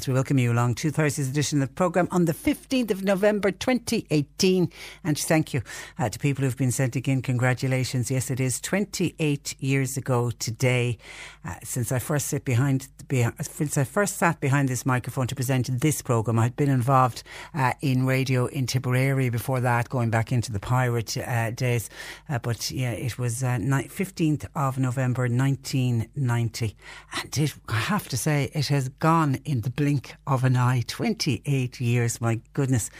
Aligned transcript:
As 0.00 0.08
we 0.08 0.14
welcome 0.14 0.38
you 0.38 0.50
along 0.50 0.76
to 0.76 0.90
Thursday's 0.90 1.28
edition 1.28 1.60
of 1.60 1.68
the 1.68 1.74
programme 1.74 2.08
on 2.10 2.24
the 2.24 2.32
15th 2.32 2.90
of 2.90 3.04
November 3.04 3.50
2018. 3.50 4.72
And 5.04 5.18
thank 5.18 5.52
you 5.52 5.60
uh, 5.98 6.08
to 6.08 6.18
people 6.18 6.42
who've 6.42 6.56
been 6.56 6.70
sending 6.70 7.02
in 7.04 7.20
congratulations. 7.20 8.10
Yes, 8.10 8.30
it 8.30 8.40
is 8.40 8.62
28 8.62 9.56
years 9.60 9.98
ago 9.98 10.30
today 10.30 10.96
uh, 11.44 11.56
since 11.62 11.92
I 11.92 11.98
first 11.98 12.28
sit 12.28 12.46
behind, 12.46 12.88
since 13.42 13.76
I 13.76 13.84
first 13.84 14.16
sat 14.16 14.40
behind 14.40 14.70
this 14.70 14.86
microphone 14.86 15.26
to 15.26 15.34
present 15.34 15.68
this 15.80 16.00
programme. 16.00 16.38
I'd 16.38 16.56
been 16.56 16.70
involved 16.70 17.22
uh, 17.52 17.74
in 17.82 18.06
radio 18.06 18.46
in 18.46 18.64
Tipperary 18.64 19.28
before 19.28 19.60
that, 19.60 19.90
going 19.90 20.08
back 20.08 20.32
into 20.32 20.50
the 20.50 20.60
pirate 20.60 21.14
uh, 21.18 21.50
days. 21.50 21.90
Uh, 22.26 22.38
but 22.38 22.70
yeah, 22.70 22.92
it 22.92 23.18
was 23.18 23.44
uh, 23.44 23.58
ni- 23.58 23.88
15th 23.88 24.46
of 24.54 24.78
November 24.78 25.24
1990. 25.24 26.74
And 27.18 27.36
it, 27.36 27.54
I 27.68 27.74
have 27.74 28.08
to 28.08 28.16
say, 28.16 28.50
it 28.54 28.68
has 28.68 28.88
gone 28.88 29.40
in 29.44 29.60
the 29.60 29.70
blink 29.70 29.89
of 30.26 30.44
an 30.44 30.56
eye. 30.56 30.82
28 30.86 31.80
years, 31.80 32.20
my 32.20 32.40
goodness. 32.52 32.90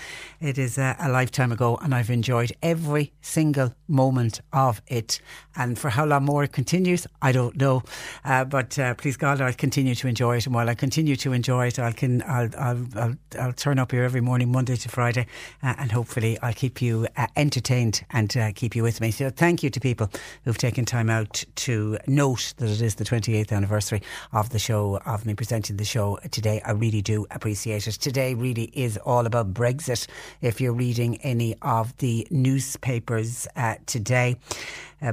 It 0.41 0.59
is 0.59 0.79
a, 0.79 0.97
a, 0.99 1.09
lifetime 1.09 1.53
ago, 1.53 1.79
and 1.83 1.95
I've 1.95 2.11
enjoyed 2.11 2.53
every 2.63 3.13
single 3.21 3.75
moment 3.89 4.41
of 4.53 4.83
it. 4.87 5.21
And 5.57 5.79
for 5.79 5.91
how 5.91 6.05
long 6.05 6.25
more 6.25 6.45
it 6.45 6.53
continues, 6.53 7.07
I 7.23 7.33
don't 7.33 7.57
know. 7.57 7.83
Uh, 8.25 8.45
but 8.45 8.79
uh, 8.79 8.95
please 8.95 9.17
God, 9.17 9.41
I'll 9.41 9.53
continue 9.53 9.95
to 9.95 10.09
enjoy 10.09 10.37
it. 10.37 10.47
And 10.47 10.55
while 10.55 10.69
I 10.69 10.75
continue 10.75 11.17
to 11.17 11.33
enjoy 11.33 11.69
it, 11.69 11.79
I 11.79 11.93
can, 11.93 12.23
I'll, 12.23 12.49
I'll, 12.59 12.87
I'll, 12.97 13.17
I'll 13.39 13.53
turn 13.53 13.79
up 13.79 13.93
here 13.93 14.05
every 14.05 14.21
morning, 14.21 14.51
Monday 14.51 14.77
to 14.77 14.89
Friday, 14.89 15.27
uh, 15.63 15.75
and 15.79 15.93
hopefully 15.93 16.39
I'll 16.43 16.55
keep 16.55 16.83
you 16.83 17.07
uh, 17.17 17.27
entertained 17.37 18.05
and 18.11 18.37
uh, 18.37 18.53
keep 18.53 18.75
you 18.75 18.83
with 18.83 19.01
me. 19.01 19.11
So 19.11 19.31
thank 19.31 19.63
you 19.63 19.71
to 19.71 19.81
people 19.81 20.11
who've 20.45 20.59
taken 20.59 20.85
time 20.85 21.11
out 21.11 21.45
to 21.57 21.99
note 22.07 22.55
that 22.57 22.71
it 22.71 22.81
is 22.81 22.97
the 22.97 23.05
28th 23.05 23.53
anniversary 23.53 24.03
of 24.33 24.51
the 24.51 24.59
show, 24.59 25.01
of 25.07 25.27
me 25.27 25.35
presenting 25.35 25.77
the 25.77 25.85
show 25.85 26.19
today. 26.31 26.61
I 26.65 26.73
really 26.81 27.03
do 27.03 27.27
appreciate 27.31 27.87
it. 27.87 27.93
Today 27.93 28.35
really 28.35 28.71
is 28.73 28.97
all 28.99 29.27
about 29.27 29.55
Brexit. 29.55 30.07
If 30.41 30.61
you're 30.61 30.73
reading 30.73 31.19
any 31.19 31.55
of 31.63 31.97
the 31.99 32.27
newspapers 32.31 33.47
uh, 33.57 33.77
today, 33.87 34.37
uh, 35.03 35.13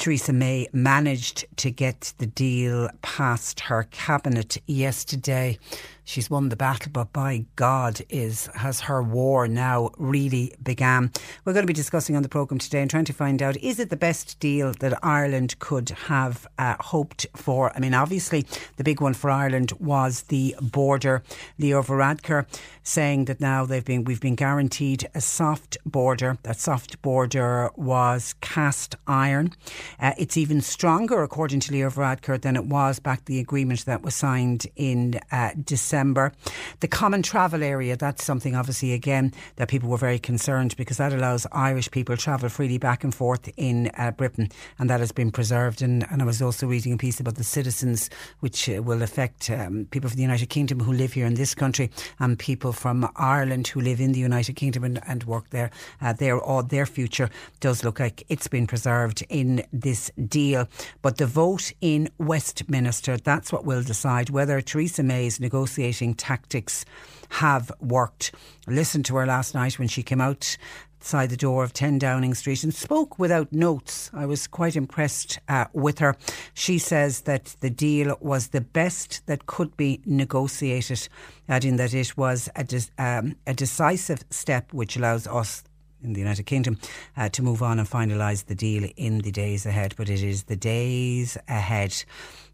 Theresa 0.00 0.32
May 0.32 0.66
managed 0.72 1.44
to 1.58 1.70
get 1.70 2.14
the 2.16 2.26
deal 2.26 2.88
past 3.02 3.60
her 3.60 3.86
cabinet 3.90 4.56
yesterday. 4.66 5.58
She's 6.04 6.28
won 6.28 6.48
the 6.48 6.56
battle, 6.56 6.90
but 6.90 7.12
by 7.12 7.44
God, 7.54 8.00
is 8.08 8.48
has 8.56 8.80
her 8.80 9.00
war 9.00 9.46
now 9.46 9.90
really 9.96 10.52
began? 10.60 11.12
We're 11.44 11.52
going 11.52 11.62
to 11.62 11.68
be 11.68 11.72
discussing 11.72 12.16
on 12.16 12.24
the 12.24 12.28
programme 12.28 12.58
today 12.58 12.80
and 12.80 12.90
trying 12.90 13.04
to 13.04 13.12
find 13.12 13.40
out 13.40 13.56
is 13.58 13.78
it 13.78 13.90
the 13.90 13.96
best 13.96 14.40
deal 14.40 14.72
that 14.80 14.98
Ireland 15.04 15.56
could 15.60 15.90
have 15.90 16.48
uh, 16.58 16.74
hoped 16.80 17.26
for? 17.36 17.70
I 17.76 17.78
mean, 17.78 17.94
obviously, 17.94 18.44
the 18.76 18.82
big 18.82 19.00
one 19.00 19.14
for 19.14 19.30
Ireland 19.30 19.72
was 19.78 20.22
the 20.22 20.56
border. 20.60 21.22
Leo 21.58 21.80
Varadkar 21.80 22.46
saying 22.82 23.26
that 23.26 23.40
now 23.40 23.64
they've 23.64 23.84
been 23.84 24.02
we've 24.02 24.20
been 24.20 24.34
guaranteed 24.34 25.08
a 25.14 25.20
soft 25.20 25.78
border. 25.84 26.38
That 26.42 26.58
soft 26.58 27.00
border 27.02 27.70
was 27.76 28.34
cast 28.40 28.96
iron. 29.06 29.52
Uh, 29.98 30.12
it's 30.18 30.36
even 30.36 30.60
stronger, 30.60 31.22
according 31.22 31.60
to 31.60 31.72
Leo 31.72 31.90
Varadkar, 31.90 32.40
than 32.40 32.56
it 32.56 32.66
was 32.66 32.98
back 33.00 33.24
the 33.24 33.40
agreement 33.40 33.84
that 33.86 34.02
was 34.02 34.14
signed 34.14 34.66
in 34.76 35.20
uh, 35.32 35.50
December. 35.64 36.32
The 36.80 36.88
common 36.88 37.22
travel 37.22 37.62
area, 37.62 37.96
that's 37.96 38.24
something 38.24 38.54
obviously 38.54 38.92
again 38.92 39.32
that 39.56 39.68
people 39.68 39.88
were 39.88 39.96
very 39.96 40.18
concerned 40.18 40.76
because 40.76 40.98
that 40.98 41.12
allows 41.12 41.46
Irish 41.52 41.90
people 41.90 42.16
travel 42.16 42.48
freely 42.48 42.78
back 42.78 43.04
and 43.04 43.14
forth 43.14 43.48
in 43.56 43.90
uh, 43.96 44.10
Britain 44.12 44.48
and 44.78 44.88
that 44.90 45.00
has 45.00 45.12
been 45.12 45.30
preserved. 45.30 45.82
And, 45.82 46.06
and, 46.10 46.22
I 46.22 46.24
was 46.24 46.42
also 46.42 46.66
reading 46.66 46.92
a 46.92 46.96
piece 46.96 47.20
about 47.20 47.36
the 47.36 47.44
citizens, 47.44 48.10
which 48.40 48.68
uh, 48.68 48.82
will 48.82 49.02
affect 49.02 49.50
um, 49.50 49.86
people 49.90 50.10
from 50.10 50.16
the 50.16 50.22
United 50.22 50.46
Kingdom 50.46 50.80
who 50.80 50.92
live 50.92 51.12
here 51.12 51.26
in 51.26 51.34
this 51.34 51.54
country 51.54 51.90
and 52.18 52.38
people 52.38 52.72
from 52.72 53.08
Ireland 53.16 53.68
who 53.68 53.80
live 53.80 54.00
in 54.00 54.12
the 54.12 54.20
United 54.20 54.54
Kingdom 54.54 54.84
and, 54.84 55.00
and 55.06 55.24
work 55.24 55.50
there. 55.50 55.70
Uh, 56.00 56.12
their, 56.12 56.38
all, 56.40 56.62
their 56.62 56.86
future 56.86 57.30
does 57.60 57.84
look 57.84 58.00
like 58.00 58.24
it's 58.28 58.48
been 58.48 58.66
preserved 58.66 59.24
in 59.28 59.64
this 59.80 60.10
deal. 60.28 60.68
But 61.02 61.18
the 61.18 61.26
vote 61.26 61.72
in 61.80 62.08
Westminster, 62.18 63.16
that's 63.16 63.52
what 63.52 63.64
will 63.64 63.82
decide 63.82 64.30
whether 64.30 64.60
Theresa 64.60 65.02
May's 65.02 65.40
negotiating 65.40 66.14
tactics 66.14 66.84
have 67.30 67.70
worked. 67.80 68.32
I 68.66 68.72
listened 68.72 69.04
to 69.06 69.16
her 69.16 69.26
last 69.26 69.54
night 69.54 69.78
when 69.78 69.88
she 69.88 70.02
came 70.02 70.20
out 70.20 70.56
outside 71.00 71.30
the 71.30 71.36
door 71.36 71.64
of 71.64 71.72
10 71.72 71.98
Downing 71.98 72.34
Street 72.34 72.62
and 72.62 72.74
spoke 72.74 73.18
without 73.18 73.50
notes. 73.54 74.10
I 74.12 74.26
was 74.26 74.46
quite 74.46 74.76
impressed 74.76 75.38
uh, 75.48 75.64
with 75.72 75.98
her. 76.00 76.14
She 76.52 76.78
says 76.78 77.22
that 77.22 77.56
the 77.60 77.70
deal 77.70 78.18
was 78.20 78.48
the 78.48 78.60
best 78.60 79.26
that 79.26 79.46
could 79.46 79.74
be 79.78 80.02
negotiated, 80.04 81.08
adding 81.48 81.76
that 81.76 81.94
it 81.94 82.18
was 82.18 82.50
a, 82.54 82.64
de- 82.64 82.82
um, 82.98 83.34
a 83.46 83.54
decisive 83.54 84.24
step 84.28 84.74
which 84.74 84.94
allows 84.98 85.26
us, 85.26 85.64
in 86.02 86.12
the 86.12 86.20
United 86.20 86.44
Kingdom 86.44 86.78
uh, 87.16 87.28
to 87.30 87.42
move 87.42 87.62
on 87.62 87.78
and 87.78 87.88
finalise 87.88 88.46
the 88.46 88.54
deal 88.54 88.88
in 88.96 89.18
the 89.18 89.30
days 89.30 89.66
ahead. 89.66 89.94
But 89.96 90.08
it 90.08 90.22
is 90.22 90.44
the 90.44 90.56
days 90.56 91.36
ahead, 91.48 92.04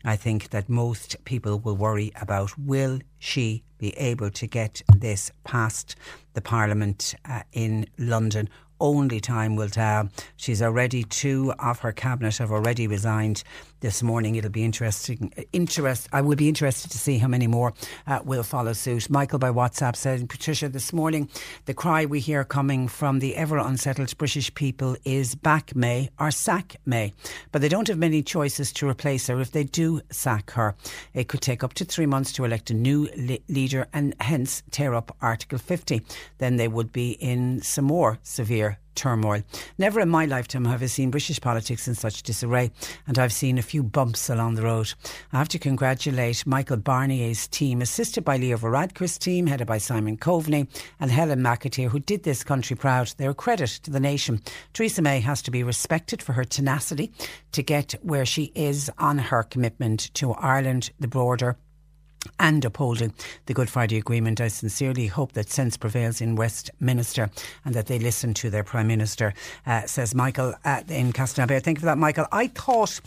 I 0.04 0.16
think, 0.16 0.50
that 0.50 0.68
most 0.68 1.16
people 1.24 1.58
will 1.58 1.76
worry 1.76 2.12
about. 2.20 2.58
Will 2.58 3.00
she 3.18 3.62
be 3.78 3.90
able 3.98 4.30
to 4.30 4.46
get 4.46 4.82
this 4.96 5.30
past 5.44 5.96
the 6.34 6.40
Parliament 6.40 7.14
uh, 7.24 7.42
in 7.52 7.86
London? 7.98 8.48
Only 8.78 9.20
time 9.20 9.56
will 9.56 9.70
tell. 9.70 10.10
She's 10.36 10.60
already 10.60 11.02
two 11.02 11.54
of 11.58 11.80
her 11.80 11.92
cabinet 11.92 12.36
have 12.36 12.52
already 12.52 12.86
resigned 12.86 13.42
this 13.80 14.02
morning. 14.02 14.36
It'll 14.36 14.50
be 14.50 14.64
interesting. 14.64 15.32
Interest. 15.52 16.08
I 16.12 16.20
will 16.20 16.36
be 16.36 16.48
interested 16.48 16.90
to 16.90 16.98
see 16.98 17.18
how 17.18 17.28
many 17.28 17.46
more 17.46 17.72
uh, 18.06 18.20
will 18.24 18.42
follow 18.42 18.72
suit. 18.72 19.10
Michael 19.10 19.38
by 19.38 19.50
WhatsApp 19.50 19.96
said, 19.96 20.28
Patricia, 20.28 20.68
this 20.68 20.92
morning 20.92 21.28
the 21.66 21.74
cry 21.74 22.04
we 22.04 22.20
hear 22.20 22.44
coming 22.44 22.88
from 22.88 23.18
the 23.18 23.36
ever 23.36 23.58
unsettled 23.58 24.16
British 24.18 24.54
people 24.54 24.96
is 25.04 25.34
back 25.34 25.74
May 25.74 26.10
or 26.18 26.30
sack 26.30 26.76
May, 26.84 27.12
but 27.52 27.60
they 27.60 27.68
don't 27.68 27.88
have 27.88 27.98
many 27.98 28.22
choices 28.22 28.72
to 28.74 28.88
replace 28.88 29.26
her. 29.26 29.40
If 29.40 29.52
they 29.52 29.64
do 29.64 30.00
sack 30.10 30.50
her, 30.52 30.74
it 31.14 31.28
could 31.28 31.40
take 31.40 31.62
up 31.62 31.74
to 31.74 31.84
three 31.84 32.06
months 32.06 32.32
to 32.32 32.44
elect 32.44 32.70
a 32.70 32.74
new 32.74 33.08
li- 33.16 33.42
leader 33.48 33.86
and 33.92 34.14
hence 34.20 34.62
tear 34.70 34.94
up 34.94 35.16
Article 35.20 35.58
50. 35.58 36.02
Then 36.38 36.56
they 36.56 36.68
would 36.68 36.92
be 36.92 37.12
in 37.12 37.62
some 37.62 37.84
more 37.84 38.18
severe 38.22 38.78
turmoil. 38.96 39.42
Never 39.78 40.00
in 40.00 40.08
my 40.08 40.24
lifetime 40.24 40.64
have 40.64 40.82
I 40.82 40.86
seen 40.86 41.10
British 41.10 41.40
politics 41.40 41.86
in 41.86 41.94
such 41.94 42.22
disarray, 42.22 42.70
and 43.06 43.18
I've 43.18 43.32
seen 43.32 43.58
a 43.58 43.62
few 43.62 43.82
bumps 43.82 44.28
along 44.28 44.54
the 44.54 44.62
road. 44.62 44.92
I 45.32 45.38
have 45.38 45.48
to 45.50 45.58
congratulate 45.58 46.46
Michael 46.46 46.78
Barnier's 46.78 47.46
team, 47.46 47.82
assisted 47.82 48.24
by 48.24 48.36
Leo 48.36 48.56
Varadkar's 48.56 49.18
team, 49.18 49.46
headed 49.46 49.66
by 49.66 49.78
Simon 49.78 50.16
Coveney 50.16 50.66
and 50.98 51.10
Helen 51.10 51.40
McEntee, 51.40 51.88
who 51.88 52.00
did 52.00 52.22
this 52.22 52.42
country 52.42 52.76
proud. 52.76 53.12
They're 53.16 53.30
a 53.30 53.34
credit 53.34 53.70
to 53.84 53.90
the 53.90 54.00
nation. 54.00 54.42
Theresa 54.72 55.02
May 55.02 55.20
has 55.20 55.42
to 55.42 55.50
be 55.50 55.62
respected 55.62 56.22
for 56.22 56.32
her 56.32 56.44
tenacity 56.44 57.12
to 57.52 57.62
get 57.62 57.94
where 58.02 58.26
she 58.26 58.52
is 58.54 58.90
on 58.98 59.18
her 59.18 59.42
commitment 59.42 60.12
to 60.14 60.32
Ireland, 60.32 60.90
the 60.98 61.08
border 61.08 61.56
and 62.38 62.64
upholding 62.64 63.12
the 63.46 63.54
Good 63.54 63.68
Friday 63.68 63.96
Agreement. 63.96 64.40
I 64.40 64.48
sincerely 64.48 65.06
hope 65.06 65.32
that 65.32 65.50
sense 65.50 65.76
prevails 65.76 66.20
in 66.20 66.36
Westminster 66.36 67.30
and 67.64 67.74
that 67.74 67.86
they 67.86 67.98
listen 67.98 68.34
to 68.34 68.50
their 68.50 68.64
Prime 68.64 68.86
Minister, 68.86 69.34
uh, 69.66 69.82
says 69.86 70.14
Michael 70.14 70.54
uh, 70.64 70.82
in 70.88 71.12
Castletownbere. 71.12 71.62
Thank 71.62 71.78
you 71.78 71.80
for 71.80 71.86
that, 71.86 71.98
Michael. 71.98 72.26
I 72.32 72.48
thought 72.48 73.00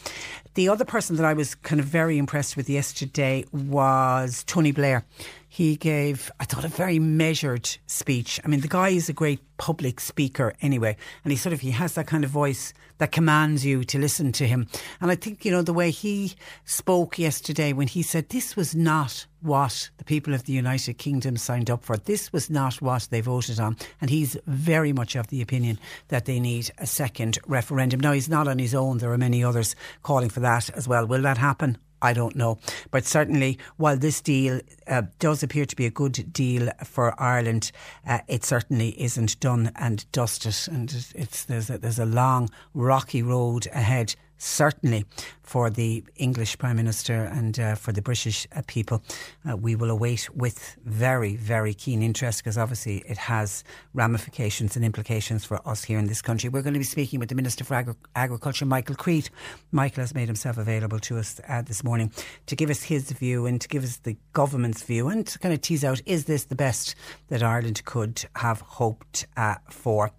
the 0.55 0.69
other 0.69 0.85
person 0.85 1.15
that 1.17 1.25
I 1.25 1.33
was 1.33 1.55
kind 1.55 1.79
of 1.79 1.85
very 1.85 2.17
impressed 2.17 2.57
with 2.57 2.69
yesterday 2.69 3.45
was 3.51 4.43
Tony 4.45 4.71
Blair 4.71 5.05
he 5.51 5.75
gave, 5.75 6.31
I 6.39 6.45
thought, 6.45 6.63
a 6.63 6.69
very 6.69 6.99
measured 6.99 7.77
speech. 7.87 8.39
I 8.45 8.47
mean, 8.47 8.61
the 8.61 8.67
guy 8.67 8.89
is 8.89 9.09
a 9.09 9.13
great 9.13 9.39
public 9.57 9.99
speaker 9.99 10.53
anyway, 10.61 10.95
and 11.23 11.31
he 11.31 11.37
sort 11.37 11.53
of 11.53 11.59
he 11.59 11.71
has 11.71 11.95
that 11.95 12.05
kind 12.05 12.23
of 12.23 12.29
voice 12.29 12.71
that 12.99 13.11
commands 13.11 13.65
you 13.65 13.83
to 13.83 13.97
listen 13.97 14.31
to 14.33 14.47
him. 14.47 14.67
And 15.01 15.09
I 15.09 15.15
think 15.15 15.43
you 15.43 15.51
know 15.51 15.63
the 15.63 15.73
way 15.73 15.89
he 15.89 16.35
spoke 16.65 17.17
yesterday 17.17 17.73
when 17.73 17.87
he 17.87 18.03
said 18.03 18.29
this 18.29 18.55
was 18.55 18.75
not 18.75 19.25
what 19.41 19.89
the 19.97 20.03
people 20.03 20.35
of 20.35 20.45
the 20.45 20.53
United 20.53 20.99
Kingdom 20.99 21.35
signed 21.35 21.71
up 21.71 21.83
for. 21.83 21.97
This 21.97 22.31
was 22.31 22.49
not 22.49 22.75
what 22.75 23.07
they 23.09 23.21
voted 23.21 23.59
on, 23.59 23.75
and 23.99 24.11
he's 24.11 24.37
very 24.45 24.93
much 24.93 25.15
of 25.15 25.27
the 25.27 25.41
opinion 25.41 25.79
that 26.09 26.25
they 26.25 26.39
need 26.39 26.69
a 26.77 26.85
second 26.85 27.39
referendum. 27.47 27.99
Now 27.99 28.11
he's 28.11 28.29
not 28.29 28.47
on 28.47 28.59
his 28.59 28.75
own. 28.75 28.99
There 28.99 29.11
are 29.11 29.17
many 29.17 29.43
others 29.43 29.75
calling 30.03 30.29
for 30.29 30.41
that 30.41 30.69
as 30.69 30.87
well. 30.87 31.07
Will 31.07 31.23
that 31.23 31.39
happen? 31.39 31.79
I 32.01 32.13
don't 32.13 32.35
know. 32.35 32.59
But 32.91 33.05
certainly, 33.05 33.57
while 33.77 33.97
this 33.97 34.21
deal 34.21 34.61
uh, 34.87 35.03
does 35.19 35.43
appear 35.43 35.65
to 35.65 35.75
be 35.75 35.85
a 35.85 35.91
good 35.91 36.31
deal 36.33 36.69
for 36.83 37.19
Ireland, 37.21 37.71
uh, 38.07 38.19
it 38.27 38.43
certainly 38.43 38.99
isn't 39.01 39.39
done 39.39 39.71
and 39.75 40.09
dusted. 40.11 40.55
And 40.73 40.91
it's, 41.15 41.45
there's, 41.45 41.69
a, 41.69 41.77
there's 41.77 41.99
a 41.99 42.05
long, 42.05 42.49
rocky 42.73 43.21
road 43.21 43.67
ahead 43.73 44.15
certainly 44.39 45.05
for 45.43 45.69
the 45.69 46.03
English 46.15 46.57
Prime 46.57 46.77
Minister 46.77 47.23
and 47.25 47.59
uh, 47.59 47.75
for 47.75 47.91
the 47.91 48.01
British 48.01 48.47
uh, 48.55 48.61
people. 48.67 49.03
Uh, 49.47 49.57
we 49.57 49.75
will 49.75 49.89
await 49.89 50.29
with 50.35 50.77
very, 50.85 51.35
very 51.35 51.73
keen 51.73 52.01
interest 52.01 52.43
because 52.43 52.57
obviously 52.57 53.03
it 53.07 53.17
has 53.17 53.63
ramifications 53.93 54.75
and 54.75 54.85
implications 54.85 55.45
for 55.45 55.59
us 55.67 55.83
here 55.83 55.99
in 55.99 56.07
this 56.07 56.21
country. 56.21 56.49
We're 56.49 56.61
going 56.61 56.73
to 56.73 56.79
be 56.79 56.85
speaking 56.85 57.19
with 57.19 57.29
the 57.29 57.35
Minister 57.35 57.63
for 57.63 57.75
Agri- 57.75 57.95
Agriculture, 58.15 58.65
Michael 58.65 58.95
Creed. 58.95 59.29
Michael 59.71 60.01
has 60.01 60.15
made 60.15 60.27
himself 60.27 60.57
available 60.57 60.99
to 60.99 61.17
us 61.17 61.41
uh, 61.47 61.61
this 61.61 61.83
morning 61.83 62.11
to 62.45 62.55
give 62.55 62.69
us 62.69 62.83
his 62.83 63.11
view 63.11 63.45
and 63.45 63.59
to 63.59 63.67
give 63.67 63.83
us 63.83 63.97
the 63.97 64.17
government's 64.33 64.83
view 64.83 65.09
and 65.09 65.27
to 65.27 65.39
kind 65.39 65.53
of 65.53 65.61
tease 65.61 65.83
out 65.83 66.01
is 66.05 66.25
this 66.25 66.45
the 66.45 66.55
best 66.55 66.95
that 67.27 67.43
Ireland 67.43 67.83
could 67.85 68.23
have 68.35 68.61
hoped 68.61 69.27
uh, 69.35 69.55
for? 69.69 70.11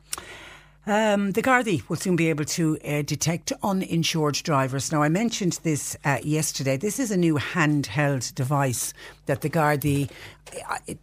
Um, 0.86 1.32
the 1.32 1.42
Gardaí 1.42 1.86
will 1.88 1.96
soon 1.96 2.16
be 2.16 2.30
able 2.30 2.46
to 2.46 2.78
uh, 2.84 3.02
detect 3.02 3.52
uninsured 3.62 4.36
drivers. 4.36 4.90
Now, 4.90 5.02
I 5.02 5.10
mentioned 5.10 5.60
this 5.62 5.94
uh, 6.04 6.18
yesterday. 6.22 6.78
This 6.78 6.98
is 6.98 7.10
a 7.10 7.18
new 7.18 7.34
handheld 7.34 8.34
device 8.34 8.94
that 9.30 9.42
the 9.42 9.48
Gardaí 9.48 10.10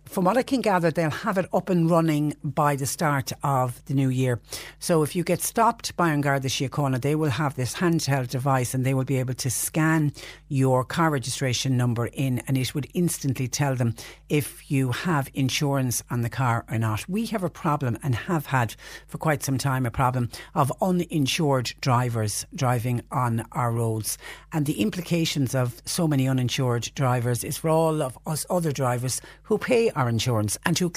from 0.06 0.26
what 0.26 0.38
I 0.38 0.44
can 0.44 0.62
gather, 0.62 0.92
they'll 0.92 1.10
have 1.10 1.38
it 1.38 1.48
up 1.54 1.70
and 1.70 1.90
running 1.90 2.36
by 2.44 2.76
the 2.76 2.86
start 2.86 3.32
of 3.44 3.84
the 3.86 3.94
new 3.94 4.10
year. 4.10 4.40
So 4.80 5.04
if 5.04 5.16
you 5.16 5.24
get 5.24 5.42
stopped 5.42 5.96
by 5.96 6.10
An 6.10 6.22
Garda 6.22 6.48
Síochána, 6.48 7.02
they 7.02 7.16
will 7.16 7.30
have 7.30 7.56
this 7.56 7.76
handheld 7.76 8.30
device 8.30 8.74
and 8.74 8.86
they 8.86 8.94
will 8.94 9.06
be 9.06 9.20
able 9.20 9.34
to 9.36 9.50
scan 9.50 10.12
your 10.50 10.84
car 10.84 11.10
registration 11.10 11.78
number 11.78 12.08
in 12.08 12.40
and 12.48 12.58
it 12.58 12.74
would 12.74 12.88
instantly 12.94 13.48
tell 13.48 13.76
them 13.76 13.96
if 14.30 14.70
you 14.70 14.92
have 14.92 15.30
insurance 15.34 16.04
on 16.10 16.22
the 16.22 16.30
car 16.30 16.66
or 16.70 16.78
not. 16.78 17.08
We 17.08 17.26
have 17.28 17.44
a 17.44 17.50
problem 17.50 17.98
and 18.04 18.16
have 18.16 18.48
had 18.48 18.76
for 19.08 19.18
quite 19.18 19.44
some 19.44 19.58
time 19.58 19.86
a 19.86 19.92
problem 19.92 20.30
of 20.56 20.72
uninsured 20.82 21.74
drivers 21.82 22.46
driving 22.56 23.02
on 23.12 23.46
our 23.52 23.72
roads. 23.72 24.18
And 24.52 24.66
the 24.66 24.82
implications 24.82 25.56
of 25.56 25.82
so 25.86 26.08
many 26.08 26.28
uninsured 26.28 26.90
drivers 26.96 27.44
is 27.44 27.58
for 27.58 27.70
all 27.70 28.02
of 28.02 28.17
us 28.26 28.46
other 28.50 28.72
drivers 28.72 29.22
who 29.44 29.58
pay 29.58 29.90
our 29.92 30.10
insurance 30.10 30.58
and 30.66 30.78
who 30.78 30.90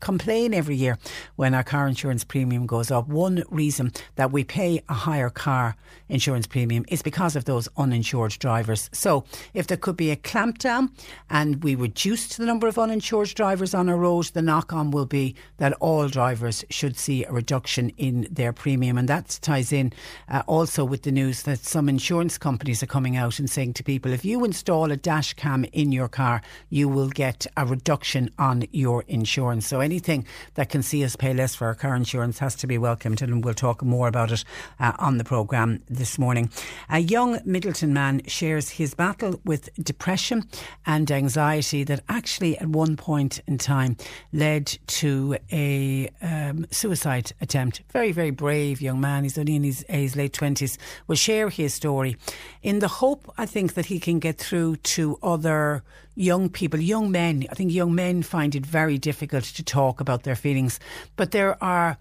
complain 0.00 0.52
every 0.52 0.76
year 0.76 0.98
when 1.36 1.54
our 1.54 1.64
car 1.64 1.88
insurance 1.88 2.24
premium 2.24 2.66
goes 2.66 2.90
up. 2.90 3.08
One 3.08 3.42
reason 3.50 3.92
that 4.16 4.32
we 4.32 4.44
pay 4.44 4.82
a 4.88 4.94
higher 4.94 5.30
car 5.30 5.76
insurance 6.08 6.46
premium 6.46 6.84
is 6.88 7.02
because 7.02 7.36
of 7.36 7.46
those 7.46 7.68
uninsured 7.76 8.32
drivers. 8.38 8.90
So, 8.92 9.24
if 9.54 9.66
there 9.66 9.76
could 9.76 9.96
be 9.96 10.10
a 10.10 10.16
clampdown 10.16 10.90
and 11.30 11.62
we 11.64 11.74
reduce 11.74 12.36
the 12.36 12.44
number 12.44 12.68
of 12.68 12.78
uninsured 12.78 13.28
drivers 13.28 13.74
on 13.74 13.88
our 13.88 13.96
road, 13.96 14.26
the 14.34 14.42
knock 14.42 14.72
on 14.72 14.90
will 14.90 15.06
be 15.06 15.34
that 15.56 15.72
all 15.74 16.08
drivers 16.08 16.64
should 16.70 16.96
see 16.96 17.24
a 17.24 17.32
reduction 17.32 17.90
in 17.96 18.28
their 18.30 18.52
premium. 18.52 18.98
And 18.98 19.08
that 19.08 19.38
ties 19.40 19.72
in 19.72 19.92
uh, 20.28 20.42
also 20.46 20.84
with 20.84 21.02
the 21.02 21.12
news 21.12 21.42
that 21.44 21.60
some 21.60 21.88
insurance 21.88 22.38
companies 22.38 22.82
are 22.82 22.86
coming 22.86 23.16
out 23.16 23.38
and 23.38 23.48
saying 23.48 23.74
to 23.74 23.82
people 23.82 24.12
if 24.12 24.24
you 24.24 24.44
install 24.44 24.92
a 24.92 24.96
dash 24.96 25.34
cam 25.34 25.64
in 25.72 25.92
your 25.92 26.08
car, 26.08 26.42
you 26.70 26.88
will 26.88 27.08
get 27.08 27.46
a 27.56 27.66
reduction 27.66 28.30
on 28.38 28.64
your 28.72 29.04
insurance. 29.08 29.66
So, 29.66 29.80
anything 29.80 30.26
that 30.54 30.68
can 30.68 30.82
see 30.82 31.04
us 31.04 31.16
pay 31.16 31.34
less 31.34 31.54
for 31.54 31.66
our 31.66 31.74
car 31.74 31.94
insurance 31.94 32.38
has 32.38 32.54
to 32.56 32.66
be 32.66 32.78
welcomed, 32.78 33.22
and 33.22 33.44
we'll 33.44 33.54
talk 33.54 33.82
more 33.82 34.08
about 34.08 34.32
it 34.32 34.44
uh, 34.80 34.92
on 34.98 35.18
the 35.18 35.24
programme 35.24 35.82
this 35.88 36.18
morning. 36.18 36.50
A 36.90 36.98
young 36.98 37.38
Midleton 37.40 37.90
man 37.90 38.22
shares 38.26 38.70
his 38.70 38.94
battle 38.94 39.40
with 39.44 39.70
depression 39.82 40.44
and 40.86 41.10
anxiety 41.10 41.84
that 41.84 42.02
actually, 42.08 42.58
at 42.58 42.68
one 42.68 42.96
point 42.96 43.40
in 43.46 43.58
time, 43.58 43.96
led 44.32 44.66
to 44.86 45.36
a 45.52 46.08
um, 46.22 46.66
suicide 46.70 47.32
attempt. 47.40 47.82
Very, 47.90 48.12
very 48.12 48.30
brave 48.30 48.80
young 48.80 49.00
man. 49.00 49.24
He's 49.24 49.38
only 49.38 49.56
in 49.56 49.64
his, 49.64 49.84
his 49.88 50.16
late 50.16 50.32
20s. 50.32 50.76
Will 51.06 51.16
share 51.16 51.48
his 51.48 51.74
story 51.74 52.16
in 52.62 52.78
the 52.78 52.88
hope, 52.88 53.32
I 53.36 53.46
think, 53.46 53.74
that 53.74 53.86
he 53.86 53.98
can 54.00 54.18
get 54.18 54.38
through 54.38 54.76
to 54.76 55.18
other 55.22 55.82
young 56.14 56.48
people, 56.48 56.80
young 56.80 57.10
men. 57.10 57.46
I 57.50 57.54
think 57.54 57.72
young 57.72 57.94
men 57.94 58.22
find 58.22 58.54
it 58.54 58.64
very 58.66 58.98
difficult 58.98 59.44
to 59.44 59.62
talk 59.62 60.00
about 60.00 60.22
their 60.22 60.36
feelings, 60.36 60.80
but 61.16 61.30
there 61.30 61.62
are 61.62 61.98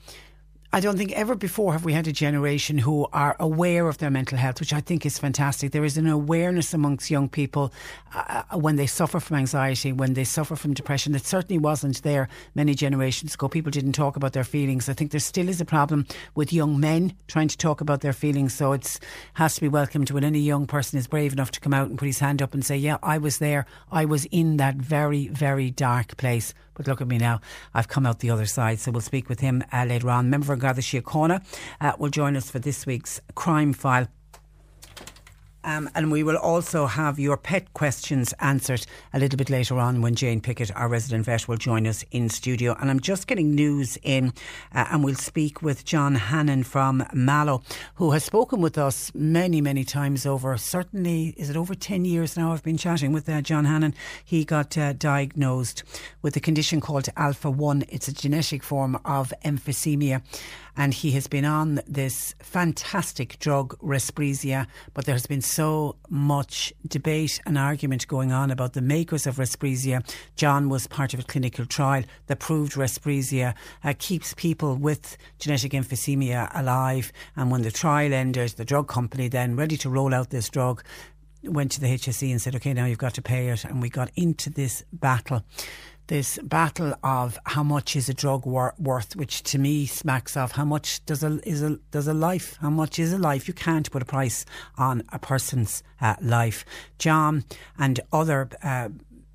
I 0.76 0.80
don't 0.80 0.98
think 0.98 1.12
ever 1.12 1.36
before 1.36 1.72
have 1.74 1.86
we 1.86 1.94
had 1.94 2.08
a 2.08 2.12
generation 2.12 2.80
who 2.80 3.06
are 3.14 3.36
aware 3.40 3.88
of 3.88 4.00
their 4.00 4.10
mental 4.10 4.40
health, 4.40 4.60
which 4.60 4.74
I 4.74 4.82
think 4.82 5.06
is 5.06 5.20
fantastic. 5.20 5.72
There 5.72 5.86
is 5.86 5.98
an 6.00 6.08
awareness 6.08 6.74
amongst 6.74 7.12
young 7.12 7.30
people 7.30 7.72
uh, 8.16 8.42
uh, 8.50 8.58
when 8.58 8.76
they 8.76 8.88
suffer 8.88 9.20
from 9.20 9.38
anxiety, 9.38 9.94
when 9.94 10.16
they 10.16 10.24
suffer 10.24 10.56
from 10.56 10.74
depression, 10.74 11.14
that 11.14 11.28
certainly 11.28 11.60
wasn't 11.60 12.02
there 12.02 12.28
many 12.56 12.74
generations 12.74 13.36
ago. 13.36 13.48
People 13.48 13.70
didn't 13.70 13.92
talk 13.92 14.16
about 14.16 14.34
their 14.34 14.44
feelings. 14.44 14.90
I 14.90 14.94
think 14.94 15.12
there 15.12 15.20
still 15.20 15.48
is 15.48 15.62
a 15.62 15.66
problem 15.66 16.08
with 16.34 16.52
young 16.52 16.80
men 16.80 17.14
trying 17.28 17.50
to 17.50 17.58
talk 17.58 17.80
about 17.80 18.02
their 18.02 18.12
feelings. 18.12 18.56
So 18.56 18.74
it 18.74 19.00
has 19.36 19.54
to 19.54 19.62
be 19.62 19.68
welcomed 19.68 20.10
when 20.10 20.24
any 20.24 20.40
young 20.40 20.66
person 20.66 20.98
is 20.98 21.06
brave 21.06 21.34
enough 21.34 21.52
to 21.52 21.60
come 21.60 21.76
out 21.76 21.90
and 21.90 22.00
put 22.00 22.08
his 22.08 22.18
hand 22.18 22.42
up 22.42 22.56
and 22.56 22.66
say, 22.66 22.78
Yeah, 22.78 22.98
I 23.04 23.20
was 23.20 23.38
there. 23.38 23.68
I 23.92 24.06
was 24.06 24.26
in 24.32 24.58
that 24.58 24.78
very, 24.78 25.28
very 25.28 25.70
dark 25.70 26.18
place. 26.18 26.56
But 26.74 26.88
look 26.88 27.02
at 27.02 27.08
me 27.08 27.18
now. 27.18 27.42
I've 27.74 27.88
come 27.88 28.06
out 28.06 28.20
the 28.20 28.30
other 28.30 28.46
side. 28.46 28.80
So 28.80 28.92
we'll 28.92 29.02
speak 29.02 29.30
with 29.30 29.40
him 29.40 29.64
uh, 29.72 29.86
later 29.86 30.10
on. 30.10 30.30
Member 30.30 30.54
of 30.54 30.60
Garda 30.60 30.82
Síochána 30.82 31.44
uh, 31.82 31.94
will 31.98 32.10
join 32.10 32.36
us 32.36 32.50
for 32.50 32.60
this 32.60 32.86
week's 32.86 33.22
crime 33.36 33.74
file. 33.74 34.08
Um, 35.64 35.90
and 35.96 36.12
we 36.12 36.24
will 36.24 36.38
also 36.38 36.86
have 36.86 37.20
your 37.20 37.38
pet 37.38 37.74
questions 37.74 38.34
answered 38.40 38.86
a 39.14 39.20
little 39.20 39.38
bit 39.38 39.50
later 39.50 39.80
on 39.80 40.02
when 40.02 40.16
Jane 40.16 40.42
Pickett, 40.42 40.76
our 40.76 40.90
resident 40.90 41.26
vet, 41.26 41.48
will 41.48 41.58
join 41.58 41.88
us 41.88 42.04
in 42.12 42.30
studio. 42.30 42.76
And 42.80 42.90
I'm 42.90 43.00
just 43.00 43.28
getting 43.28 43.56
news 43.56 43.98
in, 44.04 44.34
uh, 44.74 44.86
and 44.92 45.04
we'll 45.04 45.16
speak 45.16 45.62
with 45.62 45.86
John 45.86 46.16
Hannon 46.16 46.64
from 46.64 47.06
Mallow, 47.14 47.64
who 47.96 48.12
has 48.12 48.24
spoken 48.24 48.62
with 48.62 48.78
us 48.78 49.12
many, 49.14 49.62
many 49.62 49.84
times 49.84 50.26
over. 50.26 50.58
Certainly, 50.58 51.36
is 51.38 51.50
it 51.50 51.58
over 51.58 51.76
10 51.76 52.06
years 52.06 52.38
now? 52.38 52.54
I've 52.54 52.64
been 52.64 52.78
chatting 52.78 53.12
with 53.12 53.30
uh, 53.30 53.42
John 53.42 53.66
Hannon. 53.66 53.94
He 54.24 54.46
got 54.46 54.78
uh, 54.78 54.94
diagnosed 54.94 55.84
with 56.22 56.36
a 56.36 56.40
condition 56.40 56.82
called 56.82 57.08
alpha 57.16 57.50
1. 57.50 57.86
It's 57.90 58.08
a 58.08 58.14
genetic 58.14 58.64
form 58.64 59.00
of 59.06 59.34
emphysema 59.44 60.22
and 60.76 60.94
he 60.94 61.12
has 61.12 61.28
been 61.28 61.46
on 61.46 61.82
this 61.88 62.36
fantastic 62.40 63.38
drug, 63.40 63.78
Respreeza, 63.80 64.68
but 64.94 65.06
there 65.06 65.16
has 65.16 65.28
been 65.28 65.42
so 65.42 65.96
much 66.10 66.74
debate 66.88 67.42
and 67.46 67.58
argument 67.58 68.08
going 68.08 68.32
on 68.32 68.52
about 68.52 68.74
the 68.74 68.82
makers 68.82 69.28
of 69.28 69.38
Respreeza. 69.38 70.04
John 70.36 70.70
was 70.70 70.88
part 70.88 71.14
of 71.14 71.20
a 71.20 71.24
clinical 71.24 71.66
trial 71.66 72.04
that 72.28 72.40
proved 72.40 72.74
Respreeza 72.74 73.54
uh, 73.84 73.94
keeps 73.98 74.34
people 74.34 74.76
with 74.76 75.18
genetic 75.40 75.74
emphysema 75.74 76.50
alive, 76.58 77.12
and 77.36 77.52
when 77.52 77.62
the 77.62 77.72
trial 77.72 78.14
ended, 78.14 78.52
the 78.52 78.66
drug 78.66 78.88
company 78.88 79.28
then 79.28 79.56
ready 79.56 79.78
to 79.78 79.90
roll 79.90 80.14
out 80.14 80.30
this 80.30 80.50
drug 80.50 80.84
went 81.44 81.72
to 81.72 81.82
the 81.82 81.88
HSE 81.88 82.32
and 82.32 82.42
said, 82.42 82.56
okay, 82.56 82.74
now 82.74 82.86
you've 82.86 82.98
got 82.98 83.14
to 83.16 83.22
pay 83.22 83.50
it. 83.50 83.66
And 83.66 83.82
we 83.82 83.90
got 83.90 84.12
into 84.16 84.50
this 84.50 84.84
battle 84.94 85.44
this 86.08 86.38
battle 86.44 86.94
of 87.04 87.40
how 87.46 87.64
much 87.64 87.96
is 87.96 88.10
a 88.10 88.14
drug 88.14 88.46
wor- 88.46 88.76
worth, 88.78 89.16
which 89.16 89.44
to 89.44 89.58
me 89.58 89.86
smacks 89.86 90.36
of 90.36 90.54
how 90.54 90.66
much 90.66 91.06
does 91.06 91.24
a 91.24 91.40
is 91.48 91.62
a 91.62 91.78
does 91.92 92.08
a 92.08 92.14
life, 92.14 92.58
how 92.62 92.70
much 92.70 93.00
is 93.00 93.14
a 93.14 93.18
life. 93.18 93.48
You 93.48 93.54
can't 93.54 93.90
put 93.90 94.02
a 94.02 94.06
price 94.06 94.46
on 94.78 95.04
a 95.12 95.20
person's 95.20 95.84
uh, 96.02 96.16
life. 96.22 96.66
John 96.98 97.46
and 97.78 98.00
other. 98.12 98.50
Uh, 98.62 98.90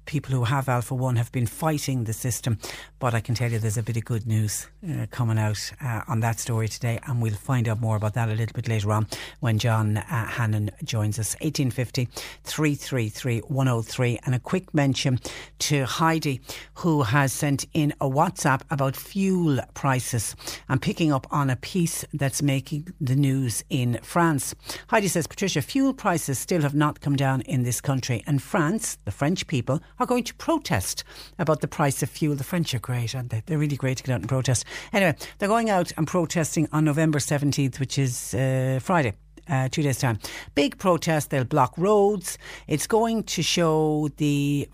people 0.05 0.35
who 0.35 0.45
have 0.45 0.71
alpha 0.71 0.95
1 0.95 1.17
have 1.17 1.31
been 1.33 1.45
fighting 1.45 2.05
the 2.05 2.15
system 2.15 2.59
But 3.01 3.15
I 3.15 3.21
can 3.21 3.37
tell 3.37 3.51
you 3.51 3.61
there's 3.61 3.79
a 3.79 3.83
bit 3.83 3.97
of 3.97 4.05
good 4.05 4.27
news 4.27 4.67
uh, 4.85 5.07
coming 5.11 5.39
out 5.39 5.71
uh, 5.81 6.03
on 6.09 6.19
that 6.21 6.41
story 6.41 6.67
today, 6.67 6.99
and 7.07 7.23
we'll 7.23 7.35
find 7.35 7.69
out 7.69 7.81
more 7.81 7.97
about 7.97 8.15
that 8.15 8.29
a 8.29 8.35
little 8.35 8.53
bit 8.53 8.67
later 8.67 8.91
on 8.91 9.07
when 9.39 9.59
John 9.59 9.99
uh, 9.99 10.03
Hannon 10.27 10.71
joins 10.83 11.19
us. 11.19 11.35
1850 11.41 12.09
333 12.43 13.41
103. 13.41 14.19
And 14.27 14.35
a 14.35 14.41
quick 14.41 14.75
mention 14.75 15.21
to 15.61 15.85
Heidi, 15.85 16.41
who 16.75 17.03
has 17.03 17.33
sent 17.33 17.67
in 17.73 17.93
a 18.01 18.09
WhatsApp 18.09 18.63
about 18.71 18.97
fuel 18.97 19.61
prices 19.75 20.35
and 20.69 20.83
picking 20.83 21.13
up 21.13 21.27
on 21.31 21.51
a 21.51 21.57
piece 21.57 22.05
that's 22.13 22.43
making 22.43 22.93
the 23.01 23.15
news 23.15 23.63
in 23.71 24.01
France. 24.03 24.55
Heidi 24.89 25.07
says, 25.07 25.29
Patricia, 25.29 25.63
fuel 25.63 25.95
prices 25.95 26.39
still 26.39 26.63
have 26.63 26.75
not 26.75 27.01
come 27.01 27.15
down 27.15 27.43
in 27.43 27.63
this 27.63 27.81
country, 27.81 28.25
and 28.27 28.43
France, 28.43 28.99
the 29.05 29.13
French 29.13 29.47
people, 29.47 29.81
are 30.01 30.07
going 30.07 30.25
to 30.25 30.35
protest 30.35 31.05
about 31.39 31.61
the 31.61 31.69
price 31.69 32.03
of 32.03 32.11
fuel. 32.11 32.35
The 32.35 32.45
French 32.45 32.75
are 32.75 32.79
great, 32.89 33.15
aren't 33.15 33.29
they? 33.29 33.43
They're 33.45 33.59
really 33.59 33.77
great 33.77 33.99
to 33.99 34.03
get 34.03 34.15
out 34.15 34.21
and 34.21 34.29
protest. 34.31 34.65
Anyway, 34.95 35.15
they're 35.37 35.49
going 35.49 35.69
out 35.69 35.93
and 35.99 36.07
protesting 36.07 36.67
on 36.73 36.87
November 36.87 37.19
17th, 37.19 37.79
which 37.79 37.99
is 37.99 38.33
uh, 38.33 38.81
Friday. 38.83 39.13
Uh, 39.47 39.69
two 39.69 39.83
days' 39.83 39.99
time. 39.99 40.19
Big 40.55 40.79
protest. 40.79 41.29
They'll 41.29 41.45
block 41.45 41.75
roads. 41.77 42.39
It's 42.67 42.87
going 42.87 43.25
to 43.25 43.43
show 43.43 44.09
the. 44.17 44.69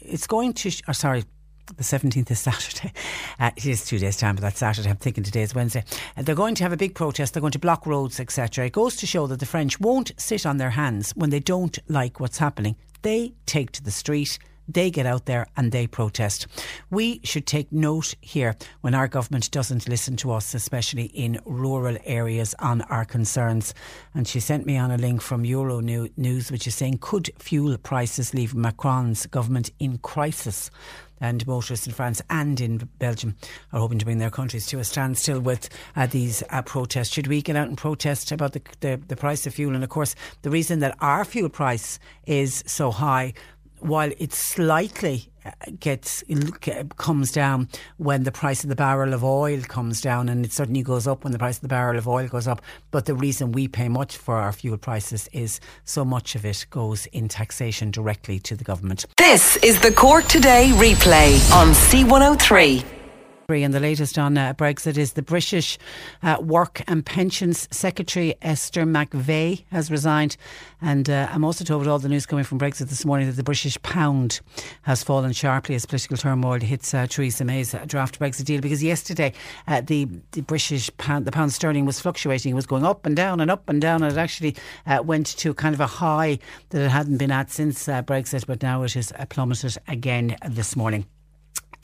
It's 0.00 0.26
going 0.26 0.54
to. 0.54 0.70
Sh- 0.70 0.80
oh, 0.88 0.92
sorry, 0.92 1.24
the 1.76 1.82
17th 1.82 2.30
is 2.30 2.38
Saturday. 2.50 2.92
Uh, 3.38 3.50
it 3.54 3.66
is 3.66 3.84
two 3.84 3.98
days' 3.98 4.16
time, 4.16 4.34
but 4.34 4.42
that's 4.42 4.58
Saturday. 4.58 4.88
I'm 4.88 4.96
thinking 4.96 5.24
today 5.24 5.42
is 5.42 5.54
Wednesday. 5.54 5.84
Uh, 6.16 6.22
they're 6.22 6.34
going 6.34 6.54
to 6.54 6.62
have 6.62 6.72
a 6.72 6.76
big 6.78 6.94
protest. 6.94 7.34
They're 7.34 7.42
going 7.42 7.52
to 7.52 7.58
block 7.58 7.86
roads, 7.86 8.18
etc. 8.18 8.64
It 8.66 8.72
goes 8.72 8.96
to 8.96 9.06
show 9.06 9.26
that 9.26 9.40
the 9.40 9.46
French 9.46 9.78
won't 9.78 10.12
sit 10.16 10.46
on 10.46 10.56
their 10.56 10.70
hands 10.70 11.12
when 11.16 11.28
they 11.28 11.40
don't 11.40 11.78
like 11.88 12.18
what's 12.18 12.38
happening. 12.38 12.76
They 13.02 13.34
take 13.44 13.72
to 13.72 13.82
the 13.82 13.90
street 13.90 14.38
they 14.68 14.90
get 14.90 15.06
out 15.06 15.26
there 15.26 15.46
and 15.56 15.72
they 15.72 15.86
protest. 15.86 16.46
We 16.90 17.20
should 17.24 17.46
take 17.46 17.72
note 17.72 18.14
here 18.20 18.56
when 18.82 18.94
our 18.94 19.08
government 19.08 19.50
doesn't 19.50 19.88
listen 19.88 20.16
to 20.18 20.32
us, 20.32 20.54
especially 20.54 21.06
in 21.06 21.40
rural 21.44 21.96
areas, 22.04 22.54
on 22.58 22.82
our 22.82 23.04
concerns. 23.04 23.74
And 24.14 24.28
she 24.28 24.40
sent 24.40 24.66
me 24.66 24.76
on 24.76 24.90
a 24.90 24.98
link 24.98 25.22
from 25.22 25.44
Euronews, 25.44 26.50
which 26.50 26.66
is 26.66 26.74
saying, 26.74 26.98
could 27.00 27.30
fuel 27.38 27.76
prices 27.78 28.34
leave 28.34 28.54
Macron's 28.54 29.26
government 29.26 29.70
in 29.78 29.98
crisis? 29.98 30.70
and 31.20 31.46
motorists 31.46 31.86
in 31.86 31.92
France 31.92 32.22
and 32.30 32.60
in 32.60 32.88
Belgium 32.98 33.36
are 33.72 33.80
hoping 33.80 33.98
to 33.98 34.04
bring 34.04 34.18
their 34.18 34.30
countries 34.30 34.66
to 34.66 34.78
a 34.78 34.84
standstill 34.84 35.40
with 35.40 35.68
uh, 35.96 36.06
these 36.06 36.42
uh, 36.50 36.62
protests. 36.62 37.12
Should 37.12 37.26
we 37.26 37.42
get 37.42 37.56
out 37.56 37.68
and 37.68 37.76
protest 37.76 38.32
about 38.32 38.52
the, 38.52 38.62
the, 38.80 39.00
the 39.08 39.16
price 39.16 39.46
of 39.46 39.54
fuel? 39.54 39.74
And 39.74 39.84
of 39.84 39.90
course, 39.90 40.14
the 40.42 40.50
reason 40.50 40.80
that 40.80 40.96
our 41.00 41.24
fuel 41.24 41.48
price 41.48 41.98
is 42.26 42.62
so 42.66 42.90
high 42.90 43.34
while 43.80 44.10
it 44.18 44.32
slightly 44.32 45.30
uh, 45.44 45.50
gets 45.78 46.22
comes 46.96 47.32
down 47.32 47.68
when 47.96 48.24
the 48.24 48.32
price 48.32 48.62
of 48.62 48.68
the 48.68 48.76
barrel 48.76 49.14
of 49.14 49.24
oil 49.24 49.60
comes 49.62 50.00
down 50.00 50.28
and 50.28 50.44
it 50.44 50.52
certainly 50.52 50.82
goes 50.82 51.06
up 51.06 51.24
when 51.24 51.32
the 51.32 51.38
price 51.38 51.56
of 51.56 51.62
the 51.62 51.68
barrel 51.68 51.98
of 51.98 52.06
oil 52.06 52.28
goes 52.28 52.46
up. 52.46 52.62
But 52.90 53.06
the 53.06 53.14
reason 53.14 53.52
we 53.52 53.68
pay 53.68 53.88
much 53.88 54.16
for 54.16 54.36
our 54.36 54.52
fuel 54.52 54.78
prices 54.78 55.28
is 55.32 55.60
so 55.84 56.04
much 56.04 56.34
of 56.34 56.44
it 56.44 56.66
goes 56.70 57.06
in 57.06 57.28
taxation 57.28 57.90
directly 57.90 58.38
to 58.40 58.56
the 58.56 58.64
government. 58.64 59.06
This 59.16 59.56
is 59.58 59.80
the 59.80 59.92
Cork 59.92 60.26
Today 60.26 60.70
replay 60.74 61.52
on 61.52 61.68
C103 61.68 62.97
and 63.50 63.72
the 63.72 63.80
latest 63.80 64.18
on 64.18 64.36
uh, 64.36 64.52
Brexit 64.52 64.98
is 64.98 65.14
the 65.14 65.22
British 65.22 65.78
uh, 66.22 66.36
Work 66.38 66.82
and 66.86 67.06
Pensions 67.06 67.66
Secretary 67.70 68.34
Esther 68.42 68.82
McVey 68.82 69.64
has 69.70 69.90
resigned. 69.90 70.36
And 70.82 71.08
uh, 71.08 71.28
I'm 71.30 71.44
also 71.44 71.64
told 71.64 71.80
with 71.80 71.88
all 71.88 71.98
the 71.98 72.10
news 72.10 72.26
coming 72.26 72.44
from 72.44 72.58
Brexit 72.58 72.90
this 72.90 73.06
morning 73.06 73.26
that 73.26 73.36
the 73.36 73.42
British 73.42 73.80
pound 73.82 74.42
has 74.82 75.02
fallen 75.02 75.32
sharply 75.32 75.74
as 75.74 75.86
political 75.86 76.18
turmoil 76.18 76.60
hits 76.60 76.92
uh, 76.92 77.06
Theresa 77.06 77.42
May's 77.42 77.72
uh, 77.72 77.86
draft 77.86 78.18
Brexit 78.18 78.44
deal. 78.44 78.60
Because 78.60 78.84
yesterday 78.84 79.32
uh, 79.66 79.80
the, 79.80 80.06
the 80.32 80.42
British 80.42 80.94
pound, 80.98 81.24
the 81.24 81.32
pound 81.32 81.50
sterling 81.50 81.86
was 81.86 81.98
fluctuating, 81.98 82.52
it 82.52 82.54
was 82.54 82.66
going 82.66 82.84
up 82.84 83.06
and 83.06 83.16
down 83.16 83.40
and 83.40 83.50
up 83.50 83.66
and 83.70 83.80
down. 83.80 84.02
And 84.02 84.12
it 84.12 84.18
actually 84.18 84.56
went 85.04 85.26
to 85.38 85.54
kind 85.54 85.74
of 85.74 85.80
a 85.80 85.86
high 85.86 86.38
that 86.68 86.82
it 86.82 86.90
hadn't 86.90 87.16
been 87.16 87.30
at 87.30 87.50
since 87.50 87.86
Brexit, 87.86 88.46
but 88.46 88.62
now 88.62 88.82
it 88.82 88.92
has 88.92 89.10
plummeted 89.30 89.78
again 89.88 90.36
this 90.46 90.76
morning. 90.76 91.06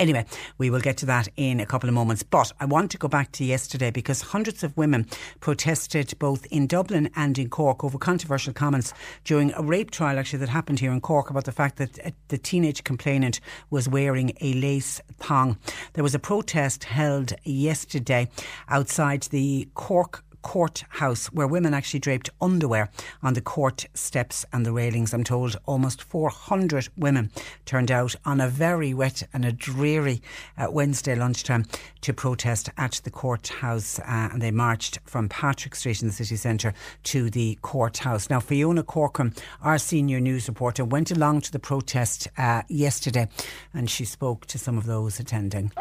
Anyway, 0.00 0.24
we 0.58 0.70
will 0.70 0.80
get 0.80 0.96
to 0.96 1.06
that 1.06 1.28
in 1.36 1.60
a 1.60 1.66
couple 1.66 1.88
of 1.88 1.94
moments. 1.94 2.22
But 2.22 2.52
I 2.58 2.64
want 2.64 2.90
to 2.90 2.98
go 2.98 3.06
back 3.06 3.30
to 3.32 3.44
yesterday 3.44 3.90
because 3.90 4.20
hundreds 4.22 4.64
of 4.64 4.76
women 4.76 5.06
protested 5.40 6.14
both 6.18 6.46
in 6.46 6.66
Dublin 6.66 7.10
and 7.14 7.38
in 7.38 7.48
Cork 7.48 7.84
over 7.84 7.96
controversial 7.96 8.52
comments 8.52 8.92
during 9.22 9.52
a 9.54 9.62
rape 9.62 9.92
trial 9.92 10.18
actually 10.18 10.40
that 10.40 10.48
happened 10.48 10.80
here 10.80 10.92
in 10.92 11.00
Cork 11.00 11.30
about 11.30 11.44
the 11.44 11.52
fact 11.52 11.76
that 11.76 11.98
uh, 12.04 12.10
the 12.28 12.38
teenage 12.38 12.82
complainant 12.82 13.40
was 13.70 13.88
wearing 13.88 14.32
a 14.40 14.54
lace 14.54 15.00
thong. 15.18 15.58
There 15.92 16.04
was 16.04 16.14
a 16.14 16.18
protest 16.18 16.84
held 16.84 17.32
yesterday 17.44 18.28
outside 18.68 19.22
the 19.24 19.68
Cork 19.74 20.24
courthouse 20.44 21.26
where 21.28 21.46
women 21.46 21.74
actually 21.74 21.98
draped 21.98 22.30
underwear 22.40 22.90
on 23.22 23.32
the 23.34 23.40
court 23.40 23.86
steps 23.94 24.44
and 24.52 24.64
the 24.64 24.72
railings. 24.72 25.12
I'm 25.12 25.24
told 25.24 25.56
almost 25.66 26.02
400 26.02 26.88
women 26.96 27.30
turned 27.64 27.90
out 27.90 28.14
on 28.24 28.40
a 28.40 28.48
very 28.48 28.92
wet 28.92 29.22
and 29.32 29.44
a 29.44 29.50
dreary 29.50 30.20
uh, 30.56 30.70
Wednesday 30.70 31.16
lunchtime 31.16 31.64
to 32.02 32.12
protest 32.12 32.68
at 32.76 33.00
the 33.04 33.10
courthouse 33.10 33.98
uh, 34.00 34.28
and 34.32 34.42
they 34.42 34.50
marched 34.50 34.98
from 35.06 35.28
Patrick 35.30 35.74
Street 35.74 36.02
in 36.02 36.08
the 36.08 36.14
city 36.14 36.36
centre 36.36 36.74
to 37.04 37.30
the 37.30 37.58
courthouse. 37.62 38.28
Now, 38.28 38.40
Fiona 38.40 38.82
Corcoran, 38.82 39.34
our 39.62 39.78
senior 39.78 40.20
news 40.20 40.46
reporter, 40.46 40.84
went 40.84 41.10
along 41.10 41.40
to 41.42 41.52
the 41.52 41.58
protest 41.58 42.28
uh, 42.36 42.62
yesterday 42.68 43.28
and 43.72 43.88
she 43.88 44.04
spoke 44.04 44.44
to 44.46 44.58
some 44.58 44.76
of 44.76 44.84
those 44.84 45.18
attending. 45.18 45.72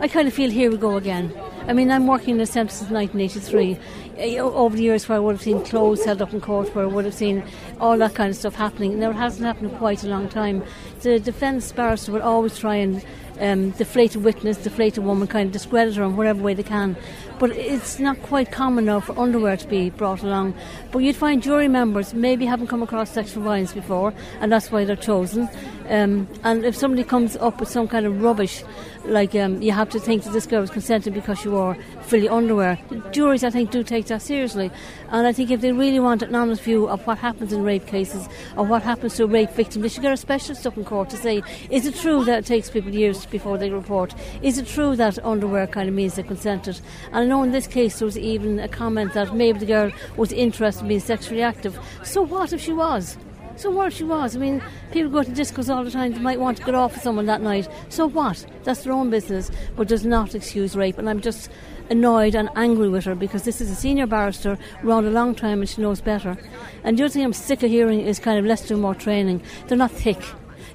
I 0.00 0.08
kind 0.08 0.26
of 0.26 0.34
feel 0.34 0.50
here 0.50 0.70
we 0.70 0.76
go 0.76 0.96
again. 0.96 1.32
I 1.68 1.72
mean, 1.72 1.90
I'm 1.90 2.06
working 2.06 2.34
in 2.34 2.40
a 2.40 2.46
centre 2.46 2.72
since 2.72 2.90
1983. 2.90 3.78
Eh, 4.18 4.38
over 4.38 4.76
the 4.76 4.82
years, 4.82 5.08
where 5.08 5.16
I 5.16 5.20
would 5.20 5.36
have 5.36 5.42
seen 5.42 5.64
clothes 5.64 6.04
held 6.04 6.20
up 6.20 6.32
in 6.32 6.40
court, 6.40 6.74
where 6.74 6.84
I 6.84 6.88
would 6.88 7.04
have 7.04 7.14
seen 7.14 7.44
all 7.78 7.96
that 7.98 8.14
kind 8.14 8.30
of 8.30 8.36
stuff 8.36 8.56
happening. 8.56 8.98
Now, 8.98 9.10
it 9.10 9.16
hasn't 9.16 9.46
happened 9.46 9.70
in 9.70 9.78
quite 9.78 10.02
a 10.02 10.08
long 10.08 10.28
time. 10.28 10.64
The 11.02 11.20
defence 11.20 11.70
barrister 11.70 12.10
will 12.12 12.22
always 12.22 12.58
try 12.58 12.74
and 12.76 13.04
um, 13.38 13.70
deflate 13.70 14.16
a 14.16 14.18
witness, 14.18 14.56
deflate 14.56 14.98
a 14.98 15.00
woman, 15.00 15.28
kind 15.28 15.46
of 15.46 15.52
discredit 15.52 15.94
her 15.94 16.02
in 16.02 16.16
whatever 16.16 16.42
way 16.42 16.54
they 16.54 16.64
can. 16.64 16.96
But 17.40 17.50
it's 17.56 17.98
not 17.98 18.22
quite 18.22 18.52
common 18.52 18.84
now 18.84 19.00
for 19.00 19.18
underwear 19.18 19.56
to 19.56 19.66
be 19.66 19.88
brought 19.88 20.22
along. 20.22 20.54
But 20.92 20.98
you'd 21.00 21.16
find 21.16 21.42
jury 21.42 21.68
members 21.68 22.14
maybe 22.14 22.44
haven't 22.44 22.68
come 22.68 22.82
across 22.82 23.10
sexual 23.10 23.42
violence 23.42 23.72
before, 23.72 24.14
and 24.40 24.52
that's 24.52 24.70
why 24.70 24.84
they're 24.84 24.94
chosen. 24.94 25.48
Um, 25.88 26.28
and 26.44 26.64
if 26.64 26.76
somebody 26.76 27.02
comes 27.02 27.36
up 27.38 27.58
with 27.58 27.68
some 27.68 27.88
kind 27.88 28.06
of 28.06 28.22
rubbish, 28.22 28.62
like 29.04 29.34
um, 29.34 29.60
you 29.62 29.72
have 29.72 29.88
to 29.90 29.98
think 29.98 30.24
that 30.24 30.32
this 30.32 30.46
girl 30.46 30.60
was 30.60 30.70
consenting 30.70 31.14
because 31.14 31.40
she 31.40 31.48
wore 31.48 31.76
frilly 32.02 32.28
underwear, 32.28 32.78
juries, 33.10 33.42
I 33.42 33.50
think, 33.50 33.70
do 33.70 33.82
take 33.82 34.06
that 34.06 34.22
seriously. 34.22 34.70
And 35.08 35.26
I 35.26 35.32
think 35.32 35.50
if 35.50 35.60
they 35.62 35.72
really 35.72 35.98
want 35.98 36.22
an 36.22 36.34
honest 36.34 36.62
view 36.62 36.88
of 36.88 37.04
what 37.06 37.18
happens 37.18 37.52
in 37.52 37.62
rape 37.62 37.86
cases 37.86 38.28
or 38.56 38.64
what 38.64 38.82
happens 38.82 39.16
to 39.16 39.24
a 39.24 39.26
rape 39.26 39.50
victim, 39.50 39.82
they 39.82 39.88
should 39.88 40.02
get 40.02 40.12
a 40.12 40.16
specialist 40.16 40.66
up 40.66 40.76
in 40.76 40.84
court 40.84 41.10
to 41.10 41.16
say, 41.16 41.42
is 41.70 41.86
it 41.86 41.96
true 41.96 42.24
that 42.24 42.40
it 42.40 42.46
takes 42.46 42.70
people 42.70 42.94
years 42.94 43.26
before 43.26 43.58
they 43.58 43.70
report? 43.70 44.14
Is 44.42 44.58
it 44.58 44.66
true 44.66 44.94
that 44.96 45.24
underwear 45.24 45.66
kind 45.66 45.88
of 45.88 45.94
means 45.94 46.14
they 46.14 46.22
consented? 46.22 46.80
And 47.12 47.29
know 47.30 47.42
in 47.42 47.52
this 47.52 47.66
case 47.66 47.98
there 47.98 48.06
was 48.06 48.18
even 48.18 48.58
a 48.58 48.68
comment 48.68 49.14
that 49.14 49.34
maybe 49.34 49.58
the 49.58 49.66
girl 49.66 49.90
was 50.16 50.32
interested 50.32 50.82
in 50.82 50.88
being 50.88 51.00
sexually 51.00 51.42
active. 51.42 51.78
So 52.02 52.22
what 52.22 52.52
if 52.52 52.60
she 52.60 52.72
was? 52.72 53.16
So 53.56 53.70
what 53.70 53.88
if 53.88 53.94
she 53.94 54.04
was? 54.04 54.36
I 54.36 54.38
mean, 54.38 54.62
people 54.90 55.10
go 55.10 55.22
to 55.22 55.30
discos 55.30 55.68
all 55.68 55.84
the 55.84 55.90
time. 55.90 56.12
They 56.12 56.18
might 56.18 56.40
want 56.40 56.56
to 56.58 56.64
get 56.64 56.74
off 56.74 56.94
with 56.94 57.02
someone 57.02 57.26
that 57.26 57.42
night. 57.42 57.68
So 57.88 58.06
what? 58.06 58.44
That's 58.64 58.84
their 58.84 58.92
own 58.92 59.10
business, 59.10 59.50
but 59.76 59.86
does 59.86 60.04
not 60.04 60.34
excuse 60.34 60.74
rape. 60.76 60.98
And 60.98 61.08
I'm 61.10 61.20
just 61.20 61.50
annoyed 61.90 62.34
and 62.34 62.48
angry 62.56 62.88
with 62.88 63.04
her 63.04 63.14
because 63.14 63.42
this 63.42 63.60
is 63.60 63.70
a 63.70 63.74
senior 63.74 64.06
barrister 64.06 64.56
around 64.82 65.04
a 65.04 65.10
long 65.10 65.34
time 65.34 65.60
and 65.60 65.68
she 65.68 65.82
knows 65.82 66.00
better. 66.00 66.38
And 66.84 66.98
the 66.98 67.04
other 67.04 67.12
thing 67.12 67.24
I'm 67.24 67.32
sick 67.34 67.62
of 67.62 67.70
hearing 67.70 68.00
is 68.00 68.18
kind 68.18 68.38
of 68.38 68.46
let's 68.46 68.66
do 68.66 68.76
more 68.76 68.94
training. 68.94 69.42
They're 69.66 69.76
not 69.76 69.90
thick. 69.90 70.22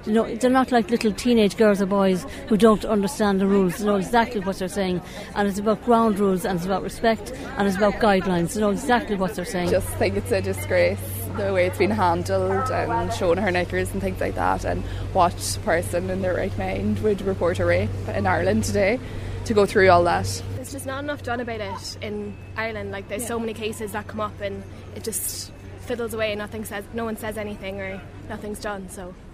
You 0.06 0.12
know, 0.12 0.34
they're 0.36 0.50
not 0.50 0.70
like 0.70 0.88
little 0.90 1.12
teenage 1.12 1.56
girls 1.56 1.82
or 1.82 1.86
boys 1.86 2.24
who 2.48 2.56
don't 2.56 2.84
understand 2.84 3.40
the 3.40 3.46
rules. 3.46 3.78
They 3.78 3.86
know 3.86 3.96
exactly 3.96 4.40
what 4.40 4.58
they're 4.58 4.68
saying. 4.68 5.00
And 5.34 5.48
it's 5.48 5.58
about 5.58 5.84
ground 5.84 6.18
rules 6.20 6.44
and 6.44 6.56
it's 6.56 6.64
about 6.64 6.82
respect 6.82 7.32
and 7.58 7.66
it's 7.66 7.76
about 7.76 7.94
guidelines. 7.94 8.54
They 8.54 8.60
know 8.60 8.70
exactly 8.70 9.16
what 9.16 9.34
they're 9.34 9.44
saying. 9.44 9.68
I 9.68 9.72
just 9.72 9.88
think 9.88 10.16
it's 10.16 10.30
a 10.30 10.40
disgrace 10.40 11.00
the 11.36 11.52
way 11.52 11.66
it's 11.66 11.78
been 11.78 11.90
handled 11.90 12.70
and 12.70 13.12
showing 13.12 13.38
her 13.38 13.50
knickers 13.50 13.92
and 13.92 14.00
things 14.00 14.20
like 14.20 14.34
that 14.36 14.64
and 14.64 14.82
what 15.12 15.58
person 15.64 16.08
in 16.08 16.22
their 16.22 16.34
right 16.34 16.56
mind 16.56 16.98
would 17.00 17.20
report 17.22 17.58
a 17.58 17.64
rape 17.66 17.90
in 18.14 18.26
Ireland 18.26 18.64
today 18.64 18.98
to 19.44 19.54
go 19.54 19.66
through 19.66 19.90
all 19.90 20.04
that. 20.04 20.42
There's 20.54 20.72
just 20.72 20.86
not 20.86 21.04
enough 21.04 21.22
done 21.22 21.40
about 21.40 21.60
it 21.60 21.98
in 22.00 22.36
Ireland. 22.56 22.90
Like 22.90 23.08
there's 23.08 23.22
yeah. 23.22 23.28
so 23.28 23.38
many 23.38 23.54
cases 23.54 23.92
that 23.92 24.06
come 24.08 24.20
up 24.20 24.40
and 24.40 24.62
it 24.94 25.04
just 25.04 25.52
fiddles 25.80 26.14
away. 26.14 26.32
And 26.32 26.38
Nothing 26.38 26.64
says, 26.64 26.84
no 26.94 27.04
one 27.04 27.16
says 27.16 27.36
anything 27.36 27.80
or 27.80 28.00
nothing's 28.28 28.60
done. 28.60 28.88
So, 28.88 29.02
You're 29.02 29.25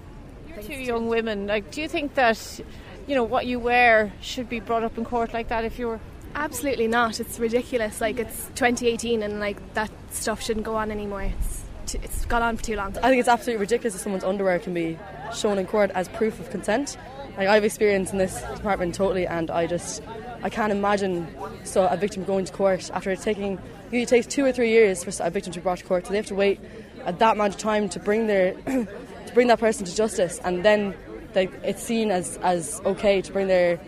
two 0.61 0.75
young 0.75 1.09
women. 1.09 1.47
Like, 1.47 1.71
do 1.71 1.81
you 1.81 1.89
think 1.89 2.15
that 2.15 2.61
you 3.07 3.15
know 3.15 3.25
what 3.25 3.47
you 3.47 3.59
wear 3.59 4.13
should 4.21 4.49
be 4.49 4.61
brought 4.61 4.85
up 4.85 4.97
in 4.97 5.05
court 5.05 5.33
like 5.33 5.49
that 5.49 5.65
if 5.65 5.79
you 5.79 5.89
were 5.89 6.01
Absolutely 6.35 6.89
not. 6.89 7.21
It's 7.21 7.39
ridiculous. 7.39 8.01
Like 8.01 8.19
it's 8.19 8.47
2018 8.55 9.23
and 9.23 9.41
like 9.41 9.75
that 9.75 9.91
stuff 10.11 10.43
shouldn't 10.43 10.65
go 10.65 10.77
on 10.77 10.91
anymore. 10.91 11.23
It's 11.23 11.63
t- 11.87 12.01
it's 12.03 12.25
gone 12.25 12.43
on 12.43 12.57
for 12.57 12.65
too 12.65 12.77
long. 12.77 12.97
I 12.99 13.09
think 13.09 13.21
it's 13.21 13.29
absolutely 13.29 13.61
ridiculous 13.61 13.95
that 13.95 14.01
someone's 14.01 14.25
underwear 14.25 14.59
can 14.59 14.73
be 14.73 14.99
shown 15.35 15.59
in 15.59 15.67
court 15.67 15.91
as 15.95 16.09
proof 16.09 16.41
of 16.41 16.51
consent. 16.51 16.97
Like 17.37 17.49
I've 17.49 17.65
experienced 17.65 18.13
in 18.13 18.19
this 18.19 18.41
department 18.55 18.95
totally, 18.95 19.27
and 19.27 19.51
I 19.51 19.67
just 19.67 20.03
I 20.43 20.49
can't 20.49 20.73
imagine 20.73 21.27
so 21.65 21.87
a 21.87 21.97
victim 21.97 22.25
going 22.25 22.45
to 22.47 22.53
court 22.53 22.91
after 22.93 23.11
it 23.11 23.21
taking 23.21 23.59
it 23.91 24.09
takes 24.09 24.27
two 24.27 24.45
or 24.45 24.53
three 24.53 24.71
years 24.71 25.05
for 25.05 25.13
a 25.23 25.31
victim 25.31 25.53
to 25.53 25.59
be 25.59 25.63
brought 25.63 25.79
to 25.79 25.85
court, 25.85 26.07
so 26.07 26.11
they 26.13 26.17
have 26.17 26.27
to 26.27 26.35
wait 26.35 26.61
at 27.05 27.19
that 27.19 27.33
amount 27.37 27.55
of 27.55 27.61
time 27.61 27.89
to 27.91 27.99
bring 27.99 28.27
their 28.27 28.55
to 29.33 29.35
bring 29.35 29.49
that 29.49 29.59
person 29.59 29.87
to 29.87 29.95
justice, 29.95 30.39
and 30.45 30.63
then 30.63 30.95
they, 31.33 31.49
it's 31.65 31.83
seen 31.83 32.11
as 32.11 32.39
as 32.43 32.81
okay 32.85 33.23
to 33.23 33.33
bring 33.33 33.49
their 33.49 33.81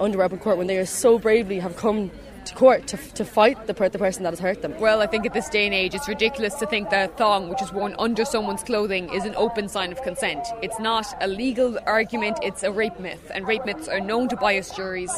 underwear 0.00 0.26
up 0.26 0.32
in 0.32 0.38
court 0.38 0.56
when 0.56 0.66
they 0.66 0.78
are 0.78 0.86
so 0.86 1.18
bravely 1.18 1.58
have 1.58 1.76
come 1.76 2.10
to 2.46 2.54
court 2.54 2.86
to, 2.86 2.96
to 2.96 3.24
fight 3.24 3.66
the, 3.66 3.72
the 3.74 3.98
person 3.98 4.22
that 4.22 4.30
has 4.30 4.38
hurt 4.38 4.62
them. 4.62 4.78
Well, 4.78 5.02
I 5.02 5.06
think 5.06 5.26
at 5.26 5.34
this 5.34 5.48
day 5.48 5.66
and 5.66 5.74
age, 5.74 5.94
it's 5.94 6.08
ridiculous 6.08 6.54
to 6.54 6.66
think 6.66 6.90
that 6.90 7.10
a 7.10 7.12
thong, 7.14 7.48
which 7.48 7.60
is 7.60 7.72
worn 7.72 7.94
under 7.98 8.24
someone's 8.24 8.62
clothing, 8.62 9.12
is 9.12 9.24
an 9.24 9.34
open 9.36 9.68
sign 9.68 9.90
of 9.90 10.00
consent. 10.02 10.46
It's 10.62 10.78
not 10.78 11.06
a 11.20 11.26
legal 11.26 11.78
argument, 11.86 12.38
it's 12.42 12.62
a 12.62 12.70
rape 12.70 12.98
myth, 13.00 13.30
and 13.34 13.46
rape 13.46 13.66
myths 13.66 13.88
are 13.88 14.00
known 14.00 14.28
to 14.28 14.36
bias 14.36 14.70
juries. 14.70 15.12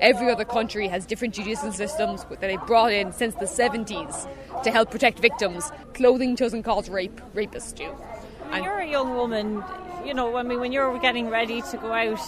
Every 0.00 0.30
other 0.30 0.44
country 0.44 0.86
has 0.86 1.04
different 1.04 1.34
judicial 1.34 1.72
systems 1.72 2.24
that 2.30 2.40
they've 2.40 2.66
brought 2.66 2.92
in 2.92 3.12
since 3.12 3.34
the 3.34 3.46
70s 3.46 4.28
to 4.62 4.70
help 4.70 4.92
protect 4.92 5.18
victims. 5.18 5.72
Clothing 5.94 6.36
doesn't 6.36 6.62
cause 6.62 6.88
rape, 6.88 7.20
rapists 7.34 7.74
do. 7.74 7.92
You're 8.54 8.78
a 8.78 8.86
young 8.86 9.14
woman, 9.16 9.62
you 10.04 10.14
know, 10.14 10.36
I 10.36 10.42
mean, 10.42 10.60
when 10.60 10.72
you're 10.72 10.98
getting 10.98 11.28
ready 11.28 11.62
to 11.62 11.76
go 11.76 11.92
out, 11.92 12.20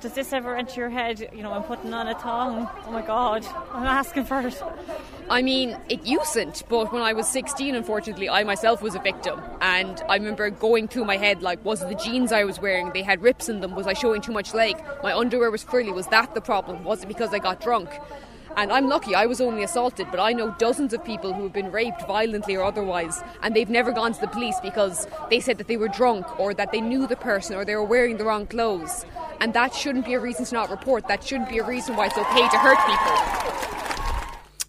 does 0.00 0.14
this 0.14 0.32
ever 0.32 0.56
enter 0.56 0.80
your 0.80 0.90
head? 0.90 1.30
You 1.32 1.42
know, 1.42 1.52
I'm 1.52 1.62
putting 1.62 1.94
on 1.94 2.08
a 2.08 2.14
thong. 2.18 2.68
Oh 2.86 2.90
my 2.90 3.02
God, 3.02 3.46
I'm 3.72 3.84
asking 3.84 4.24
for 4.24 4.40
it. 4.40 4.60
I 5.30 5.40
mean, 5.42 5.78
it 5.88 6.02
usedn't, 6.04 6.64
but 6.68 6.92
when 6.92 7.02
I 7.02 7.12
was 7.12 7.28
16, 7.28 7.76
unfortunately, 7.76 8.28
I 8.28 8.42
myself 8.42 8.82
was 8.82 8.96
a 8.96 8.98
victim. 8.98 9.40
And 9.60 10.02
I 10.08 10.16
remember 10.16 10.50
going 10.50 10.88
through 10.88 11.04
my 11.04 11.16
head, 11.16 11.42
like, 11.42 11.64
was 11.64 11.80
the 11.80 11.94
jeans 11.94 12.32
I 12.32 12.42
was 12.42 12.60
wearing? 12.60 12.90
They 12.92 13.02
had 13.02 13.22
rips 13.22 13.48
in 13.48 13.60
them. 13.60 13.76
Was 13.76 13.86
I 13.86 13.92
showing 13.92 14.20
too 14.20 14.32
much 14.32 14.52
leg? 14.52 14.76
My 15.02 15.16
underwear 15.16 15.50
was 15.52 15.62
frilly. 15.62 15.92
Was 15.92 16.08
that 16.08 16.34
the 16.34 16.40
problem? 16.40 16.82
Was 16.82 17.04
it 17.04 17.06
because 17.06 17.32
I 17.32 17.38
got 17.38 17.60
drunk? 17.60 17.88
And 18.56 18.70
I'm 18.70 18.86
lucky, 18.86 19.14
I 19.14 19.26
was 19.26 19.40
only 19.40 19.62
assaulted, 19.62 20.08
but 20.10 20.20
I 20.20 20.32
know 20.32 20.54
dozens 20.58 20.92
of 20.92 21.02
people 21.04 21.32
who 21.32 21.44
have 21.44 21.52
been 21.52 21.72
raped 21.72 22.06
violently 22.06 22.54
or 22.54 22.64
otherwise, 22.64 23.22
and 23.42 23.56
they've 23.56 23.70
never 23.70 23.92
gone 23.92 24.12
to 24.12 24.20
the 24.20 24.28
police 24.28 24.60
because 24.62 25.06
they 25.30 25.40
said 25.40 25.56
that 25.58 25.68
they 25.68 25.78
were 25.78 25.88
drunk 25.88 26.38
or 26.38 26.52
that 26.54 26.70
they 26.70 26.80
knew 26.80 27.06
the 27.06 27.16
person 27.16 27.56
or 27.56 27.64
they 27.64 27.74
were 27.74 27.84
wearing 27.84 28.18
the 28.18 28.24
wrong 28.24 28.46
clothes. 28.46 29.06
And 29.40 29.54
that 29.54 29.74
shouldn't 29.74 30.04
be 30.04 30.14
a 30.14 30.20
reason 30.20 30.44
to 30.44 30.54
not 30.54 30.70
report. 30.70 31.08
That 31.08 31.24
shouldn't 31.24 31.48
be 31.48 31.58
a 31.58 31.64
reason 31.64 31.96
why 31.96 32.06
it's 32.06 32.18
okay 32.18 32.48
to 32.48 32.58
hurt 32.58 32.78
people. 32.86 34.01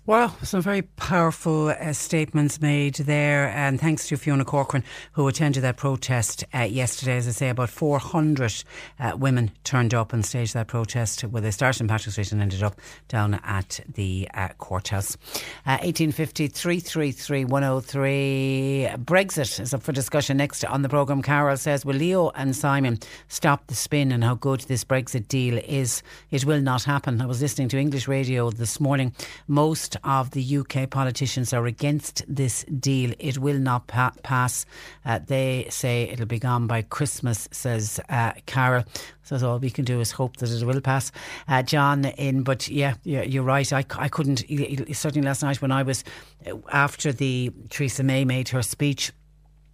Well, 0.05 0.36
some 0.43 0.62
very 0.62 0.81
powerful 0.81 1.69
uh, 1.69 1.93
statements 1.93 2.60
made 2.60 2.95
there, 2.95 3.48
and 3.48 3.79
thanks 3.79 4.05
to 4.10 4.17
Fiona 4.17 4.43
Corcoran, 4.43 4.83
who 5.13 5.29
attended 5.29 5.63
that 5.63 5.77
protest 5.77 6.43
uh, 6.53 6.63
yesterday. 6.63 7.15
As 7.15 7.25
I 7.25 7.31
say, 7.31 7.48
about 7.48 7.69
400 7.69 8.65
uh, 9.00 9.15
women 9.15 9.51
turned 9.63 9.93
up 9.93 10.12
and 10.12 10.25
staged 10.25 10.55
that 10.55 10.67
protest, 10.67 11.22
where 11.22 11.41
they 11.41 11.51
started 11.51 11.79
in 11.79 11.88
Patrick 11.88 12.12
Street 12.12 12.33
and 12.33 12.41
ended 12.41 12.63
up 12.63 12.81
down 13.07 13.36
at 13.45 13.79
the 13.93 14.27
uh, 14.33 14.50
courthouse. 14.57 15.15
1850 15.63 16.48
333 16.48 17.45
103. 17.45 18.88
Brexit 19.05 19.62
is 19.62 19.74
up 19.74 19.83
for 19.83 19.93
discussion 19.93 20.36
next 20.36 20.65
on 20.65 20.81
the 20.81 20.89
programme. 20.89 21.22
Carol 21.22 21.55
says, 21.55 21.86
Will 21.86 21.95
Leo 21.95 22.29
and 22.31 22.53
Simon 22.53 23.00
stop 23.29 23.67
the 23.67 23.75
spin 23.75 24.12
and 24.12 24.22
how 24.22 24.36
good 24.36 24.60
this 24.62 24.83
Brexit 24.83 25.29
deal 25.29 25.57
is? 25.65 26.03
It 26.29 26.43
will 26.43 26.62
not 26.62 26.83
happen. 26.83 27.22
I 27.22 27.25
was 27.25 27.41
listening 27.41 27.69
to 27.69 27.77
English 27.77 28.10
radio 28.10 28.50
this 28.50 28.81
morning. 28.81 29.15
Most 29.48 29.92
of 30.03 30.31
the 30.31 30.57
UK 30.57 30.89
politicians 30.89 31.53
are 31.53 31.65
against 31.65 32.23
this 32.27 32.63
deal. 32.65 33.13
It 33.19 33.38
will 33.38 33.59
not 33.59 33.88
pa- 33.88 34.13
pass. 34.23 34.65
Uh, 35.05 35.19
they 35.25 35.67
say 35.69 36.03
it'll 36.03 36.25
be 36.25 36.39
gone 36.39 36.67
by 36.67 36.81
Christmas, 36.81 37.47
says 37.51 38.00
uh, 38.09 38.33
Carol. 38.45 38.83
So 39.23 39.38
all 39.47 39.59
we 39.59 39.69
can 39.69 39.85
do 39.85 40.00
is 40.01 40.12
hope 40.12 40.38
that 40.38 40.51
it 40.51 40.65
will 40.65 40.81
pass. 40.81 41.12
Uh, 41.47 41.63
John, 41.63 42.05
in, 42.05 42.43
but 42.43 42.67
yeah, 42.67 42.95
you're 43.03 43.43
right. 43.43 43.71
I, 43.71 43.85
I 43.97 44.09
couldn't, 44.09 44.43
certainly 44.95 45.25
last 45.25 45.43
night 45.43 45.62
when 45.62 45.71
I 45.71 45.83
was, 45.83 46.03
uh, 46.45 46.57
after 46.71 47.13
the 47.13 47.51
Theresa 47.69 48.03
May 48.03 48.25
made 48.25 48.50
her 48.50 48.62
speech, 48.62 49.12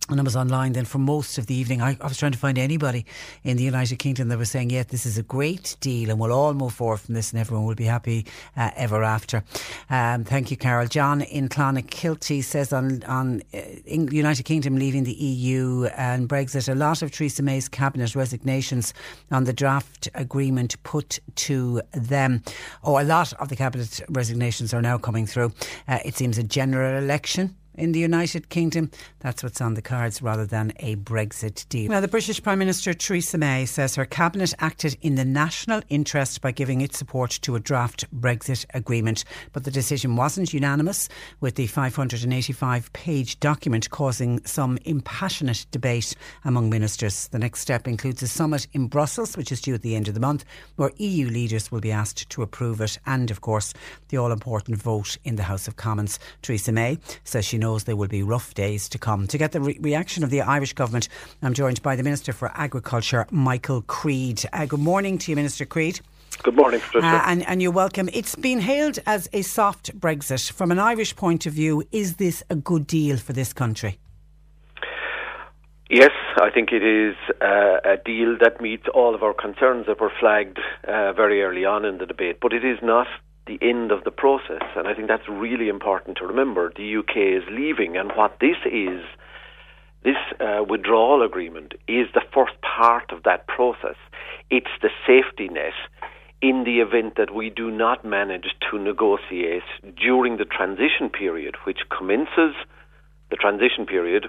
and 0.09 0.19
I 0.19 0.23
was 0.23 0.35
online 0.35 0.73
then 0.73 0.85
for 0.85 0.97
most 0.97 1.37
of 1.37 1.45
the 1.45 1.53
evening. 1.53 1.81
I, 1.81 1.95
I, 2.01 2.07
was 2.07 2.17
trying 2.17 2.31
to 2.31 2.37
find 2.37 2.57
anybody 2.57 3.05
in 3.43 3.57
the 3.57 3.63
United 3.63 3.97
Kingdom 3.97 4.29
that 4.29 4.37
was 4.37 4.49
saying, 4.49 4.71
yeah, 4.71 4.83
this 4.83 5.05
is 5.05 5.17
a 5.17 5.23
great 5.23 5.75
deal 5.81 6.09
and 6.09 6.19
we'll 6.19 6.33
all 6.33 6.53
move 6.53 6.73
forward 6.73 6.97
from 6.97 7.13
this 7.13 7.31
and 7.31 7.39
everyone 7.39 7.65
will 7.65 7.75
be 7.75 7.85
happy 7.85 8.25
uh, 8.57 8.71
ever 8.75 9.03
after. 9.03 9.43
Um, 9.89 10.23
thank 10.23 10.49
you, 10.49 10.57
Carol. 10.57 10.87
John 10.87 11.21
in 11.21 11.47
Clonakilty 11.47 12.43
says 12.43 12.73
on, 12.73 13.03
on 13.03 13.43
uh, 13.53 13.59
United 13.85 14.43
Kingdom 14.43 14.75
leaving 14.75 15.03
the 15.03 15.13
EU 15.13 15.85
and 15.95 16.27
Brexit, 16.27 16.67
a 16.69 16.75
lot 16.75 17.01
of 17.01 17.11
Theresa 17.11 17.43
May's 17.43 17.69
cabinet 17.69 18.15
resignations 18.15 18.93
on 19.31 19.43
the 19.43 19.53
draft 19.53 20.09
agreement 20.15 20.81
put 20.83 21.19
to 21.35 21.81
them. 21.91 22.43
Oh, 22.83 22.99
a 22.99 23.03
lot 23.03 23.33
of 23.33 23.49
the 23.49 23.55
cabinet 23.55 24.01
resignations 24.09 24.73
are 24.73 24.81
now 24.81 24.97
coming 24.97 25.27
through. 25.27 25.53
Uh, 25.87 25.99
it 26.03 26.15
seems 26.15 26.37
a 26.37 26.43
general 26.43 26.97
election 26.97 27.55
in 27.79 27.93
the 27.93 27.99
United 27.99 28.49
Kingdom. 28.49 28.91
That's 29.19 29.41
what's 29.41 29.61
on 29.61 29.73
the 29.73 29.81
cards 29.81 30.21
rather 30.21 30.45
than 30.45 30.73
a 30.77 30.95
Brexit 30.97 31.67
deal. 31.69 31.89
Now, 31.89 32.01
the 32.01 32.07
British 32.07 32.41
Prime 32.43 32.59
Minister 32.59 32.93
Theresa 32.93 33.37
May 33.37 33.65
says 33.65 33.95
her 33.95 34.05
cabinet 34.05 34.53
acted 34.59 34.97
in 35.01 35.15
the 35.15 35.25
national 35.25 35.81
interest 35.89 36.41
by 36.41 36.51
giving 36.51 36.81
its 36.81 36.97
support 36.97 37.31
to 37.41 37.55
a 37.55 37.59
draft 37.59 38.05
Brexit 38.13 38.65
agreement. 38.73 39.23
But 39.53 39.63
the 39.63 39.71
decision 39.71 40.15
wasn't 40.15 40.53
unanimous, 40.53 41.09
with 41.39 41.55
the 41.55 41.67
585 41.67 42.93
page 42.93 43.39
document 43.39 43.89
causing 43.89 44.43
some 44.45 44.77
impassionate 44.85 45.65
debate 45.71 46.15
among 46.43 46.69
ministers. 46.69 47.27
The 47.29 47.39
next 47.39 47.61
step 47.61 47.87
includes 47.87 48.21
a 48.21 48.27
summit 48.27 48.67
in 48.73 48.87
Brussels, 48.87 49.37
which 49.37 49.51
is 49.51 49.61
due 49.61 49.75
at 49.75 49.81
the 49.81 49.95
end 49.95 50.07
of 50.07 50.13
the 50.13 50.19
month, 50.19 50.45
where 50.75 50.91
EU 50.97 51.27
leaders 51.27 51.71
will 51.71 51.81
be 51.81 51.91
asked 51.91 52.29
to 52.29 52.41
approve 52.41 52.81
it. 52.81 52.99
And, 53.05 53.31
of 53.31 53.41
course, 53.41 53.73
the 54.09 54.17
all 54.17 54.31
important 54.31 54.77
vote 54.77 55.17
in 55.23 55.35
the 55.35 55.43
House 55.43 55.67
of 55.67 55.77
Commons. 55.77 56.19
Theresa 56.41 56.71
May 56.71 56.97
says 57.23 57.45
she 57.45 57.57
knows 57.57 57.68
knows 57.69 57.83
there 57.83 57.95
will 57.95 58.07
be 58.07 58.23
rough 58.23 58.53
days 58.55 58.89
to 58.89 58.97
come. 58.97 59.27
To 59.27 59.37
get 59.37 59.51
the 59.51 59.61
re- 59.61 59.77
reaction 59.79 60.23
of 60.23 60.31
the 60.31 60.41
Irish 60.41 60.73
government, 60.73 61.07
I'm 61.43 61.53
joined 61.53 61.81
by 61.83 61.95
the 61.95 62.03
Minister 62.03 62.33
for 62.33 62.51
Agriculture, 62.55 63.27
Michael 63.29 63.83
Creed. 63.83 64.43
Uh, 64.51 64.65
good 64.65 64.79
morning 64.79 65.19
to 65.19 65.31
you, 65.31 65.35
Minister 65.35 65.65
Creed. 65.65 66.01
Good 66.41 66.55
morning, 66.55 66.79
Patricia. 66.79 67.05
Uh, 67.05 67.23
and, 67.27 67.45
and 67.47 67.61
you're 67.61 67.71
welcome. 67.71 68.09
It's 68.11 68.35
been 68.35 68.59
hailed 68.59 68.97
as 69.05 69.29
a 69.33 69.43
soft 69.43 69.97
Brexit. 69.99 70.51
From 70.51 70.71
an 70.71 70.79
Irish 70.79 71.15
point 71.15 71.45
of 71.45 71.53
view, 71.53 71.83
is 71.91 72.15
this 72.15 72.41
a 72.49 72.55
good 72.55 72.87
deal 72.87 73.17
for 73.17 73.33
this 73.33 73.53
country? 73.53 73.99
Yes, 75.91 76.11
I 76.41 76.49
think 76.51 76.71
it 76.71 76.83
is 76.83 77.15
uh, 77.41 77.93
a 77.95 77.97
deal 78.03 78.37
that 78.41 78.61
meets 78.61 78.85
all 78.93 79.13
of 79.13 79.21
our 79.21 79.33
concerns 79.33 79.85
that 79.87 79.99
were 79.99 80.11
flagged 80.19 80.59
uh, 80.87 81.13
very 81.13 81.43
early 81.43 81.65
on 81.65 81.85
in 81.85 81.97
the 81.97 82.05
debate, 82.05 82.37
but 82.41 82.53
it 82.53 82.63
is 82.63 82.79
not 82.81 83.07
the 83.47 83.59
end 83.61 83.91
of 83.91 84.03
the 84.03 84.11
process. 84.11 84.63
And 84.75 84.87
I 84.87 84.93
think 84.93 85.07
that's 85.07 85.27
really 85.27 85.69
important 85.69 86.17
to 86.17 86.25
remember. 86.25 86.71
The 86.75 86.97
UK 86.97 87.17
is 87.17 87.43
leaving, 87.51 87.97
and 87.97 88.11
what 88.15 88.37
this 88.39 88.57
is, 88.65 89.01
this 90.03 90.17
uh, 90.39 90.63
withdrawal 90.67 91.23
agreement 91.23 91.73
is 91.87 92.07
the 92.13 92.21
first 92.33 92.53
part 92.61 93.11
of 93.11 93.23
that 93.23 93.47
process. 93.47 93.95
It's 94.49 94.71
the 94.81 94.89
safety 95.05 95.49
net 95.49 95.73
in 96.41 96.63
the 96.63 96.79
event 96.79 97.15
that 97.17 97.33
we 97.35 97.49
do 97.49 97.69
not 97.69 98.05
manage 98.05 98.55
to 98.71 98.79
negotiate 98.79 99.63
during 100.01 100.37
the 100.37 100.45
transition 100.45 101.09
period, 101.09 101.55
which 101.65 101.79
commences 101.95 102.55
the 103.29 103.35
transition 103.35 103.85
period 103.85 104.27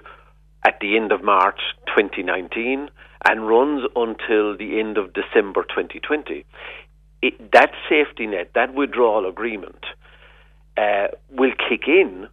at 0.65 0.77
the 0.81 0.97
end 0.97 1.11
of 1.11 1.23
March 1.23 1.59
2019 1.87 2.89
and 3.29 3.47
runs 3.47 3.83
until 3.95 4.57
the 4.57 4.79
end 4.79 4.97
of 4.97 5.13
December 5.13 5.63
2020 5.63 6.45
it, 7.21 7.51
that 7.51 7.71
safety 7.89 8.27
net, 8.27 8.51
that 8.55 8.73
withdrawal 8.73 9.27
agreement, 9.27 9.85
uh, 10.77 11.07
will 11.29 11.51
kick 11.69 11.87
in 11.87 12.27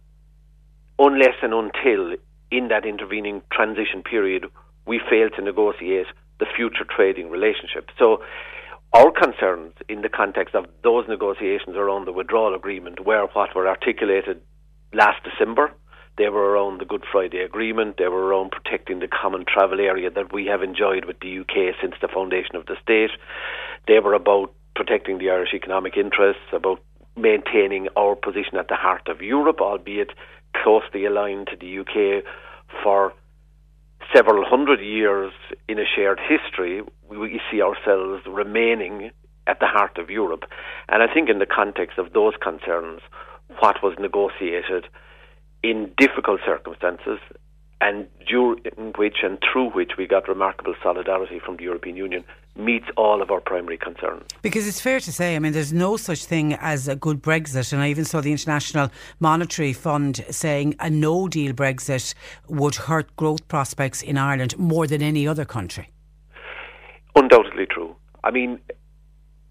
unless 0.97 1.35
and 1.41 1.53
until 1.53 2.15
in 2.51 2.67
that 2.69 2.85
intervening 2.85 3.41
transition 3.51 4.03
period 4.03 4.45
we 4.85 4.99
fail 5.09 5.29
to 5.29 5.41
negotiate 5.41 6.07
the 6.39 6.45
future 6.55 6.85
trading 6.89 7.29
relationship. 7.29 7.89
So 7.97 8.21
our 8.93 9.11
concerns 9.11 9.73
in 9.87 10.01
the 10.01 10.09
context 10.09 10.55
of 10.55 10.65
those 10.83 11.07
negotiations 11.07 11.75
around 11.75 12.05
the 12.05 12.11
withdrawal 12.11 12.55
agreement 12.55 13.05
were 13.05 13.27
what 13.33 13.55
were 13.55 13.67
articulated 13.67 14.41
last 14.93 15.23
December. 15.23 15.71
They 16.17 16.27
were 16.27 16.51
around 16.51 16.81
the 16.81 16.85
Good 16.85 17.03
Friday 17.09 17.41
Agreement. 17.41 17.95
They 17.97 18.07
were 18.07 18.25
around 18.25 18.51
protecting 18.51 18.99
the 18.99 19.07
common 19.07 19.45
travel 19.45 19.79
area 19.79 20.09
that 20.09 20.33
we 20.33 20.47
have 20.47 20.63
enjoyed 20.63 21.05
with 21.05 21.19
the 21.19 21.39
UK 21.39 21.75
since 21.81 21.93
the 22.01 22.09
foundation 22.09 22.55
of 22.55 22.65
the 22.65 22.75
state. 22.81 23.11
They 23.87 23.99
were 23.99 24.15
about 24.15 24.51
protecting 24.79 25.17
the 25.17 25.29
Irish 25.29 25.53
economic 25.53 25.97
interests, 25.97 26.47
about 26.53 26.79
maintaining 27.17 27.89
our 27.97 28.15
position 28.15 28.55
at 28.57 28.69
the 28.69 28.75
heart 28.75 29.09
of 29.09 29.21
Europe, 29.21 29.59
albeit 29.59 30.11
closely 30.55 31.03
aligned 31.03 31.47
to 31.47 31.57
the 31.59 31.79
UK 31.81 32.23
for 32.81 33.11
several 34.15 34.45
hundred 34.45 34.79
years 34.79 35.33
in 35.67 35.79
a 35.79 35.83
shared 35.93 36.17
history. 36.33 36.81
We 37.09 37.41
see 37.51 37.61
ourselves 37.61 38.23
remaining 38.25 39.11
at 39.47 39.59
the 39.59 39.67
heart 39.67 39.97
of 39.97 40.09
Europe. 40.09 40.45
And 40.87 41.03
I 41.03 41.13
think 41.13 41.27
in 41.27 41.39
the 41.39 41.45
context 41.45 41.97
of 41.97 42.13
those 42.13 42.35
concerns, 42.41 43.01
what 43.59 43.83
was 43.83 43.95
negotiated 43.99 44.85
in 45.61 45.91
difficult 45.97 46.39
circumstances 46.45 47.19
and 47.81 48.07
during 48.25 48.93
which 48.97 49.17
and 49.23 49.39
through 49.43 49.71
which 49.71 49.91
we 49.97 50.07
got 50.07 50.29
remarkable 50.29 50.75
solidarity 50.81 51.39
from 51.45 51.57
the 51.57 51.63
European 51.63 51.97
Union 51.97 52.23
meets 52.55 52.85
all 52.97 53.21
of 53.21 53.31
our 53.31 53.39
primary 53.39 53.77
concerns. 53.77 54.23
Because 54.41 54.67
it's 54.67 54.81
fair 54.81 54.99
to 54.99 55.11
say, 55.11 55.35
I 55.35 55.39
mean, 55.39 55.53
there's 55.53 55.73
no 55.73 55.97
such 55.97 56.25
thing 56.25 56.53
as 56.55 56.87
a 56.87 56.95
good 56.95 57.21
Brexit. 57.21 57.71
And 57.71 57.81
I 57.81 57.89
even 57.89 58.05
saw 58.05 58.21
the 58.21 58.31
International 58.31 58.89
Monetary 59.19 59.73
Fund 59.73 60.25
saying 60.29 60.75
a 60.79 60.89
no 60.89 61.27
deal 61.27 61.53
Brexit 61.53 62.13
would 62.47 62.75
hurt 62.75 63.15
growth 63.15 63.47
prospects 63.47 64.01
in 64.01 64.17
Ireland 64.17 64.57
more 64.57 64.87
than 64.87 65.01
any 65.01 65.27
other 65.27 65.45
country. 65.45 65.89
Undoubtedly 67.15 67.65
true. 67.65 67.95
I 68.23 68.31
mean, 68.31 68.59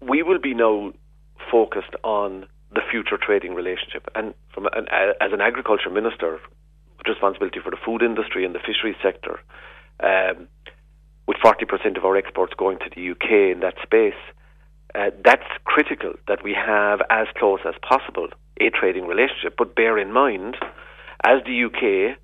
we 0.01 0.23
will 0.23 0.39
be 0.39 0.53
now 0.53 0.93
focused 1.51 1.95
on 2.03 2.45
the 2.71 2.81
future 2.91 3.17
trading 3.17 3.55
relationship. 3.55 4.07
And 4.15 4.33
from 4.53 4.67
an, 4.67 4.87
as 4.91 5.33
an 5.33 5.41
agriculture 5.41 5.89
minister, 5.89 6.39
with 6.97 7.07
responsibility 7.07 7.59
for 7.63 7.71
the 7.71 7.77
food 7.83 8.01
industry 8.01 8.45
and 8.45 8.53
the 8.53 8.59
fisheries 8.59 8.97
sector, 9.01 9.39
um, 10.01 10.47
with 11.29 11.37
40% 11.37 11.95
of 11.95 12.03
our 12.03 12.17
exports 12.17 12.53
going 12.57 12.79
to 12.79 12.89
the 12.89 13.11
UK 13.11 13.53
in 13.53 13.59
that 13.59 13.75
space, 13.83 14.17
uh, 14.95 15.11
that's 15.23 15.45
critical 15.63 16.13
that 16.27 16.43
we 16.43 16.55
have 16.55 17.01
as 17.11 17.27
close 17.37 17.59
as 17.67 17.75
possible 17.87 18.29
a 18.59 18.71
trading 18.71 19.05
relationship. 19.05 19.53
But 19.55 19.75
bear 19.75 19.99
in 19.99 20.11
mind, 20.11 20.57
as 21.23 21.43
the 21.45 21.65
UK 21.65 22.17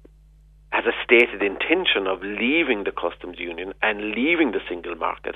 has 0.71 0.85
a 0.85 1.03
stated 1.03 1.43
intention 1.43 2.07
of 2.07 2.23
leaving 2.23 2.83
the 2.83 2.91
customs 2.91 3.37
union 3.37 3.75
and 3.83 4.15
leaving 4.15 4.53
the 4.53 4.65
single 4.67 4.95
market, 4.95 5.35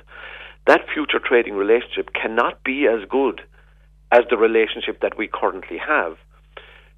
that 0.65 0.81
future 0.91 1.19
trading 1.23 1.53
relationship 1.53 2.09
cannot 2.19 2.63
be 2.63 2.87
as 2.87 3.07
good 3.07 3.39
as 4.11 4.21
the 4.31 4.37
relationship 4.37 4.99
that 5.01 5.15
we 5.15 5.29
currently 5.31 5.77
have. 5.77 6.17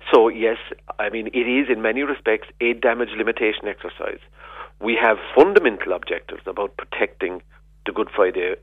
So, 0.10 0.30
yes, 0.30 0.58
I 0.98 1.10
mean, 1.10 1.28
it 1.34 1.48
is 1.52 1.68
in 1.70 1.82
many 1.82 2.04
respects 2.04 2.48
a 2.62 2.72
damage 2.72 3.12
limitation 3.18 3.68
exercise. 3.68 4.24
We 4.82 4.98
have 5.00 5.18
fundamental 5.36 5.94
objectives 5.94 6.42
about 6.48 6.76
protecting 6.76 7.44
the 7.86 7.92
Good 7.92 8.10
Friday 8.16 8.56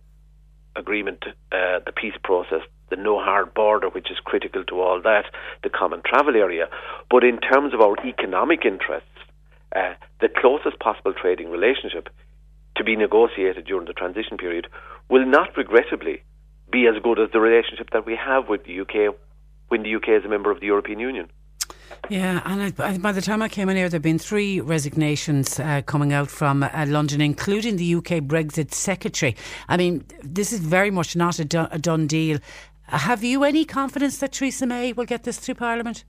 Agreement, 0.74 1.24
uh, 1.52 1.78
the 1.86 1.92
peace 1.94 2.16
process, 2.24 2.62
the 2.90 2.96
no 2.96 3.20
hard 3.20 3.54
border, 3.54 3.88
which 3.88 4.10
is 4.10 4.18
critical 4.24 4.64
to 4.64 4.80
all 4.80 5.00
that, 5.02 5.26
the 5.62 5.70
common 5.70 6.02
travel 6.04 6.34
area. 6.34 6.68
But 7.08 7.22
in 7.22 7.38
terms 7.38 7.72
of 7.72 7.80
our 7.80 7.94
economic 8.04 8.64
interests, 8.64 9.08
uh, 9.76 9.94
the 10.20 10.28
closest 10.28 10.80
possible 10.80 11.12
trading 11.12 11.50
relationship 11.50 12.08
to 12.76 12.84
be 12.84 12.96
negotiated 12.96 13.66
during 13.66 13.86
the 13.86 13.92
transition 13.92 14.38
period 14.38 14.66
will 15.08 15.26
not 15.26 15.56
regrettably 15.56 16.22
be 16.72 16.86
as 16.88 17.00
good 17.02 17.20
as 17.20 17.30
the 17.32 17.40
relationship 17.40 17.90
that 17.92 18.06
we 18.06 18.16
have 18.16 18.48
with 18.48 18.64
the 18.64 18.80
UK 18.80 19.14
when 19.68 19.84
the 19.84 19.94
UK 19.94 20.08
is 20.20 20.24
a 20.24 20.28
member 20.28 20.50
of 20.50 20.58
the 20.58 20.66
European 20.66 20.98
Union. 20.98 21.28
Yeah, 22.10 22.40
and 22.44 22.74
I, 22.78 22.98
by 22.98 23.12
the 23.12 23.20
time 23.20 23.42
I 23.42 23.48
came 23.48 23.68
in 23.68 23.76
here, 23.76 23.88
there 23.88 23.96
have 23.96 24.02
been 24.02 24.18
three 24.18 24.60
resignations 24.60 25.60
uh, 25.60 25.82
coming 25.84 26.12
out 26.12 26.30
from 26.30 26.62
uh, 26.62 26.86
London, 26.88 27.20
including 27.20 27.76
the 27.76 27.94
UK 27.96 28.22
Brexit 28.22 28.72
Secretary. 28.72 29.36
I 29.68 29.76
mean, 29.76 30.04
this 30.22 30.52
is 30.52 30.60
very 30.60 30.90
much 30.90 31.16
not 31.16 31.38
a, 31.38 31.44
do- 31.44 31.68
a 31.70 31.78
done 31.78 32.06
deal. 32.06 32.38
Have 32.84 33.22
you 33.22 33.44
any 33.44 33.66
confidence 33.66 34.18
that 34.18 34.32
Theresa 34.32 34.66
May 34.66 34.92
will 34.94 35.04
get 35.04 35.24
this 35.24 35.38
through 35.38 35.56
Parliament? 35.56 36.04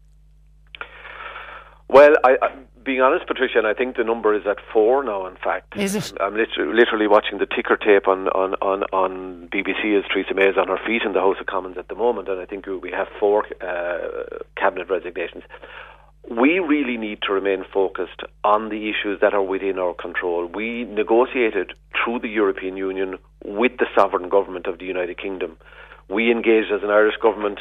Well, 1.90 2.16
I, 2.24 2.38
I, 2.42 2.52
being 2.84 3.02
honest, 3.02 3.28
Patricia, 3.28 3.58
and 3.58 3.68
I 3.68 3.74
think 3.74 3.98
the 3.98 4.04
number 4.04 4.34
is 4.36 4.44
at 4.48 4.58
four 4.74 5.04
now. 5.04 5.26
In 5.28 5.36
fact, 5.36 5.78
is 5.78 5.96
it? 5.96 6.14
I'm 6.20 6.36
literally, 6.36 6.74
literally 6.74 7.08
watching 7.08 7.38
the 7.38 7.46
ticker 7.46 7.78
tape 7.78 8.08
on, 8.08 8.28
on, 8.30 8.56
on, 8.62 8.84
on 8.94 9.50
BBC 9.52 9.98
as 9.98 10.06
Theresa 10.12 10.34
May 10.34 10.50
is 10.50 10.58
on 10.58 10.68
her 10.68 10.80
feet 10.86 11.04
in 11.04 11.14
the 11.14 11.20
House 11.20 11.38
of 11.40 11.48
Commons 11.48 11.78
at 11.78 11.88
the 11.88 11.96
moment, 11.96 12.30
and 12.30 12.40
I 12.40 12.46
think 12.46 12.66
we 12.66 12.92
have 12.92 13.08
four 13.20 13.46
uh, 13.62 14.40
cabinet 14.56 14.90
resignations. 14.90 15.44
We 16.30 16.60
really 16.60 16.98
need 16.98 17.20
to 17.24 17.34
remain 17.34 17.64
focused 17.74 18.22
on 18.44 18.70
the 18.70 18.90
issues 18.90 19.20
that 19.22 19.34
are 19.34 19.42
within 19.42 19.80
our 19.80 19.94
control. 19.94 20.46
We 20.46 20.84
negotiated 20.84 21.74
through 22.04 22.20
the 22.20 22.28
European 22.28 22.78
Union 22.78 23.18
with 23.44 23.78
the 23.80 23.88
sovereign 23.96 24.30
government 24.30 24.68
of 24.68 24.80
the 24.80 24.86
United 24.86 25.18
Kingdom. 25.18 25.58
We 26.10 26.32
engaged 26.32 26.72
as 26.72 26.84
an 26.84 26.90
Irish 26.90 27.16
government 27.22 27.60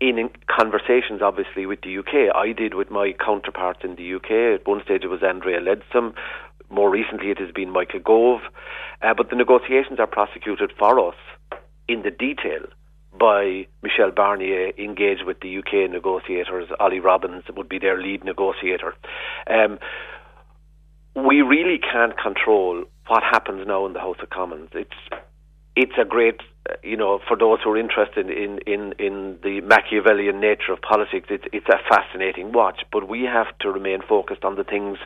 in 0.00 0.30
conversations, 0.48 1.20
obviously, 1.22 1.66
with 1.66 1.82
the 1.82 1.98
UK. 1.98 2.34
I 2.34 2.52
did 2.52 2.74
with 2.74 2.90
my 2.90 3.12
counterparts 3.12 3.80
in 3.84 3.96
the 3.96 4.14
UK. 4.14 4.60
At 4.60 4.66
one 4.66 4.82
stage, 4.84 5.04
it 5.04 5.08
was 5.08 5.22
Andrea 5.22 5.60
Leadsom. 5.60 6.14
More 6.70 6.90
recently, 6.90 7.30
it 7.30 7.38
has 7.38 7.50
been 7.50 7.70
Michael 7.70 8.00
Gove. 8.00 8.40
Uh, 9.02 9.14
but 9.14 9.30
the 9.30 9.36
negotiations 9.36 9.98
are 9.98 10.06
prosecuted 10.06 10.72
for 10.78 11.08
us 11.08 11.16
in 11.88 12.02
the 12.02 12.10
detail 12.10 12.66
by 13.18 13.66
Michel 13.82 14.10
Barnier, 14.10 14.72
engaged 14.78 15.24
with 15.26 15.40
the 15.40 15.58
UK 15.58 15.90
negotiators. 15.90 16.68
Ollie 16.78 17.00
Robbins 17.00 17.44
would 17.54 17.68
be 17.68 17.78
their 17.78 18.00
lead 18.00 18.24
negotiator. 18.24 18.94
Um, 19.48 19.78
we 21.14 21.42
really 21.42 21.78
can't 21.78 22.16
control 22.16 22.84
what 23.08 23.22
happens 23.22 23.66
now 23.66 23.84
in 23.86 23.92
the 23.92 24.00
House 24.00 24.18
of 24.22 24.30
Commons. 24.30 24.70
It's 24.72 25.20
it's 25.76 25.92
a 26.00 26.04
great, 26.04 26.40
you 26.82 26.96
know, 26.96 27.20
for 27.26 27.36
those 27.36 27.58
who 27.62 27.70
are 27.70 27.78
interested 27.78 28.30
in, 28.30 28.58
in, 28.66 28.92
in 28.98 29.38
the 29.42 29.60
Machiavellian 29.62 30.40
nature 30.40 30.72
of 30.72 30.80
politics, 30.80 31.28
it's, 31.30 31.44
it's 31.52 31.68
a 31.68 31.78
fascinating 31.88 32.52
watch. 32.52 32.82
But 32.92 33.08
we 33.08 33.22
have 33.24 33.46
to 33.60 33.70
remain 33.70 34.00
focused 34.06 34.44
on 34.44 34.56
the 34.56 34.64
things 34.64 34.98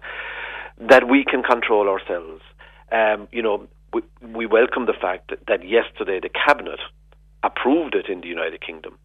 that 0.78 1.08
we 1.08 1.24
can 1.24 1.42
control 1.42 1.88
ourselves. 1.88 2.42
Um, 2.90 3.28
you 3.32 3.42
know, 3.42 3.66
we, 3.92 4.02
we 4.22 4.46
welcome 4.46 4.86
the 4.86 4.94
fact 5.00 5.30
that, 5.30 5.46
that 5.46 5.68
yesterday 5.68 6.20
the 6.20 6.30
cabinet 6.30 6.80
approved 7.42 7.94
it 7.94 8.08
in 8.08 8.20
the 8.20 8.28
United 8.28 8.60
Kingdom. 8.60 8.98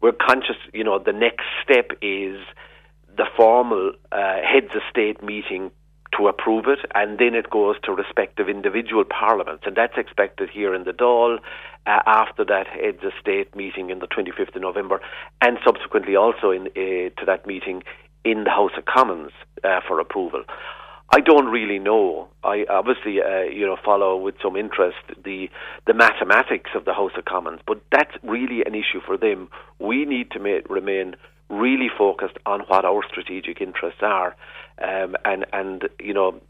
We're 0.00 0.12
conscious, 0.12 0.56
you 0.72 0.84
know, 0.84 0.98
the 0.98 1.12
next 1.12 1.44
step 1.62 1.90
is 2.00 2.38
the 3.16 3.26
formal 3.36 3.92
uh, 4.10 4.36
heads 4.42 4.74
of 4.74 4.82
state 4.90 5.22
meeting 5.22 5.70
to 6.16 6.28
approve 6.28 6.66
it, 6.66 6.80
and 6.94 7.18
then 7.18 7.34
it 7.34 7.48
goes 7.50 7.76
to 7.84 7.92
respective 7.92 8.48
individual 8.48 9.04
parliaments, 9.04 9.64
and 9.66 9.76
that's 9.76 9.96
expected 9.96 10.50
here 10.50 10.74
in 10.74 10.84
the 10.84 10.92
Dáil 10.92 11.38
uh, 11.86 12.00
after 12.06 12.44
that 12.44 12.66
heads 12.66 12.98
of 13.04 13.12
state 13.20 13.54
meeting 13.56 13.90
in 13.90 13.98
the 13.98 14.06
25th 14.06 14.54
of 14.54 14.62
November, 14.62 15.00
and 15.40 15.58
subsequently 15.64 16.16
also 16.16 16.50
in, 16.50 16.68
uh, 16.68 17.10
to 17.18 17.26
that 17.26 17.46
meeting 17.46 17.82
in 18.24 18.44
the 18.44 18.50
House 18.50 18.72
of 18.76 18.84
Commons 18.84 19.32
uh, 19.64 19.80
for 19.86 19.98
approval. 20.00 20.44
I 21.14 21.20
don't 21.20 21.46
really 21.46 21.78
know. 21.78 22.28
I 22.42 22.64
obviously, 22.70 23.20
uh, 23.20 23.42
you 23.42 23.66
know, 23.66 23.76
follow 23.84 24.16
with 24.16 24.34
some 24.42 24.56
interest 24.56 24.96
the 25.22 25.50
the 25.86 25.92
mathematics 25.92 26.70
of 26.74 26.86
the 26.86 26.94
House 26.94 27.12
of 27.18 27.26
Commons, 27.26 27.60
but 27.66 27.82
that's 27.92 28.14
really 28.22 28.62
an 28.64 28.74
issue 28.74 29.00
for 29.04 29.18
them. 29.18 29.48
We 29.78 30.06
need 30.06 30.30
to 30.30 30.38
ma- 30.38 30.60
remain 30.70 31.16
really 31.50 31.90
focused 31.96 32.38
on 32.46 32.60
what 32.60 32.86
our 32.86 33.02
strategic 33.06 33.60
interests 33.60 34.00
are, 34.02 34.34
um, 34.82 35.16
and 35.24 35.44
and 35.52 35.88
you 36.00 36.14
know. 36.14 36.40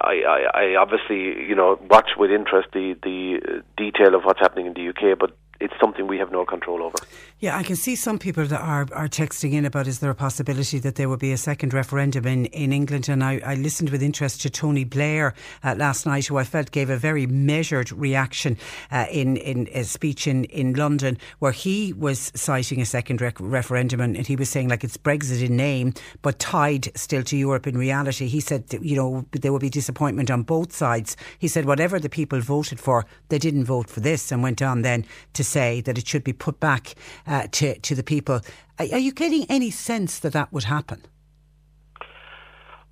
I, 0.00 0.22
I, 0.26 0.60
I 0.60 0.76
obviously, 0.76 1.46
you 1.48 1.54
know, 1.54 1.78
watch 1.88 2.10
with 2.16 2.30
interest 2.30 2.68
the, 2.72 2.96
the 3.02 3.40
uh, 3.40 3.60
detail 3.76 4.14
of 4.14 4.22
what's 4.24 4.40
happening 4.40 4.66
in 4.66 4.74
the 4.74 4.88
UK, 4.88 5.18
but 5.18 5.36
it's 5.60 5.74
something 5.80 6.06
we 6.06 6.18
have 6.18 6.32
no 6.32 6.44
control 6.44 6.82
over. 6.82 6.98
Yeah, 7.38 7.56
I 7.56 7.62
can 7.62 7.76
see 7.76 7.96
some 7.96 8.18
people 8.18 8.46
that 8.46 8.60
are, 8.60 8.86
are 8.92 9.08
texting 9.08 9.52
in 9.52 9.64
about 9.64 9.86
is 9.86 9.98
there 9.98 10.10
a 10.10 10.14
possibility 10.14 10.78
that 10.78 10.94
there 10.94 11.08
will 11.08 11.16
be 11.16 11.32
a 11.32 11.36
second 11.36 11.74
referendum 11.74 12.26
in, 12.26 12.46
in 12.46 12.72
England? 12.72 13.08
And 13.08 13.22
I, 13.22 13.40
I 13.44 13.54
listened 13.54 13.90
with 13.90 14.02
interest 14.02 14.42
to 14.42 14.50
Tony 14.50 14.84
Blair 14.84 15.34
uh, 15.64 15.74
last 15.76 16.06
night, 16.06 16.26
who 16.26 16.36
I 16.36 16.44
felt 16.44 16.70
gave 16.70 16.90
a 16.90 16.96
very 16.96 17.26
measured 17.26 17.90
reaction 17.92 18.56
uh, 18.90 19.06
in, 19.10 19.36
in 19.36 19.68
a 19.72 19.84
speech 19.84 20.26
in, 20.26 20.44
in 20.44 20.74
London, 20.74 21.18
where 21.40 21.52
he 21.52 21.92
was 21.92 22.30
citing 22.34 22.80
a 22.80 22.86
second 22.86 23.20
rec- 23.20 23.40
referendum 23.40 24.00
and, 24.00 24.16
and 24.16 24.26
he 24.26 24.36
was 24.36 24.48
saying, 24.48 24.68
like, 24.68 24.84
it's 24.84 24.96
Brexit 24.96 25.44
in 25.44 25.56
name, 25.56 25.94
but 26.22 26.38
tied 26.38 26.96
still 26.96 27.22
to 27.24 27.36
Europe 27.36 27.66
in 27.66 27.76
reality. 27.76 28.26
He 28.26 28.40
said, 28.40 28.68
that, 28.68 28.84
you 28.84 28.96
know, 28.96 29.26
there 29.32 29.52
will 29.52 29.58
be 29.58 29.70
disappointment 29.70 30.30
on 30.30 30.42
both 30.42 30.72
sides. 30.72 31.16
He 31.38 31.48
said, 31.48 31.64
whatever 31.64 31.98
the 31.98 32.08
people 32.08 32.40
voted 32.40 32.78
for, 32.78 33.04
they 33.28 33.38
didn't 33.38 33.64
vote 33.64 33.88
for 33.88 34.00
this, 34.00 34.30
and 34.30 34.42
went 34.42 34.62
on 34.62 34.82
then 34.82 35.04
to 35.32 35.41
say 35.44 35.80
that 35.82 35.98
it 35.98 36.06
should 36.06 36.24
be 36.24 36.32
put 36.32 36.60
back 36.60 36.94
uh, 37.26 37.46
to, 37.52 37.78
to 37.80 37.94
the 37.94 38.02
people. 38.02 38.40
Are, 38.78 38.86
are 38.92 38.98
you 38.98 39.12
getting 39.12 39.46
any 39.48 39.70
sense 39.70 40.18
that 40.20 40.32
that 40.32 40.52
would 40.52 40.64
happen? 40.64 41.02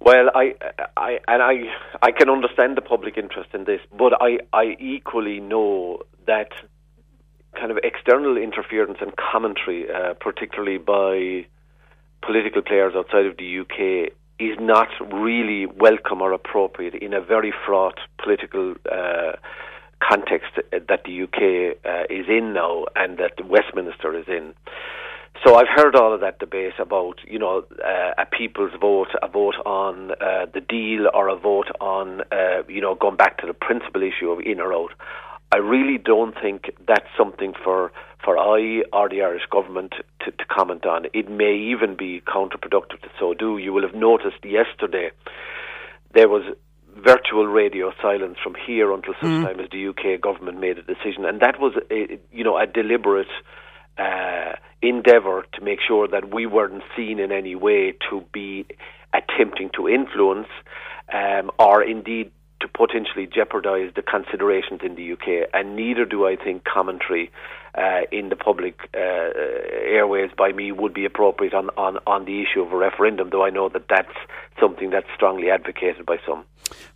Well, 0.01 0.31
I, 0.35 0.55
I, 0.97 1.19
and 1.29 1.43
I, 1.43 1.65
I 2.01 2.11
can 2.11 2.31
understand 2.31 2.77
the 2.77 2.81
public 2.81 3.19
interest 3.19 3.51
in 3.53 3.65
this, 3.65 3.81
but 3.97 4.15
I, 4.21 4.39
I 4.53 4.77
equally 4.81 5.41
know 5.41 6.03
that 6.27 6.53
kind 7.59 7.71
of 7.71 7.79
external 7.83 8.39
interference 8.39 8.99
and 9.01 9.13
commentary, 9.17 9.91
uh, 9.91 10.15
particularly 10.15 10.79
by 10.79 11.47
political 12.23 12.63
players 12.63 12.95
outside 12.97 13.27
of 13.27 13.37
the 13.37 13.61
UK, 13.61 14.13
is 14.39 14.57
not 14.59 14.89
really 15.13 15.67
welcome 15.67 16.23
or 16.23 16.33
appropriate 16.33 16.95
in 16.95 17.13
a 17.13 17.21
very 17.21 17.53
fraught 17.67 17.99
political 18.23 18.75
uh, 18.91 19.33
context 20.01 20.53
that 20.73 21.05
the 21.05 21.23
UK 21.23 21.77
uh, 21.85 22.05
is 22.13 22.27
in 22.29 22.53
now 22.55 22.87
and 22.97 23.19
that 23.19 23.45
Westminster 23.47 24.19
is 24.19 24.27
in. 24.29 24.55
So 25.45 25.55
I've 25.57 25.69
heard 25.75 25.97
all 25.97 26.13
of 26.13 26.21
that 26.21 26.39
debate 26.39 26.75
about, 26.79 27.21
you 27.27 27.39
know, 27.39 27.65
uh, 27.83 28.13
a 28.19 28.27
people's 28.27 28.73
vote, 28.79 29.09
a 29.23 29.29
vote 29.29 29.55
on 29.65 30.11
uh, 30.13 30.47
the 30.53 30.61
deal, 30.61 31.09
or 31.15 31.29
a 31.29 31.37
vote 31.37 31.69
on, 31.81 32.21
uh, 32.31 32.63
you 32.69 32.81
know, 32.81 32.95
going 32.95 33.17
back 33.17 33.39
to 33.39 33.47
the 33.47 33.55
principal 33.55 34.03
issue 34.03 34.31
of 34.31 34.41
in 34.41 34.61
or 34.61 34.75
out. 34.75 34.91
I 35.53 35.57
really 35.57 35.99
don't 35.99 36.35
think 36.41 36.71
that's 36.87 37.09
something 37.17 37.55
for 37.65 37.91
for 38.23 38.37
I 38.37 38.83
or 38.93 39.09
the 39.09 39.23
Irish 39.23 39.47
government 39.51 39.95
to, 40.25 40.31
to 40.31 40.45
comment 40.45 40.85
on. 40.85 41.07
It 41.15 41.31
may 41.31 41.57
even 41.57 41.97
be 41.97 42.21
counterproductive 42.21 43.01
to 43.01 43.09
so 43.19 43.33
do. 43.33 43.57
You 43.57 43.73
will 43.73 43.83
have 43.83 43.95
noticed 43.95 44.45
yesterday 44.45 45.11
there 46.13 46.29
was 46.29 46.43
virtual 46.97 47.47
radio 47.47 47.93
silence 48.01 48.37
from 48.43 48.55
here 48.67 48.93
until 48.93 49.15
such 49.15 49.31
mm. 49.31 49.45
time 49.45 49.61
as 49.61 49.71
the 49.71 49.89
UK 49.89 50.21
government 50.21 50.61
made 50.61 50.79
a 50.79 50.83
decision, 50.83 51.25
and 51.25 51.41
that 51.41 51.61
was 51.61 51.75
a, 51.91 52.19
you 52.33 52.45
know 52.45 52.57
a 52.59 52.67
deliberate 52.67 53.29
uh, 53.99 54.53
endeavour 54.83 55.45
to 55.55 55.65
make 55.65 55.79
sure 55.87 56.09
that 56.09 56.33
we 56.33 56.47
weren't 56.47 56.83
seen 56.97 57.19
in 57.19 57.33
any 57.33 57.55
way 57.55 57.95
to 58.09 58.25
be 58.33 58.67
attempting 59.13 59.71
to 59.75 59.89
influence 59.89 60.49
um, 61.13 61.51
or 61.59 61.83
indeed 61.83 62.31
to 62.61 62.69
potentially 62.69 63.27
jeopardise 63.27 63.93
the 63.97 64.03
considerations 64.03 64.81
in 64.85 64.95
the 64.95 65.13
UK, 65.13 65.49
and 65.53 65.77
neither 65.77 66.05
do 66.05 66.27
I 66.27 66.37
think 66.37 66.65
commentary 66.65 67.31
uh, 67.77 68.01
in 68.11 68.29
the 68.29 68.37
public 68.37 68.81
uh, 68.95 68.99
airways 68.99 70.31
by 70.37 70.53
me 70.53 70.73
would 70.73 70.95
be 70.95 71.05
appropriate 71.05 71.55
on, 71.55 71.71
on, 71.77 71.99
on 72.07 72.25
the 72.25 72.43
issue 72.43 72.61
of 72.61 72.73
a 72.73 72.77
referendum, 72.77 73.31
though 73.31 73.45
I 73.45 73.51
know 73.51 73.69
that 73.69 73.87
that's 73.89 74.17
something 74.61 74.91
that's 74.91 75.07
strongly 75.15 75.51
advocated 75.51 76.07
by 76.07 76.19
some. 76.27 76.45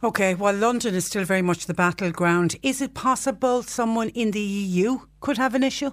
Okay, 0.03 0.35
well, 0.35 0.55
London 0.55 0.95
is 0.95 1.07
still 1.07 1.25
very 1.25 1.43
much 1.43 1.67
the 1.67 1.75
battleground. 1.75 2.57
Is 2.63 2.81
it 2.81 2.95
possible 2.95 3.63
someone 3.63 4.09
in 4.11 4.33
the 4.33 4.41
EU 4.41 4.99
could 5.21 5.39
have 5.39 5.55
an 5.55 5.63
issue? 5.63 5.91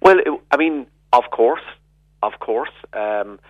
Well, 0.00 0.16
I 0.50 0.56
mean, 0.56 0.86
of 1.12 1.24
course, 1.30 1.62
of 2.22 2.32
course. 2.40 2.70
Um, 2.92 3.40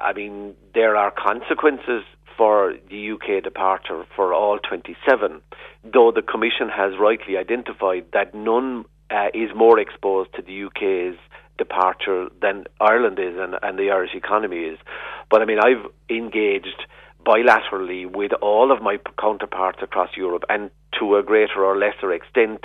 I 0.00 0.12
mean, 0.12 0.54
there 0.74 0.96
are 0.96 1.10
consequences 1.10 2.04
for 2.36 2.74
the 2.88 3.12
UK 3.12 3.42
departure 3.42 4.04
for 4.14 4.32
all 4.32 4.58
27, 4.58 5.40
though 5.84 6.12
the 6.12 6.22
Commission 6.22 6.68
has 6.68 6.92
rightly 6.98 7.36
identified 7.36 8.06
that 8.12 8.34
none 8.34 8.84
uh, 9.10 9.28
is 9.34 9.50
more 9.54 9.78
exposed 9.78 10.34
to 10.34 10.42
the 10.42 10.64
UK's 10.64 11.18
departure 11.56 12.28
than 12.40 12.64
Ireland 12.80 13.18
is 13.18 13.34
and, 13.36 13.56
and 13.62 13.78
the 13.78 13.90
Irish 13.90 14.14
economy 14.14 14.58
is. 14.58 14.78
But 15.30 15.42
I 15.42 15.44
mean, 15.44 15.58
I've 15.58 15.90
engaged 16.08 16.86
bilaterally 17.26 18.10
with 18.10 18.32
all 18.40 18.72
of 18.72 18.80
my 18.80 18.98
counterparts 19.20 19.80
across 19.82 20.10
Europe, 20.16 20.44
and 20.48 20.70
to 20.98 21.16
a 21.16 21.22
greater 21.22 21.64
or 21.64 21.76
lesser 21.76 22.12
extent, 22.12 22.64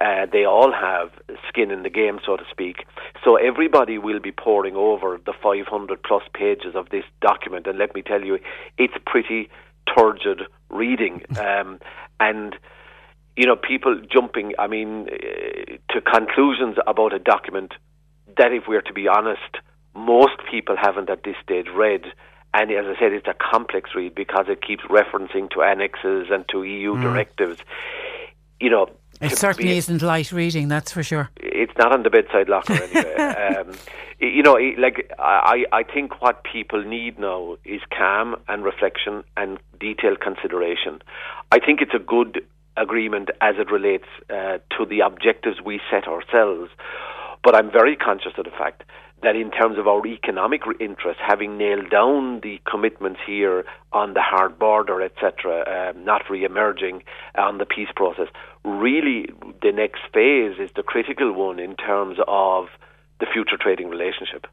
uh, 0.00 0.26
they 0.30 0.44
all 0.44 0.72
have 0.72 1.10
skin 1.48 1.70
in 1.70 1.82
the 1.82 1.90
game, 1.90 2.18
so 2.24 2.36
to 2.36 2.44
speak. 2.50 2.84
So 3.24 3.36
everybody 3.36 3.98
will 3.98 4.20
be 4.20 4.32
poring 4.32 4.76
over 4.76 5.18
the 5.24 5.32
500 5.42 6.02
plus 6.02 6.22
pages 6.34 6.74
of 6.74 6.90
this 6.90 7.04
document, 7.20 7.66
and 7.66 7.78
let 7.78 7.94
me 7.94 8.02
tell 8.02 8.22
you, 8.22 8.38
it's 8.76 8.94
pretty 9.06 9.48
turgid 9.96 10.42
reading. 10.70 11.22
Um, 11.42 11.80
and 12.20 12.54
you 13.36 13.46
know, 13.46 13.56
people 13.56 14.00
jumping, 14.10 14.52
I 14.58 14.66
mean, 14.66 15.08
uh, 15.08 15.94
to 15.94 16.00
conclusions 16.00 16.76
about 16.86 17.12
a 17.12 17.18
document 17.18 17.72
that, 18.36 18.52
if 18.52 18.64
we're 18.68 18.82
to 18.82 18.92
be 18.92 19.08
honest, 19.08 19.56
most 19.94 20.34
people 20.50 20.76
haven't 20.80 21.10
at 21.10 21.24
this 21.24 21.36
stage 21.42 21.66
read. 21.74 22.04
And 22.54 22.70
as 22.70 22.84
I 22.84 22.98
said, 22.98 23.12
it's 23.12 23.26
a 23.26 23.34
complex 23.34 23.90
read 23.94 24.14
because 24.14 24.46
it 24.48 24.62
keeps 24.66 24.82
referencing 24.84 25.50
to 25.50 25.62
annexes 25.62 26.28
and 26.30 26.44
to 26.50 26.62
EU 26.64 26.94
mm. 26.94 27.02
directives. 27.02 27.60
You 28.60 28.70
know, 28.70 28.88
it 29.20 29.38
certainly 29.38 29.72
be, 29.72 29.78
isn't 29.78 30.02
light 30.02 30.32
reading, 30.32 30.68
that's 30.68 30.92
for 30.92 31.02
sure. 31.02 31.30
It's 31.36 31.72
not 31.78 31.92
on 31.92 32.02
the 32.02 32.10
bedside 32.10 32.48
locker 32.48 32.74
anyway. 32.74 33.14
um, 33.56 33.72
you 34.18 34.42
know, 34.42 34.58
like 34.78 35.10
I, 35.18 35.64
I 35.72 35.82
think 35.82 36.20
what 36.20 36.44
people 36.44 36.82
need 36.84 37.18
now 37.18 37.56
is 37.64 37.80
calm 37.96 38.36
and 38.48 38.64
reflection 38.64 39.24
and 39.36 39.58
detailed 39.80 40.20
consideration. 40.20 41.02
I 41.50 41.58
think 41.58 41.80
it's 41.80 41.94
a 41.94 41.98
good 41.98 42.44
agreement 42.76 43.30
as 43.40 43.56
it 43.58 43.70
relates 43.70 44.06
uh, 44.30 44.58
to 44.76 44.86
the 44.88 45.00
objectives 45.00 45.60
we 45.64 45.80
set 45.90 46.08
ourselves. 46.08 46.70
But 47.42 47.54
I'm 47.54 47.70
very 47.70 47.96
conscious 47.96 48.32
of 48.38 48.44
the 48.44 48.50
fact 48.50 48.84
that 49.22 49.36
in 49.36 49.50
terms 49.50 49.78
of 49.78 49.86
our 49.86 50.04
economic 50.06 50.62
interests, 50.80 51.22
having 51.24 51.56
nailed 51.56 51.90
down 51.90 52.40
the 52.42 52.60
commitments 52.68 53.20
here 53.24 53.64
on 53.92 54.14
the 54.14 54.20
hard 54.20 54.58
border, 54.58 55.00
etc., 55.00 55.92
um, 55.94 56.04
not 56.04 56.22
re-emerging 56.28 57.02
on 57.36 57.58
the 57.58 57.64
peace 57.64 57.88
process, 57.94 58.26
really 58.64 59.28
the 59.62 59.72
next 59.72 60.00
phase 60.12 60.58
is 60.58 60.70
the 60.74 60.82
critical 60.82 61.32
one 61.32 61.60
in 61.60 61.76
terms 61.76 62.18
of 62.26 62.66
the 63.20 63.26
future 63.32 63.56
trading 63.56 63.88
relationship. 63.88 64.46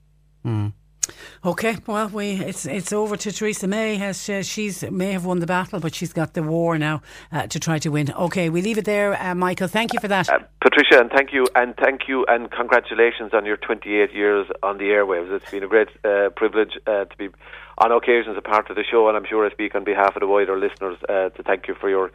Mm. 0.45 0.73
Okay, 1.45 1.77
well, 1.87 2.09
we 2.09 2.31
it's 2.31 2.65
it's 2.65 2.91
over 2.93 3.17
to 3.17 3.31
Theresa 3.31 3.67
May. 3.67 3.95
Has 3.97 4.29
uh, 4.29 4.41
she's 4.41 4.83
may 4.89 5.11
have 5.11 5.25
won 5.25 5.39
the 5.39 5.47
battle, 5.47 5.79
but 5.79 5.95
she's 5.95 6.13
got 6.13 6.33
the 6.33 6.43
war 6.43 6.77
now 6.77 7.01
uh, 7.31 7.47
to 7.47 7.59
try 7.59 7.79
to 7.79 7.89
win. 7.89 8.11
Okay, 8.13 8.49
we 8.49 8.61
leave 8.61 8.77
it 8.77 8.85
there, 8.85 9.21
uh, 9.21 9.35
Michael. 9.35 9.67
Thank 9.67 9.93
you 9.93 9.99
for 9.99 10.07
that, 10.07 10.29
uh, 10.29 10.39
Patricia, 10.61 10.99
and 10.99 11.09
thank 11.11 11.33
you, 11.33 11.47
and 11.55 11.75
thank 11.77 12.07
you, 12.07 12.25
and 12.27 12.51
congratulations 12.51 13.33
on 13.33 13.45
your 13.45 13.57
28 13.57 14.13
years 14.13 14.47
on 14.63 14.77
the 14.77 14.85
airwaves. 14.85 15.31
It's 15.31 15.49
been 15.49 15.63
a 15.63 15.67
great 15.67 15.89
uh, 16.03 16.29
privilege 16.35 16.77
uh, 16.87 17.05
to 17.05 17.17
be 17.17 17.29
on 17.77 17.91
occasions 17.91 18.37
a 18.37 18.41
part 18.41 18.69
of 18.69 18.75
the 18.75 18.83
show, 18.83 19.07
and 19.07 19.15
I'm 19.15 19.25
sure 19.25 19.45
I 19.45 19.51
speak 19.51 19.75
on 19.75 19.83
behalf 19.83 20.15
of 20.15 20.19
the 20.19 20.27
wider 20.27 20.57
listeners 20.57 20.97
to 21.07 21.43
thank 21.45 21.67
you 21.67 21.75
for 21.75 21.89
your 21.89 22.11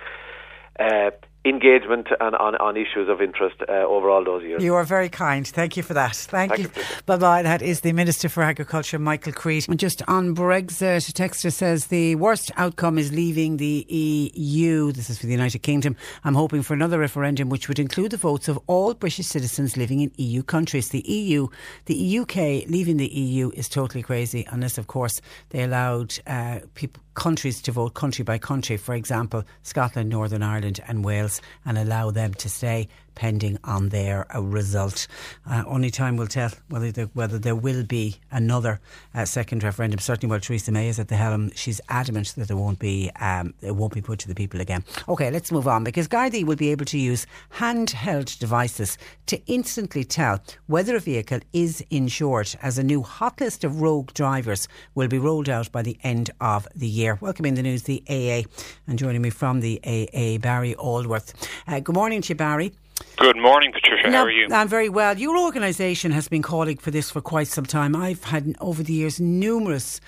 engagement 1.45 2.09
and 2.21 2.35
on, 2.37 2.55
on 2.57 2.77
issues 2.77 3.09
of 3.09 3.21
interest 3.21 3.57
uh, 3.69 3.73
over 3.73 4.09
all 4.09 4.25
those 4.25 4.43
years. 4.43 4.63
You 4.63 4.75
are 4.75 4.85
very 4.85 5.09
kind. 5.09 5.47
Thank 5.47 5.77
you 5.77 5.83
for 5.83 5.93
that. 5.95 6.17
Thank, 6.17 6.53
Thank 6.53 6.77
you. 6.77 6.83
you 6.83 6.87
bye 7.05 7.17
bye. 7.17 7.43
That 7.43 7.61
is 7.61 7.81
the 7.81 7.93
Minister 7.93 8.29
for 8.29 8.43
Agriculture, 8.43 8.99
Michael 8.99 9.33
Creed. 9.33 9.67
Just 9.77 10.03
on 10.09 10.35
Brexit, 10.35 11.09
a 11.09 11.13
Texter 11.13 11.53
says 11.53 11.87
the 11.87 12.15
worst 12.17 12.51
outcome 12.57 12.97
is 12.99 13.13
leaving 13.13 13.59
the 13.59 13.85
EU. 13.89 14.93
This 14.93 15.11
is 15.11 15.19
for 15.19 15.27
the 15.27 15.33
United 15.33 15.59
Kingdom. 15.59 15.97
I'm 16.25 16.35
hoping 16.35 16.63
for 16.63 16.73
another 16.73 16.99
referendum 16.99 17.51
which 17.51 17.69
would 17.69 17.79
include 17.79 18.13
the 18.13 18.17
votes 18.17 18.49
of 18.49 18.59
all 18.67 18.95
British 18.95 19.27
citizens 19.27 19.77
living 19.77 20.01
in 20.01 20.13
EU 20.17 20.43
countries. 20.43 20.89
The 20.89 21.05
EU, 21.07 21.49
the 21.85 22.19
UK 22.21 22.69
leaving 22.69 22.97
the 22.97 23.09
EU 23.09 23.51
is 23.55 23.69
totally 23.69 24.03
crazy 24.03 24.47
unless, 24.51 24.79
of 24.79 24.87
course, 24.87 25.21
they 25.51 25.63
allowed 25.63 26.19
uh, 26.27 26.61
people 26.75 27.03
countries 27.15 27.63
to 27.63 27.73
vote 27.73 27.95
country 27.95 28.25
by 28.25 28.39
country, 28.39 28.77
for 28.77 28.95
example, 28.95 29.45
Scotland, 29.63 30.11
Northern 30.11 30.43
Ireland, 30.43 30.81
and 30.87 31.05
Wales, 31.05 31.41
and 31.65 31.79
allow 31.79 32.11
them 32.11 32.35
to 32.35 32.49
stay 32.49 32.89
pending 33.15 33.59
on 33.65 33.91
their 33.91 34.27
uh, 34.35 34.41
result. 34.41 35.07
Uh, 35.49 35.65
only 35.67 35.91
time 35.91 36.17
will 36.17 36.27
tell 36.27 36.51
whether 36.69 36.91
there, 36.91 37.07
whether 37.15 37.39
there 37.39 37.57
will 37.57 37.85
be 37.85 38.17
another 38.31 38.81
uh, 39.15 39.25
second 39.25 39.63
referendum. 39.63 39.99
Certainly, 39.99 40.31
while 40.31 40.41
Theresa 40.41 40.73
May 40.73 40.89
is 40.89 40.99
at 40.99 41.09
the 41.09 41.17
helm, 41.17 41.51
she's 41.55 41.81
adamant 41.89 42.35
that 42.37 42.49
there 42.49 42.57
won't 42.57 42.79
be 42.79 43.11
um, 43.21 43.55
it 43.61 43.75
won't 43.75 43.95
be 43.95 44.01
put 44.01 44.19
to 44.21 44.29
the 44.29 44.35
people 44.35 44.61
again. 44.61 44.85
Okay, 45.09 45.31
let's 45.31 45.53
move 45.53 45.69
on 45.69 45.85
because 45.85 46.09
Gardaí 46.09 46.45
will 46.45 46.57
be 46.57 46.71
able 46.71 46.85
to 46.87 46.99
use 46.99 47.27
handheld 47.59 48.39
devices 48.39 48.99
to 49.27 49.41
instantly 49.47 50.05
tell 50.05 50.41
whether 50.67 50.97
a 50.97 51.01
vehicle 51.01 51.41
is 51.53 51.85
insured. 51.91 52.55
As 52.63 52.79
a 52.79 52.83
new 52.83 53.03
hot 53.03 53.41
list 53.41 53.65
of 53.65 53.81
rogue 53.81 54.13
drivers 54.15 54.69
will 54.95 55.09
be 55.09 55.19
rolled 55.19 55.49
out 55.49 55.71
by 55.73 55.83
the 55.83 55.99
end 56.03 56.31
of 56.41 56.69
the 56.75 56.89
year. 56.89 57.19
Welcoming 57.21 57.55
the 57.55 57.63
news, 57.63 57.85
the 57.85 58.03
AA, 58.09 58.49
and 58.87 58.99
joining 58.99 59.23
me 59.23 59.31
from 59.31 59.61
the 59.61 59.81
AA, 59.85 60.39
Barry 60.39 60.75
Aldworth. 60.75 61.35
Uh, 61.67 61.81
good 61.81 61.95
morning 61.95 62.23
to 62.23 62.31
you, 62.31 62.35
Barry. 62.35 62.73
Good 63.17 63.37
morning, 63.37 63.73
Patricia. 63.73 64.11
Now, 64.11 64.19
How 64.19 64.25
are 64.25 64.31
you? 64.31 64.49
I'm 64.51 64.69
very 64.69 64.89
well. 64.89 65.17
Your 65.17 65.39
organisation 65.39 66.13
has 66.13 66.29
been 66.29 66.43
calling 66.43 66.77
for 66.77 66.91
this 66.91 67.11
for 67.11 67.21
quite 67.21 67.49
some 67.49 67.65
time. 67.67 67.95
I've 67.97 68.25
had 68.25 68.55
over 68.61 68.83
the 68.83 68.93
years 68.93 69.21
numerous 69.21 70.01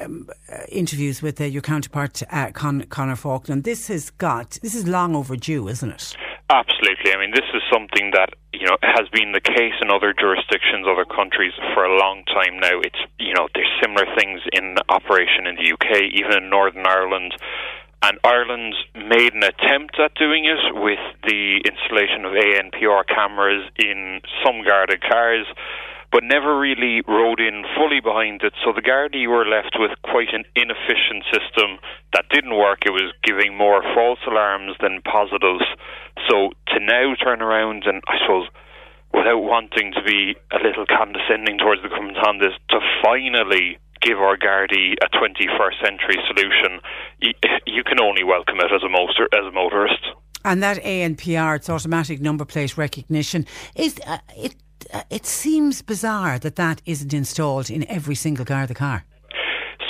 um, 0.00 0.28
uh, 0.52 0.58
interviews 0.68 1.22
with 1.22 1.40
uh, 1.40 1.44
your 1.44 1.62
counterpart, 1.62 2.22
uh, 2.30 2.50
Con- 2.52 2.84
Conor 2.90 3.16
Faulkner. 3.16 3.60
This 3.60 3.88
has 3.88 4.10
got 4.10 4.58
this 4.62 4.74
is 4.74 4.86
long 4.86 5.16
overdue, 5.16 5.68
isn't 5.68 5.90
it? 5.90 6.16
Absolutely. 6.50 7.12
I 7.12 7.18
mean, 7.18 7.30
this 7.30 7.44
is 7.54 7.62
something 7.72 8.10
that 8.12 8.30
you 8.52 8.66
know 8.66 8.76
has 8.82 9.08
been 9.12 9.32
the 9.32 9.40
case 9.40 9.74
in 9.80 9.90
other 9.90 10.12
jurisdictions, 10.12 10.86
other 10.88 11.04
countries 11.04 11.52
for 11.74 11.84
a 11.84 11.98
long 11.98 12.24
time 12.26 12.58
now. 12.60 12.80
It's 12.80 12.98
you 13.18 13.34
know 13.34 13.48
there's 13.54 13.70
similar 13.82 14.06
things 14.16 14.40
in 14.52 14.76
operation 14.88 15.46
in 15.46 15.56
the 15.56 15.72
UK, 15.72 16.10
even 16.14 16.42
in 16.42 16.50
Northern 16.50 16.86
Ireland 16.86 17.34
and 18.02 18.18
Ireland 18.22 18.74
made 18.94 19.34
an 19.34 19.42
attempt 19.42 19.98
at 19.98 20.14
doing 20.14 20.44
it 20.44 20.74
with 20.74 21.02
the 21.26 21.60
installation 21.66 22.24
of 22.24 22.32
ANPR 22.32 23.06
cameras 23.06 23.68
in 23.76 24.20
some 24.44 24.62
Garda 24.64 24.98
cars, 24.98 25.46
but 26.12 26.22
never 26.22 26.58
really 26.58 27.02
rode 27.06 27.40
in 27.40 27.64
fully 27.76 28.00
behind 28.00 28.42
it. 28.42 28.54
So 28.64 28.72
the 28.72 28.82
Gardaí 28.82 29.28
were 29.28 29.44
left 29.44 29.76
with 29.78 29.90
quite 30.02 30.32
an 30.32 30.44
inefficient 30.54 31.24
system 31.32 31.82
that 32.14 32.30
didn't 32.30 32.56
work. 32.56 32.86
It 32.86 32.94
was 32.94 33.12
giving 33.24 33.56
more 33.56 33.82
false 33.94 34.20
alarms 34.26 34.76
than 34.80 35.02
positives. 35.02 35.66
So 36.30 36.54
to 36.68 36.80
now 36.80 37.14
turn 37.22 37.42
around 37.42 37.84
and 37.84 38.00
I 38.06 38.16
suppose 38.22 38.48
without 39.12 39.40
wanting 39.40 39.92
to 39.92 40.02
be 40.04 40.36
a 40.52 40.62
little 40.62 40.86
condescending 40.86 41.58
towards 41.58 41.82
the 41.82 41.88
on 42.26 42.38
this, 42.38 42.52
to 42.70 42.78
finally 43.02 43.78
give 44.00 44.18
our 44.18 44.36
Gardaí 44.36 44.94
a 45.02 45.08
21st 45.08 45.84
century 45.84 46.16
solution, 46.26 46.80
you, 47.20 47.32
you 47.66 47.84
can 47.84 48.00
only 48.00 48.24
welcome 48.24 48.56
it 48.58 48.72
as 48.72 48.82
a, 48.82 48.88
motor, 48.88 49.28
as 49.32 49.46
a 49.46 49.52
motorist. 49.52 50.02
And 50.44 50.62
that 50.62 50.82
ANPR, 50.82 51.56
it's 51.56 51.68
automatic 51.68 52.20
number 52.20 52.44
plate 52.44 52.76
recognition, 52.76 53.46
is 53.74 53.98
uh, 54.06 54.18
it. 54.36 54.54
Uh, 54.94 55.02
it 55.10 55.26
seems 55.26 55.82
bizarre 55.82 56.38
that 56.38 56.54
that 56.54 56.80
isn't 56.86 57.12
installed 57.12 57.68
in 57.68 57.84
every 57.90 58.14
single 58.14 58.44
car. 58.44 58.64
The 58.64 58.76
car. 58.76 59.04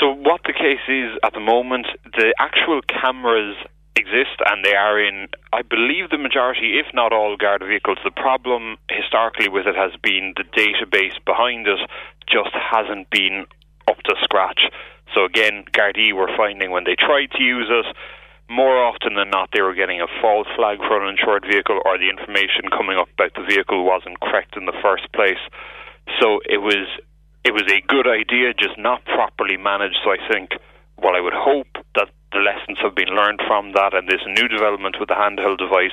So 0.01 0.13
what 0.13 0.41
the 0.45 0.55
case 0.55 0.83
is 0.89 1.19
at 1.23 1.35
the 1.35 1.41
moment, 1.41 1.87
the 2.17 2.35
actual 2.39 2.81
cameras 2.83 3.57
exist 3.99 4.39
and 4.47 4.65
they 4.65 4.75
are 4.75 4.99
in, 4.99 5.27
I 5.53 5.63
believe, 5.63 6.11
the 6.11 6.19
majority, 6.19 6.79
if 6.79 6.87
not 6.95 7.13
all, 7.13 7.37
Garda 7.37 7.67
vehicles. 7.67 7.99
The 8.05 8.15
problem 8.15 8.77
historically 8.89 9.49
with 9.49 9.67
it 9.67 9.75
has 9.75 9.93
been 10.01 10.35
the 10.37 10.45
database 10.45 11.19
behind 11.27 11.67
it 11.67 11.81
just 12.31 12.55
hasn't 12.55 13.11
been 13.11 13.47
up 13.89 13.97
to 14.05 14.15
scratch. 14.23 14.61
So 15.15 15.25
again, 15.25 15.65
Gardaí 15.73 16.13
were 16.13 16.31
finding 16.37 16.71
when 16.71 16.85
they 16.85 16.95
tried 16.95 17.31
to 17.33 17.43
use 17.43 17.67
it, 17.71 17.87
more 18.49 18.79
often 18.83 19.15
than 19.15 19.31
not, 19.31 19.51
they 19.53 19.61
were 19.61 19.75
getting 19.75 20.01
a 20.01 20.07
false 20.23 20.49
flag 20.57 20.79
for 20.79 20.97
an 20.97 21.09
uninsured 21.09 21.45
vehicle, 21.45 21.81
or 21.85 21.99
the 21.99 22.09
information 22.09 22.73
coming 22.73 22.97
up 22.97 23.09
about 23.13 23.35
the 23.35 23.45
vehicle 23.45 23.85
wasn't 23.85 24.21
correct 24.21 24.57
in 24.57 24.65
the 24.65 24.77
first 24.83 25.11
place. 25.13 25.41
So 26.21 26.41
it 26.49 26.59
was 26.59 26.89
it 27.45 27.53
was 27.53 27.69
a 27.71 27.81
good 27.87 28.09
idea, 28.09 28.53
just 28.55 28.79
not 28.79 29.05
properly 29.05 29.57
managed. 29.57 29.99
So 30.03 30.11
I 30.11 30.19
think, 30.33 30.51
well, 30.97 31.15
I 31.15 31.21
would 31.21 31.37
hope 31.37 31.69
that 31.95 32.09
the 32.33 32.39
lessons 32.39 32.79
have 32.83 32.95
been 32.95 33.09
learned 33.09 33.41
from 33.47 33.73
that, 33.73 33.95
and 33.95 34.09
this 34.09 34.21
new 34.27 34.49
development 34.49 34.97
with 35.01 35.09
the 35.09 35.15
handheld 35.15 35.59
device 35.59 35.93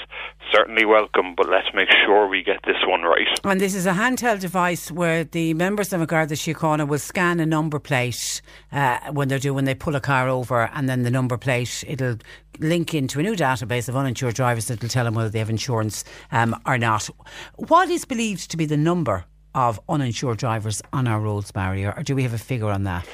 certainly 0.52 0.86
welcome. 0.86 1.34
But 1.36 1.50
let's 1.50 1.68
make 1.74 1.90
sure 2.06 2.28
we 2.28 2.44
get 2.44 2.60
this 2.66 2.78
one 2.86 3.02
right. 3.02 3.28
And 3.44 3.62
this 3.62 3.76
is 3.76 3.86
a 3.86 3.94
handheld 3.94 4.40
device 4.42 4.92
where 4.92 5.24
the 5.24 5.54
members 5.54 5.94
of 5.94 6.02
a 6.02 6.06
Garda 6.06 6.36
Síochána 6.36 6.88
will 6.88 7.00
scan 7.00 7.40
a 7.40 7.46
number 7.46 7.80
plate 7.80 8.42
uh, 8.72 9.00
when 9.12 9.28
they're 9.28 9.40
doing 9.40 9.56
when 9.56 9.66
they 9.66 9.76
pull 9.76 9.96
a 9.96 10.02
car 10.02 10.28
over, 10.28 10.70
and 10.74 10.90
then 10.90 11.04
the 11.04 11.12
number 11.12 11.38
plate 11.38 11.84
it'll 11.88 12.18
link 12.60 12.94
into 12.94 13.20
a 13.20 13.24
new 13.24 13.36
database 13.36 13.90
of 13.90 13.96
uninsured 13.96 14.36
drivers 14.36 14.68
that 14.68 14.82
will 14.82 14.90
tell 14.90 15.06
them 15.06 15.14
whether 15.14 15.30
they 15.30 15.40
have 15.40 15.50
insurance 15.50 16.04
um, 16.32 16.56
or 16.66 16.78
not. 16.78 17.10
What 17.56 17.90
is 17.90 18.06
believed 18.06 18.52
to 18.52 18.58
be 18.58 18.66
the 18.66 18.78
number 18.78 19.26
of 19.54 19.80
uninsured 19.88 20.38
drivers 20.38 20.82
on 20.92 21.08
our 21.08 21.22
roads, 21.22 21.52
Barry, 21.52 21.86
or 21.86 22.04
do 22.04 22.16
we 22.16 22.24
have 22.24 22.34
a 22.34 22.38
figure 22.38 22.70
on 22.70 22.84
that? 22.84 23.06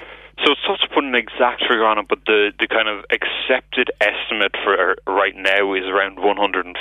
So 0.44 0.52
it's 0.54 0.62
tough 0.66 0.80
to 0.80 0.81
put 0.81 0.81
an 1.12 1.20
exact 1.20 1.68
figure 1.68 1.84
on 1.84 2.00
it, 2.00 2.08
but 2.08 2.24
the, 2.24 2.56
the 2.56 2.72
kind 2.72 2.88
of 2.88 3.04
accepted 3.12 3.92
estimate 4.00 4.56
for 4.64 4.96
right 5.04 5.36
now 5.36 5.76
is 5.76 5.84
around 5.92 6.24
150,000. 6.24 6.72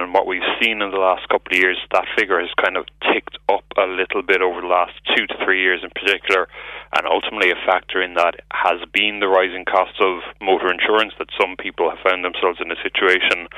And 0.00 0.14
what 0.16 0.26
we've 0.26 0.46
seen 0.56 0.80
in 0.80 0.88
the 0.88 0.96
last 0.96 1.28
couple 1.28 1.52
of 1.52 1.60
years, 1.60 1.76
that 1.92 2.08
figure 2.16 2.40
has 2.40 2.48
kind 2.56 2.80
of 2.80 2.88
ticked 3.12 3.36
up 3.52 3.68
a 3.76 3.84
little 3.84 4.24
bit 4.24 4.40
over 4.40 4.64
the 4.64 4.72
last 4.72 4.96
two 5.12 5.28
to 5.28 5.36
three 5.44 5.60
years 5.60 5.84
in 5.84 5.92
particular. 5.92 6.48
And 6.96 7.04
ultimately, 7.04 7.52
a 7.52 7.60
factor 7.68 8.00
in 8.00 8.16
that 8.16 8.40
has 8.56 8.80
been 8.88 9.20
the 9.20 9.28
rising 9.28 9.68
cost 9.68 10.00
of 10.00 10.24
motor 10.40 10.72
insurance, 10.72 11.12
that 11.20 11.28
some 11.36 11.60
people 11.60 11.92
have 11.92 12.00
found 12.00 12.24
themselves 12.24 12.56
in 12.56 12.72
a 12.72 12.80
situation 12.80 13.52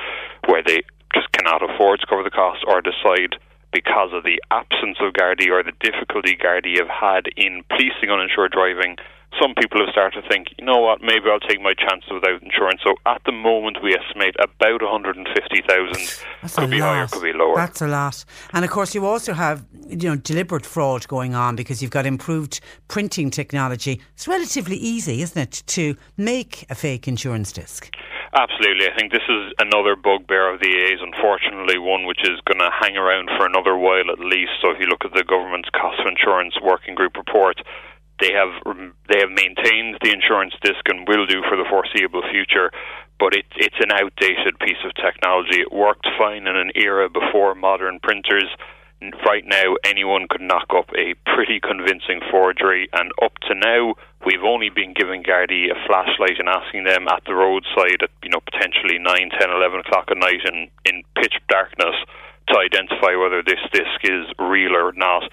where 0.51 0.59
they 0.59 0.83
just 1.15 1.31
cannot 1.31 1.63
afford 1.63 2.03
to 2.03 2.07
cover 2.11 2.23
the 2.23 2.35
cost 2.35 2.67
or 2.67 2.83
decide 2.83 3.39
because 3.71 4.11
of 4.11 4.23
the 4.23 4.39
absence 4.51 4.99
of 4.99 5.11
Gardaí 5.11 5.51
or 5.51 5.63
the 5.63 5.75
difficulty 5.79 6.35
Gardaí 6.35 6.79
have 6.79 6.91
had 6.91 7.27
in 7.35 7.63
policing 7.67 8.11
uninsured 8.11 8.51
driving, 8.51 8.95
some 9.41 9.53
people 9.55 9.79
have 9.79 9.89
started 9.91 10.21
to 10.21 10.27
think, 10.29 10.47
you 10.57 10.65
know 10.65 10.79
what, 10.79 11.01
maybe 11.01 11.25
I'll 11.29 11.39
take 11.39 11.61
my 11.61 11.73
chances 11.73 12.09
without 12.11 12.41
insurance. 12.41 12.81
So 12.83 12.95
at 13.05 13.21
the 13.25 13.31
moment, 13.31 13.77
we 13.83 13.95
estimate 13.95 14.35
about 14.39 14.81
150,000. 14.81 16.25
Could 16.55 16.69
be 16.69 16.79
lot. 16.79 16.87
higher, 16.87 17.07
could 17.07 17.23
be 17.23 17.33
lower. 17.33 17.55
That's 17.55 17.81
a 17.81 17.87
lot. 17.87 18.23
And 18.53 18.63
of 18.63 18.71
course, 18.71 18.95
you 18.95 19.05
also 19.05 19.33
have 19.33 19.65
you 19.87 20.09
know 20.09 20.15
deliberate 20.15 20.65
fraud 20.65 21.07
going 21.07 21.35
on 21.35 21.55
because 21.55 21.81
you've 21.81 21.91
got 21.91 22.05
improved 22.05 22.61
printing 22.87 23.29
technology. 23.29 24.01
It's 24.13 24.27
relatively 24.27 24.77
easy, 24.77 25.21
isn't 25.21 25.41
it, 25.41 25.63
to 25.67 25.95
make 26.17 26.65
a 26.69 26.75
fake 26.75 27.07
insurance 27.07 27.51
disc? 27.51 27.89
Absolutely. 28.35 28.87
I 28.87 28.95
think 28.99 29.13
this 29.13 29.23
is 29.29 29.53
another 29.59 29.95
bugbear 29.95 30.53
of 30.53 30.59
the 30.59 30.67
EA's, 30.67 30.99
unfortunately, 30.99 31.79
one 31.79 32.05
which 32.05 32.19
is 32.23 32.35
going 32.43 32.59
to 32.59 32.69
hang 32.69 32.97
around 32.97 33.29
for 33.37 33.45
another 33.45 33.77
while 33.77 34.11
at 34.11 34.19
least. 34.19 34.59
So 34.61 34.71
if 34.71 34.77
you 34.79 34.87
look 34.87 35.05
at 35.05 35.13
the 35.13 35.23
government's 35.23 35.69
cost 35.69 36.01
of 36.01 36.07
insurance 36.07 36.55
working 36.61 36.95
group 36.95 37.15
report, 37.15 37.61
they 38.19 38.31
have 38.31 38.53
they 39.09 39.19
have 39.19 39.29
maintained 39.29 39.97
the 40.01 40.11
insurance 40.11 40.53
disc 40.63 40.81
and 40.87 41.07
will 41.07 41.25
do 41.25 41.41
for 41.49 41.57
the 41.57 41.67
foreseeable 41.69 42.23
future. 42.31 42.71
But 43.19 43.35
it, 43.35 43.45
it's 43.55 43.79
an 43.79 43.91
outdated 43.91 44.59
piece 44.59 44.83
of 44.83 44.91
technology. 44.95 45.61
It 45.61 45.71
worked 45.71 46.07
fine 46.19 46.47
in 46.47 46.55
an 46.55 46.71
era 46.75 47.09
before 47.09 47.55
modern 47.55 47.99
printers. 47.99 48.51
Right 49.25 49.43
now, 49.45 49.75
anyone 49.85 50.27
could 50.29 50.41
knock 50.41 50.67
up 50.75 50.89
a 50.95 51.15
pretty 51.35 51.59
convincing 51.59 52.21
forgery, 52.31 52.89
and 52.91 53.11
up 53.21 53.37
to 53.47 53.53
now, 53.53 53.93
we've 54.25 54.43
only 54.43 54.69
been 54.69 54.93
giving 54.95 55.21
Gardaí 55.21 55.69
a 55.69 55.75
flashlight 55.85 56.39
and 56.39 56.49
asking 56.49 56.85
them 56.85 57.07
at 57.07 57.23
the 57.27 57.35
roadside 57.35 58.01
at 58.01 58.09
you 58.23 58.29
know 58.31 58.39
potentially 58.39 58.97
9, 58.99 59.03
10, 59.39 59.49
11 59.51 59.79
o'clock 59.79 60.07
at 60.11 60.17
night 60.17 60.41
in, 60.47 60.67
in 60.85 61.03
pitch 61.15 61.35
darkness 61.47 61.95
to 62.47 62.57
identify 62.57 63.15
whether 63.15 63.41
this 63.43 63.61
disc 63.71 63.99
is 64.03 64.25
real 64.39 64.75
or 64.75 64.93
not. 64.95 65.23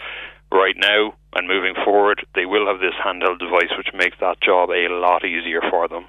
Right 0.53 0.77
now 0.77 1.15
and 1.33 1.49
moving 1.49 1.75
forward, 1.83 2.27
they 2.35 2.45
will 2.45 2.67
have 2.67 2.79
this 2.79 2.93
handheld 3.03 3.39
device, 3.39 3.73
which 3.79 3.89
makes 3.95 4.19
that 4.21 4.41
job 4.43 4.69
a 4.69 4.93
lot 4.93 5.25
easier 5.25 5.63
for 5.71 5.89
them. 5.89 6.05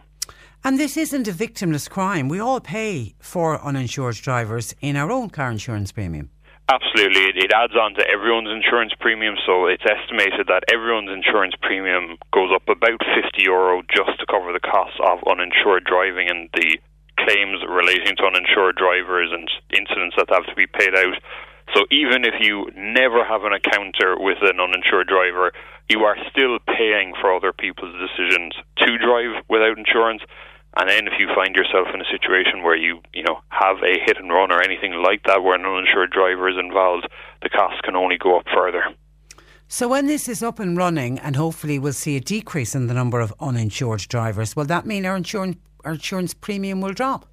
And 0.66 0.78
this 0.78 0.98
isn't 0.98 1.28
a 1.28 1.32
victimless 1.32 1.90
crime. 1.90 2.28
We 2.28 2.40
all 2.40 2.60
pay 2.60 3.16
for 3.20 3.62
uninsured 3.64 4.16
drivers 4.16 4.76
in 4.82 4.98
our 4.98 5.12
own 5.12 5.30
car 5.30 5.50
insurance 5.50 5.94
premium. 5.94 6.30
Absolutely. 6.72 7.24
It, 7.24 7.38
it 7.38 7.52
adds 7.54 7.76
on 7.76 7.94
to 7.96 8.04
everyone's 8.08 8.48
insurance 8.48 8.94
premium, 9.00 9.36
so 9.46 9.68
it's 9.68 9.84
estimated 9.84 10.48
that 10.48 10.64
everyone's 10.72 11.12
insurance 11.12 11.56
premium 11.62 12.18
goes 12.32 12.52
up 12.56 12.68
about 12.68 13.00
50 13.00 13.44
euro 13.44 13.82
just 13.92 14.20
to 14.20 14.26
cover 14.28 14.52
the 14.52 14.64
costs 14.64 15.00
of 15.04 15.20
uninsured 15.28 15.84
driving 15.84 16.30
and 16.30 16.50
the 16.54 16.80
claims 17.20 17.60
relating 17.68 18.16
to 18.16 18.24
uninsured 18.24 18.76
drivers 18.76 19.32
and 19.32 19.48
incidents 19.72 20.16
that 20.18 20.32
have 20.32 20.48
to 20.48 20.56
be 20.56 20.68
paid 20.68 20.96
out. 20.96 21.16
So 21.74 21.86
even 21.90 22.24
if 22.24 22.36
you 22.40 22.70
never 22.76 23.26
have 23.26 23.44
an 23.44 23.54
encounter 23.54 24.16
with 24.18 24.38
an 24.42 24.60
uninsured 24.60 25.08
driver, 25.08 25.52
you 25.90 26.02
are 26.04 26.16
still 26.30 26.60
paying 26.68 27.14
for 27.20 27.34
other 27.34 27.52
people's 27.52 27.96
decisions 27.98 28.54
to 28.78 28.98
drive 28.98 29.44
without 29.50 29.78
insurance. 29.78 30.22
And 30.78 30.90
then 30.90 31.08
if 31.08 31.14
you 31.20 31.28
find 31.36 31.56
yourself 31.56 31.88
in 31.94 32.02
a 32.02 32.10
situation 32.12 32.64
where 32.64 32.76
you, 32.76 33.02
you 33.14 33.24
know, 33.24 33.42
have 33.50 33.78
a 33.84 34.00
hit 34.06 34.18
and 34.18 34.32
run 34.32 34.52
or 34.52 34.62
anything 34.62 34.94
like 35.04 35.24
that 35.26 35.44
where 35.44 35.56
an 35.56 35.66
uninsured 35.66 36.12
driver 36.12 36.50
is 36.50 36.58
involved, 36.58 37.08
the 37.42 37.50
costs 37.50 37.82
can 37.84 37.96
only 37.96 38.18
go 38.18 38.38
up 38.38 38.46
further. 38.54 38.84
So 39.68 39.88
when 39.88 40.08
this 40.08 40.28
is 40.28 40.44
up 40.44 40.60
and 40.60 40.78
running 40.78 41.18
and 41.20 41.36
hopefully 41.36 41.80
we'll 41.80 41.94
see 41.94 42.16
a 42.16 42.20
decrease 42.20 42.76
in 42.76 42.88
the 42.88 42.94
number 42.94 43.20
of 43.20 43.34
uninsured 43.40 44.02
drivers, 44.02 44.56
will 44.56 44.66
that 44.66 44.86
mean 44.86 45.06
our 45.06 45.16
insurance 45.16 45.58
our 45.84 45.94
insurance 45.94 46.34
premium 46.34 46.80
will 46.80 46.94
drop? 46.94 47.26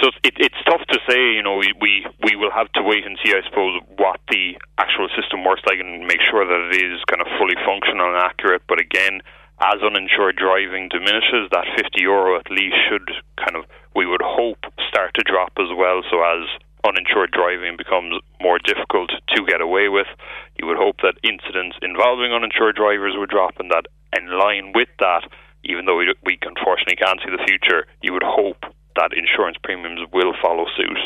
So 0.00 0.08
it, 0.24 0.34
it's 0.40 0.60
tough 0.64 0.80
to 0.88 0.98
say. 1.08 1.36
You 1.36 1.42
know, 1.42 1.60
we, 1.60 2.06
we 2.24 2.36
will 2.36 2.50
have 2.50 2.72
to 2.72 2.82
wait 2.82 3.04
and 3.04 3.18
see, 3.24 3.36
I 3.36 3.44
suppose, 3.44 3.80
what 3.96 4.20
the 4.32 4.56
actual 4.78 5.08
system 5.12 5.44
works 5.44 5.62
like 5.68 5.78
and 5.78 6.08
make 6.08 6.24
sure 6.24 6.44
that 6.44 6.60
it 6.72 6.80
is 6.80 7.04
kind 7.04 7.20
of 7.20 7.28
fully 7.36 7.56
functional 7.64 8.08
and 8.08 8.16
accurate. 8.16 8.62
But 8.66 8.80
again, 8.80 9.20
as 9.60 9.84
uninsured 9.84 10.40
driving 10.40 10.88
diminishes, 10.88 11.52
that 11.52 11.68
50 11.76 12.00
euro 12.00 12.40
at 12.40 12.48
least 12.50 12.76
should 12.88 13.04
kind 13.36 13.60
of, 13.60 13.68
we 13.94 14.08
would 14.08 14.24
hope, 14.24 14.64
start 14.88 15.12
to 15.20 15.22
drop 15.22 15.52
as 15.60 15.68
well. 15.76 16.00
So 16.08 16.24
as 16.24 16.48
uninsured 16.80 17.30
driving 17.36 17.76
becomes 17.76 18.16
more 18.40 18.58
difficult 18.58 19.12
to 19.36 19.44
get 19.44 19.60
away 19.60 19.92
with, 19.92 20.08
you 20.56 20.66
would 20.66 20.80
hope 20.80 21.04
that 21.04 21.20
incidents 21.20 21.76
involving 21.84 22.32
uninsured 22.32 22.76
drivers 22.76 23.14
would 23.20 23.28
drop, 23.28 23.60
and 23.60 23.70
that 23.70 23.84
in 24.16 24.32
line 24.32 24.72
with 24.74 24.88
that, 24.98 25.28
even 25.64 25.84
though 25.84 26.00
we, 26.00 26.08
we 26.24 26.38
unfortunately 26.40 26.96
can't 26.96 27.20
see 27.20 27.30
the 27.30 27.44
future, 27.44 27.84
you 28.00 28.16
would 28.16 28.24
hope 28.24 28.64
that 29.00 29.16
insurance 29.16 29.56
premiums 29.62 30.00
will 30.12 30.34
follow 30.42 30.66
suit. 30.76 30.98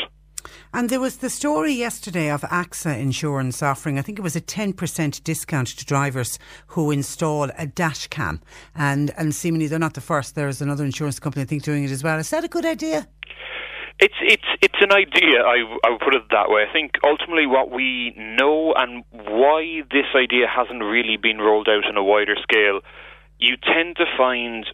And 0.73 0.89
there 0.89 0.99
was 0.99 1.17
the 1.17 1.29
story 1.29 1.71
yesterday 1.71 2.29
of 2.29 2.41
AXA 2.41 2.99
Insurance 2.99 3.63
offering, 3.63 3.97
I 3.97 4.01
think 4.01 4.19
it 4.19 4.21
was 4.21 4.35
a 4.35 4.41
10% 4.41 5.23
discount 5.23 5.67
to 5.69 5.85
drivers 5.85 6.37
who 6.67 6.91
install 6.91 7.49
a 7.57 7.65
dash 7.65 8.07
cam. 8.07 8.41
And, 8.75 9.13
and 9.17 9.33
seemingly 9.33 9.67
they're 9.67 9.79
not 9.79 9.93
the 9.93 10.01
first. 10.01 10.35
There's 10.35 10.61
another 10.61 10.83
insurance 10.83 11.17
company, 11.19 11.43
I 11.43 11.45
think, 11.45 11.63
doing 11.63 11.85
it 11.85 11.91
as 11.91 12.03
well. 12.03 12.19
Is 12.19 12.29
that 12.31 12.43
a 12.43 12.49
good 12.49 12.65
idea? 12.65 13.07
It's 13.97 14.19
it's 14.19 14.43
it's 14.61 14.75
an 14.81 14.91
idea. 14.91 15.39
I 15.39 15.63
I 15.85 15.91
would 15.91 16.01
put 16.01 16.13
it 16.13 16.23
that 16.29 16.49
way. 16.49 16.65
I 16.69 16.73
think 16.73 16.95
ultimately 17.01 17.45
what 17.45 17.71
we 17.71 18.13
know 18.17 18.73
and 18.75 19.05
why 19.09 19.83
this 19.89 20.11
idea 20.13 20.47
hasn't 20.53 20.83
really 20.83 21.15
been 21.15 21.37
rolled 21.37 21.69
out 21.69 21.85
on 21.87 21.95
a 21.95 22.03
wider 22.03 22.35
scale, 22.43 22.81
you 23.39 23.55
tend 23.55 23.95
to 23.95 24.05
find 24.17 24.65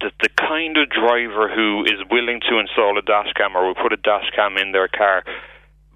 that 0.00 0.12
the 0.22 0.28
kind 0.38 0.76
of 0.76 0.88
driver 0.88 1.48
who 1.48 1.84
is 1.84 2.00
willing 2.10 2.40
to 2.48 2.58
install 2.58 2.98
a 2.98 3.02
dash 3.02 3.32
cam 3.36 3.56
or 3.56 3.66
will 3.66 3.74
put 3.74 3.92
a 3.92 3.96
dash 3.96 4.30
cam 4.34 4.56
in 4.56 4.72
their 4.72 4.88
car 4.88 5.24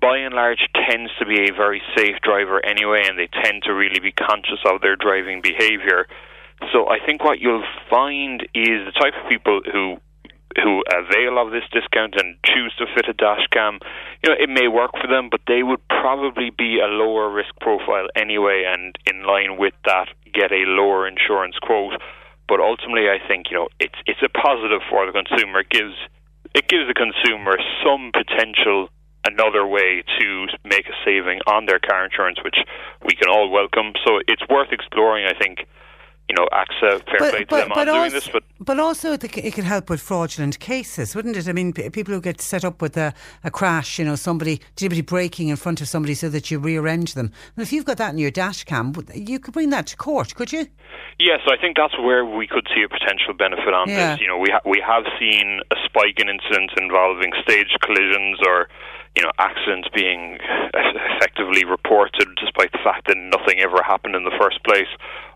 by 0.01 0.19
and 0.19 0.35
large 0.35 0.67
tends 0.89 1.11
to 1.19 1.25
be 1.25 1.49
a 1.49 1.55
very 1.55 1.81
safe 1.97 2.17
driver 2.23 2.65
anyway 2.65 3.03
and 3.07 3.19
they 3.19 3.29
tend 3.45 3.63
to 3.63 3.73
really 3.73 4.01
be 4.01 4.13
conscious 4.13 4.59
of 4.67 4.81
their 4.81 4.97
driving 4.97 5.41
behavior 5.41 6.07
so 6.73 6.89
i 6.89 6.99
think 7.05 7.23
what 7.23 7.39
you'll 7.39 7.65
find 7.89 8.43
is 8.55 8.85
the 8.87 8.93
type 8.99 9.15
of 9.23 9.29
people 9.31 9.61
who 9.71 9.97
who 10.61 10.83
avail 10.93 11.39
of 11.39 11.51
this 11.53 11.65
discount 11.73 12.15
and 12.17 12.37
choose 12.45 12.75
to 12.79 12.87
fit 12.95 13.09
a 13.09 13.13
dash 13.13 13.47
cam, 13.53 13.79
you 14.23 14.29
know, 14.29 14.37
it 14.39 14.51
may 14.51 14.69
work 14.69 14.91
for 15.01 15.09
them, 15.09 15.29
but 15.31 15.41
they 15.47 15.63
would 15.63 15.81
probably 15.89 16.51
be 16.51 16.79
a 16.79 16.87
lower 16.87 17.31
risk 17.31 17.55
profile 17.61 18.07
anyway, 18.17 18.65
and 18.67 18.97
in 19.07 19.25
line 19.25 19.57
with 19.57 19.75
that, 19.85 20.09
get 20.35 20.53
a 20.53 20.65
lower 20.67 21.07
insurance 21.07 21.57
quote. 21.63 21.95
But 22.53 22.61
ultimately, 22.61 23.09
I 23.09 23.17
think 23.17 23.49
you 23.49 23.57
know 23.57 23.69
it's 23.81 23.97
it's 24.05 24.21
a 24.21 24.29
positive 24.29 24.85
for 24.93 25.09
the 25.09 25.17
consumer. 25.17 25.65
It 25.65 25.73
gives 25.73 25.97
it 26.53 26.69
gives 26.69 26.85
the 26.85 26.93
consumer 26.93 27.57
some 27.81 28.13
potential 28.13 28.93
another 29.25 29.65
way 29.65 30.05
to 30.21 30.47
make 30.61 30.85
a 30.85 30.93
saving 31.01 31.41
on 31.49 31.65
their 31.65 31.81
car 31.81 32.05
insurance, 32.05 32.37
which 32.45 32.61
we 33.09 33.17
can 33.17 33.33
all 33.33 33.49
welcome. 33.49 33.97
So 34.05 34.21
it's 34.29 34.45
worth 34.53 34.69
exploring. 34.69 35.25
I 35.25 35.33
think 35.33 35.65
you 36.33 36.39
know, 36.39 36.49
AXA, 36.51 37.03
fair 37.11 37.31
play 37.31 37.45
to 37.45 37.57
them 37.57 37.73
on 37.73 37.87
doing 37.87 38.11
this. 38.11 38.27
But 38.29 38.45
but 38.59 38.79
also 38.81 39.13
it 39.13 39.21
could 39.55 39.65
help 39.65 39.91
with 39.91 40.01
fraudulent 40.01 40.59
cases, 40.61 41.15
wouldn't 41.15 41.37
it? 41.37 41.47
I 41.47 41.53
mean, 41.53 41.75
people 41.75 42.15
who 42.15 42.23
get 42.23 42.41
set 42.41 42.65
up 42.65 42.81
with 42.81 42.97
a, 42.97 43.13
a 43.45 43.51
crash, 43.51 43.99
you 43.99 44.05
know, 44.07 44.15
somebody 44.15 44.61
deliberately 44.77 45.03
braking 45.03 45.49
in 45.49 45.57
front 45.57 45.83
of 45.83 45.89
somebody 45.89 46.15
so 46.15 46.31
that 46.31 46.51
you 46.51 46.59
rearrange 46.59 47.13
them. 47.13 47.31
And 47.55 47.63
if 47.63 47.71
you've 47.71 47.85
got 47.85 47.99
that 47.99 48.13
in 48.13 48.19
your 48.19 48.31
dash 48.31 48.65
cam, 48.65 48.95
you 49.15 49.39
could 49.39 49.53
bring 49.53 49.69
that 49.71 49.87
to 49.89 49.97
court, 49.97 50.35
could 50.35 50.53
you? 50.53 50.69
Yes, 51.19 51.41
I 51.47 51.57
think 51.61 51.77
that's 51.77 51.99
where 51.99 52.25
we 52.25 52.47
could 52.47 52.67
see 52.75 52.83
a 52.83 52.89
potential 52.89 53.35
benefit 53.35 53.75
on 53.75 53.91
Yeah. 53.91 54.13
this. 54.13 54.21
You 54.23 54.29
know, 54.29 54.39
we 54.39 54.49
ha- 54.51 54.65
we 54.65 54.83
have 54.87 55.05
seen 55.21 55.61
a 55.71 55.77
spike 55.85 56.19
in 56.19 56.31
incidents 56.31 56.73
involving 56.81 57.33
stage 57.43 57.77
collisions 57.83 58.39
or 58.47 58.69
you 59.17 59.23
know 59.23 59.31
accidents 59.39 59.89
being 59.95 60.39
effectively 60.73 61.65
reported, 61.65 62.29
despite 62.41 62.73
the 62.73 62.79
fact 62.83 63.09
that 63.09 63.17
nothing 63.19 63.61
ever 63.61 63.83
happened 63.85 64.15
in 64.17 64.25
the 64.25 64.33
first 64.41 64.63
place. 64.65 64.89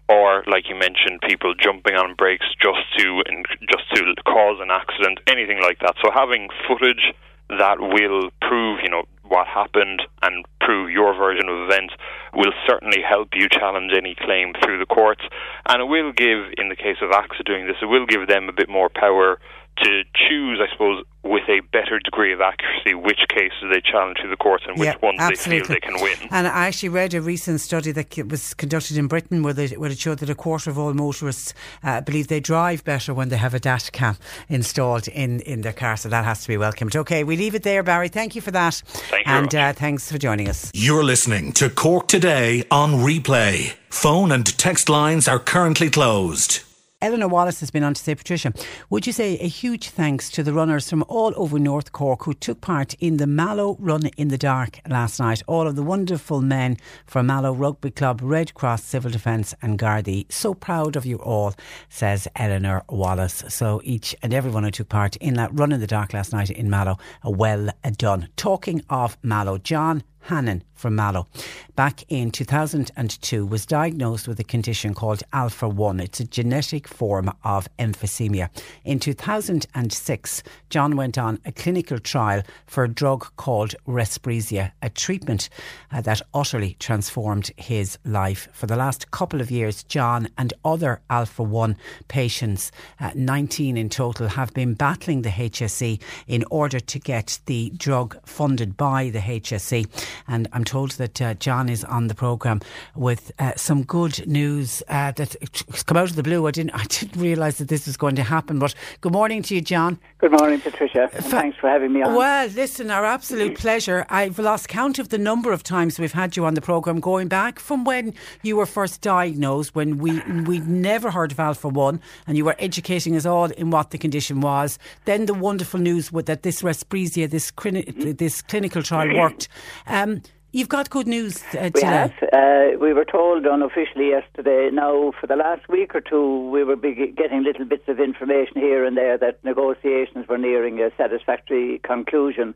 Or, 0.09 0.45
like 0.47 0.69
you 0.69 0.77
mentioned, 0.77 1.21
people 1.27 1.55
jumping 1.55 1.97
on 1.97 2.15
brakes 2.15 2.47
just 2.63 2.79
to 2.99 3.23
just 3.69 3.91
to 3.95 4.15
cause 4.23 4.59
an 4.61 4.71
accident, 4.71 5.19
anything 5.27 5.61
like 5.61 5.81
that. 5.81 5.95
So 6.03 6.11
having 6.15 6.49
footage 6.69 7.13
that 7.49 7.79
will 7.81 8.31
prove, 8.41 8.81
you 8.83 8.91
know, 8.91 9.05
what 9.29 9.47
happened 9.47 10.03
and 10.23 10.45
prove 10.61 10.91
your 10.91 11.15
version 11.15 11.49
of 11.49 11.69
events 11.69 11.95
will 12.35 12.53
certainly 12.67 13.03
help 13.03 13.31
you 13.35 13.49
challenge 13.49 13.93
any 13.97 14.15
claim 14.15 14.53
through 14.63 14.79
the 14.79 14.87
courts. 14.87 15.23
And 15.69 15.83
it 15.83 15.87
will 15.87 16.13
give, 16.13 16.55
in 16.59 16.69
the 16.69 16.77
case 16.77 16.99
of 17.03 17.11
AXA 17.11 17.45
doing 17.45 17.67
this, 17.67 17.77
it 17.83 17.87
will 17.87 18.07
give 18.07 18.29
them 18.29 18.49
a 18.49 18.53
bit 18.53 18.69
more 18.69 18.89
power 18.89 19.41
to 19.79 20.03
choose, 20.29 20.61
I 20.61 20.71
suppose, 20.73 21.05
with 21.23 21.43
a 21.49 21.61
better 21.73 21.99
degree 21.99 22.33
of 22.33 22.41
accuracy 22.41 22.95
which 22.95 23.19
cases 23.29 23.65
they 23.73 23.81
challenge 23.81 24.19
through 24.21 24.31
the 24.31 24.37
courts 24.37 24.65
and 24.67 24.79
which 24.79 24.87
Yeah, 24.87 24.97
ones 25.03 25.19
absolutely. 25.21 25.59
they 25.59 25.65
feel 25.67 25.75
they 25.75 25.81
can 25.81 26.03
win. 26.03 26.29
And 26.31 26.47
I 26.47 26.67
actually 26.69 26.91
read 26.91 27.15
a 27.15 27.21
recent 27.21 27.61
study 27.61 27.91
that 27.93 28.17
was 28.31 28.55
conducted 28.55 28.97
in 28.97 29.09
Britain 29.09 29.43
where, 29.43 29.53
they, 29.53 29.69
where 29.69 29.91
it 29.91 29.99
showed 29.99 30.19
that 30.21 30.31
a 30.31 30.35
quarter 30.35 30.71
of 30.71 30.79
all 30.79 30.95
motorists 30.95 31.53
uh, 31.83 32.01
believe 32.01 32.29
they 32.29 32.41
drive 32.41 32.85
better 32.85 33.13
when 33.13 33.29
they 33.29 33.37
have 33.37 33.55
a 33.55 33.61
dash 33.61 33.91
cam 33.91 34.17
installed 34.49 35.09
in, 35.09 35.41
in 35.41 35.63
their 35.63 35.73
car. 35.73 35.97
So 35.97 36.09
that 36.09 36.25
has 36.25 36.43
to 36.43 36.49
be 36.49 36.57
welcomed. 36.57 36.95
Okay, 36.95 37.25
we 37.25 37.37
leave 37.37 37.55
it 37.55 37.65
there, 37.65 37.83
Barry. 37.83 38.09
Thank 38.09 38.35
you 38.37 38.41
for 38.41 38.53
that. 38.53 38.75
Thank 38.87 39.27
you 39.27 39.33
And 39.33 39.55
uh, 39.55 39.73
thanks 39.73 40.11
for 40.11 40.19
joining 40.19 40.49
us. 40.49 40.71
You're 40.75 41.05
listening 41.05 41.53
to 41.55 41.69
Cork 41.69 42.07
Today 42.09 42.65
on 42.71 42.93
replay. 42.93 43.75
Phone 43.91 44.31
and 44.31 44.47
text 44.59 44.89
lines 44.89 45.27
are 45.27 45.39
currently 45.39 45.91
closed. 45.91 46.66
Eleanor 47.03 47.29
Wallace 47.29 47.61
has 47.61 47.71
been 47.71 47.83
on 47.83 47.93
to 47.93 48.03
say, 48.03 48.15
Patricia, 48.15 48.55
would 48.89 49.07
you 49.07 49.13
say 49.13 49.37
a 49.37 49.47
huge 49.47 49.91
thanks 49.91 50.31
to 50.31 50.43
the 50.43 50.55
runners 50.55 50.89
from 50.89 51.05
all 51.09 51.35
over 51.37 51.59
North 51.59 51.93
Cork 51.93 52.25
who 52.25 52.33
took 52.33 52.63
part 52.63 52.95
in 52.95 53.19
the 53.19 53.27
Mallow 53.27 53.77
Run 53.79 54.07
in 54.17 54.29
the 54.29 54.39
Dark 54.39 54.81
last 54.89 55.21
night? 55.21 55.43
All 55.47 55.67
of 55.67 55.77
the 55.77 55.83
wonderful 55.83 56.41
men 56.41 56.79
from 57.05 57.27
Mallow 57.27 57.53
Rugby 57.53 57.91
Club, 57.91 58.21
Red 58.23 58.55
Cross 58.55 58.85
Civil 58.85 59.11
Defence 59.11 59.53
and 59.61 59.79
Gardaí. 59.79 60.25
So 60.33 60.55
proud 60.55 60.97
of 60.97 61.05
you 61.05 61.19
all, 61.19 61.55
says 61.91 62.29
Eleanor 62.35 62.83
Wallace. 62.89 63.45
So 63.51 63.83
each 63.85 64.17
and 64.23 64.33
everyone 64.33 64.65
who 64.65 64.71
took 64.71 64.89
part 64.89 65.17
in 65.17 65.35
that 65.35 65.51
run 65.53 65.73
in 65.73 65.81
the 65.81 65.87
dark 65.87 66.15
last 66.15 66.33
night 66.33 66.49
in 66.49 66.71
Mallow, 66.71 66.97
well 67.23 67.69
done. 67.99 68.31
Talking 68.37 68.83
of 68.89 69.19
Mallow, 69.23 69.59
John 69.59 70.03
Hannon 70.27 70.65
from 70.75 70.95
Mallow, 70.95 71.27
back 71.75 72.05
in 72.09 72.31
2002, 72.31 73.47
was 73.47 73.65
diagnosed 73.65 74.29
with 74.29 74.39
a 74.39 74.45
condition 74.45 74.93
called 74.93 75.23
Alpha 75.33 75.69
1. 75.69 76.01
It's 76.01 76.21
a 76.21 76.27
genetic 76.27 76.87
form 76.87 77.33
of 77.45 77.69
emphysema. 77.79 78.51
In 78.85 79.01
2006, 79.01 80.43
John 80.69 80.97
went 80.97 81.17
on 81.17 81.39
a 81.45 81.53
clinical 81.53 81.99
trial 81.99 82.43
for 82.67 82.85
a 82.85 82.89
drug 82.89 83.27
called 83.37 83.75
Respreeza, 83.87 84.73
a 84.83 84.91
treatment 84.91 85.49
uh, 85.91 86.03
that 86.03 86.21
utterly 86.35 86.77
transformed 86.79 87.51
his 87.57 87.99
life. 88.05 88.49
For 88.53 88.67
the 88.67 88.77
last 88.77 89.11
couple 89.11 89.41
of 89.41 89.51
years, 89.51 89.83
John 89.85 90.29
and 90.37 90.53
other 90.65 91.01
Alpha 91.09 91.43
1 91.43 91.77
patients, 92.09 92.71
uh, 93.01 93.13
19 93.15 93.77
in 93.77 93.89
total, 93.89 94.29
have 94.29 94.53
been 94.53 94.75
battling 94.75 95.23
the 95.23 95.31
HSE 95.31 96.01
in 96.27 96.45
order 96.51 96.81
to 96.81 96.99
get 96.99 97.41
the 97.47 97.73
drug 97.77 98.19
funded 98.27 98.77
by 98.77 99.09
the 99.09 99.21
HSE. 99.21 99.87
And 100.29 100.49
I'm 100.53 100.65
told 100.65 100.93
that 100.93 101.21
uh, 101.21 101.35
John 101.35 101.69
is 101.69 101.85
on 101.85 102.09
the 102.09 102.15
programme 102.15 102.61
with 102.95 103.33
uh, 103.39 103.53
some 103.57 103.83
good 103.83 104.27
news 104.27 104.83
uh, 104.89 105.13
that's 105.13 105.37
come 105.85 105.97
out 105.97 106.11
of 106.11 106.17
the 106.17 106.23
blue. 106.23 106.47
I 106.47 106.51
didn't, 106.51 106.75
I 106.75 106.85
didn't 106.85 107.21
realise 107.21 107.59
that 107.59 107.69
this 107.69 107.87
was 107.87 107.97
going 107.97 108.17
to 108.17 108.23
happen. 108.23 108.59
But 108.59 108.75
good 109.01 109.13
morning 109.13 109.43
to 109.45 109.55
you, 109.55 109.61
John. 109.61 109.99
Good 110.19 110.33
morning, 110.33 110.61
Patricia. 110.61 111.11
and 111.13 111.25
Thanks 111.25 111.59
for 111.59 111.69
having 111.69 111.93
me 111.93 112.03
on. 112.03 112.15
Well, 112.15 112.49
listen, 112.49 112.91
our 112.91 113.05
absolute 113.05 113.57
pleasure. 113.59 114.07
I've 114.09 114.39
lost 114.39 114.69
count 114.69 114.99
of 114.99 115.09
the 115.09 115.19
number 115.19 115.53
of 115.53 115.63
times 115.63 115.99
we've 115.99 116.13
had 116.13 116.37
you 116.37 116.45
on 116.45 116.55
the 116.55 116.61
programme 116.61 117.01
going 117.01 117.29
back 117.29 117.59
from 117.59 117.85
when 117.85 118.15
you 118.43 118.57
were 118.57 118.67
first 118.67 119.01
diagnosed, 119.01 119.75
when 119.75 119.99
we, 119.99 120.21
we'd 120.45 120.69
never 120.69 121.11
heard 121.11 121.33
of 121.33 121.41
Alpha 121.41 121.69
1, 121.69 122.01
and 122.27 122.37
you 122.37 122.45
were 122.45 122.57
educating 122.59 123.17
us 123.17 123.27
all 123.27 123.47
in 123.53 123.71
what 123.71 123.91
the 123.91 123.99
condition 123.99 124.41
was. 124.41 124.79
Then 125.05 125.27
the 125.27 125.35
wonderful 125.35 125.81
news 125.81 126.11
that 126.11 126.43
this 126.43 126.63
Respreeza, 126.63 127.29
this, 127.29 127.51
clini- 127.51 128.17
this 128.17 128.43
clinical 128.43 128.83
trial 128.83 129.15
worked. 129.17 129.49
Um, 129.89 130.06
you've 130.53 130.69
got 130.69 130.91
good 130.91 131.07
news 131.07 131.43
uh, 131.55 131.71
We 131.75 131.83
have. 131.83 132.13
Uh, 132.33 132.79
we 132.81 132.93
were 132.93 133.05
told 133.05 133.47
unofficially 133.47 134.09
yesterday. 134.09 134.71
Now, 134.73 135.13
for 135.21 135.27
the 135.27 135.37
last 135.37 135.69
week 135.69 135.95
or 135.95 136.01
two, 136.01 136.49
we 136.51 136.65
were 136.65 136.77
be- 136.77 137.13
getting 137.17 137.43
little 137.43 137.65
bits 137.65 137.89
of 137.89 138.01
information 138.01 138.57
here 138.57 138.85
and 138.85 138.97
there 138.97 139.19
that 139.19 139.45
negotiations 139.45 140.27
were 140.29 140.39
nearing 140.39 140.81
a 140.81 140.91
satisfactory 140.97 141.81
conclusion. 141.83 142.55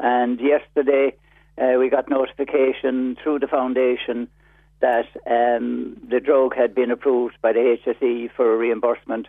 And 0.00 0.40
yesterday, 0.40 1.14
uh, 1.58 1.78
we 1.78 1.88
got 1.88 2.08
notification 2.08 3.16
through 3.22 3.38
the 3.40 3.46
foundation 3.46 4.28
that 4.80 5.06
um, 5.26 5.96
the 6.08 6.20
drug 6.20 6.54
had 6.56 6.74
been 6.74 6.90
approved 6.90 7.36
by 7.40 7.52
the 7.52 7.78
HSE 7.86 8.30
for 8.36 8.56
reimbursement 8.58 9.28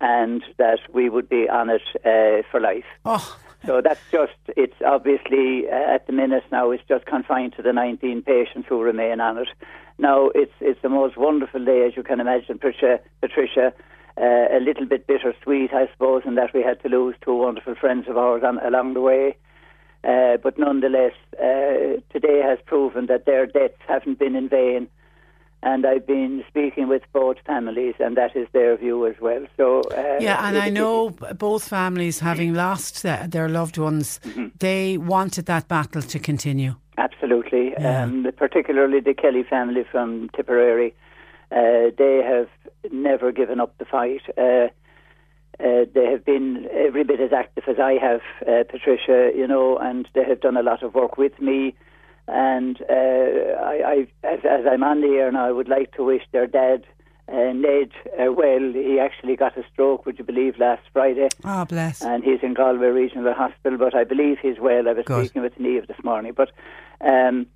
and 0.00 0.42
that 0.56 0.80
we 0.92 1.08
would 1.08 1.28
be 1.28 1.48
on 1.48 1.70
it 1.70 1.82
uh, 2.04 2.42
for 2.50 2.60
life. 2.60 2.84
Oh. 3.04 3.36
So 3.66 3.80
that's 3.80 4.00
just, 4.10 4.32
it's 4.56 4.76
obviously 4.84 5.68
uh, 5.68 5.94
at 5.94 6.06
the 6.06 6.12
minute 6.12 6.44
now, 6.52 6.70
it's 6.70 6.84
just 6.88 7.06
confined 7.06 7.54
to 7.56 7.62
the 7.62 7.72
19 7.72 8.22
patients 8.22 8.66
who 8.68 8.80
remain 8.82 9.20
on 9.20 9.38
it. 9.38 9.48
Now, 9.98 10.30
it's 10.34 10.52
it's 10.60 10.82
the 10.82 10.88
most 10.88 11.16
wonderful 11.16 11.64
day, 11.64 11.86
as 11.86 11.96
you 11.96 12.02
can 12.02 12.18
imagine, 12.20 12.58
Patricia. 12.58 12.98
Patricia 13.20 13.72
uh, 14.16 14.46
a 14.50 14.60
little 14.60 14.86
bit 14.86 15.06
bittersweet, 15.06 15.72
I 15.72 15.88
suppose, 15.92 16.22
in 16.24 16.36
that 16.36 16.54
we 16.54 16.62
had 16.62 16.80
to 16.82 16.88
lose 16.88 17.16
two 17.24 17.34
wonderful 17.34 17.74
friends 17.74 18.06
of 18.08 18.16
ours 18.16 18.42
on, 18.44 18.58
along 18.64 18.94
the 18.94 19.00
way. 19.00 19.36
Uh, 20.04 20.36
but 20.36 20.58
nonetheless, 20.58 21.14
uh, 21.42 21.98
today 22.12 22.40
has 22.44 22.58
proven 22.66 23.06
that 23.06 23.26
their 23.26 23.46
deaths 23.46 23.80
haven't 23.88 24.18
been 24.18 24.36
in 24.36 24.48
vain. 24.48 24.88
And 25.70 25.86
I've 25.86 26.06
been 26.06 26.44
speaking 26.46 26.88
with 26.88 27.02
both 27.14 27.38
families, 27.46 27.94
and 27.98 28.16
that 28.20 28.36
is 28.36 28.46
their 28.52 28.76
view 28.76 29.06
as 29.06 29.14
well. 29.20 29.44
So 29.56 29.80
uh, 29.96 30.18
Yeah, 30.20 30.46
and 30.46 30.58
I 30.58 30.68
know 30.68 31.10
both 31.48 31.66
families, 31.66 32.20
having 32.20 32.52
lost 32.54 33.02
their, 33.02 33.26
their 33.26 33.48
loved 33.48 33.78
ones, 33.78 34.20
Mm-hmm. 34.24 34.48
they 34.58 34.98
wanted 34.98 35.46
that 35.46 35.66
battle 35.68 36.02
to 36.02 36.18
continue. 36.18 36.74
Absolutely, 36.98 37.72
Yeah. 37.72 38.02
um, 38.04 38.26
particularly 38.36 39.00
the 39.00 39.14
Kelly 39.14 39.42
family 39.42 39.84
from 39.90 40.28
Tipperary. 40.36 40.90
Uh, 41.50 41.90
they 41.96 42.16
have 42.32 42.48
never 42.92 43.32
given 43.32 43.58
up 43.58 43.72
the 43.78 43.84
fight. 43.86 44.22
Uh, 44.36 44.68
uh, 45.60 45.84
they 45.94 46.06
have 46.12 46.24
been 46.24 46.66
every 46.72 47.04
bit 47.04 47.20
as 47.20 47.32
active 47.32 47.64
as 47.68 47.78
I 47.78 47.94
have, 48.08 48.20
uh, 48.46 48.64
Patricia, 48.68 49.30
you 49.40 49.46
know, 49.46 49.78
and 49.78 50.06
they 50.14 50.24
have 50.24 50.40
done 50.40 50.56
a 50.58 50.62
lot 50.62 50.82
of 50.82 50.94
work 50.94 51.16
with 51.16 51.40
me. 51.40 51.74
And 52.26 52.80
uh, 52.88 52.94
I, 52.94 53.82
I, 53.86 54.06
as, 54.26 54.40
as 54.48 54.64
I'm 54.70 54.82
on 54.82 55.00
the 55.02 55.08
air 55.08 55.30
now, 55.30 55.46
I 55.46 55.52
would 55.52 55.68
like 55.68 55.92
to 55.92 56.04
wish 56.04 56.22
their 56.32 56.46
dad, 56.46 56.84
uh, 57.28 57.52
Ned, 57.52 57.90
uh, 58.18 58.32
well. 58.32 58.72
He 58.72 58.98
actually 58.98 59.36
got 59.36 59.56
a 59.58 59.64
stroke, 59.72 60.06
would 60.06 60.18
you 60.18 60.24
believe, 60.24 60.58
last 60.58 60.82
Friday 60.92 61.28
Oh, 61.44 61.64
bless. 61.66 62.00
and 62.02 62.24
he's 62.24 62.40
in 62.42 62.54
Galway 62.54 62.86
Regional 62.88 63.34
Hospital, 63.34 63.78
but 63.78 63.94
I 63.94 64.04
believe 64.04 64.38
he's 64.40 64.58
well. 64.58 64.88
I 64.88 64.92
was 64.92 65.04
Good. 65.04 65.26
speaking 65.26 65.42
with 65.42 65.58
Neve 65.60 65.86
this 65.86 66.02
morning. 66.02 66.32
But 66.34 66.50
um, 67.02 67.46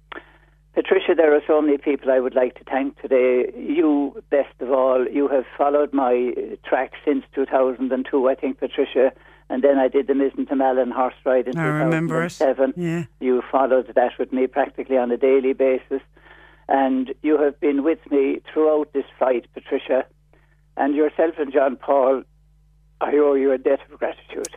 Patricia, 0.74 1.14
there 1.16 1.34
are 1.34 1.40
so 1.46 1.60
many 1.62 1.78
people 1.78 2.10
I 2.10 2.20
would 2.20 2.34
like 2.34 2.54
to 2.58 2.64
thank 2.64 3.00
today. 3.00 3.50
You, 3.56 4.22
best 4.30 4.54
of 4.60 4.70
all, 4.70 5.06
you 5.08 5.28
have 5.28 5.44
followed 5.56 5.92
my 5.94 6.34
track 6.64 6.92
since 7.04 7.24
2002, 7.34 8.28
I 8.28 8.34
think, 8.34 8.58
Patricia. 8.60 9.12
And 9.50 9.62
then 9.62 9.78
I 9.78 9.88
did 9.88 10.06
the 10.06 10.12
Mizen 10.12 10.46
to 10.48 10.56
Malin 10.56 10.90
horse 10.90 11.14
ride 11.24 11.48
in 11.48 11.56
I 11.56 11.66
remember 11.66 12.22
it. 12.22 12.30
2007. 12.30 12.74
Yeah. 12.76 13.04
You 13.20 13.42
followed 13.50 13.92
that 13.94 14.12
with 14.18 14.32
me 14.32 14.46
practically 14.46 14.98
on 14.98 15.10
a 15.10 15.16
daily 15.16 15.54
basis. 15.54 16.02
And 16.68 17.14
you 17.22 17.40
have 17.40 17.58
been 17.60 17.82
with 17.82 17.98
me 18.10 18.40
throughout 18.52 18.92
this 18.92 19.06
fight, 19.18 19.46
Patricia. 19.54 20.04
And 20.76 20.94
yourself 20.94 21.34
and 21.38 21.52
John 21.52 21.76
Paul, 21.76 22.24
I 23.00 23.16
owe 23.16 23.34
you 23.34 23.52
a 23.52 23.58
debt 23.58 23.80
of 23.90 23.98
gratitude. 23.98 24.48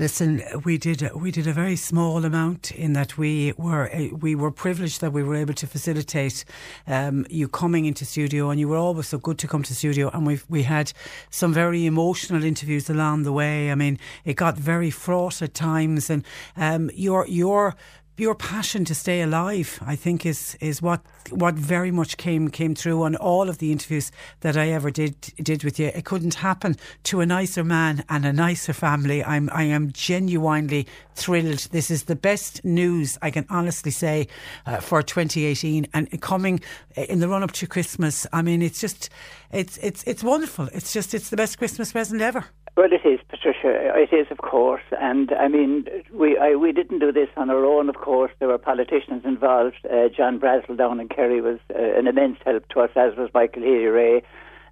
Listen, 0.00 0.40
we 0.62 0.78
did 0.78 1.10
we 1.12 1.32
did 1.32 1.48
a 1.48 1.52
very 1.52 1.74
small 1.74 2.24
amount 2.24 2.70
in 2.70 2.92
that 2.92 3.18
we 3.18 3.52
were 3.56 3.90
uh, 3.92 4.14
we 4.16 4.36
were 4.36 4.52
privileged 4.52 5.00
that 5.00 5.12
we 5.12 5.24
were 5.24 5.34
able 5.34 5.54
to 5.54 5.66
facilitate 5.66 6.44
um, 6.86 7.26
you 7.28 7.48
coming 7.48 7.84
into 7.84 8.04
studio, 8.04 8.50
and 8.50 8.60
you 8.60 8.68
were 8.68 8.76
always 8.76 9.08
so 9.08 9.18
good 9.18 9.38
to 9.38 9.48
come 9.48 9.64
to 9.64 9.74
studio. 9.74 10.08
And 10.10 10.24
we 10.24 10.38
we 10.48 10.62
had 10.62 10.92
some 11.30 11.52
very 11.52 11.84
emotional 11.84 12.44
interviews 12.44 12.88
along 12.88 13.24
the 13.24 13.32
way. 13.32 13.72
I 13.72 13.74
mean, 13.74 13.98
it 14.24 14.34
got 14.34 14.56
very 14.56 14.90
fraught 14.90 15.42
at 15.42 15.54
times, 15.54 16.10
and 16.10 16.24
um, 16.56 16.92
your 16.94 17.26
your 17.26 17.74
your 18.18 18.34
passion 18.34 18.84
to 18.84 18.94
stay 18.94 19.22
alive, 19.22 19.78
I 19.86 19.96
think, 19.96 20.26
is 20.26 20.56
is 20.60 20.82
what 20.82 21.00
what 21.30 21.54
very 21.54 21.90
much 21.90 22.16
came 22.16 22.48
came 22.48 22.74
through 22.74 23.02
on 23.02 23.16
all 23.16 23.48
of 23.48 23.58
the 23.58 23.70
interviews 23.70 24.10
that 24.40 24.56
I 24.56 24.68
ever 24.70 24.90
did 24.90 25.20
did 25.42 25.64
with 25.64 25.78
you. 25.78 25.86
It 25.94 26.04
couldn't 26.04 26.34
happen 26.34 26.76
to 27.04 27.20
a 27.20 27.26
nicer 27.26 27.64
man 27.64 28.04
and 28.08 28.24
a 28.24 28.32
nicer 28.32 28.72
family. 28.72 29.22
I'm 29.22 29.48
I 29.52 29.64
am 29.64 29.92
genuinely 29.92 30.86
thrilled. 31.14 31.68
This 31.70 31.90
is 31.90 32.04
the 32.04 32.16
best 32.16 32.64
news 32.64 33.18
I 33.22 33.30
can 33.30 33.46
honestly 33.48 33.92
say 33.92 34.28
uh, 34.66 34.78
for 34.78 35.02
2018, 35.02 35.86
and 35.94 36.20
coming 36.20 36.60
in 36.96 37.20
the 37.20 37.28
run 37.28 37.42
up 37.42 37.52
to 37.52 37.66
Christmas. 37.66 38.26
I 38.32 38.42
mean, 38.42 38.62
it's 38.62 38.80
just 38.80 39.10
it's 39.52 39.78
it's 39.78 40.02
it's 40.04 40.24
wonderful. 40.24 40.68
It's 40.72 40.92
just 40.92 41.14
it's 41.14 41.30
the 41.30 41.36
best 41.36 41.58
Christmas 41.58 41.92
present 41.92 42.20
ever. 42.20 42.44
Well, 42.78 42.92
it 42.92 43.04
is, 43.04 43.18
Patricia. 43.28 43.90
It 43.96 44.14
is, 44.14 44.28
of 44.30 44.38
course. 44.38 44.84
And 45.00 45.32
I 45.32 45.48
mean, 45.48 45.86
we 46.14 46.38
I, 46.38 46.54
we 46.54 46.70
didn't 46.70 47.00
do 47.00 47.10
this 47.10 47.28
on 47.36 47.50
our 47.50 47.64
own. 47.64 47.88
Of 47.88 47.96
course, 47.96 48.30
there 48.38 48.46
were 48.46 48.56
politicians 48.56 49.22
involved. 49.24 49.78
Uh, 49.84 50.08
John 50.16 50.38
Brassil 50.38 50.76
down 50.76 51.00
in 51.00 51.08
Kerry 51.08 51.40
was 51.40 51.58
uh, 51.74 51.98
an 51.98 52.06
immense 52.06 52.38
help 52.44 52.68
to 52.68 52.82
us, 52.82 52.90
as 52.94 53.16
was 53.16 53.30
Michael 53.34 53.64
Healy-Rae, 53.64 54.22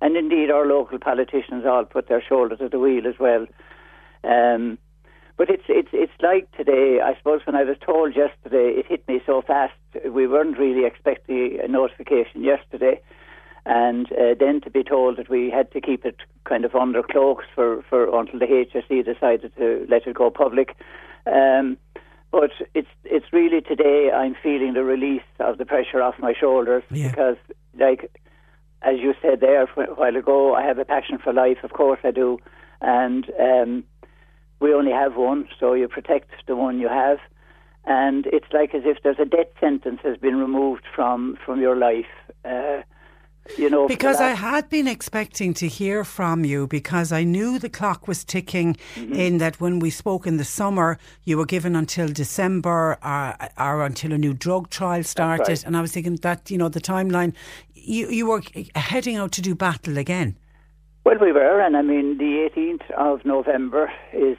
and 0.00 0.16
indeed 0.16 0.52
our 0.52 0.66
local 0.66 1.00
politicians 1.00 1.64
all 1.66 1.84
put 1.84 2.06
their 2.06 2.22
shoulder 2.22 2.54
to 2.58 2.68
the 2.68 2.78
wheel 2.78 3.08
as 3.08 3.18
well. 3.18 3.44
Um, 4.22 4.78
but 5.36 5.50
it's 5.50 5.64
it's 5.68 5.90
it's 5.92 6.12
like 6.22 6.48
today. 6.52 7.00
I 7.04 7.16
suppose 7.18 7.40
when 7.44 7.56
I 7.56 7.64
was 7.64 7.76
told 7.84 8.14
yesterday, 8.14 8.78
it 8.78 8.86
hit 8.86 9.02
me 9.08 9.20
so 9.26 9.42
fast. 9.42 9.74
We 10.08 10.28
weren't 10.28 10.58
really 10.60 10.84
expecting 10.86 11.58
a 11.60 11.66
notification 11.66 12.44
yesterday 12.44 13.00
and 13.66 14.10
uh, 14.12 14.34
then 14.38 14.60
to 14.60 14.70
be 14.70 14.84
told 14.84 15.18
that 15.18 15.28
we 15.28 15.50
had 15.50 15.72
to 15.72 15.80
keep 15.80 16.04
it 16.04 16.16
kind 16.44 16.64
of 16.64 16.74
under 16.76 17.02
cloaks 17.02 17.44
for, 17.52 17.82
for 17.90 18.18
until 18.18 18.38
the 18.38 18.46
HSE 18.46 19.04
decided 19.04 19.52
to 19.56 19.84
let 19.90 20.06
it 20.06 20.14
go 20.14 20.30
public. 20.30 20.76
Um, 21.26 21.76
but 22.30 22.50
it's 22.74 22.88
it's 23.04 23.26
really 23.32 23.60
today 23.60 24.10
I'm 24.14 24.36
feeling 24.40 24.74
the 24.74 24.84
release 24.84 25.22
of 25.40 25.58
the 25.58 25.64
pressure 25.64 26.00
off 26.00 26.14
my 26.18 26.32
shoulders 26.38 26.84
yeah. 26.90 27.08
because, 27.08 27.36
like 27.78 28.10
as 28.82 29.00
you 29.00 29.14
said 29.20 29.40
there 29.40 29.62
a 29.62 29.94
while 29.94 30.16
ago, 30.16 30.54
I 30.54 30.62
have 30.62 30.78
a 30.78 30.84
passion 30.84 31.18
for 31.18 31.32
life. 31.32 31.58
Of 31.64 31.72
course 31.72 31.98
I 32.04 32.12
do, 32.12 32.38
and 32.80 33.26
um, 33.40 33.84
we 34.60 34.72
only 34.72 34.92
have 34.92 35.16
one, 35.16 35.48
so 35.58 35.72
you 35.72 35.88
protect 35.88 36.30
the 36.46 36.54
one 36.54 36.78
you 36.78 36.88
have. 36.88 37.18
And 37.84 38.26
it's 38.26 38.52
like 38.52 38.74
as 38.74 38.82
if 38.84 38.98
there's 39.02 39.20
a 39.20 39.24
death 39.24 39.46
sentence 39.60 40.00
has 40.04 40.16
been 40.18 40.36
removed 40.36 40.84
from 40.94 41.36
from 41.44 41.60
your 41.60 41.76
life. 41.76 42.12
Uh, 42.44 42.82
you 43.56 43.70
know, 43.70 43.88
because 43.88 44.20
I 44.20 44.30
had 44.30 44.68
been 44.68 44.86
expecting 44.88 45.54
to 45.54 45.68
hear 45.68 46.04
from 46.04 46.44
you 46.44 46.66
because 46.66 47.12
I 47.12 47.24
knew 47.24 47.58
the 47.58 47.68
clock 47.68 48.08
was 48.08 48.24
ticking 48.24 48.76
mm-hmm. 48.94 49.12
in 49.12 49.38
that 49.38 49.60
when 49.60 49.78
we 49.78 49.90
spoke 49.90 50.26
in 50.26 50.36
the 50.36 50.44
summer, 50.44 50.98
you 51.24 51.38
were 51.38 51.46
given 51.46 51.76
until 51.76 52.08
December 52.08 52.70
or, 52.70 52.98
uh, 53.02 53.48
or 53.58 53.84
until 53.84 54.12
a 54.12 54.18
new 54.18 54.34
drug 54.34 54.70
trial 54.70 55.02
started. 55.02 55.48
Right. 55.48 55.64
And 55.64 55.76
I 55.76 55.80
was 55.80 55.92
thinking 55.92 56.16
that, 56.16 56.50
you 56.50 56.58
know, 56.58 56.68
the 56.68 56.80
timeline, 56.80 57.34
you, 57.74 58.08
you 58.10 58.26
were 58.26 58.42
heading 58.74 59.16
out 59.16 59.32
to 59.32 59.42
do 59.42 59.54
battle 59.54 59.98
again. 59.98 60.36
Well, 61.04 61.18
we 61.20 61.30
were, 61.30 61.60
and 61.60 61.76
I 61.76 61.82
mean, 61.82 62.18
the 62.18 62.50
18th 62.52 62.90
of 62.92 63.24
November 63.24 63.92
is 64.12 64.36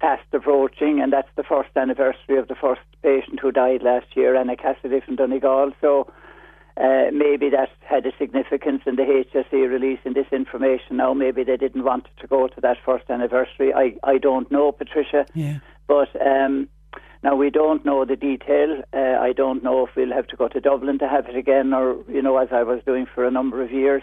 fast 0.00 0.26
approaching, 0.32 1.00
and 1.00 1.12
that's 1.12 1.30
the 1.36 1.42
first 1.42 1.70
anniversary 1.76 2.38
of 2.38 2.48
the 2.48 2.54
first 2.54 2.82
patient 3.02 3.40
who 3.40 3.50
died 3.50 3.82
last 3.82 4.06
year, 4.14 4.36
Anna 4.36 4.56
Cassidy 4.56 5.00
from 5.00 5.16
Donegal. 5.16 5.72
So, 5.80 6.12
uh, 6.80 7.10
maybe 7.12 7.50
that 7.50 7.70
had 7.80 8.06
a 8.06 8.12
significance 8.18 8.82
in 8.86 8.94
the 8.96 9.02
HSE 9.02 9.52
releasing 9.52 10.12
this 10.12 10.28
information. 10.30 10.96
Now, 10.96 11.12
maybe 11.12 11.42
they 11.42 11.56
didn't 11.56 11.82
want 11.82 12.06
to 12.20 12.26
go 12.26 12.46
to 12.46 12.60
that 12.60 12.76
first 12.84 13.10
anniversary. 13.10 13.72
I, 13.74 13.96
I 14.04 14.18
don't 14.18 14.50
know, 14.52 14.70
Patricia. 14.70 15.26
Yeah. 15.34 15.58
But 15.88 16.08
um, 16.24 16.68
now 17.24 17.34
we 17.34 17.50
don't 17.50 17.84
know 17.84 18.04
the 18.04 18.14
detail. 18.14 18.82
Uh, 18.92 19.18
I 19.20 19.32
don't 19.32 19.64
know 19.64 19.86
if 19.86 19.96
we'll 19.96 20.12
have 20.12 20.28
to 20.28 20.36
go 20.36 20.46
to 20.46 20.60
Dublin 20.60 21.00
to 21.00 21.08
have 21.08 21.26
it 21.26 21.34
again, 21.34 21.74
or 21.74 21.96
you 22.08 22.22
know, 22.22 22.36
as 22.38 22.48
I 22.52 22.62
was 22.62 22.80
doing 22.86 23.06
for 23.12 23.24
a 23.24 23.30
number 23.30 23.62
of 23.62 23.72
years. 23.72 24.02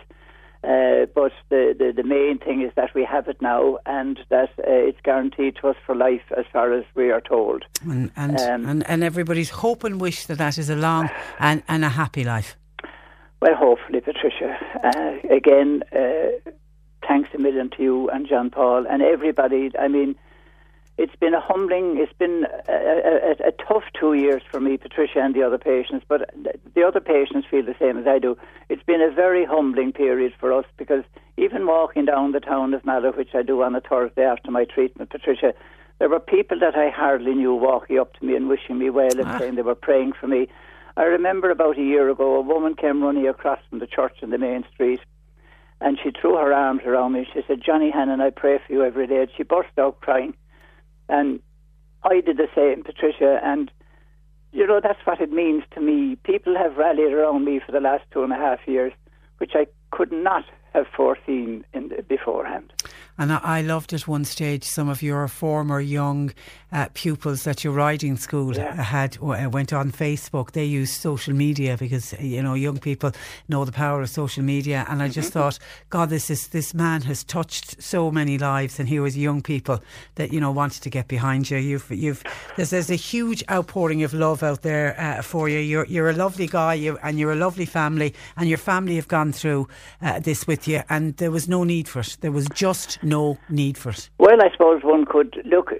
Uh, 0.63 1.05
but 1.13 1.32
the, 1.49 1.76
the, 1.78 1.93
the 1.95 2.03
main 2.03 2.39
thing 2.39 2.61
is 2.61 2.71
that 2.76 2.89
we 2.95 3.05
have 3.05 3.28
it 3.28 3.39
now, 3.39 3.78
and 3.86 4.19
that 4.30 4.49
uh, 4.59 4.63
it's 4.65 4.99
guaranteed 5.03 5.55
to 5.61 5.67
us 5.67 5.76
for 5.86 5.95
life, 5.95 6.23
as 6.36 6.45
far 6.51 6.73
as 6.73 6.84
we 6.95 7.11
are 7.11 7.21
told. 7.21 7.63
And 7.84 8.11
and, 8.17 8.39
um, 8.39 8.65
and, 8.65 8.89
and 8.89 9.03
everybody's 9.03 9.51
hope 9.51 9.84
and 9.84 10.01
wish 10.01 10.26
that 10.26 10.39
that 10.39 10.57
is 10.57 10.69
a 10.69 10.76
long 10.76 11.09
and, 11.39 11.61
and 11.67 11.86
a 11.86 11.89
happy 11.89 12.23
life. 12.23 12.57
Well, 13.42 13.56
hopefully, 13.56 14.02
Patricia. 14.02 14.58
Uh, 14.84 15.34
again, 15.36 15.84
uh, 15.92 16.52
thanks 17.08 17.30
a 17.34 17.38
million 17.38 17.70
to 17.72 17.84
you 17.84 18.10
and 18.10 18.28
John 18.28 18.50
Paul 18.50 18.86
and 18.90 19.02
everybody. 19.02 19.72
I 19.80 19.88
mean, 19.88 20.16
it's 20.98 21.16
been 21.18 21.34
a 21.34 21.42
humbling, 21.42 21.98
it's 21.98 22.14
been 22.14 22.46
a, 22.70 22.72
a, 22.72 23.50
a, 23.50 23.52
tough 23.68 23.84
two 24.00 24.14
years 24.14 24.42
for 24.50 24.62
me, 24.62 24.78
Patricia, 24.78 25.20
and 25.20 25.36
the 25.36 25.44
other 25.44 25.58
patients, 25.58 26.06
but 26.08 26.34
the 26.74 26.84
other 26.84 27.02
patients 27.02 27.48
feel 27.52 27.64
the 27.66 27.76
same 27.78 27.98
as 27.98 28.08
I 28.08 28.18
do. 28.18 28.38
It's 28.70 28.84
been 28.84 29.02
a 29.02 29.12
very 29.12 29.44
humbling 29.46 29.92
period 29.92 30.34
for 30.40 30.54
us 30.54 30.66
because 30.78 31.04
even 31.36 31.68
walking 31.68 32.06
down 32.06 32.32
the 32.32 32.40
town 32.40 32.74
of 32.74 32.86
Mallow, 32.86 33.12
which 33.12 33.36
I 33.36 33.42
do 33.42 33.62
on 33.62 33.76
a 33.76 33.82
Thursday 33.82 34.24
after 34.24 34.52
my 34.52 34.64
treatment, 34.64 35.10
Patricia, 35.10 35.54
there 36.00 36.10
were 36.10 36.20
people 36.20 36.60
that 36.60 36.78
I 36.78 36.90
hardly 36.90 37.34
knew 37.34 37.54
walking 37.54 38.00
up 38.00 38.14
to 38.14 38.26
me 38.26 38.36
and 38.36 38.48
wishing 38.48 38.78
me 38.78 38.90
well 38.90 39.12
and 39.12 39.28
ah. 39.28 39.38
saying 39.38 39.56
they 39.56 39.64
were 39.64 39.76
praying 39.76 40.14
for 40.14 40.28
me. 40.28 40.48
I 40.98 41.04
remember 41.04 41.52
about 41.52 41.78
a 41.78 41.84
year 41.84 42.10
ago, 42.10 42.36
a 42.36 42.41
woman 42.41 42.76
came 42.76 43.04
running 43.04 43.28
across 43.28 43.60
from 43.70 43.80
the 43.80 43.88
church 43.88 44.18
in 44.22 44.30
the 44.30 44.38
main 44.38 44.64
street, 44.74 45.02
and 45.82 45.98
she 46.02 46.12
threw 46.12 46.36
her 46.36 46.54
arms 46.54 46.82
around 46.86 47.14
me. 47.14 47.28
She 47.34 47.41
said, 47.48 47.62
"Johnny 47.62 47.91
Hannon, 47.91 48.22
I 48.22 48.30
pray 48.30 48.60
for 48.66 48.72
you 48.72 48.84
every 48.84 49.08
day." 49.08 49.22
And 49.22 49.32
she 49.36 49.43
burst 49.43 49.78
out 49.78 50.00
crying, 50.00 50.36
and 51.10 51.41
I 52.04 52.22
did 52.22 52.38
the 52.38 52.48
same, 52.56 52.84
Patricia. 52.84 53.39
And 53.43 53.72
you 54.54 54.66
know 54.66 54.80
that's 54.82 55.06
what 55.06 55.20
it 55.20 55.32
means 55.32 55.64
to 55.72 55.82
me. 55.82 56.16
People 56.24 56.56
have 56.58 56.78
rallied 56.78 57.12
around 57.12 57.43
me 57.43 57.60
for 57.60 57.74
the 57.74 57.82
last 57.82 58.06
two 58.12 58.24
and 58.24 58.32
a 58.32 58.38
half 58.38 58.60
years, 58.66 58.93
which 59.39 59.52
I 59.54 59.68
could 59.91 60.14
not 60.14 60.46
have 60.74 60.88
foreseen 60.96 61.66
in 61.74 61.89
the, 61.89 62.04
beforehand. 62.04 62.74
And 63.18 63.32
I, 63.32 63.62
loved 63.62 63.93
at 63.93 64.08
one 64.08 64.26
stage 64.26 64.66
some 64.66 64.89
of 64.89 65.02
your 65.02 65.28
former 65.30 65.80
young 65.80 66.34
uh, 66.76 66.89
pupils 66.93 67.47
at 67.47 67.63
your 67.63 67.71
riding 67.71 68.17
school 68.17 68.53
yeah. 68.53 68.76
had 68.76 69.17
uh, 69.21 69.49
went 69.49 69.71
on 69.71 69.91
Facebook. 69.91 70.51
They 70.51 70.65
used 70.65 70.99
social 70.99 71.34
media 71.34 71.78
because 71.78 72.13
you 72.19 72.43
know 72.43 72.53
young 72.53 72.80
people 72.80 73.13
know 73.47 73.63
the 73.63 73.71
power 73.71 74.01
of 74.01 74.09
social 74.09 74.43
media. 74.43 74.86
And 74.89 75.01
I 75.01 75.07
just 75.07 75.30
mm-hmm. 75.30 75.39
thought, 75.39 75.59
God, 75.89 76.09
this 76.09 76.30
is 76.30 76.49
this 76.49 76.73
man 76.73 77.01
has 77.03 77.23
touched 77.23 77.82
so 77.82 78.11
many 78.11 78.38
lives, 78.38 78.78
and 78.78 78.89
here 78.89 79.01
was 79.01 79.17
young 79.17 79.41
people 79.41 79.82
that 80.15 80.34
you 80.34 80.41
know 80.41 80.51
wanted 80.51 80.84
to 80.84 80.89
get 80.89 81.07
behind 81.07 81.49
you. 81.49 81.57
You've 81.57 81.89
you've 81.89 82.23
there's, 82.57 82.71
there's 82.71 82.91
a 82.91 82.95
huge 82.95 83.41
outpouring 83.49 84.03
of 84.03 84.13
love 84.13 84.43
out 84.43 84.61
there 84.61 84.99
uh, 84.99 85.21
for 85.21 85.47
you. 85.47 85.59
You're 85.59 85.86
you're 85.86 86.09
a 86.09 86.13
lovely 86.13 86.47
guy, 86.47 86.73
you, 86.73 86.97
and 87.01 87.17
you're 87.17 87.32
a 87.32 87.38
lovely 87.38 87.65
family, 87.65 88.13
and 88.36 88.49
your 88.49 88.57
family 88.57 88.95
have 88.95 89.07
gone 89.07 89.32
through 89.32 89.69
uh, 90.01 90.19
this 90.19 90.45
with 90.45 90.67
you, 90.67 90.82
and 90.89 91.15
there 91.17 91.32
was 91.32 91.47
no 91.47 91.63
need 91.63 91.88
for 91.88 92.01
it. 92.01 92.17
There 92.19 92.34
was 92.34 92.49
just 92.53 93.01
no 93.01 93.38
need 93.49 93.78
for 93.78 93.91
it? 93.91 94.09
Well, 94.17 94.41
I 94.41 94.51
suppose 94.51 94.84
one 94.84 95.05
could 95.05 95.41
look. 95.45 95.71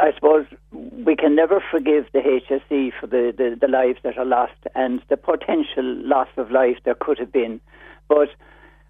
I 0.00 0.12
suppose 0.14 0.29
we 0.70 1.16
can 1.16 1.34
never 1.34 1.62
forgive 1.70 2.06
the 2.12 2.20
HSE 2.20 2.92
for 3.00 3.06
the, 3.06 3.32
the, 3.36 3.56
the 3.60 3.68
lives 3.68 3.98
that 4.02 4.18
are 4.18 4.24
lost 4.24 4.60
and 4.74 5.02
the 5.08 5.16
potential 5.16 5.84
loss 5.84 6.28
of 6.36 6.50
life 6.50 6.78
there 6.84 6.94
could 6.94 7.18
have 7.18 7.32
been. 7.32 7.60
But 8.08 8.28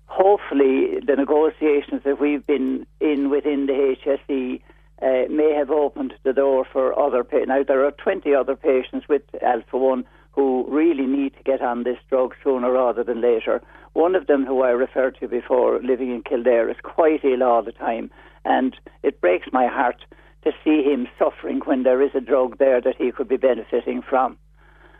hopefully, 0.06 1.00
the 1.06 1.16
negotiations 1.16 2.02
that 2.04 2.20
we've 2.20 2.46
been 2.46 2.86
in 3.00 3.30
within 3.30 3.66
the 3.66 3.96
HSE 4.04 4.60
uh, 5.02 5.32
may 5.32 5.54
have 5.54 5.70
opened 5.70 6.14
the 6.24 6.32
door 6.32 6.66
for 6.70 6.98
other 6.98 7.24
patients. 7.24 7.48
Now, 7.48 7.62
there 7.62 7.84
are 7.86 7.92
20 7.92 8.34
other 8.34 8.56
patients 8.56 9.06
with 9.08 9.22
Alpha 9.42 9.78
1 9.78 10.04
who 10.32 10.66
really 10.68 11.06
need 11.06 11.34
to 11.36 11.42
get 11.42 11.60
on 11.60 11.82
this 11.82 11.98
drug 12.08 12.34
sooner 12.44 12.70
rather 12.70 13.02
than 13.02 13.20
later. 13.20 13.62
One 13.94 14.14
of 14.14 14.26
them, 14.26 14.46
who 14.46 14.62
I 14.62 14.70
referred 14.70 15.16
to 15.20 15.28
before, 15.28 15.80
living 15.82 16.10
in 16.10 16.22
Kildare, 16.22 16.70
is 16.70 16.76
quite 16.82 17.24
ill 17.24 17.42
all 17.42 17.62
the 17.62 17.72
time, 17.72 18.10
and 18.44 18.76
it 19.02 19.20
breaks 19.20 19.48
my 19.52 19.66
heart 19.66 20.04
to 20.44 20.52
see 20.64 20.82
him 20.82 21.08
suffering 21.18 21.60
when 21.64 21.82
there 21.82 22.02
is 22.02 22.10
a 22.14 22.20
drug 22.20 22.58
there 22.58 22.80
that 22.80 22.96
he 22.96 23.12
could 23.12 23.28
be 23.28 23.36
benefiting 23.36 24.02
from. 24.02 24.38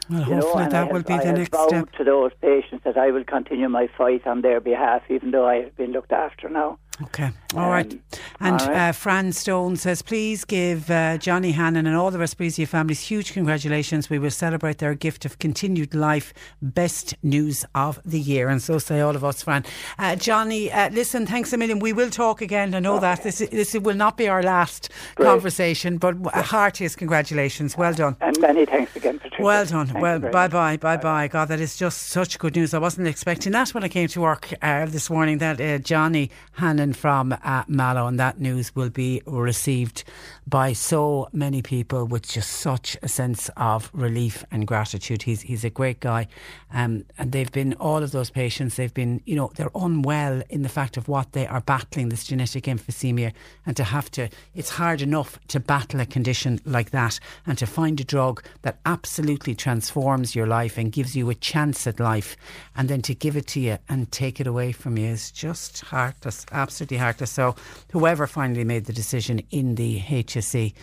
Well, 0.09 0.21
you 0.21 0.35
hopefully 0.35 0.65
know, 0.65 0.71
that 0.71 0.87
have, 0.87 0.93
will 0.93 1.03
be 1.03 1.15
I 1.15 1.25
the 1.25 1.33
next 1.33 1.61
step. 1.69 1.93
to 1.93 2.05
those 2.05 2.33
patients 2.43 2.83
that 2.85 2.97
I 2.97 3.11
will 3.11 3.25
continue 3.25 3.69
my 3.69 3.89
fight 3.97 4.27
on 4.27 4.43
their 4.43 4.61
behalf, 4.61 5.03
even 5.09 5.31
though 5.31 5.47
I 5.47 5.57
have 5.63 5.77
been 5.77 5.93
looked 5.93 6.13
after 6.13 6.49
now. 6.49 6.79
Okay, 7.03 7.31
all 7.55 7.65
um, 7.65 7.71
right. 7.71 8.01
And 8.41 8.61
all 8.61 8.69
right. 8.69 8.89
Uh, 8.89 8.93
Fran 8.93 9.33
Stone 9.33 9.77
says, 9.77 10.03
please 10.03 10.45
give 10.45 10.91
uh, 10.91 11.17
Johnny 11.19 11.53
Hannon 11.53 11.87
and 11.87 11.97
all 11.97 12.11
the 12.11 12.19
Respreeza 12.19 12.69
families 12.69 13.01
huge 13.01 13.33
congratulations. 13.33 14.11
We 14.11 14.19
will 14.19 14.31
celebrate 14.31 14.79
their 14.79 14.95
gift 14.95 15.25
of 15.25 15.39
continued 15.39 15.95
life. 15.95 16.35
Best 16.61 17.15
news 17.23 17.65
of 17.75 18.01
the 18.05 18.21
year. 18.21 18.49
And 18.49 18.61
so 18.61 18.79
say 18.79 19.01
all 19.01 19.17
of 19.17 19.25
us, 19.25 19.43
Fran. 19.43 19.65
Uh, 19.99 20.15
Johnny, 20.17 20.71
uh, 20.71 20.91
listen, 20.91 21.27
thanks 21.27 21.53
a 21.53 21.57
million. 21.57 21.79
We 21.79 21.93
will 21.93 22.11
talk 22.11 22.43
again. 22.43 22.75
I 22.75 22.81
know 22.81 22.97
okay. 22.97 23.01
that. 23.01 23.23
This, 23.23 23.39
this 23.39 23.75
will 23.75 23.97
not 23.97 24.17
be 24.17 24.29
our 24.29 24.43
last 24.43 24.91
Great. 25.15 25.27
conversation, 25.27 25.97
but 25.97 26.17
a 26.35 26.43
heartiest 26.43 26.99
congratulations. 26.99 27.79
Well 27.79 27.95
done. 27.95 28.17
And 28.21 28.39
many 28.41 28.67
thanks 28.67 28.95
again, 28.95 29.19
Patricia. 29.19 29.43
Well 29.43 29.65
done. 29.65 30.01
Well, 30.01 30.19
bye 30.19 30.49
bye, 30.49 30.77
bye 30.77 30.99
bye. 30.99 31.29
God, 31.29 31.49
that 31.49 31.61
is 31.61 31.77
just 31.77 32.09
such 32.09 32.39
good 32.39 32.57
news. 32.57 32.75
I 32.75 32.79
wasn't 32.79 33.09
expecting 33.09 33.53
that 33.53 33.71
when 33.71 33.85
I 33.85 33.89
came 33.89 34.09
to 34.09 34.21
work 34.21 34.53
uh, 34.61 34.85
this 34.87 35.09
morning 35.09 35.39
that 35.39 35.61
uh, 35.61 35.79
Johnny 35.79 36.31
Hannon 36.53 36.90
Hannon 36.91 36.95
from 36.95 37.37
uh, 37.45 37.65
Mallow, 37.69 38.07
and 38.07 38.19
that 38.19 38.41
news 38.41 38.75
will 38.75 38.91
be 38.91 39.23
received 39.27 40.05
by 40.47 40.73
so 40.73 41.29
many 41.33 41.63
people 41.63 42.05
with 42.05 42.29
just 42.29 42.51
such 42.51 42.97
a 43.03 43.09
sense 43.09 43.51
of 43.57 43.91
relief 43.93 44.45
and 44.51 44.67
gratitude. 44.67 45.23
He's 45.23 45.43
he's 45.43 45.65
a 45.65 45.71
great 45.71 46.01
guy, 46.01 46.27
um, 46.73 47.05
and 47.19 47.33
they've 47.33 47.53
been 47.53 47.75
all 47.75 48.03
of 48.03 48.11
those 48.11 48.31
patients. 48.31 48.77
They've 48.77 48.93
been, 48.95 49.21
you 49.25 49.37
know, 49.37 49.51
they're 49.55 49.71
unwell 49.75 50.43
in 50.49 50.63
the 50.63 50.69
fact 50.69 50.97
of 50.97 51.09
what 51.09 51.33
they 51.33 51.47
are 51.47 51.61
battling, 51.61 52.09
this 52.09 52.25
genetic 52.25 52.65
emphysema, 52.65 53.33
and 53.67 53.77
to 53.77 53.85
have 53.85 54.11
to. 54.13 54.29
It's 54.55 54.71
hard 54.71 55.03
enough 55.03 55.39
to 55.49 55.61
battle 55.61 56.01
a 56.01 56.07
condition 56.07 56.61
like 56.65 56.91
that, 56.91 57.21
and 57.47 57.59
to 57.59 57.67
find 57.67 58.01
a 58.01 58.05
drug 58.05 58.43
that 58.63 58.79
absolutely 58.85 59.55
transforms 59.55 60.35
your 60.35 60.47
life 60.47 60.79
and 60.79 60.93
gives 60.93 61.15
you 61.15 61.31
a 61.31 61.35
chance 61.35 61.87
at 61.87 62.01
life, 62.01 62.37
and 62.75 62.89
then 62.89 63.03
to 63.03 63.15
give 63.15 63.37
it 63.37 63.47
to 63.49 63.61
you 63.61 63.79
and 63.89 64.11
take 64.11 64.41
it 64.41 64.47
away 64.47 64.73
from 64.73 64.97
you 64.97 65.07
is 65.07 65.31
just 65.31 65.81
heartless, 65.81 66.47
absolutely 66.53 66.70
heartless. 66.79 67.31
So, 67.31 67.55
whoever 67.93 68.27
finally 68.27 68.65
made 68.65 68.87
the 68.87 68.93
decision 68.93 69.41
in 69.51 69.75
the 69.75 70.01
HSE. 70.01 70.75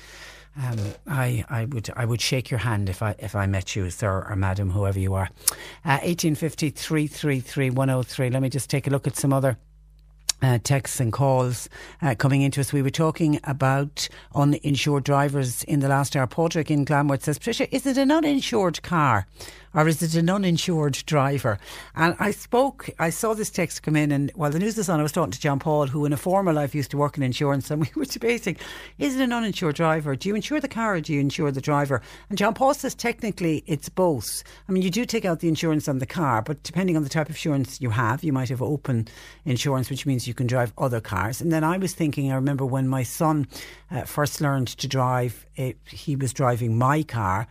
Um, 0.59 0.79
I, 1.05 1.45
I 1.49 1.65
would 1.65 1.89
I 1.95 2.05
would 2.05 2.19
shake 2.19 2.49
your 2.49 2.59
hand 2.59 2.89
if 2.89 3.03
I 3.03 3.13
if 3.19 3.35
I 3.35 3.45
met 3.45 3.75
you, 3.75 3.89
sir 3.91 4.25
or 4.27 4.35
madam, 4.35 4.71
whoever 4.71 4.99
you 4.99 5.13
are. 5.13 5.29
Uh, 5.85 6.01
1850 6.01 6.71
333 6.71 7.69
103. 7.69 8.29
Let 8.31 8.41
me 8.41 8.49
just 8.49 8.69
take 8.69 8.87
a 8.87 8.89
look 8.89 9.05
at 9.05 9.15
some 9.15 9.31
other 9.31 9.57
uh, 10.41 10.59
texts 10.63 10.99
and 10.99 11.11
calls 11.11 11.69
uh, 12.01 12.15
coming 12.15 12.41
into 12.41 12.59
us. 12.59 12.73
We 12.73 12.81
were 12.81 12.89
talking 12.89 13.39
about 13.43 14.07
uninsured 14.35 15.03
drivers 15.03 15.63
in 15.63 15.79
the 15.79 15.87
last 15.87 16.15
hour. 16.15 16.27
Patrick 16.27 16.69
in 16.69 16.85
Glanworth 16.85 17.23
says, 17.23 17.37
Patricia, 17.37 17.73
is 17.73 17.85
it 17.85 17.97
an 17.97 18.11
uninsured 18.11 18.81
car? 18.83 19.27
Or 19.73 19.87
is 19.87 20.01
it 20.01 20.15
an 20.15 20.29
uninsured 20.29 21.03
driver? 21.05 21.59
And 21.95 22.15
I 22.19 22.31
spoke, 22.31 22.89
I 22.99 23.09
saw 23.09 23.33
this 23.33 23.49
text 23.49 23.83
come 23.83 23.95
in, 23.95 24.11
and 24.11 24.31
while 24.35 24.51
the 24.51 24.59
news 24.59 24.77
was 24.77 24.89
on, 24.89 24.99
I 24.99 25.03
was 25.03 25.11
talking 25.11 25.31
to 25.31 25.39
John 25.39 25.59
Paul, 25.59 25.87
who 25.87 26.05
in 26.05 26.13
a 26.13 26.17
former 26.17 26.53
life 26.53 26.75
used 26.75 26.91
to 26.91 26.97
work 26.97 27.17
in 27.17 27.23
insurance, 27.23 27.69
and 27.71 27.81
we 27.81 27.89
were 27.95 28.05
debating 28.05 28.57
is 28.97 29.15
it 29.15 29.21
an 29.21 29.33
uninsured 29.33 29.75
driver? 29.75 30.15
Do 30.15 30.29
you 30.29 30.35
insure 30.35 30.59
the 30.59 30.67
car 30.67 30.95
or 30.95 31.01
do 31.01 31.13
you 31.13 31.19
insure 31.19 31.51
the 31.51 31.61
driver? 31.61 32.01
And 32.29 32.37
John 32.37 32.53
Paul 32.53 32.73
says 32.73 32.95
technically 32.95 33.63
it's 33.67 33.89
both. 33.89 34.43
I 34.67 34.71
mean, 34.71 34.83
you 34.83 34.89
do 34.89 35.05
take 35.05 35.25
out 35.25 35.39
the 35.39 35.47
insurance 35.47 35.87
on 35.87 35.99
the 35.99 36.05
car, 36.05 36.41
but 36.41 36.63
depending 36.63 36.97
on 36.97 37.03
the 37.03 37.09
type 37.09 37.29
of 37.29 37.35
insurance 37.35 37.81
you 37.81 37.89
have, 37.89 38.23
you 38.23 38.33
might 38.33 38.49
have 38.49 38.61
open 38.61 39.07
insurance, 39.45 39.89
which 39.89 40.05
means 40.05 40.27
you 40.27 40.33
can 40.33 40.47
drive 40.47 40.73
other 40.77 41.01
cars. 41.01 41.41
And 41.41 41.51
then 41.51 41.63
I 41.63 41.77
was 41.77 41.93
thinking, 41.93 42.31
I 42.31 42.35
remember 42.35 42.65
when 42.65 42.87
my 42.87 43.03
son 43.03 43.47
uh, 43.91 44.03
first 44.03 44.41
learned 44.41 44.67
to 44.69 44.87
drive, 44.87 45.45
it, 45.55 45.77
he 45.89 46.15
was 46.15 46.33
driving 46.33 46.77
my 46.77 47.03
car 47.03 47.47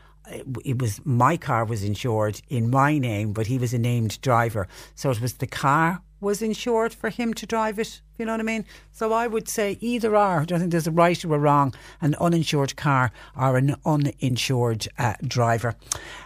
it 0.65 0.81
was 0.81 1.01
my 1.05 1.37
car 1.37 1.65
was 1.65 1.83
insured 1.83 2.41
in 2.49 2.71
my 2.71 2.99
name, 2.99 3.33
but 3.33 3.47
he 3.47 3.59
was 3.59 3.73
a 3.75 3.79
named 3.79 4.21
driver. 4.21 4.69
So 4.95 5.11
it 5.11 5.21
was 5.21 5.35
the 5.35 5.47
car 5.47 6.03
was 6.21 6.43
insured 6.43 6.95
for 6.95 7.11
him 7.11 7.35
to 7.35 7.47
drive 7.47 7.79
it. 7.79 8.01
You 8.19 8.27
know 8.27 8.33
what 8.33 8.41
I 8.41 8.45
mean? 8.45 8.65
So 8.93 9.13
I 9.13 9.27
would 9.27 9.49
say 9.49 9.77
either 9.81 10.17
are. 10.17 10.41
I 10.41 10.45
don't 10.45 10.61
think 10.61 10.73
there's 10.73 10.87
a 10.87 10.93
right 10.93 11.23
or 11.25 11.35
a 11.35 11.39
wrong. 11.39 11.75
An 12.01 12.15
uninsured 12.21 12.77
car 12.77 13.13
or 13.37 13.57
an 13.57 13.77
uninsured 13.85 14.89
uh, 14.99 15.15
driver. 15.23 15.75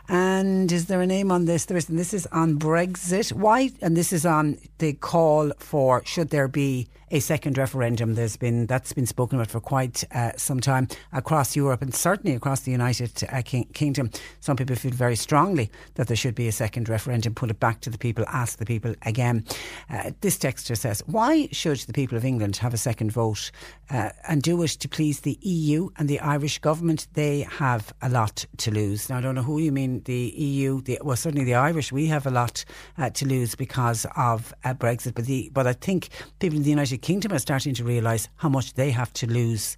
And 0.09 0.71
is 0.73 0.87
there 0.87 1.01
a 1.01 1.07
name 1.07 1.31
on 1.31 1.45
this? 1.45 1.65
There 1.67 1.77
is, 1.77 1.89
and 1.89 1.99
this 1.99 2.15
is 2.15 2.27
on 2.27 2.59
Brexit. 2.59 3.33
Why? 3.33 3.71
And 3.81 3.97
this 3.97 4.13
is 4.13 4.27
on 4.27 4.59
the 4.79 4.93
call 4.95 5.53
for 5.59 6.03
should 6.05 6.31
there 6.31 6.49
be 6.49 6.89
a 7.11 7.21
second 7.21 7.59
referendum. 7.59 8.15
There's 8.15 8.37
been 8.37 8.67
that's 8.67 8.93
been 8.93 9.07
spoken 9.07 9.39
about 9.39 9.51
for 9.51 9.61
quite 9.61 10.05
uh, 10.13 10.33
some 10.37 10.61
time 10.61 10.89
across 11.13 11.57
Europe 11.57 11.83
and 11.83 11.95
certainly 11.95 12.37
across 12.37 12.61
the 12.61 12.71
United 12.71 13.25
uh, 13.31 13.43
King- 13.43 13.69
Kingdom. 13.73 14.11
Some 14.41 14.57
people 14.57 14.77
feel 14.77 14.93
very 14.93 15.17
strongly 15.17 15.71
that 15.95 16.07
there 16.07 16.17
should 16.17 16.35
be 16.35 16.49
a 16.49 16.53
second 16.53 16.89
referendum. 16.89 17.35
Put 17.35 17.51
it 17.51 17.61
back 17.61 17.81
to 17.83 17.91
the 17.91 17.99
people, 17.99 18.25
ask 18.29 18.59
the 18.59 18.67
people 18.67 18.95
again. 19.03 19.45
Uh, 19.89 20.13
this 20.21 20.39
texter 20.39 20.77
says, 20.77 21.03
"Why 21.07 21.49
should 21.53 21.80
the 21.87 21.93
people 21.93 22.17
of 22.17 22.25
England 22.25 22.57
have 22.57 22.75
a 22.75 22.79
second 22.79 23.13
vote 23.13 23.51
uh, 23.91 24.11
and 24.29 24.43
do 24.43 24.63
it 24.63 24.71
to 24.71 24.89
please 24.89 25.21
the 25.21 25.39
EU 25.43 25.91
and 25.97 26.09
the 26.09 26.21
Irish 26.21 26.59
government? 26.59 27.07
They 27.15 27.41
have 27.41 27.93
a 28.03 28.09
lot 28.09 28.47
to 28.59 28.71
lose." 28.71 29.09
Now 29.09 29.19
I 29.19 29.21
don't 29.21 29.35
know 29.35 29.43
who 29.43 29.59
you 29.59 29.73
mean. 29.73 30.03
The 30.05 30.33
EU, 30.37 30.81
the, 30.83 30.99
well 31.03 31.17
certainly 31.17 31.45
the 31.45 31.55
Irish. 31.55 31.93
We 31.93 32.07
have 32.07 32.27
a 32.27 32.31
lot 32.31 32.65
uh, 32.99 33.11
to 33.11 33.27
lose 33.27 33.55
because 33.55 34.07
of 34.17 34.55
uh, 34.65 34.75
Brexit, 34.75 35.15
but 35.15 35.27
the 35.27 35.51
but 35.53 35.67
I 35.67 35.73
think 35.73 36.09
people 36.39 36.57
in 36.57 36.63
the 36.63 36.71
United 36.71 36.99
Kingdom 36.99 37.33
are 37.33 37.39
starting 37.39 37.75
to 37.75 37.85
realise 37.85 38.29
how 38.37 38.49
much 38.49 38.75
they 38.75 38.91
have 38.91 39.13
to 39.15 39.27
lose 39.27 39.77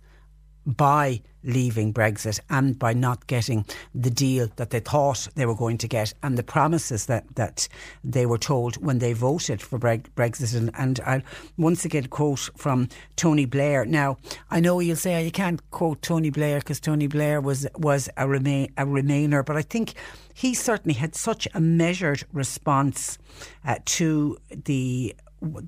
by 0.67 1.23
leaving 1.45 1.93
Brexit 1.93 2.41
and 2.51 2.79
by 2.79 2.93
not 2.93 3.27
getting 3.27 3.65
the 3.95 4.11
deal 4.11 4.49
that 4.57 4.71
they 4.71 4.81
thought 4.81 5.29
they 5.35 5.47
were 5.47 5.55
going 5.55 5.79
to 5.79 5.89
get 5.89 6.15
and 6.23 6.39
the 6.39 6.43
promises 6.43 7.07
that, 7.07 7.25
that 7.35 7.69
they 8.05 8.27
were 8.27 8.39
told 8.39 8.77
when 8.85 8.99
they 8.99 9.13
voted 9.13 9.61
for 9.61 9.79
Brexit. 9.79 10.55
And, 10.57 10.71
and 10.77 11.01
I'll 11.05 11.23
once 11.57 11.85
again 11.85 12.07
quote 12.07 12.51
from 12.57 12.89
Tony 13.17 13.45
Blair. 13.45 13.85
Now, 13.85 14.19
I 14.51 14.61
know 14.61 14.81
you'll 14.81 14.97
say 14.97 15.17
oh, 15.17 15.25
you 15.25 15.33
can't 15.33 15.69
quote 15.71 16.03
Tony 16.03 16.31
Blair 16.31 16.59
because 16.59 16.81
Tony 16.81 17.07
Blair 17.07 17.41
was, 17.41 17.67
was 17.77 18.09
a, 18.17 18.29
remain, 18.29 18.73
a 18.77 18.87
Remainer, 18.87 19.45
but 19.45 19.57
I 19.57 19.63
think 19.63 19.95
he 20.35 20.55
certainly 20.55 20.95
had 20.95 21.15
such 21.15 21.49
a 21.55 21.61
measured 21.61 22.25
response 22.33 23.19
uh, 23.65 23.77
to 23.85 24.39
the 24.51 25.15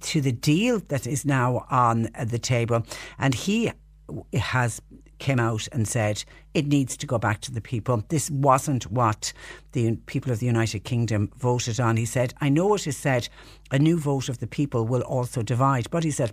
to 0.01 0.21
the 0.21 0.31
deal 0.31 0.79
that 0.89 1.05
is 1.05 1.25
now 1.25 1.67
on 1.69 2.09
the 2.25 2.39
table. 2.39 2.87
And 3.19 3.35
he 3.35 3.73
has 4.33 4.81
came 5.19 5.41
out 5.41 5.69
and 5.73 5.87
said 5.87 6.25
it 6.53 6.67
needs 6.67 6.97
to 6.97 7.07
go 7.07 7.19
back 7.19 7.41
to 7.41 7.53
the 7.53 7.61
people. 7.61 8.05
This 8.09 8.31
wasn't 8.31 8.91
what 8.91 9.33
the 9.73 9.97
people 10.07 10.33
of 10.33 10.41
the 10.41 10.47
United 10.47 10.81
Kingdom 10.81 11.31
voted 11.37 11.81
on. 11.81 11.97
He 11.97 12.05
said, 12.05 12.35
I 12.41 12.49
know 12.49 12.75
it 12.75 12.87
is 12.87 12.97
said 12.97 13.29
a 13.71 13.79
new 13.79 13.99
vote 13.99 14.29
of 14.29 14.39
the 14.39 14.47
people 14.47 14.87
will 14.87 15.03
also 15.03 15.43
divide, 15.43 15.91
but 15.91 16.05
he 16.05 16.11
said, 16.11 16.33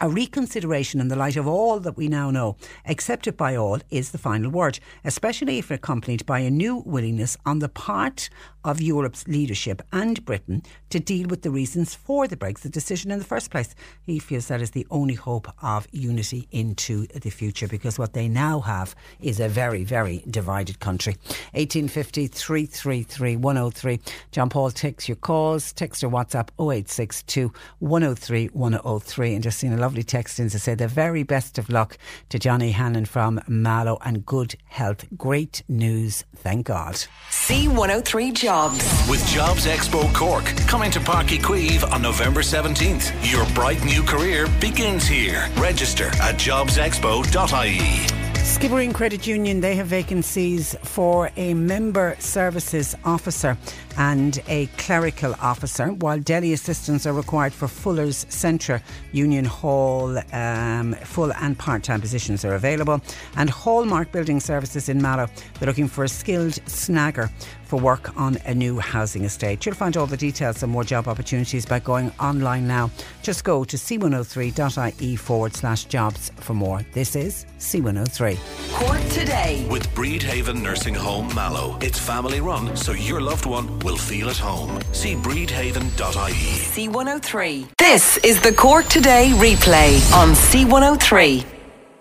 a 0.00 0.08
reconsideration 0.08 1.00
in 1.00 1.08
the 1.08 1.16
light 1.16 1.36
of 1.36 1.46
all 1.46 1.80
that 1.80 1.96
we 1.96 2.08
now 2.08 2.30
know, 2.30 2.56
accepted 2.86 3.36
by 3.36 3.56
all, 3.56 3.78
is 3.90 4.10
the 4.10 4.18
final 4.18 4.50
word, 4.50 4.78
especially 5.04 5.58
if 5.58 5.70
accompanied 5.70 6.24
by 6.26 6.40
a 6.40 6.50
new 6.50 6.82
willingness 6.86 7.36
on 7.44 7.58
the 7.58 7.68
part 7.68 8.28
of 8.64 8.80
Europe's 8.80 9.26
leadership 9.26 9.82
and 9.92 10.24
Britain 10.24 10.62
to 10.90 11.00
deal 11.00 11.26
with 11.28 11.42
the 11.42 11.50
reasons 11.50 11.94
for 11.94 12.28
the 12.28 12.36
Brexit 12.36 12.70
decision 12.70 13.10
in 13.10 13.18
the 13.18 13.24
first 13.24 13.50
place. 13.50 13.74
He 14.02 14.18
feels 14.18 14.48
that 14.48 14.60
is 14.60 14.72
the 14.72 14.86
only 14.90 15.14
hope 15.14 15.48
of 15.62 15.86
unity 15.90 16.48
into 16.50 17.06
the 17.06 17.30
future 17.30 17.66
because 17.66 17.98
what 17.98 18.12
they 18.12 18.28
now 18.28 18.60
have 18.60 18.94
is 19.20 19.40
a 19.40 19.48
very, 19.48 19.84
very 19.84 20.22
divided 20.28 20.80
country. 20.80 21.14
1850 21.52 22.26
333 22.26 23.36
103. 23.36 24.00
John 24.32 24.50
Paul 24.50 24.70
takes 24.70 25.08
your 25.08 25.16
calls. 25.16 25.72
Text 25.72 26.04
or 26.04 26.10
WhatsApp 26.10 26.50
0862 26.58 27.52
103 27.78 28.46
103. 28.48 29.34
And 29.34 29.44
lot 29.80 29.87
lovely 29.88 30.02
text 30.02 30.38
in 30.38 30.50
to 30.50 30.58
say 30.58 30.74
the 30.74 30.86
very 30.86 31.22
best 31.22 31.56
of 31.56 31.70
luck 31.70 31.96
to 32.28 32.38
Johnny 32.38 32.72
Hannon 32.72 33.06
from 33.06 33.40
Mallow 33.48 33.96
and 34.04 34.26
good 34.26 34.54
health. 34.66 35.06
Great 35.16 35.62
news, 35.66 36.24
thank 36.36 36.66
God. 36.66 37.06
C103 37.30 38.34
Jobs. 38.34 39.08
With 39.08 39.26
Jobs 39.28 39.64
Expo 39.64 40.12
Cork 40.14 40.44
coming 40.66 40.90
to 40.90 41.00
Páirc 41.00 41.28
Uí 41.28 41.40
Chaoimh 41.40 41.90
on 41.90 42.02
November 42.02 42.42
17th. 42.42 43.14
Your 43.32 43.46
bright 43.54 43.82
new 43.82 44.02
career 44.02 44.46
begins 44.60 45.06
here. 45.06 45.48
Register 45.56 46.08
at 46.20 46.34
jobsexpo.ie. 46.34 48.27
Skibbereen 48.48 48.94
Credit 48.94 49.26
Union, 49.26 49.60
they 49.60 49.76
have 49.76 49.88
vacancies 49.88 50.74
for 50.82 51.30
a 51.36 51.52
member 51.52 52.16
services 52.18 52.96
officer 53.04 53.58
and 53.98 54.42
a 54.48 54.66
clerical 54.78 55.34
officer, 55.34 55.88
while 55.88 56.18
deli 56.18 56.54
assistants 56.54 57.06
are 57.06 57.12
required 57.12 57.52
for 57.52 57.68
Fuller's 57.68 58.24
Centre 58.30 58.82
Union 59.12 59.44
Hall. 59.44 60.18
Um, 60.32 60.94
full 61.04 61.32
and 61.34 61.58
part 61.58 61.82
time 61.82 62.00
positions 62.00 62.42
are 62.42 62.54
available. 62.54 63.02
And 63.36 63.50
Hallmark 63.50 64.12
Building 64.12 64.40
Services 64.40 64.88
in 64.88 65.02
Mallow, 65.02 65.28
they're 65.60 65.66
looking 65.66 65.86
for 65.86 66.02
a 66.04 66.08
skilled 66.08 66.54
snagger 66.64 67.30
for 67.68 67.78
work 67.78 68.16
on 68.18 68.38
a 68.46 68.54
new 68.54 68.78
housing 68.78 69.24
estate. 69.24 69.66
You'll 69.66 69.74
find 69.74 69.96
all 69.96 70.06
the 70.06 70.16
details 70.16 70.62
and 70.62 70.72
more 70.72 70.84
job 70.84 71.06
opportunities 71.06 71.66
by 71.66 71.80
going 71.80 72.10
online 72.18 72.66
now. 72.66 72.90
Just 73.22 73.44
go 73.44 73.62
to 73.64 73.76
c103.ie 73.76 75.16
forward 75.16 75.54
slash 75.54 75.84
jobs 75.84 76.32
for 76.36 76.54
more. 76.54 76.80
This 76.94 77.14
is 77.14 77.44
C103. 77.58 78.38
Cork 78.72 79.00
today. 79.10 79.66
With 79.70 79.86
Bredhaven 79.90 80.62
Nursing 80.62 80.94
Home 80.94 81.32
Mallow. 81.34 81.78
It's 81.82 81.98
family 81.98 82.40
run, 82.40 82.74
so 82.74 82.92
your 82.92 83.20
loved 83.20 83.44
one 83.44 83.78
will 83.80 83.98
feel 83.98 84.30
at 84.30 84.38
home. 84.38 84.80
See 84.92 85.14
bredhaven.ie. 85.14 86.88
C103. 86.88 87.68
This 87.76 88.16
is 88.18 88.40
the 88.40 88.52
Cork 88.52 88.86
Today 88.86 89.30
replay 89.34 90.00
on 90.14 90.30
C103. 90.30 91.57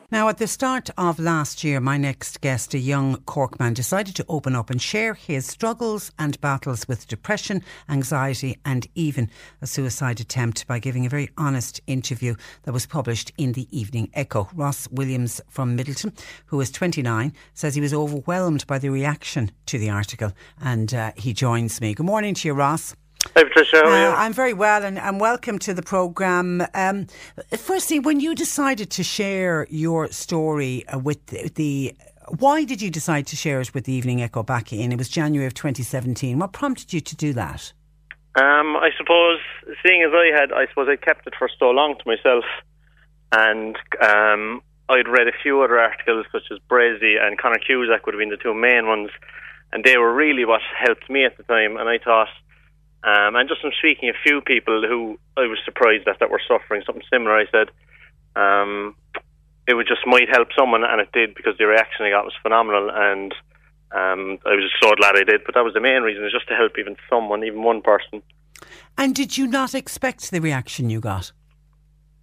Now, 0.10 0.30
at 0.30 0.38
the 0.38 0.48
start 0.48 0.90
of 0.98 1.20
last 1.20 1.66
year, 1.66 1.82
my 1.82 1.98
next 1.98 2.40
guest, 2.40 2.74
a 2.74 2.80
young 2.80 3.18
Cork 3.24 3.60
man, 3.60 3.74
decided 3.74 4.16
to 4.16 4.26
open 4.30 4.56
up 4.56 4.70
and 4.70 4.82
share 4.82 5.14
his 5.14 5.46
struggles 5.46 6.14
and 6.18 6.40
battles 6.40 6.88
with 6.88 7.10
depression, 7.10 7.62
anxiety, 7.90 8.58
and 8.64 8.88
even 8.96 9.30
a 9.62 9.68
suicide 9.68 10.22
attempt 10.22 10.66
by 10.66 10.80
giving 10.80 11.06
a 11.06 11.10
very 11.10 11.30
honest 11.38 11.82
interview 11.88 12.36
that 12.64 12.72
was 12.72 12.86
published 12.86 13.34
in 13.38 13.52
the 13.52 13.68
Evening 13.78 14.10
Echo. 14.14 14.48
Ross 14.56 14.88
Williams 14.90 15.42
from 15.50 15.78
Midleton, 15.78 16.18
who 16.46 16.62
is 16.62 16.72
29, 16.72 17.34
says 17.54 17.76
he 17.76 17.82
was 17.82 17.94
overwhelmed 17.94 18.66
by 18.66 18.80
the 18.80 18.90
reaction 18.90 19.52
to 19.66 19.78
the 19.78 19.90
article, 19.90 20.32
and 20.62 20.94
uh, 20.94 21.12
he 21.18 21.34
joins 21.34 21.82
me. 21.82 21.94
Good 21.94 22.06
morning 22.06 22.34
to 22.36 22.48
you, 22.48 22.54
Ross. 22.54 22.96
Hi, 23.36 23.44
Patricia. 23.44 23.78
How 23.78 23.90
are 23.90 24.00
you? 24.00 24.08
Uh, 24.08 24.16
I'm 24.16 24.34
very 24.34 24.54
well, 24.54 24.84
and, 24.84 24.98
and 24.98 25.20
welcome 25.20 25.60
to 25.60 25.74
the 25.74 25.82
programme. 25.82 26.64
Um, 26.74 27.08
firstly, 27.58 28.00
when 28.00 28.20
you 28.20 28.36
decided 28.36 28.90
to 28.92 29.04
share 29.04 29.68
your 29.70 30.08
story 30.12 30.88
uh, 30.88 31.00
with 31.00 31.26
the, 31.28 31.50
the, 31.56 31.96
why 32.40 32.64
did 32.64 32.82
you 32.82 32.90
decide 32.90 33.28
to 33.28 33.36
share 33.36 33.60
it 33.62 33.74
with 33.74 33.86
the 33.86 33.94
Evening 33.94 34.22
Echo 34.22 34.44
back 34.44 34.72
in? 34.72 34.92
It 34.92 34.98
was 34.98 35.10
January 35.10 35.48
of 35.48 35.54
2017. 35.54 36.40
What 36.40 36.54
prompted 36.54 36.94
you 36.94 37.02
to 37.02 37.16
do 37.16 37.34
that? 37.34 37.74
Um, 38.36 38.76
I 38.78 38.90
suppose, 38.98 39.40
seeing 39.86 40.04
as 40.04 40.12
I 40.14 40.40
had, 40.40 40.52
I 40.52 40.68
suppose 40.68 40.88
I 40.90 40.96
kept 40.96 41.26
it 41.26 41.34
for 41.38 41.50
so 41.58 41.70
long 41.70 41.96
to 41.98 42.04
myself, 42.06 42.46
and 43.32 43.76
um, 44.02 44.62
I'd 44.90 45.08
read 45.08 45.28
a 45.28 45.34
few 45.42 45.62
other 45.62 45.80
articles, 45.80 46.26
such 46.32 46.44
as 46.52 46.60
Bressie 46.70 47.22
and 47.22 47.38
Conor 47.38 47.60
Cusack 47.66 48.06
would 48.06 48.14
have 48.14 48.20
been 48.20 48.30
the 48.30 48.38
two 48.38 48.54
main 48.54 48.88
ones, 48.88 49.10
and 49.74 49.84
they 49.84 49.98
were 49.98 50.14
really 50.14 50.46
what 50.46 50.62
helped 50.78 51.10
me 51.10 51.26
at 51.26 51.36
the 51.38 51.44
time. 51.44 51.78
And 51.78 51.90
I 51.90 51.98
thought, 51.98 52.30
um, 53.08 53.38
and 53.38 53.48
just 53.48 53.62
from 53.62 53.72
speaking 53.80 54.10
a 54.10 54.20
few 54.22 54.42
people 54.42 54.84
who 54.86 55.18
I 55.38 55.48
was 55.48 55.60
surprised 55.64 56.04
that 56.06 56.20
that 56.20 56.30
were 56.30 56.42
suffering 56.46 56.84
something 56.86 57.04
similar, 57.10 57.38
I 57.38 57.46
said, 57.50 57.70
um, 58.36 58.96
it 59.66 59.76
would 59.76 59.88
just 59.88 60.06
might 60.06 60.28
help 60.28 60.50
someone, 60.58 60.84
and 60.84 61.00
it 61.00 61.12
did 61.14 61.34
because 61.34 61.58
the 61.58 61.68
reaction 61.68 62.06
I 62.06 62.10
got 62.10 62.26
was 62.26 62.34
phenomenal, 62.44 62.90
and 62.92 63.32
um, 63.92 64.40
I 64.46 64.56
was 64.56 64.64
just 64.70 64.84
so 64.84 64.94
glad 64.96 65.16
I 65.16 65.24
did. 65.24 65.42
But 65.46 65.56
that 65.56 65.64
was 65.64 65.74
the 65.74 65.80
main 65.80 66.02
reason, 66.02 66.26
is 66.26 66.34
just 66.34 66.50
to 66.50 66.56
help 66.56 66.74
even 66.78 66.98
someone, 67.10 67.46
even 67.46 67.64
one 67.64 67.82
person. 67.82 68.22
And 68.98 69.16
did 69.16 69.38
you 69.38 69.48
not 69.48 69.74
expect 69.74 70.30
the 70.32 70.42
reaction 70.42 70.90
you 70.90 71.00
got? 71.00 71.32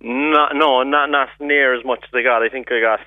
Not, 0.03 0.55
no, 0.55 0.83
not 0.83 1.09
not 1.09 1.29
near 1.41 1.75
as 1.75 1.83
much 1.83 2.01
as 2.05 2.11
I 2.13 2.23
got. 2.23 2.43
I 2.43 2.51
think 2.51 2.71
I 2.71 2.81
got 2.81 3.01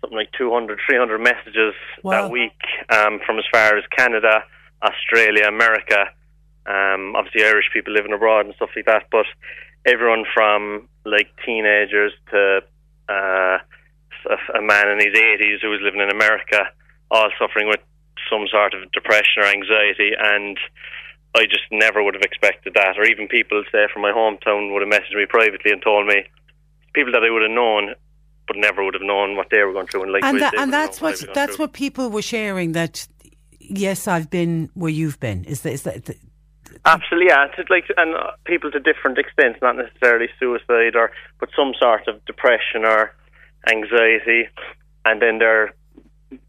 something 0.00 0.16
like 0.16 0.32
200, 0.36 0.80
300 0.88 1.18
messages 1.18 1.74
Wow. 2.02 2.22
that 2.22 2.30
week 2.32 2.58
um, 2.90 3.20
from 3.24 3.38
as 3.38 3.44
far 3.52 3.76
as 3.76 3.84
Canada, 3.96 4.42
Australia, 4.82 5.46
America, 5.46 6.06
um, 6.66 7.14
obviously 7.16 7.44
Irish 7.44 7.70
people 7.72 7.92
living 7.92 8.12
abroad 8.12 8.46
and 8.46 8.54
stuff 8.56 8.70
like 8.76 8.86
that. 8.86 9.04
But 9.10 9.26
everyone 9.86 10.24
from 10.32 10.88
like 11.04 11.28
teenagers 11.44 12.12
to 12.30 12.60
uh, 13.08 13.58
a, 14.28 14.58
a 14.58 14.62
man 14.62 14.88
in 14.88 14.98
his 14.98 15.14
80s 15.14 15.62
who 15.62 15.70
was 15.70 15.80
living 15.82 16.00
in 16.00 16.10
America, 16.10 16.66
all 17.10 17.30
suffering 17.38 17.68
with 17.68 17.80
some 18.30 18.46
sort 18.50 18.74
of 18.74 18.90
depression 18.92 19.42
or 19.42 19.46
anxiety. 19.46 20.12
And 20.18 20.58
I 21.34 21.44
just 21.44 21.64
never 21.70 22.02
would 22.02 22.14
have 22.14 22.22
expected 22.22 22.74
that. 22.74 22.98
Or 22.98 23.04
even 23.04 23.28
people, 23.28 23.62
say, 23.70 23.86
from 23.92 24.02
my 24.02 24.12
hometown 24.12 24.72
would 24.72 24.82
have 24.82 24.90
messaged 24.90 25.16
me 25.16 25.26
privately 25.28 25.70
and 25.70 25.82
told 25.82 26.06
me, 26.06 26.24
people 26.94 27.12
that 27.12 27.22
I 27.22 27.30
would 27.30 27.42
have 27.42 27.50
known, 27.50 27.94
but 28.48 28.56
never 28.56 28.82
would 28.84 28.94
have 28.94 29.02
known 29.02 29.36
what 29.36 29.48
they 29.50 29.62
were 29.62 29.72
going 29.72 29.86
through. 29.86 30.14
And, 30.14 30.24
and 30.24 30.40
that, 30.40 30.54
and 30.58 30.72
that's 30.72 31.00
what 31.00 31.08
I 31.08 31.10
was 31.12 31.22
going 31.22 31.34
that's 31.34 31.56
through. 31.56 31.64
what 31.64 31.72
people 31.74 32.10
were 32.10 32.22
sharing. 32.22 32.72
That 32.72 33.06
yes, 33.60 34.08
I've 34.08 34.30
been 34.30 34.70
where 34.74 34.90
you've 34.90 35.20
been. 35.20 35.44
Is 35.44 35.60
that 35.62 35.72
is 35.72 35.82
that? 35.82 36.16
Absolutely, 36.84 37.28
yeah. 37.28 37.46
To 37.46 37.64
like, 37.68 37.84
and 37.96 38.14
uh, 38.14 38.32
people 38.44 38.70
to 38.70 38.80
different 38.80 39.18
extents, 39.18 39.58
not 39.60 39.76
necessarily 39.76 40.28
suicide 40.38 40.94
or, 40.94 41.10
but 41.40 41.48
some 41.56 41.72
sort 41.78 42.06
of 42.08 42.24
depression 42.24 42.84
or 42.84 43.12
anxiety, 43.68 44.48
and 45.04 45.20
then 45.20 45.38
they're 45.38 45.74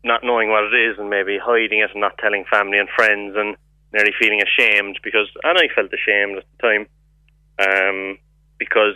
not 0.03 0.23
knowing 0.23 0.49
what 0.49 0.63
it 0.63 0.75
is 0.75 0.97
and 0.99 1.09
maybe 1.09 1.37
hiding 1.37 1.79
it 1.79 1.91
and 1.91 2.01
not 2.01 2.17
telling 2.17 2.45
family 2.49 2.77
and 2.79 2.89
friends 2.89 3.35
and 3.35 3.55
nearly 3.93 4.11
feeling 4.19 4.41
ashamed 4.41 4.99
because, 5.03 5.27
and 5.43 5.57
I 5.57 5.67
felt 5.73 5.91
ashamed 5.93 6.37
at 6.37 6.43
the 6.57 6.67
time, 6.67 6.87
um, 7.59 8.17
because 8.57 8.95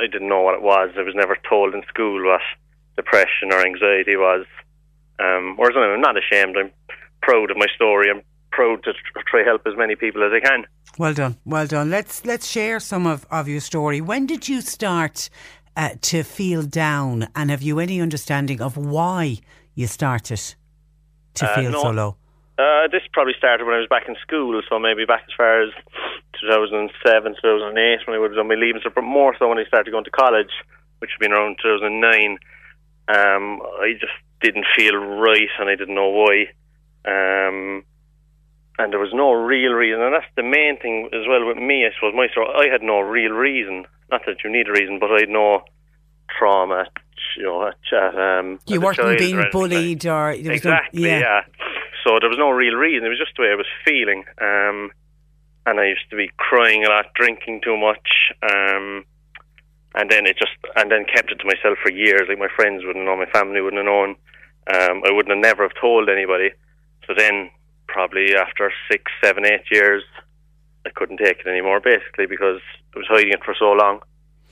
I 0.00 0.06
didn't 0.06 0.28
know 0.28 0.42
what 0.42 0.54
it 0.54 0.62
was. 0.62 0.90
I 0.96 1.02
was 1.02 1.14
never 1.14 1.36
told 1.48 1.74
in 1.74 1.82
school 1.88 2.24
what 2.24 2.40
depression 2.96 3.52
or 3.52 3.64
anxiety 3.64 4.16
was. 4.16 4.46
Um, 5.18 5.54
whereas 5.56 5.76
I'm 5.76 6.00
not 6.00 6.16
ashamed. 6.18 6.56
I'm 6.58 6.70
proud 7.22 7.50
of 7.50 7.56
my 7.56 7.66
story. 7.74 8.10
I'm 8.10 8.22
proud 8.56 8.78
to 8.84 8.92
tr- 8.92 9.24
try 9.30 9.42
help 9.50 9.62
as 9.66 9.74
many 9.76 9.94
people 9.96 10.20
as 10.26 10.32
I 10.38 10.40
can. 10.48 10.60
Well 10.98 11.14
done, 11.14 11.34
well 11.44 11.66
done. 11.66 11.90
Let's 11.90 12.24
let's 12.24 12.46
share 12.56 12.78
some 12.80 13.06
of, 13.06 13.26
of 13.30 13.48
your 13.48 13.60
story. 13.60 14.00
When 14.00 14.26
did 14.26 14.48
you 14.48 14.60
start 14.76 15.28
uh, 15.76 15.90
to 16.10 16.22
feel 16.22 16.62
down, 16.62 17.28
and 17.36 17.50
have 17.50 17.62
you 17.68 17.78
any 17.86 18.00
understanding 18.00 18.60
of 18.62 18.72
why 18.76 19.22
you 19.74 19.86
started 19.86 20.40
to 21.34 21.44
Uh, 21.50 21.54
feel 21.56 21.70
no. 21.72 21.82
so 21.82 21.90
low? 21.90 22.10
Uh, 22.58 22.88
this 22.94 23.02
probably 23.12 23.34
started 23.36 23.64
when 23.66 23.74
I 23.74 23.80
was 23.84 23.88
back 23.96 24.08
in 24.08 24.16
school, 24.26 24.54
so 24.68 24.78
maybe 24.78 25.04
back 25.04 25.24
as 25.28 25.34
far 25.36 25.62
as 25.64 25.70
2007, 26.40 27.34
2008, 27.42 28.06
when 28.06 28.16
I 28.16 28.18
would 28.18 28.30
have 28.30 28.36
done 28.40 28.48
my 28.48 28.54
leaving, 28.54 28.80
so 28.82 28.88
but 28.94 29.04
more 29.04 29.36
so 29.38 29.48
when 29.50 29.58
I 29.58 29.64
started 29.66 29.90
going 29.90 30.04
to 30.04 30.10
college, 30.24 30.52
which 31.00 31.10
had 31.12 31.20
been 31.20 31.32
around 31.36 31.58
2009. 31.62 32.38
Um, 33.08 33.60
I 33.86 33.92
just 34.00 34.16
didn't 34.40 34.64
feel 34.74 34.96
right, 34.96 35.52
and 35.58 35.68
I 35.68 35.76
didn't 35.76 35.94
know 35.94 36.08
why. 36.08 36.36
Um, 37.14 37.84
and 38.78 38.92
there 38.92 39.00
was 39.00 39.12
no 39.14 39.32
real 39.32 39.72
reason, 39.72 40.00
and 40.02 40.14
that's 40.14 40.26
the 40.36 40.42
main 40.42 40.78
thing 40.78 41.08
as 41.12 41.26
well 41.28 41.46
with 41.46 41.56
me. 41.56 41.86
I 41.86 41.90
suppose 41.94 42.14
my 42.14 42.28
story, 42.28 42.48
I 42.54 42.70
had 42.70 42.82
no 42.82 43.00
real 43.00 43.32
reason. 43.32 43.86
Not 44.10 44.22
that 44.26 44.44
you 44.44 44.50
need 44.50 44.68
a 44.68 44.72
reason, 44.72 44.98
but 44.98 45.10
I 45.10 45.20
had 45.20 45.28
no 45.28 45.62
trauma. 46.38 46.86
You 47.36 47.44
know, 47.44 47.68
at, 47.68 48.14
um, 48.14 48.58
You 48.66 48.80
weren't 48.80 48.98
being 49.18 49.36
or 49.36 49.42
like 49.42 49.52
bullied, 49.52 50.06
or 50.06 50.28
was 50.28 50.44
no- 50.44 50.52
exactly, 50.52 51.02
yeah. 51.08 51.42
So 52.04 52.18
there 52.20 52.28
was 52.28 52.38
no 52.38 52.50
real 52.50 52.74
reason. 52.74 53.06
It 53.06 53.08
was 53.10 53.18
just 53.18 53.32
the 53.36 53.42
way 53.42 53.50
I 53.50 53.54
was 53.56 53.66
feeling. 53.84 54.24
Um, 54.40 54.92
and 55.66 55.80
I 55.80 55.86
used 55.86 56.08
to 56.10 56.16
be 56.16 56.30
crying 56.36 56.84
a 56.84 56.88
lot, 56.88 57.06
drinking 57.14 57.62
too 57.64 57.76
much. 57.76 58.32
Um, 58.42 59.04
and 59.94 60.10
then 60.10 60.26
it 60.26 60.38
just, 60.38 60.52
and 60.76 60.90
then 60.90 61.04
kept 61.04 61.32
it 61.32 61.36
to 61.40 61.44
myself 61.46 61.78
for 61.82 61.90
years. 61.90 62.22
Like 62.28 62.38
my 62.38 62.48
friends 62.54 62.84
wouldn't 62.84 63.04
know, 63.04 63.16
my 63.16 63.26
family 63.26 63.60
wouldn't 63.60 63.78
have 63.80 63.86
known. 63.86 64.10
Um, 64.72 65.02
I 65.04 65.10
wouldn't 65.10 65.34
have 65.34 65.42
never 65.42 65.62
have 65.62 65.74
told 65.80 66.08
anybody. 66.08 66.50
So 67.06 67.14
then, 67.16 67.50
probably 67.96 68.36
after 68.36 68.70
six, 68.90 69.10
seven, 69.24 69.46
eight 69.46 69.62
years, 69.72 70.02
I 70.84 70.90
couldn't 70.90 71.16
take 71.16 71.38
it 71.40 71.46
anymore. 71.46 71.80
Basically, 71.80 72.26
because 72.26 72.60
I 72.94 72.98
was 72.98 73.06
hiding 73.08 73.32
it 73.32 73.42
for 73.42 73.54
so 73.58 73.72
long. 73.72 74.00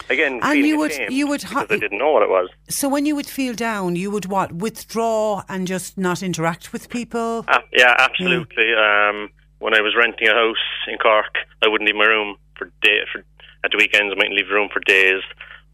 Again, 0.09 0.40
And 0.42 0.59
you 0.66 0.78
would- 0.78 0.99
you 1.11 1.26
would 1.28 1.42
because 1.42 1.70
I 1.70 1.76
didn't 1.76 1.99
know 1.99 2.11
what 2.12 2.22
it 2.22 2.30
was. 2.30 2.49
So 2.68 2.88
when 2.88 3.05
you 3.05 3.14
would 3.14 3.26
feel 3.26 3.53
down, 3.55 3.97
you 3.97 4.11
would 4.11 4.24
what 4.26 4.51
withdraw 4.53 5.42
and 5.49 5.66
just 5.66 5.99
not 5.99 6.22
interact 6.22 6.72
with 6.72 6.88
people. 6.88 7.45
Ah, 7.49 7.62
yeah, 7.72 7.95
absolutely. 7.99 8.72
Um, 8.74 9.30
when 9.59 9.74
I 9.74 9.82
was 9.82 9.95
renting 9.95 10.26
a 10.28 10.34
house 10.34 10.64
in 10.88 10.97
Cork, 10.99 11.34
I 11.62 11.68
wouldn't 11.68 11.86
leave 11.88 11.97
my 11.97 12.07
room 12.07 12.36
for 12.57 12.70
day 12.82 12.99
for 13.12 13.22
at 13.62 13.70
the 13.72 13.76
weekends. 13.76 14.11
I 14.12 14.16
mightn't 14.16 14.34
leave 14.36 14.49
the 14.49 14.55
room 14.55 14.70
for 14.72 14.80
days. 14.80 15.22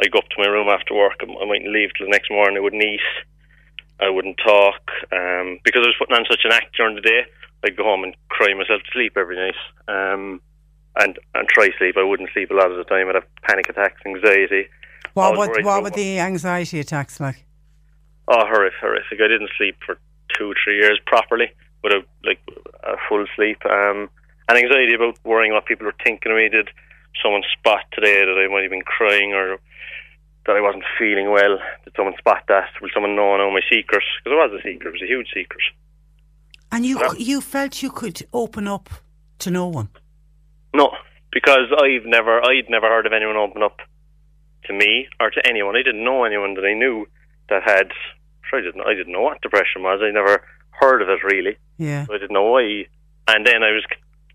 I'd 0.01 0.11
go 0.11 0.19
up 0.19 0.29
to 0.31 0.43
my 0.43 0.49
room 0.49 0.69
after 0.69 0.93
work. 0.95 1.17
I 1.23 1.25
I 1.25 1.45
mightn't 1.47 1.73
leave 1.73 1.91
till 1.97 2.07
the 2.07 2.11
next 2.11 2.31
morning. 2.31 2.57
I 2.57 2.61
wouldn't 2.61 2.83
eat. 2.83 3.01
I 4.01 4.09
wouldn't 4.11 4.39
talk 4.39 4.83
um, 5.13 5.59
because 5.65 5.83
I 5.85 5.89
was 5.93 5.97
putting 5.99 6.17
on 6.17 6.25
such 6.31 6.45
an 6.45 6.53
act 6.53 6.77
during 6.77 6.95
the 6.97 7.01
day. 7.15 7.23
I'd 7.65 7.77
go 7.77 7.85
home 7.85 8.05
and 8.05 8.17
cry 8.29 8.55
myself 8.55 8.83
to 8.83 8.91
sleep 8.93 9.17
every 9.17 9.37
night. 9.37 9.55
Um, 9.89 10.41
and 10.97 11.19
and 11.35 11.49
try 11.49 11.69
sleep. 11.79 11.97
I 11.97 12.03
wouldn't 12.03 12.31
sleep 12.33 12.51
a 12.51 12.55
lot 12.55 12.71
of 12.71 12.77
the 12.77 12.85
time. 12.85 13.09
I'd 13.09 13.15
have 13.15 13.27
panic 13.43 13.69
attacks, 13.69 14.01
anxiety. 14.05 14.69
What 15.15 15.35
Always 15.35 15.65
what, 15.65 15.83
were 15.83 15.91
the 15.91 16.19
anxiety 16.19 16.81
attacks 16.81 17.21
like? 17.21 17.45
Oh, 18.29 18.47
horrific, 18.47 18.79
horrific. 18.81 19.21
I 19.21 19.29
didn't 19.29 19.51
sleep 19.57 19.77
for 19.85 19.99
two, 20.37 20.55
three 20.63 20.77
years 20.77 21.01
properly 21.07 21.51
without 21.83 22.05
like 22.25 22.39
a 22.85 22.97
full 23.09 23.25
sleep. 23.35 23.59
Um, 23.67 24.09
and 24.49 24.59
anxiety 24.59 24.95
about 24.95 25.19
worrying 25.25 25.53
what 25.53 25.67
people 25.67 25.87
were 25.87 25.95
thinking 26.05 26.33
of 26.33 26.37
me. 26.37 26.49
Did 26.49 26.69
someone 27.23 27.43
spot 27.59 27.85
today 27.93 28.25
that 28.25 28.39
I 28.39 28.53
might 28.53 28.63
have 28.63 28.71
been 28.71 28.83
crying 28.83 29.33
or 29.33 29.59
that 30.47 30.57
I 30.57 30.61
wasn't 30.61 30.85
feeling 30.99 31.31
well? 31.31 31.59
Did 31.85 31.95
someone 31.97 32.15
spot 32.19 32.45
that? 32.49 32.71
Will 32.81 32.91
someone 32.95 33.17
know 33.17 33.37
know 33.37 33.51
my 33.51 33.63
secret? 33.71 34.03
Because 34.23 34.33
it 34.33 34.43
was 34.43 34.61
a 34.61 34.63
secret. 34.63 34.89
It 34.89 34.93
was 34.93 35.03
a 35.03 35.11
huge 35.11 35.29
secret. 35.35 35.63
And 36.73 36.87
you 36.87 37.01
you 37.19 37.41
felt 37.41 37.83
you 37.83 37.91
could 37.91 38.23
open 38.33 38.69
up 38.69 38.89
to 39.41 39.51
no 39.51 39.67
one. 39.67 39.89
No, 40.75 40.91
because 41.33 41.67
I've 41.77 42.07
never, 42.07 42.45
I'd 42.45 42.69
never 42.69 42.87
heard 42.87 43.07
of 43.07 43.13
anyone 43.13 43.37
open 43.37 43.63
up 43.63 43.79
to 44.65 44.73
me 44.73 45.09
or 45.19 45.31
to 45.31 45.47
anyone. 45.47 45.77
I 45.77 45.83
didn't 45.83 46.05
know 46.05 46.25
anyone 46.25 46.55
that 46.55 46.65
I 46.65 46.75
knew 46.75 47.07
that 47.49 47.63
had. 47.65 47.91
I 48.53 48.61
didn't, 48.61 48.81
I 48.83 48.95
didn't 48.95 49.13
know 49.13 49.23
what 49.23 49.41
depression 49.43 49.83
was. 49.83 50.01
I 50.03 50.11
never 50.11 50.45
heard 50.71 51.03
of 51.03 51.09
it 51.09 51.23
really. 51.23 51.57
Yeah. 51.79 52.07
So 52.07 52.15
I 52.15 52.19
didn't 52.19 52.33
know 52.33 52.51
why. 52.51 52.87
And 53.29 53.47
then 53.47 53.63
I 53.63 53.71
was 53.71 53.85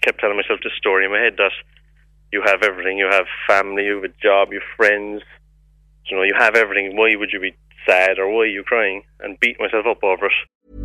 kept 0.01 0.19
telling 0.21 0.37
myself 0.37 0.59
this 0.63 0.71
story 0.77 1.05
in 1.05 1.11
my 1.11 1.19
head 1.19 1.33
that 1.37 1.51
you 2.31 2.41
have 2.45 2.63
everything. 2.63 2.97
You 2.97 3.09
have 3.11 3.25
family. 3.47 3.85
You 3.85 3.95
have 3.95 4.05
a 4.05 4.13
job. 4.21 4.53
You 4.53 4.61
have 4.61 4.77
friends. 4.77 5.21
You 6.09 6.17
know, 6.17 6.23
you 6.23 6.33
have 6.37 6.55
everything. 6.55 6.95
Why 6.95 7.13
would 7.15 7.31
you 7.33 7.41
be 7.41 7.55
sad 7.85 8.19
or 8.19 8.29
why 8.29 8.43
are 8.43 8.45
you 8.45 8.63
crying? 8.63 9.03
And 9.19 9.39
beat 9.39 9.59
myself 9.59 9.85
up 9.85 10.03
over 10.03 10.27
it. 10.27 10.84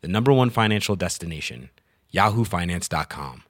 the 0.00 0.08
number 0.08 0.32
one 0.32 0.50
financial 0.50 0.96
destination, 0.96 1.70
yahoofinance.com. 2.12 3.44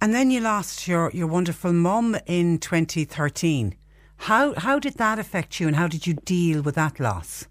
And 0.00 0.14
then 0.14 0.30
you 0.30 0.40
lost 0.40 0.86
your, 0.86 1.10
your 1.12 1.26
wonderful 1.26 1.72
mum 1.72 2.16
in 2.26 2.58
2013. 2.58 3.74
How 4.16 4.54
how 4.54 4.78
did 4.78 4.94
that 4.94 5.18
affect 5.18 5.60
you, 5.60 5.66
and 5.66 5.76
how 5.76 5.88
did 5.88 6.06
you 6.06 6.14
deal 6.14 6.62
with 6.62 6.74
that 6.76 7.00
loss? 7.00 7.46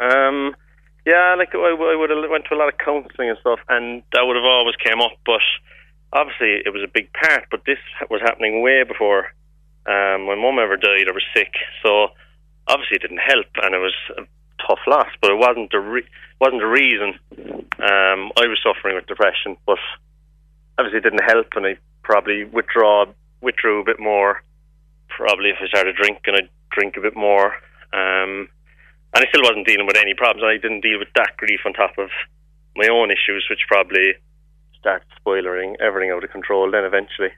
Um, 0.00 0.54
yeah, 1.06 1.34
like 1.36 1.54
I, 1.54 1.58
I 1.58 1.96
would 1.96 2.10
have 2.10 2.30
went 2.30 2.44
to 2.48 2.54
a 2.54 2.58
lot 2.58 2.68
of 2.68 2.78
counselling 2.78 3.30
and 3.30 3.38
stuff, 3.40 3.60
and 3.68 4.02
that 4.12 4.22
would 4.22 4.36
have 4.36 4.44
always 4.44 4.76
came 4.76 5.00
up. 5.00 5.12
But 5.24 5.40
obviously, 6.12 6.62
it 6.64 6.72
was 6.72 6.82
a 6.82 6.90
big 6.92 7.12
part. 7.12 7.44
But 7.50 7.62
this 7.66 7.78
was 8.10 8.20
happening 8.20 8.62
way 8.62 8.82
before 8.82 9.26
um, 9.86 10.26
my 10.26 10.34
mum 10.34 10.58
ever 10.58 10.76
died 10.76 11.08
or 11.08 11.14
was 11.14 11.24
sick. 11.34 11.52
So 11.82 12.08
obviously, 12.66 12.96
it 12.96 13.02
didn't 13.02 13.24
help, 13.24 13.46
and 13.62 13.74
it 13.74 13.78
was 13.78 13.94
a 14.18 14.22
tough 14.70 14.86
loss. 14.86 15.08
But 15.20 15.32
it 15.32 15.38
wasn't 15.38 15.70
the 15.70 15.80
re- 15.80 16.08
wasn't 16.40 16.60
the 16.60 16.66
reason. 16.66 17.18
Um, 17.78 18.30
I 18.38 18.46
was 18.46 18.58
suffering 18.62 18.94
with 18.94 19.06
depression, 19.06 19.56
but 19.66 19.78
obviously, 20.78 20.98
it 20.98 21.04
didn't 21.04 21.24
help, 21.24 21.48
and 21.56 21.66
I 21.66 21.76
probably 22.02 22.44
withdraw 22.44 23.06
withdrew 23.40 23.80
a 23.80 23.84
bit 23.84 23.98
more 23.98 24.42
probably 25.10 25.50
if 25.50 25.56
I 25.60 25.66
started 25.68 25.96
drinking, 25.96 26.34
I'd 26.34 26.48
drink 26.70 26.96
a 26.96 27.00
bit 27.00 27.16
more. 27.16 27.52
Um, 27.92 28.48
and 29.12 29.24
I 29.24 29.26
still 29.28 29.42
wasn't 29.42 29.66
dealing 29.66 29.86
with 29.86 29.96
any 29.96 30.14
problems. 30.14 30.44
I 30.46 30.56
didn't 30.56 30.80
deal 30.80 30.98
with 30.98 31.08
that 31.16 31.36
grief 31.36 31.60
on 31.66 31.72
top 31.72 31.98
of 31.98 32.08
my 32.76 32.88
own 32.90 33.10
issues, 33.10 33.46
which 33.50 33.60
probably 33.68 34.14
started 34.78 35.06
spoiling 35.16 35.76
everything 35.80 36.10
out 36.10 36.24
of 36.24 36.30
control 36.30 36.70
then 36.70 36.84
eventually. 36.84 37.30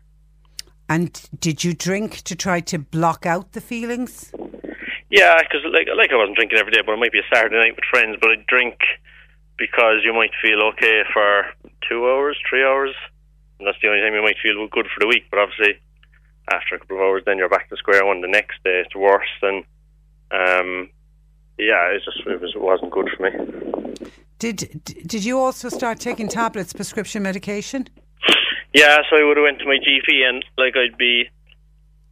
And 0.89 1.29
did 1.41 1.65
you 1.65 1.73
drink 1.73 2.21
to 2.23 2.37
try 2.37 2.61
to 2.61 2.79
block 2.79 3.25
out 3.25 3.53
the 3.53 3.61
feelings? 3.61 4.33
Yeah, 5.13 5.37
because 5.45 5.61
like, 5.69 5.89
like 5.95 6.11
I 6.11 6.17
wasn't 6.17 6.37
drinking 6.37 6.57
every 6.57 6.73
day, 6.73 6.81
but 6.81 6.97
it 6.97 6.99
might 6.99 7.13
be 7.13 7.21
a 7.21 7.29
Saturday 7.29 7.61
night 7.61 7.77
with 7.77 7.85
friends, 7.85 8.17
but 8.19 8.31
I'd 8.31 8.47
drink 8.47 8.81
because 9.59 10.01
you 10.03 10.15
might 10.15 10.33
feel 10.41 10.63
okay 10.73 11.03
for 11.13 11.45
two 11.87 12.09
hours, 12.09 12.39
three 12.49 12.65
hours, 12.65 12.97
and 13.59 13.69
that's 13.69 13.77
the 13.83 13.89
only 13.89 14.01
time 14.01 14.15
you 14.15 14.23
might 14.23 14.41
feel 14.43 14.67
good 14.73 14.87
for 14.89 15.01
the 15.01 15.07
week. 15.07 15.25
But 15.31 15.41
obviously, 15.41 15.79
after 16.51 16.77
a 16.77 16.79
couple 16.79 16.97
of 16.97 17.03
hours, 17.03 17.23
then 17.27 17.37
you're 17.37 17.51
back 17.51 17.69
to 17.69 17.77
square 17.77 18.07
one. 18.07 18.23
The 18.23 18.29
next 18.29 18.65
day, 18.65 18.81
it's 18.81 18.97
worse. 18.97 19.29
And 19.43 19.65
um, 20.33 20.89
yeah, 21.59 21.93
it 21.93 22.01
just 22.07 22.27
it 22.27 22.41
was 22.41 22.55
it 22.57 22.63
wasn't 22.63 22.91
good 22.91 23.11
for 23.15 23.23
me. 23.29 24.09
Did 24.39 24.81
did 25.07 25.27
you 25.27 25.39
also 25.39 25.69
start 25.69 26.01
taking 26.01 26.27
tablets, 26.27 26.73
prescription 26.73 27.23
medication? 27.23 27.87
Yeah, 28.73 28.97
so 29.11 29.17
I 29.17 29.25
would 29.25 29.37
have 29.37 29.45
went 29.45 29.59
to 29.59 29.67
my 29.67 29.77
GP, 29.77 30.27
and 30.27 30.43
like 30.57 30.75
I'd 30.75 30.97
be 30.97 31.29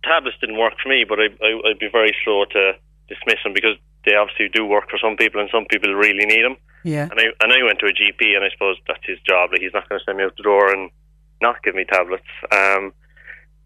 tablets 0.04 0.36
didn't 0.38 0.58
work 0.58 0.74
for 0.82 0.90
me, 0.90 1.06
but 1.08 1.18
I, 1.18 1.28
I 1.42 1.70
I'd 1.70 1.78
be 1.78 1.88
very 1.90 2.14
slow 2.24 2.44
to 2.44 2.72
dismiss 3.10 3.42
them 3.44 3.52
because 3.52 3.76
they 4.06 4.14
obviously 4.14 4.48
do 4.48 4.64
work 4.64 4.88
for 4.88 4.98
some 4.98 5.16
people, 5.16 5.40
and 5.40 5.50
some 5.52 5.66
people 5.66 5.92
really 5.92 6.24
need 6.24 6.42
them. 6.42 6.56
Yeah. 6.84 7.08
And 7.10 7.20
I 7.20 7.26
and 7.42 7.52
I 7.52 7.62
went 7.62 7.78
to 7.80 7.86
a 7.86 7.92
GP, 7.92 8.34
and 8.34 8.44
I 8.44 8.50
suppose 8.50 8.76
that's 8.88 9.04
his 9.04 9.18
job. 9.28 9.50
Like 9.52 9.60
he's 9.60 9.74
not 9.74 9.88
going 9.88 9.98
to 9.98 10.04
send 10.04 10.16
me 10.16 10.24
out 10.24 10.36
the 10.36 10.42
door 10.42 10.72
and 10.72 10.90
not 11.42 11.62
give 11.62 11.74
me 11.74 11.84
tablets. 11.84 12.30
Um, 12.52 12.94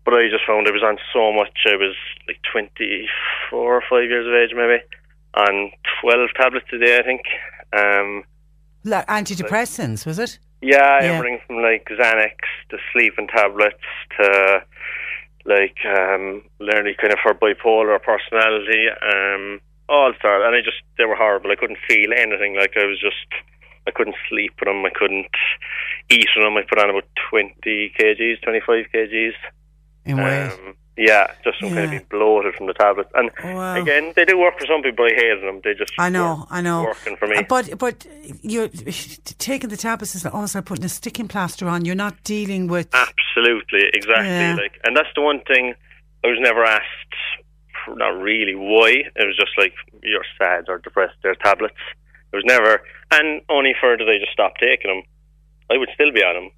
but 0.04 0.14
I 0.14 0.28
just 0.28 0.44
found 0.46 0.66
I 0.66 0.72
was 0.72 0.82
on 0.82 0.98
so 1.12 1.32
much. 1.32 1.64
I 1.66 1.76
was 1.76 1.94
like 2.26 2.40
24 2.52 3.06
or 3.58 3.82
5 3.88 4.02
years 4.02 4.26
of 4.26 4.34
age, 4.34 4.54
maybe, 4.54 4.82
on 5.34 5.72
12 6.02 6.28
tablets 6.36 6.66
a 6.72 6.78
day, 6.78 6.98
I 6.98 7.02
think. 7.02 7.22
Um, 7.72 8.24
like 8.84 9.06
antidepressants, 9.06 10.04
was 10.04 10.18
it? 10.18 10.38
Yeah, 10.60 11.02
yeah, 11.02 11.12
everything 11.12 11.40
from 11.46 11.62
like 11.62 11.86
Xanax 11.90 12.36
to 12.70 12.78
sleeping 12.92 13.28
tablets 13.28 13.82
to 14.18 14.62
like 15.44 15.76
um, 15.84 16.42
learning 16.58 16.94
kind 17.00 17.12
of 17.12 17.18
for 17.22 17.34
bipolar 17.34 18.00
personality. 18.02 18.88
Um, 18.88 19.60
all 19.88 20.12
started, 20.18 20.46
and 20.46 20.56
I 20.56 20.60
just 20.60 20.80
they 20.96 21.04
were 21.04 21.16
horrible. 21.16 21.50
I 21.50 21.56
couldn't 21.56 21.78
feel 21.88 22.12
anything. 22.16 22.56
Like 22.56 22.72
I 22.76 22.86
was 22.86 22.98
just 23.00 23.28
I 23.86 23.90
couldn't 23.90 24.16
sleep 24.28 24.54
with 24.58 24.68
them. 24.68 24.84
I 24.84 24.90
couldn't 24.94 25.28
eat 26.10 26.28
with 26.34 26.44
them. 26.44 26.56
I 26.56 26.62
put 26.62 26.78
on 26.78 26.90
about 26.90 27.08
20 27.30 27.92
kgs, 27.98 28.42
25 28.42 28.86
kgs 28.94 29.32
in 30.04 30.16
weight. 30.16 30.74
Yeah, 30.96 31.32
just 31.42 31.58
some 31.58 31.70
kind 31.70 31.86
of 31.86 31.90
be 31.90 31.98
bloated 32.08 32.54
from 32.54 32.66
the 32.68 32.72
tablets. 32.72 33.10
And 33.14 33.30
wow. 33.42 33.74
again, 33.74 34.12
they 34.14 34.24
do 34.24 34.38
work 34.38 34.60
for 34.60 34.66
some 34.66 34.80
people. 34.80 35.04
I 35.04 35.14
hated 35.14 35.42
them. 35.42 35.60
They 35.64 35.74
just 35.74 35.92
I 35.98 36.08
know, 36.08 36.46
I 36.50 36.60
know. 36.60 36.84
working 36.84 37.16
for 37.16 37.26
me. 37.26 37.36
Uh, 37.36 37.42
But 37.48 37.78
but 37.78 38.06
you're 38.42 38.68
taking 39.38 39.70
the 39.70 39.76
tablets 39.76 40.14
is 40.14 40.24
almost 40.24 40.54
like 40.54 40.66
putting 40.66 40.84
a 40.84 40.88
sticking 40.88 41.26
plaster 41.26 41.66
on. 41.66 41.84
You're 41.84 41.96
not 41.96 42.22
dealing 42.22 42.68
with. 42.68 42.94
Absolutely, 42.94 43.90
exactly. 43.92 44.28
Yeah. 44.28 44.54
Like, 44.54 44.78
and 44.84 44.96
that's 44.96 45.08
the 45.16 45.22
one 45.22 45.40
thing 45.40 45.74
I 46.22 46.28
was 46.28 46.38
never 46.40 46.64
asked. 46.64 46.84
Not 47.88 48.16
really 48.22 48.54
why. 48.54 49.02
It 49.16 49.26
was 49.26 49.36
just 49.36 49.58
like 49.58 49.74
you're 50.02 50.24
sad 50.38 50.66
or 50.68 50.78
depressed. 50.78 51.16
There's 51.24 51.36
tablets. 51.42 51.74
It 52.32 52.36
was 52.36 52.44
never, 52.46 52.82
and 53.10 53.42
only 53.48 53.74
for 53.80 53.96
did 53.96 54.08
I 54.08 54.18
just 54.18 54.32
stop 54.32 54.58
taking 54.58 54.90
them. 54.90 55.02
I 55.70 55.76
would 55.76 55.88
still 55.94 56.12
be 56.12 56.22
on 56.22 56.34
them 56.34 56.50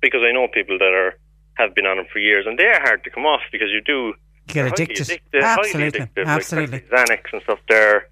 because 0.00 0.22
I 0.26 0.32
know 0.32 0.48
people 0.48 0.78
that 0.78 0.92
are 0.92 1.18
have 1.56 1.74
been 1.74 1.86
on 1.86 1.96
them 1.96 2.06
for 2.12 2.18
years, 2.18 2.46
and 2.46 2.58
they 2.58 2.66
are 2.66 2.80
hard 2.80 3.04
to 3.04 3.10
come 3.10 3.26
off 3.26 3.42
because 3.52 3.68
you 3.70 3.80
do 3.80 4.14
Get 4.46 4.66
addicted. 4.66 5.06
Addictive, 5.06 5.42
Absolutely, 5.42 6.00
addictive. 6.00 6.26
absolutely. 6.26 6.84
Like 6.92 7.08
Xanax 7.08 7.32
and 7.32 7.42
stuff. 7.42 7.58
They're 7.68 8.08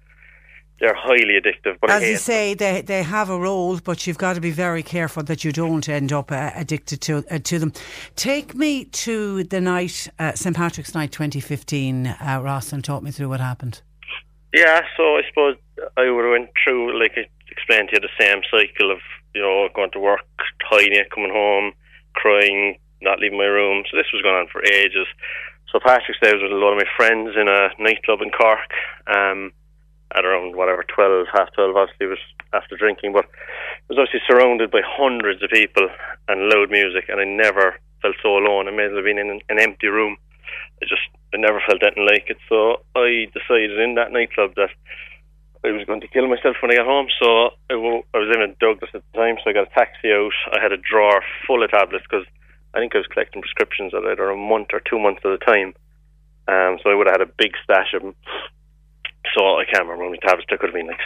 they're 0.79 0.95
highly 0.95 1.39
addictive. 1.39 1.77
But 1.79 1.91
As 1.91 2.03
you 2.03 2.17
say, 2.17 2.55
they 2.55 2.81
they 2.81 3.03
have 3.03 3.29
a 3.29 3.37
role, 3.37 3.79
but 3.79 4.07
you've 4.07 4.17
got 4.17 4.33
to 4.33 4.41
be 4.41 4.49
very 4.51 4.81
careful 4.81 5.23
that 5.23 5.43
you 5.43 5.51
don't 5.51 5.87
end 5.87 6.11
up 6.11 6.31
uh, 6.31 6.51
addicted 6.55 7.01
to 7.01 7.23
uh, 7.29 7.37
to 7.39 7.59
them. 7.59 7.71
Take 8.15 8.55
me 8.55 8.85
to 8.85 9.43
the 9.43 9.61
night, 9.61 10.09
uh, 10.17 10.33
St 10.33 10.55
Patrick's 10.55 10.95
Night 10.95 11.11
2015, 11.11 12.07
uh, 12.07 12.41
Ross, 12.43 12.73
and 12.73 12.83
talk 12.83 13.03
me 13.03 13.11
through 13.11 13.29
what 13.29 13.39
happened. 13.39 13.81
Yeah, 14.53 14.81
so 14.97 15.03
I 15.17 15.21
suppose 15.29 15.55
I 15.97 16.09
would 16.09 16.23
have 16.25 16.31
went 16.31 16.49
through, 16.63 16.99
like 16.99 17.13
I 17.17 17.27
explained 17.49 17.89
to 17.89 17.95
you, 17.95 18.01
the 18.01 18.23
same 18.23 18.41
cycle 18.51 18.91
of, 18.91 18.99
you 19.33 19.41
know, 19.41 19.67
going 19.73 19.89
to 19.91 19.99
work, 19.99 20.21
tidying 20.69 20.93
it, 20.93 21.09
coming 21.09 21.31
home, 21.31 21.73
crying, 22.13 22.77
not 23.03 23.19
leaving 23.19 23.37
my 23.37 23.51
room. 23.51 23.83
So 23.89 23.97
this 23.97 24.11
was 24.13 24.23
going 24.23 24.35
on 24.35 24.47
for 24.47 24.63
ages. 24.63 25.07
So 25.71 25.79
Patrick's 25.79 26.21
Day 26.21 26.31
was 26.31 26.41
with 26.41 26.53
a 26.53 26.61
lot 26.61 26.73
of 26.73 26.77
my 26.77 26.89
friends 26.95 27.35
in 27.35 27.47
a 27.49 27.73
nightclub 27.81 28.21
in 28.21 28.29
Cork 28.29 28.69
um, 29.07 29.51
at 30.13 30.25
around, 30.25 30.55
whatever, 30.55 30.85
12, 30.85 31.27
half 31.33 31.49
12, 31.53 31.75
obviously, 31.75 32.07
was 32.07 32.21
after 32.53 32.77
drinking. 32.77 33.11
But 33.11 33.25
I 33.25 33.85
was 33.89 33.97
obviously 33.97 34.21
surrounded 34.29 34.69
by 34.69 34.81
hundreds 34.85 35.41
of 35.41 35.49
people 35.49 35.89
and 36.29 36.49
loud 36.49 36.69
music, 36.69 37.09
and 37.09 37.19
I 37.19 37.25
never 37.25 37.75
felt 38.01 38.15
so 38.21 38.37
alone. 38.37 38.67
I 38.67 38.71
may 38.71 38.83
have 38.83 39.03
been 39.03 39.17
in 39.17 39.41
an, 39.49 39.59
empty 39.59 39.87
room. 39.87 40.17
I 40.81 40.85
just 40.85 41.09
I 41.33 41.37
never 41.37 41.61
felt 41.65 41.81
anything 41.81 42.05
like 42.05 42.29
it. 42.29 42.37
So 42.47 42.85
I 42.95 43.25
decided 43.33 43.79
in 43.79 43.95
that 43.95 44.11
nightclub 44.11 44.53
that 44.55 44.69
I 45.65 45.71
was 45.71 45.87
going 45.87 46.01
to 46.01 46.11
kill 46.11 46.27
myself 46.27 46.57
when 46.61 46.71
I 46.71 46.75
got 46.75 46.85
home. 46.85 47.07
So 47.17 47.57
I 47.71 47.75
was 47.75 48.29
in 48.29 48.55
Douglas 48.59 48.91
at 48.93 49.01
the 49.01 49.17
time, 49.17 49.37
so 49.41 49.49
I 49.49 49.53
got 49.53 49.71
a 49.71 49.73
taxi 49.73 50.11
out. 50.11 50.37
I 50.53 50.61
had 50.61 50.71
a 50.71 50.77
drawer 50.77 51.23
full 51.47 51.63
of 51.63 51.71
tablets 51.71 52.05
because 52.05 52.27
I 52.73 52.79
think 52.79 52.95
I 52.95 52.99
was 52.99 53.07
collecting 53.07 53.41
prescriptions 53.41 53.93
at 53.93 54.03
either 54.03 54.29
a 54.29 54.37
month 54.37 54.69
or 54.73 54.81
two 54.81 54.99
months 54.99 55.21
at 55.23 55.31
a 55.31 55.37
time. 55.37 55.73
Um, 56.47 56.79
so 56.81 56.89
I 56.89 56.95
would 56.95 57.07
have 57.07 57.21
had 57.21 57.27
a 57.27 57.37
big 57.37 57.53
stash 57.63 57.93
of 57.93 58.01
them. 58.01 58.15
So 59.37 59.45
I 59.57 59.65
can't 59.65 59.85
remember 59.85 60.03
how 60.03 60.09
many 60.09 60.19
tablets. 60.19 60.47
There 60.49 60.57
could 60.57 60.69
have 60.69 60.75
been 60.75 60.87
like 60.87 60.99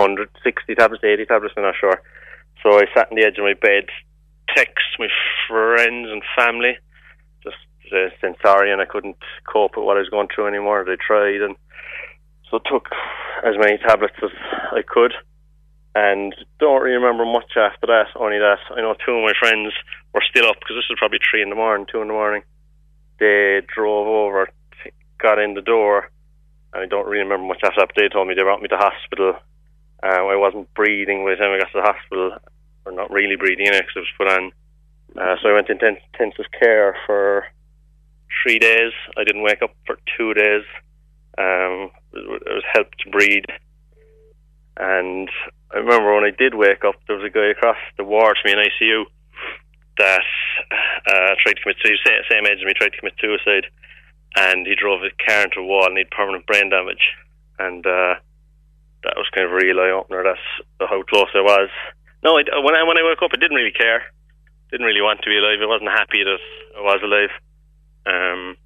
160 0.00 0.74
tablets, 0.74 1.04
80 1.04 1.26
tablets. 1.26 1.54
I'm 1.56 1.62
not 1.62 1.74
sure. 1.78 2.02
So 2.62 2.78
I 2.78 2.86
sat 2.94 3.10
on 3.10 3.16
the 3.16 3.24
edge 3.24 3.38
of 3.38 3.44
my 3.44 3.54
bed, 3.54 3.86
text 4.56 4.98
my 4.98 5.08
friends 5.46 6.08
and 6.10 6.22
family, 6.36 6.76
just 7.44 7.56
uh, 7.92 8.10
and 8.26 8.80
I 8.80 8.84
couldn't 8.84 9.16
cope 9.46 9.76
with 9.76 9.86
what 9.86 9.96
I 9.96 10.00
was 10.00 10.08
going 10.08 10.28
through 10.34 10.48
anymore. 10.48 10.84
They 10.84 10.96
tried, 10.96 11.40
and 11.40 11.54
so 12.50 12.58
took 12.58 12.88
as 13.44 13.54
many 13.58 13.78
tablets 13.78 14.16
as 14.22 14.30
I 14.72 14.82
could. 14.82 15.12
And 15.94 16.34
don't 16.60 16.82
really 16.82 16.96
remember 16.96 17.24
much 17.24 17.56
after 17.56 17.86
that. 17.86 18.08
Only 18.16 18.38
that 18.38 18.58
I 18.70 18.80
know 18.80 18.94
two 18.94 19.12
of 19.12 19.24
my 19.24 19.32
friends 19.38 19.72
were 20.12 20.22
still 20.28 20.48
up 20.48 20.56
because 20.60 20.76
this 20.76 20.88
was 20.88 20.98
probably 20.98 21.18
three 21.18 21.42
in 21.42 21.50
the 21.50 21.56
morning, 21.56 21.86
two 21.90 22.02
in 22.02 22.08
the 22.08 22.14
morning. 22.14 22.42
They 23.18 23.62
drove 23.74 24.06
over, 24.06 24.48
got 25.18 25.38
in 25.38 25.54
the 25.54 25.62
door, 25.62 26.10
and 26.72 26.82
I 26.82 26.86
don't 26.86 27.06
really 27.06 27.24
remember 27.24 27.46
much 27.46 27.60
after 27.64 27.80
that. 27.80 27.88
But 27.94 28.00
they 28.00 28.08
told 28.08 28.28
me 28.28 28.34
they 28.34 28.42
brought 28.42 28.62
me 28.62 28.68
to 28.68 28.76
hospital. 28.76 29.34
Um, 30.02 30.26
I 30.30 30.36
wasn't 30.36 30.72
breathing 30.74 31.24
by 31.24 31.30
the 31.30 31.36
time 31.36 31.52
I 31.52 31.58
got 31.58 31.72
to 31.72 31.82
the 31.82 31.92
hospital, 31.92 32.38
or 32.84 32.92
not 32.92 33.10
really 33.10 33.36
breathing 33.36 33.66
in 33.66 33.72
because 33.72 33.96
it 33.96 34.06
was 34.06 34.18
put 34.18 34.28
on. 34.28 34.52
Uh, 35.18 35.36
so 35.42 35.48
I 35.48 35.54
went 35.54 35.70
into 35.70 35.88
intensive 35.88 36.46
care 36.60 36.96
for 37.06 37.44
three 38.42 38.58
days. 38.58 38.92
I 39.16 39.24
didn't 39.24 39.42
wake 39.42 39.62
up 39.62 39.74
for 39.86 39.98
two 40.16 40.34
days. 40.34 40.62
Um, 41.38 41.90
it 42.12 42.42
was 42.46 42.64
helped 42.72 42.98
to 43.00 43.10
breathe. 43.10 43.44
And 44.78 45.28
I 45.74 45.78
remember 45.78 46.14
when 46.14 46.24
I 46.24 46.30
did 46.30 46.54
wake 46.54 46.84
up, 46.84 46.94
there 47.06 47.16
was 47.16 47.26
a 47.26 47.34
guy 47.34 47.50
across 47.50 47.76
the 47.96 48.04
ward 48.04 48.38
from 48.40 48.52
me 48.52 48.58
in 48.58 48.64
ICU 48.70 49.04
that 49.98 50.22
uh, 51.10 51.34
tried 51.42 51.54
to 51.54 51.62
commit 51.62 51.82
suicide, 51.82 52.22
same 52.30 52.46
age 52.46 52.62
as 52.62 52.64
me, 52.64 52.72
tried 52.78 52.94
to 52.94 52.98
commit 52.98 53.18
suicide. 53.20 53.66
And 54.36 54.66
he 54.66 54.74
drove 54.78 55.02
his 55.02 55.12
car 55.26 55.44
into 55.44 55.60
a 55.60 55.66
wall 55.66 55.86
and 55.86 55.98
he 55.98 56.04
had 56.06 56.14
permanent 56.14 56.46
brain 56.46 56.70
damage. 56.70 57.02
And 57.58 57.84
uh, 57.84 58.22
that 59.02 59.18
was 59.18 59.26
kind 59.34 59.46
of 59.46 59.52
a 59.52 59.58
real 59.58 59.80
eye 59.80 59.90
opener. 59.90 60.22
That's 60.22 60.46
how 60.78 61.02
close 61.02 61.34
I 61.34 61.42
was. 61.42 61.70
No, 62.22 62.38
I, 62.38 62.42
when 62.62 62.74
I 62.74 62.82
when 62.82 62.98
I 62.98 63.02
woke 63.02 63.22
up, 63.22 63.30
I 63.34 63.38
didn't 63.38 63.56
really 63.56 63.74
care. 63.74 64.02
Didn't 64.70 64.86
really 64.86 65.02
want 65.02 65.22
to 65.22 65.30
be 65.30 65.38
alive. 65.38 65.58
I 65.62 65.66
wasn't 65.66 65.90
happy 65.90 66.22
that 66.22 66.38
I 66.76 66.80
was 66.82 67.00
alive. 67.02 67.34
Um, 68.06 68.56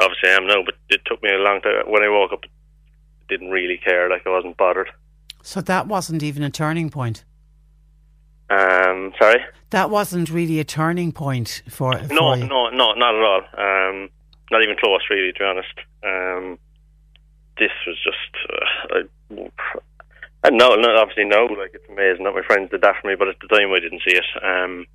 obviously, 0.00 0.30
I 0.30 0.36
am 0.36 0.46
now, 0.46 0.62
but 0.64 0.76
it 0.88 1.00
took 1.04 1.22
me 1.22 1.32
a 1.32 1.42
long 1.42 1.60
time. 1.60 1.84
When 1.88 2.02
I 2.02 2.08
woke 2.08 2.32
up, 2.32 2.44
I 2.44 2.48
didn't 3.28 3.50
really 3.50 3.78
care. 3.78 4.08
Like 4.10 4.26
I 4.26 4.30
wasn't 4.30 4.56
bothered. 4.56 4.88
So 5.42 5.60
that 5.62 5.86
wasn't 5.86 6.22
even 6.22 6.42
a 6.42 6.50
turning 6.50 6.90
point. 6.90 7.24
Um, 8.50 9.12
sorry. 9.20 9.40
That 9.70 9.90
wasn't 9.90 10.30
really 10.30 10.60
a 10.60 10.64
turning 10.64 11.12
point 11.12 11.62
for, 11.68 11.96
for 11.98 12.14
No, 12.14 12.34
you. 12.34 12.46
no, 12.46 12.68
no, 12.70 12.92
not 12.94 13.14
at 13.14 13.22
all. 13.22 13.42
Um, 13.58 14.08
not 14.50 14.62
even 14.62 14.76
close, 14.76 15.00
really, 15.10 15.32
to 15.32 15.38
be 15.38 15.44
honest. 15.44 15.74
Um, 16.04 16.58
this 17.58 17.72
was 17.86 17.96
just, 18.04 18.52
uh, 18.52 18.98
I, 19.34 19.50
I 20.44 20.50
know, 20.50 20.76
no, 20.76 20.96
obviously 20.96 21.24
no, 21.24 21.46
like 21.46 21.72
it's 21.74 21.88
amazing 21.88 22.24
that 22.24 22.34
my 22.34 22.42
friends 22.46 22.70
did 22.70 22.82
that 22.82 22.94
for 23.00 23.08
me, 23.08 23.16
but 23.18 23.28
at 23.28 23.36
the 23.40 23.48
time 23.48 23.72
I 23.72 23.80
didn't 23.80 24.02
see 24.06 24.14
it. 24.14 24.24
Um, 24.44 24.86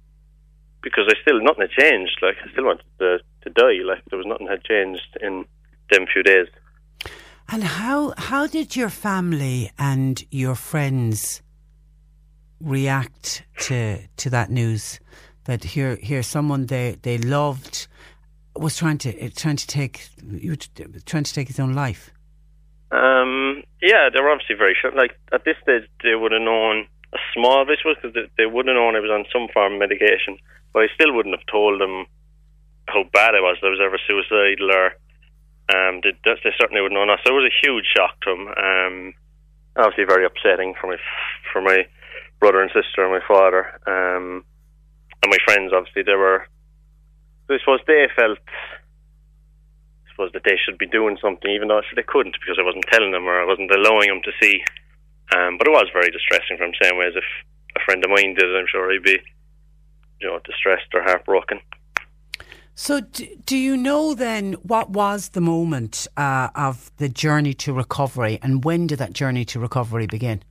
because 0.81 1.05
I 1.09 1.13
still, 1.21 1.41
nothing 1.43 1.61
had 1.67 1.71
changed. 1.71 2.17
Like, 2.21 2.35
I 2.43 2.51
still 2.53 2.65
wanted 2.65 2.85
to, 2.99 3.19
to 3.43 3.49
die. 3.49 3.83
Like, 3.85 4.03
there 4.09 4.17
was 4.17 4.25
nothing 4.27 4.47
had 4.47 4.63
changed 4.63 5.17
in 5.21 5.45
them 5.91 6.05
few 6.11 6.23
days. 6.23 6.47
And 7.53 7.65
how 7.65 8.13
how 8.17 8.47
did 8.47 8.77
your 8.77 8.89
family 8.89 9.71
and 9.77 10.23
your 10.31 10.55
friends 10.55 11.41
react 12.61 13.43
to 13.59 13.97
to 14.15 14.29
that 14.29 14.49
news? 14.49 15.01
That 15.45 15.63
here 15.65 15.97
here 15.97 16.23
someone 16.23 16.67
they 16.67 16.97
they 17.01 17.17
loved 17.17 17.87
was 18.55 18.77
trying 18.77 18.99
to 18.99 19.29
trying 19.31 19.57
to 19.57 19.67
take 19.67 20.07
trying 21.05 21.25
to 21.25 21.33
take 21.33 21.49
his 21.49 21.59
own 21.59 21.73
life. 21.73 22.11
Um, 22.91 23.63
yeah, 23.81 24.09
they 24.13 24.21
were 24.21 24.29
obviously 24.29 24.55
very 24.55 24.75
shocked. 24.81 24.95
Like 24.95 25.19
at 25.33 25.43
this 25.43 25.57
stage, 25.61 25.83
they 26.03 26.15
would 26.15 26.31
have 26.31 26.41
known 26.41 26.87
a 27.13 27.17
small 27.33 27.65
bit 27.65 27.79
was 27.83 27.97
because 28.01 28.13
they, 28.13 28.27
they 28.37 28.45
would 28.45 28.67
have 28.67 28.75
known 28.75 28.95
I 28.95 29.01
was 29.01 29.11
on 29.11 29.25
some 29.31 29.49
form 29.53 29.73
of 29.73 29.79
medication, 29.79 30.37
but 30.71 30.83
I 30.83 30.87
still 30.93 31.13
wouldn't 31.13 31.35
have 31.35 31.45
told 31.51 31.81
them 31.81 32.05
how 32.87 33.03
bad 33.11 33.35
it 33.35 33.43
was. 33.43 33.57
That 33.59 33.67
I 33.67 33.71
was 33.71 33.83
ever 33.83 33.99
suicidal, 34.07 34.71
or 34.71 34.93
um, 35.73 36.01
they, 36.03 36.11
they 36.23 36.53
certainly 36.59 36.81
would 36.81 36.91
know. 36.91 37.05
Not. 37.05 37.19
So 37.25 37.31
it 37.31 37.41
was 37.41 37.51
a 37.51 37.65
huge 37.65 37.85
shock 37.95 38.19
to 38.21 38.29
them. 38.29 38.47
Um, 38.47 39.13
obviously 39.75 40.05
very 40.05 40.25
upsetting 40.25 40.73
for 40.79 40.87
my 40.87 40.97
for 41.51 41.61
my 41.61 41.87
brother 42.39 42.61
and 42.61 42.71
sister 42.71 43.03
and 43.03 43.13
my 43.13 43.25
father, 43.27 43.65
um, 43.87 44.43
and 45.23 45.29
my 45.29 45.37
friends. 45.45 45.71
Obviously, 45.73 46.03
they 46.03 46.15
were. 46.15 46.45
I 47.49 47.59
suppose 47.59 47.81
they 47.85 48.07
felt 48.15 48.39
I 50.07 50.11
suppose 50.11 50.31
that 50.33 50.43
they 50.45 50.55
should 50.55 50.77
be 50.77 50.87
doing 50.87 51.17
something, 51.21 51.51
even 51.51 51.67
though 51.67 51.81
they 51.95 52.03
couldn't 52.03 52.37
because 52.39 52.57
I 52.59 52.63
wasn't 52.63 52.87
telling 52.91 53.11
them 53.11 53.27
or 53.27 53.41
I 53.41 53.45
wasn't 53.45 53.71
allowing 53.71 54.07
them 54.07 54.21
to 54.23 54.31
see. 54.41 54.63
Um, 55.35 55.57
but 55.57 55.67
it 55.67 55.71
was 55.71 55.87
very 55.93 56.11
distressing 56.11 56.57
for 56.57 56.67
them, 56.67 56.75
same 56.81 56.97
way 56.97 57.07
as 57.07 57.15
if 57.15 57.23
a 57.75 57.83
friend 57.83 58.03
of 58.03 58.11
mine 58.11 58.35
did 58.35 58.51
I'm 58.55 58.67
sure 58.67 58.91
he'd 58.91 59.03
be, 59.03 59.19
you 60.19 60.27
know, 60.27 60.39
distressed 60.43 60.91
or 60.93 61.03
heartbroken. 61.03 61.59
So, 62.73 63.01
do, 63.01 63.27
do 63.45 63.57
you 63.57 63.75
know 63.75 64.13
then 64.13 64.53
what 64.63 64.89
was 64.89 65.29
the 65.29 65.41
moment 65.41 66.07
uh, 66.17 66.49
of 66.55 66.91
the 66.97 67.09
journey 67.09 67.53
to 67.55 67.73
recovery, 67.73 68.39
and 68.41 68.63
when 68.63 68.87
did 68.87 68.99
that 68.99 69.13
journey 69.13 69.45
to 69.45 69.59
recovery 69.59 70.07
begin? 70.07 70.43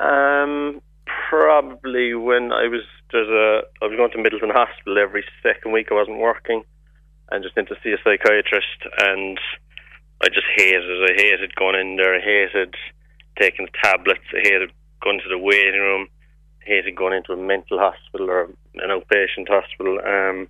Um, 0.00 0.80
probably 1.28 2.14
when 2.14 2.52
I 2.52 2.68
was 2.68 2.82
there's 3.12 3.28
a 3.28 3.62
I 3.82 3.86
was 3.86 3.96
going 3.96 4.10
to 4.12 4.18
Midleton 4.18 4.52
Hospital 4.52 4.98
every 4.98 5.24
second 5.42 5.72
week. 5.72 5.88
I 5.90 5.94
wasn't 5.94 6.18
working, 6.18 6.62
and 7.30 7.42
just 7.42 7.56
went 7.56 7.68
to 7.68 7.76
see 7.82 7.92
a 7.92 7.98
psychiatrist, 8.02 8.80
and 8.98 9.38
I 10.22 10.28
just 10.28 10.46
hated. 10.56 10.82
I 10.82 11.14
hated 11.14 11.54
going 11.54 11.76
in 11.76 11.96
there. 11.96 12.14
I 12.14 12.20
hated 12.20 12.74
taking 13.38 13.66
the 13.66 13.78
tablets. 13.82 14.24
I 14.34 14.40
hated 14.42 14.72
going 15.02 15.20
to 15.20 15.28
the 15.28 15.38
waiting 15.38 15.80
room. 15.80 16.08
I 16.62 16.68
hated 16.68 16.96
going 16.96 17.14
into 17.14 17.32
a 17.32 17.36
mental 17.36 17.78
hospital 17.78 18.30
or 18.30 18.44
an 18.74 18.90
outpatient 18.90 19.48
hospital. 19.48 20.00
Um, 20.00 20.48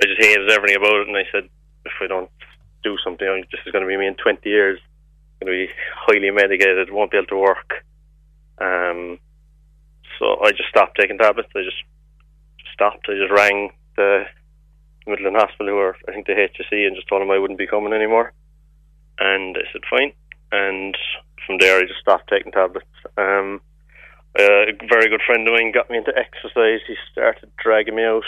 I 0.00 0.06
just 0.06 0.20
hated 0.20 0.50
everything 0.50 0.76
about 0.76 0.94
it, 1.02 1.08
and 1.08 1.16
I 1.16 1.24
said, 1.32 1.48
if 1.84 1.92
I 2.00 2.06
don't 2.06 2.30
do 2.84 2.96
something, 3.02 3.26
I- 3.26 3.42
this 3.50 3.60
is 3.66 3.72
going 3.72 3.82
to 3.82 3.88
be 3.88 3.96
me 3.96 4.06
in 4.06 4.14
20 4.14 4.48
years. 4.48 4.78
I'm 5.40 5.46
going 5.46 5.58
to 5.58 5.66
be 5.66 5.72
highly 5.94 6.30
medicated, 6.30 6.90
won't 6.90 7.10
be 7.10 7.16
able 7.18 7.26
to 7.28 7.36
work. 7.38 7.84
Um, 8.60 9.18
so 10.18 10.40
I 10.42 10.50
just 10.50 10.68
stopped 10.68 10.98
taking 10.98 11.18
tablets. 11.18 11.50
I 11.54 11.62
just 11.62 11.82
stopped. 12.72 13.06
I 13.08 13.14
just 13.14 13.32
rang 13.32 13.70
the 13.96 14.24
Midleton 15.06 15.38
Hospital, 15.38 15.74
were, 15.74 15.96
I 16.08 16.12
think, 16.12 16.26
the 16.26 16.32
HSE, 16.32 16.86
and 16.86 16.96
just 16.96 17.08
told 17.08 17.22
them 17.22 17.30
I 17.30 17.38
wouldn't 17.38 17.58
be 17.58 17.66
coming 17.66 17.92
anymore. 17.92 18.32
And 19.18 19.54
they 19.54 19.64
said, 19.72 19.82
fine. 19.88 20.12
And 20.52 20.96
from 21.46 21.58
there, 21.58 21.78
I 21.78 21.86
just 21.86 22.00
stopped 22.00 22.28
taking 22.28 22.52
tablets. 22.52 22.86
Um, 23.16 23.60
a 24.38 24.72
very 24.88 25.08
good 25.08 25.22
friend 25.26 25.46
of 25.48 25.54
mine 25.54 25.72
got 25.72 25.90
me 25.90 25.98
into 25.98 26.12
exercise. 26.16 26.80
He 26.86 26.94
started 27.10 27.50
dragging 27.62 27.96
me 27.96 28.04
out 28.04 28.24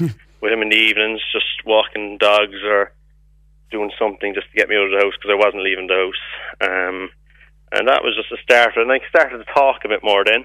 with 0.44 0.52
him 0.52 0.60
in 0.60 0.68
the 0.68 0.76
evenings, 0.76 1.22
just 1.32 1.64
walking 1.64 2.18
dogs 2.18 2.60
or 2.62 2.92
doing 3.70 3.90
something 3.98 4.34
just 4.34 4.46
to 4.52 4.56
get 4.56 4.68
me 4.68 4.76
out 4.76 4.84
of 4.84 4.90
the 4.92 5.02
house 5.02 5.14
because 5.16 5.32
I 5.32 5.40
wasn't 5.40 5.64
leaving 5.64 5.88
the 5.88 6.04
house. 6.04 6.22
Um, 6.60 7.10
and 7.72 7.88
that 7.88 8.04
was 8.04 8.14
just 8.14 8.30
a 8.30 8.42
start. 8.44 8.76
And 8.76 8.92
I 8.92 9.00
started 9.08 9.38
to 9.38 9.54
talk 9.54 9.80
a 9.84 9.88
bit 9.88 10.04
more 10.04 10.22
then 10.22 10.44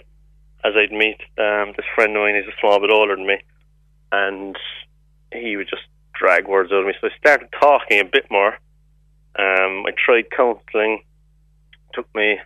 as 0.63 0.73
I'd 0.75 0.95
meet 0.95 1.19
um, 1.37 1.75
this 1.75 1.85
friend 1.93 2.15
of 2.15 2.23
mine. 2.23 2.35
He's 2.35 2.47
a 2.47 2.59
small 2.61 2.79
bit 2.79 2.91
older 2.91 3.15
than 3.15 3.27
me, 3.27 3.43
and 4.11 4.55
he 5.33 5.57
would 5.57 5.69
just 5.69 5.83
drag 6.13 6.47
words 6.47 6.71
out 6.71 6.79
of 6.79 6.87
me. 6.87 6.93
So 6.99 7.07
I 7.07 7.17
started 7.19 7.49
talking 7.59 7.99
a 7.99 8.05
bit 8.05 8.31
more. 8.31 8.55
Um, 9.37 9.83
I 9.85 9.91
tried 9.93 10.31
counselling. 10.31 11.03
Took 11.93 12.07
me 12.15 12.39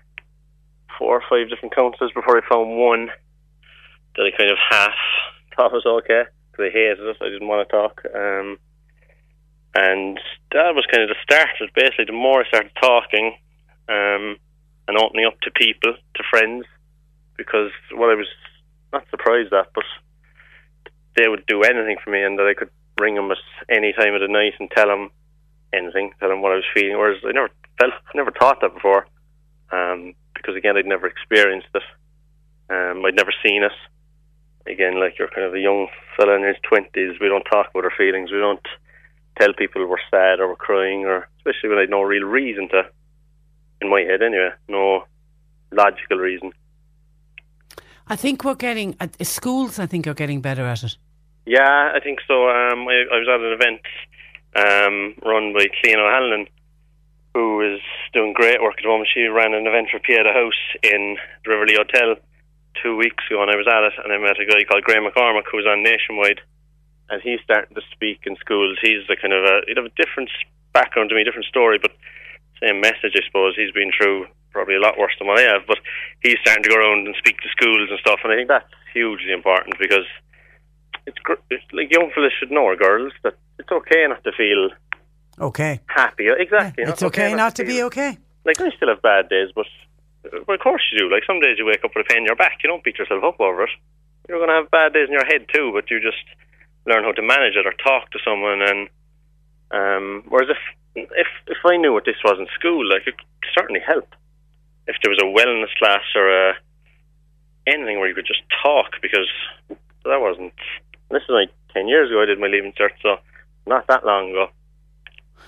four 0.97 1.21
or 1.21 1.23
five 1.29 1.49
different 1.49 1.75
counsellors 1.75 2.11
before 2.13 2.37
I 2.37 2.49
found 2.49 2.77
one 2.77 3.09
that 4.15 4.25
I 4.25 4.35
kind 4.35 4.49
of 4.49 4.57
half 4.69 4.97
thought 5.55 5.71
was 5.71 5.85
okay 5.85 6.23
I 6.59 6.69
hated 6.69 6.99
it. 6.99 7.17
I 7.21 7.29
didn't 7.29 7.47
want 7.47 7.67
to 7.67 7.75
talk. 7.75 8.01
Um, 8.13 8.57
and 9.75 10.19
that 10.51 10.75
was 10.75 10.85
kind 10.91 11.03
of 11.03 11.09
the 11.09 11.23
start. 11.23 11.49
It 11.59 11.73
basically 11.73 12.05
the 12.05 12.13
more 12.13 12.41
I 12.41 12.47
started 12.47 12.71
talking 12.79 13.35
um, 13.89 14.37
and 14.87 14.97
opening 14.97 15.25
up 15.25 15.39
to 15.41 15.51
people, 15.51 15.93
to 15.93 16.23
friends, 16.29 16.65
because 17.37 17.71
what 17.91 18.11
I 18.11 18.15
was 18.15 18.27
not 18.91 19.05
surprised 19.09 19.53
at, 19.53 19.73
but 19.73 19.83
they 21.15 21.27
would 21.27 21.45
do 21.47 21.63
anything 21.63 21.97
for 22.03 22.11
me, 22.11 22.23
and 22.23 22.37
that 22.37 22.47
I 22.47 22.53
could 22.53 22.69
ring 22.99 23.15
them 23.15 23.31
at 23.31 23.37
any 23.69 23.93
time 23.93 24.13
of 24.13 24.21
the 24.21 24.27
night 24.27 24.53
and 24.59 24.69
tell 24.69 24.87
them 24.87 25.09
anything, 25.73 26.11
tell 26.19 26.29
them 26.29 26.41
what 26.41 26.51
I 26.51 26.55
was 26.55 26.65
feeling. 26.73 26.97
Whereas 26.97 27.21
I 27.25 27.31
never 27.31 27.49
felt, 27.79 27.93
never 28.13 28.31
thought 28.31 28.61
that 28.61 28.73
before, 28.73 29.07
um, 29.71 30.13
because 30.35 30.55
again, 30.55 30.77
I'd 30.77 30.85
never 30.85 31.07
experienced 31.07 31.69
it. 31.73 31.83
Um, 32.69 33.03
I'd 33.05 33.15
never 33.15 33.33
seen 33.45 33.63
it. 33.63 33.71
Again, 34.65 34.99
like 34.99 35.19
you're 35.19 35.27
kind 35.27 35.45
of 35.45 35.53
a 35.53 35.59
young 35.59 35.87
fella 36.15 36.35
in 36.35 36.43
his 36.43 36.55
twenties, 36.63 37.19
we 37.19 37.27
don't 37.27 37.43
talk 37.43 37.69
about 37.69 37.83
our 37.83 37.93
feelings. 37.97 38.31
We 38.31 38.39
don't 38.39 38.65
tell 39.39 39.53
people 39.53 39.85
we're 39.87 39.97
sad 40.09 40.39
or 40.39 40.47
we're 40.47 40.55
crying, 40.55 41.05
or 41.05 41.27
especially 41.37 41.69
when 41.69 41.77
I 41.79 41.81
had 41.81 41.89
no 41.89 42.01
real 42.01 42.23
reason 42.23 42.69
to. 42.69 42.83
In 43.81 43.89
my 43.89 44.01
head, 44.01 44.21
anyway, 44.21 44.51
no 44.69 45.03
logical 45.71 46.17
reason. 46.17 46.53
I 48.07 48.15
think 48.15 48.45
we're 48.45 48.55
getting 48.55 48.95
at 49.01 49.25
schools. 49.25 49.79
I 49.79 49.85
think 49.85 50.07
are 50.07 50.13
getting 50.13 50.39
better 50.39 50.65
at 50.65 50.83
it. 50.83 50.95
Yeah, 51.45 51.91
I 51.93 51.99
think 51.99 52.19
so. 52.25 52.47
Um, 52.47 52.87
I, 52.87 53.03
I 53.11 53.19
was 53.19 53.27
at 53.27 53.41
an 53.41 53.51
event 53.51 53.81
um, 54.55 55.15
run 55.29 55.51
by 55.53 55.65
Clean 55.81 55.99
O'Hanlon, 55.99 56.47
who 57.33 57.61
is 57.61 57.81
doing 58.13 58.31
great 58.31 58.61
work 58.61 58.75
at 58.77 58.83
the 58.83 58.87
moment. 58.87 59.09
She 59.13 59.23
ran 59.23 59.53
an 59.53 59.67
event 59.67 59.89
for 59.91 59.99
Pieta 59.99 60.31
House 60.31 60.79
in 60.83 61.17
the 61.43 61.51
River 61.51 61.65
Lee 61.65 61.75
Hotel 61.75 62.15
two 62.81 62.95
weeks 62.95 63.23
ago, 63.29 63.41
and 63.41 63.51
I 63.51 63.55
was 63.55 63.67
at 63.67 63.83
it, 63.83 63.93
and 64.03 64.11
I 64.11 64.17
met 64.17 64.39
a 64.39 64.45
guy 64.45 64.63
called 64.63 64.83
Graham 64.83 65.03
McCormick, 65.05 65.45
who 65.51 65.57
was 65.57 65.65
on 65.67 65.83
Nationwide, 65.83 66.41
and 67.09 67.21
he's 67.21 67.39
starting 67.43 67.75
to 67.75 67.81
speak 67.91 68.21
in 68.25 68.35
schools. 68.37 68.77
He's 68.81 69.03
a 69.09 69.15
kind 69.15 69.33
of 69.33 69.43
a, 69.43 69.61
he'd 69.67 69.77
have 69.77 69.85
a 69.85 69.95
different 70.01 70.29
background 70.73 71.09
to 71.09 71.15
me, 71.15 71.23
different 71.23 71.45
story, 71.45 71.77
but 71.77 71.91
same 72.63 72.81
message, 72.81 73.13
I 73.15 73.21
suppose. 73.25 73.53
He's 73.55 73.71
been 73.71 73.91
through 73.95 74.25
probably 74.51 74.75
a 74.75 74.79
lot 74.79 74.97
worse 74.97 75.13
than 75.19 75.27
what 75.27 75.39
I 75.39 75.43
have. 75.49 75.65
But 75.67 75.79
he's 76.21 76.37
starting 76.41 76.63
to 76.63 76.69
go 76.69 76.77
around 76.77 77.05
and 77.07 77.15
speak 77.17 77.37
to 77.41 77.49
schools 77.49 77.89
and 77.89 77.99
stuff, 77.99 78.19
and 78.23 78.31
I 78.33 78.35
think 78.37 78.47
that's 78.47 78.69
hugely 78.93 79.31
important 79.33 79.77
because 79.79 80.05
it's, 81.05 81.17
gr- 81.19 81.41
it's 81.49 81.63
like 81.73 81.91
young 81.91 82.11
fellas 82.15 82.33
should 82.39 82.51
know, 82.51 82.63
or 82.63 82.75
girls, 82.75 83.13
that 83.23 83.35
it's 83.59 83.71
okay 83.71 84.05
not 84.07 84.23
to 84.23 84.31
feel 84.31 84.69
Okay. 85.39 85.79
happy. 85.87 86.27
Exactly. 86.29 86.83
It's 86.85 87.03
okay 87.03 87.33
not 87.33 87.55
to 87.55 87.65
be 87.65 87.81
okay. 87.83 88.17
Like 88.45 88.59
I 88.61 88.69
still 88.75 88.89
have 88.89 89.01
bad 89.01 89.29
days, 89.29 89.49
but 89.55 89.65
well, 90.31 90.55
of 90.55 90.59
course 90.59 90.81
you 90.91 90.99
do. 90.99 91.11
Like 91.11 91.23
some 91.25 91.39
days 91.39 91.57
you 91.57 91.65
wake 91.65 91.83
up 91.83 91.91
with 91.95 92.05
a 92.05 92.09
pain 92.09 92.23
in 92.23 92.25
your 92.25 92.35
back. 92.35 92.59
You 92.63 92.69
don't 92.69 92.83
beat 92.83 92.97
yourself 92.97 93.23
up 93.23 93.39
over 93.39 93.63
it. 93.63 93.69
You're 94.27 94.39
going 94.39 94.49
to 94.49 94.55
have 94.55 94.71
bad 94.71 94.93
days 94.93 95.07
in 95.07 95.13
your 95.13 95.25
head 95.25 95.47
too, 95.53 95.71
but 95.73 95.91
you 95.91 95.99
just 95.99 96.23
learn 96.85 97.03
how 97.03 97.11
to 97.11 97.21
manage 97.21 97.55
it 97.55 97.65
or 97.65 97.73
talk 97.73 98.11
to 98.11 98.19
someone. 98.23 98.61
And 98.61 98.89
um, 99.71 100.23
whereas 100.29 100.49
if 100.49 100.61
if 100.95 101.27
if 101.47 101.57
I 101.65 101.77
knew 101.77 101.93
what 101.93 102.05
this 102.05 102.21
was 102.23 102.39
in 102.39 102.47
school, 102.55 102.87
like 102.87 103.07
it 103.07 103.17
could 103.17 103.53
certainly 103.57 103.81
help. 103.85 104.07
If 104.87 104.95
there 105.01 105.11
was 105.11 105.19
a 105.19 105.31
wellness 105.31 105.73
class 105.79 106.03
or 106.15 106.29
a 106.29 106.53
anything 107.67 107.99
where 107.99 108.07
you 108.07 108.15
could 108.15 108.27
just 108.27 108.43
talk, 108.63 109.01
because 109.01 109.29
that 110.05 110.21
wasn't. 110.21 110.53
This 111.09 111.23
is 111.23 111.29
like 111.29 111.49
ten 111.73 111.87
years 111.87 112.09
ago. 112.09 112.21
I 112.21 112.25
did 112.25 112.39
my 112.39 112.47
leaving 112.47 112.73
cert, 112.73 112.91
so 113.01 113.17
not 113.65 113.87
that 113.87 114.05
long 114.05 114.31
ago. 114.31 114.49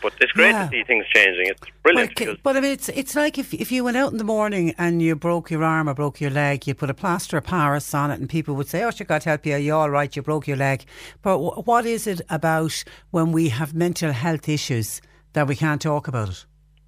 But 0.02 0.14
it's 0.22 0.32
great 0.34 0.50
Yeah. 0.52 0.66
to 0.66 0.70
see 0.70 0.84
things 0.84 1.06
changing. 1.14 1.48
It's 1.48 1.62
brilliant. 1.84 2.12
But, 2.16 2.18
because 2.20 2.38
but 2.44 2.58
I 2.58 2.62
mean, 2.62 2.72
it's 2.74 2.90
it's 2.90 3.16
like 3.16 3.38
if 3.38 3.54
if 3.54 3.72
you 3.72 3.84
went 3.84 3.98
out 3.98 4.12
in 4.12 4.18
the 4.18 4.24
morning 4.24 4.74
and 4.78 5.02
you 5.02 5.16
broke 5.16 5.50
your 5.50 5.64
arm 5.64 5.90
or 5.90 5.94
broke 5.94 6.22
your 6.22 6.30
leg, 6.32 6.68
you'd 6.68 6.78
put 6.78 6.90
a 6.90 6.94
plaster 6.94 7.38
of 7.38 7.46
Paris 7.46 7.94
on 7.94 8.12
it, 8.12 8.20
and 8.20 8.30
people 8.30 8.54
would 8.56 8.68
say, 8.68 8.84
"Oh, 8.84 8.92
sure, 8.92 9.06
God 9.06 9.24
help 9.24 9.46
you, 9.46 9.54
are 9.54 9.58
you 9.60 9.74
all 9.74 9.90
right? 9.90 10.16
You 10.16 10.22
broke 10.22 10.48
your 10.48 10.58
leg." 10.58 10.84
But 11.22 11.34
w- 11.38 11.62
what 11.64 11.86
is 11.86 12.06
it 12.08 12.22
about 12.30 12.84
when 13.12 13.32
we 13.32 13.50
have 13.50 13.74
mental 13.74 14.12
health 14.12 14.48
issues 14.48 15.02
that 15.34 15.48
we 15.48 15.56
can't 15.56 15.82
talk 15.82 16.08
about 16.08 16.30
it? 16.30 16.46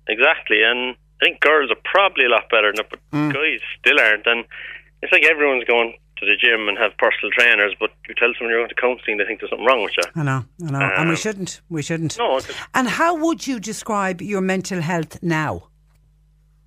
Exactly, 0.07 0.61
and 0.63 0.95
I 1.21 1.25
think 1.25 1.39
girls 1.41 1.71
are 1.71 1.81
probably 1.83 2.25
a 2.25 2.29
lot 2.29 2.49
better 2.49 2.71
than 2.71 2.85
it, 2.85 2.89
but 2.89 2.99
Mm. 3.11 3.33
guys 3.33 3.59
still 3.79 3.99
aren't. 3.99 4.27
And 4.27 4.45
it's 5.01 5.11
like 5.11 5.25
everyone's 5.25 5.63
going 5.65 5.97
to 6.19 6.25
the 6.25 6.35
gym 6.35 6.67
and 6.67 6.77
have 6.77 6.91
personal 6.97 7.31
trainers, 7.31 7.73
but 7.79 7.91
you 8.07 8.15
tell 8.15 8.29
someone 8.37 8.51
you're 8.51 8.59
going 8.59 8.69
to 8.69 8.75
counselling, 8.75 9.17
they 9.17 9.25
think 9.25 9.39
there's 9.39 9.49
something 9.51 9.65
wrong 9.65 9.83
with 9.83 9.93
you. 9.97 10.03
I 10.15 10.23
know, 10.23 10.45
I 10.65 10.71
know, 10.71 10.79
and 10.97 11.09
we 11.09 11.15
Um, 11.15 11.21
shouldn't, 11.21 11.61
we 11.69 11.81
shouldn't. 11.81 12.17
No, 12.17 12.39
And 12.73 12.87
how 12.87 13.15
would 13.15 13.45
you 13.47 13.59
describe 13.59 14.21
your 14.21 14.41
mental 14.41 14.81
health 14.81 15.21
now? 15.21 15.69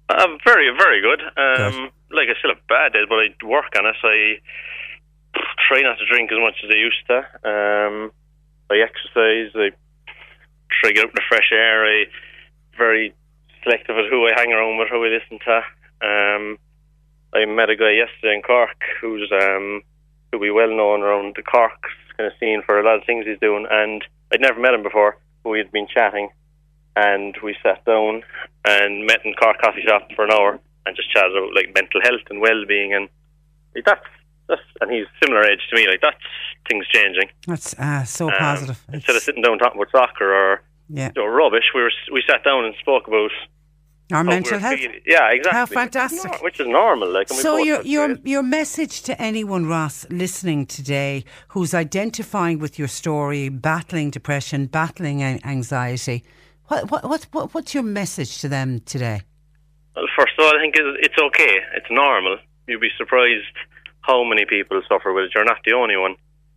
uh, 0.08 0.26
very, 0.44 0.68
very 0.76 1.00
good. 1.00 1.20
Um, 1.36 1.90
like 2.10 2.28
I 2.28 2.34
still 2.38 2.50
have 2.54 2.66
bad 2.68 2.92
days, 2.94 3.06
but 3.08 3.18
I 3.20 3.28
work 3.46 3.72
on 3.78 3.86
it. 3.86 3.96
I 4.02 4.38
try 5.68 5.82
not 5.82 5.98
to 5.98 6.06
drink 6.06 6.32
as 6.32 6.38
much 6.40 6.56
as 6.64 6.70
I 6.70 6.76
used 6.78 7.06
to. 7.06 7.18
Um, 7.48 8.12
I 8.70 8.78
exercise. 8.82 9.50
I 9.54 9.70
try 10.80 10.90
to 10.90 10.94
get 10.94 11.04
out 11.04 11.10
in 11.10 11.14
the 11.14 11.22
fresh 11.28 11.50
air. 11.52 11.86
I 11.86 12.04
very 12.76 13.14
selective 13.62 13.96
at 13.98 14.10
who 14.10 14.26
I 14.26 14.32
hang 14.36 14.52
around 14.52 14.78
with, 14.78 14.88
who 14.88 15.04
I 15.04 15.08
listen 15.08 15.38
to. 15.44 15.56
Um, 16.06 16.58
I 17.34 17.44
met 17.44 17.70
a 17.70 17.76
guy 17.76 17.90
yesterday 17.92 18.34
in 18.34 18.42
Cork 18.42 18.76
who's 19.00 19.30
um, 19.32 19.82
who 20.32 20.38
we 20.38 20.50
well 20.50 20.68
known 20.70 21.02
around 21.02 21.34
the 21.36 21.42
Cork 21.42 21.80
kind 22.16 22.26
of 22.26 22.32
scene 22.38 22.62
for 22.66 22.78
a 22.80 22.84
lot 22.84 22.96
of 22.98 23.04
things 23.04 23.26
he's 23.26 23.38
doing, 23.40 23.66
and 23.70 24.04
I'd 24.32 24.40
never 24.40 24.60
met 24.60 24.74
him 24.74 24.82
before. 24.82 25.16
But 25.42 25.50
we 25.50 25.58
had 25.58 25.72
been 25.72 25.86
chatting, 25.88 26.28
and 26.96 27.36
we 27.42 27.56
sat 27.62 27.84
down 27.84 28.22
and 28.66 29.06
met 29.06 29.24
in 29.24 29.34
Cork 29.34 29.60
coffee 29.62 29.82
shop 29.86 30.08
for 30.14 30.24
an 30.24 30.32
hour 30.32 30.58
and 30.86 30.96
just 30.96 31.10
chatted 31.12 31.36
about 31.36 31.54
like 31.54 31.74
mental 31.74 32.00
health 32.02 32.20
and 32.30 32.40
well 32.40 32.64
being, 32.66 32.92
and 32.94 33.08
like, 33.74 33.84
that's 33.84 34.06
that's 34.48 34.62
and 34.80 34.90
he's 34.90 35.06
similar 35.22 35.44
age 35.46 35.60
to 35.70 35.76
me. 35.76 35.86
Like 35.88 36.00
that's 36.00 36.16
things 36.68 36.86
changing. 36.92 37.30
That's 37.46 37.74
uh, 37.78 38.04
so 38.04 38.28
Um, 38.28 38.34
positive. 38.38 38.84
Instead 38.92 39.16
of 39.16 39.22
sitting 39.22 39.42
down 39.42 39.58
talking 39.58 39.80
about 39.80 39.90
soccer 39.92 40.32
or 40.34 40.62
Yeah. 40.88 41.10
you 41.14 41.22
know, 41.22 41.28
rubbish, 41.28 41.70
we 41.74 41.80
were 41.82 41.92
we 42.12 42.22
sat 42.28 42.42
down 42.44 42.64
and 42.64 42.74
spoke 42.80 43.06
about 43.06 43.30
Our 44.12 44.20
oh, 44.20 44.24
mental 44.24 44.58
health. 44.58 44.78
feeling. 44.78 45.00
Yeah, 45.06 45.30
exactly. 45.30 45.58
How 45.58 45.66
fantastic. 45.66 46.42
Which 46.42 46.60
is 46.60 46.66
normal. 46.66 47.10
Like, 47.10 47.28
So 47.28 47.56
your 47.58 47.82
your 47.82 48.16
your 48.24 48.42
message 48.42 49.02
to 49.02 49.20
anyone, 49.20 49.66
Ross, 49.66 50.06
listening 50.10 50.66
today, 50.66 51.24
who's 51.48 51.74
identifying 51.74 52.58
with 52.58 52.78
your 52.78 52.88
story, 52.88 53.48
battling 53.48 54.10
depression, 54.10 54.66
battling 54.66 55.22
anxiety, 55.22 56.24
what 56.68 56.90
what 56.90 57.04
what, 57.04 57.26
what 57.32 57.54
what's 57.54 57.74
your 57.74 57.82
message 57.82 58.38
to 58.40 58.48
them 58.48 58.80
today? 58.80 59.22
Well, 59.96 60.06
first 60.16 60.32
of 60.38 60.44
all, 60.44 60.56
I 60.56 60.60
think 60.60 60.74
it's, 60.76 61.06
it's 61.06 61.18
okay. 61.18 61.58
It's 61.76 61.90
normal. 61.90 62.38
You'd 62.66 62.80
be 62.80 62.90
surprised 62.96 63.56
how 64.02 64.24
many 64.24 64.44
people 64.44 64.80
suffer 64.88 65.12
with 65.12 65.24
it. 65.24 65.32
You're 65.34 65.44
not 65.44 65.58
the 65.64 65.72
only 65.72 65.96
one. 65.96 66.16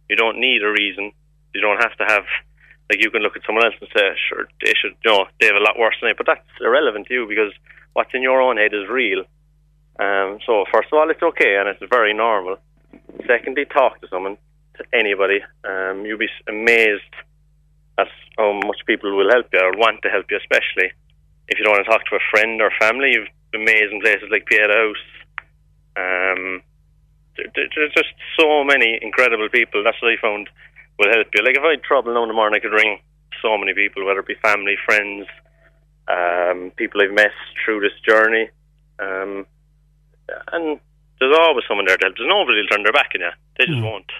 You 0.10 0.16
don't 0.16 0.39
need 0.39 0.64
a 0.64 0.70
reason. 0.70 1.12
You 1.54 1.62
don't 1.62 1.82
have 1.82 1.95
to 1.97 2.06
have 2.06 2.26
like 2.94 3.04
you 3.04 3.10
can 3.10 3.22
look 3.24 3.36
at 3.36 3.41
someone 3.46 3.66
else 3.66 3.74
and 3.82 3.89
say, 3.96 4.14
sure, 4.30 4.46
they 4.64 4.74
should, 4.78 4.94
you 5.04 5.12
know, 5.12 5.26
they 5.39 5.48
have 5.48 5.56
a 5.56 5.64
lot 5.66 5.80
worse 5.80 5.96
than 6.00 6.12
it. 6.12 6.18
But 6.18 6.28
that's 6.28 6.46
irrelevant 6.62 7.08
to 7.08 7.14
you 7.14 7.26
because 7.28 7.52
what's 7.94 8.14
in 8.14 8.22
your 8.22 8.41
own 8.41 8.58
head 8.58 8.74
is 8.74 8.88
real. 8.89 9.26
Um, 10.00 10.38
so 10.46 10.66
first 10.72 10.89
of 10.91 10.98
all, 11.00 11.10
it's 11.10 11.22
okay 11.24 11.58
and 11.58 11.68
it's 11.70 11.82
very 11.89 12.14
normal. 12.14 12.58
Secondly, 13.26 13.66
talk 13.66 14.00
to 14.02 14.08
someone, 14.10 14.38
to 14.78 14.84
anybody. 14.94 15.39
Um, 15.64 16.06
you'll 16.06 16.18
be 16.22 16.30
amazed 16.48 17.14
at 17.98 18.08
how 18.38 18.54
much 18.66 18.82
people 18.86 19.16
will 19.18 19.30
help 19.32 19.48
you 19.54 19.60
or 19.60 19.72
want 19.78 20.02
to 20.04 20.10
help 20.10 20.26
you, 20.30 20.38
especially 20.38 20.91
if 21.48 21.58
you 21.58 21.66
don't 21.66 21.74
want 21.74 21.86
to 21.86 21.91
talk 21.91 22.06
to 22.10 22.16
a 22.16 22.28
friend 22.32 22.62
or 22.62 22.72
family. 22.80 23.12
You've 23.14 23.28
amazing 23.56 24.02
places 24.02 24.30
like 24.32 24.46
Pieta 24.48 24.74
House. 24.74 25.06
Um, 25.96 26.62
there, 27.38 27.46
there- 27.56 27.70
there's 27.76 27.94
just 27.94 28.10
so 28.39 28.64
many 28.64 28.98
incredible 29.02 29.50
people. 29.50 29.84
That's 29.84 30.02
what 30.02 30.12
I 30.12 30.18
found 30.18 30.50
will 31.04 31.14
help 31.14 31.28
you. 31.34 31.43
Like 31.43 31.56
if 31.56 31.64
I 31.64 31.72
had 31.72 31.84
trouble 31.84 32.14
now 32.14 32.24
in 32.24 32.30
the 32.30 32.36
morning, 32.36 32.58
I 32.58 32.64
could 32.64 32.76
ring 32.76 32.99
so 33.41 33.58
many 33.58 33.74
people, 33.74 34.06
whether 34.06 34.20
it 34.20 34.28
be 34.28 34.36
family, 34.41 34.76
friends, 34.86 35.28
um, 36.08 36.72
people 36.76 37.01
I've 37.01 37.12
met 37.12 37.32
through 37.64 37.82
this 37.82 37.97
journey. 38.08 38.49
Um, 38.99 39.45
and 40.51 40.80
there's 41.20 41.38
always 41.38 41.66
someone 41.68 41.86
there 41.86 41.97
to 41.97 42.06
help. 42.06 42.18
There's 42.18 42.30
nobody 42.30 42.60
who'll 42.60 42.68
turn 42.68 42.84
their 42.84 42.93
back 42.93 43.12
on 43.16 43.22
you. 43.22 43.32
They 43.58 43.66
just 43.66 43.84
won't. 43.84 44.12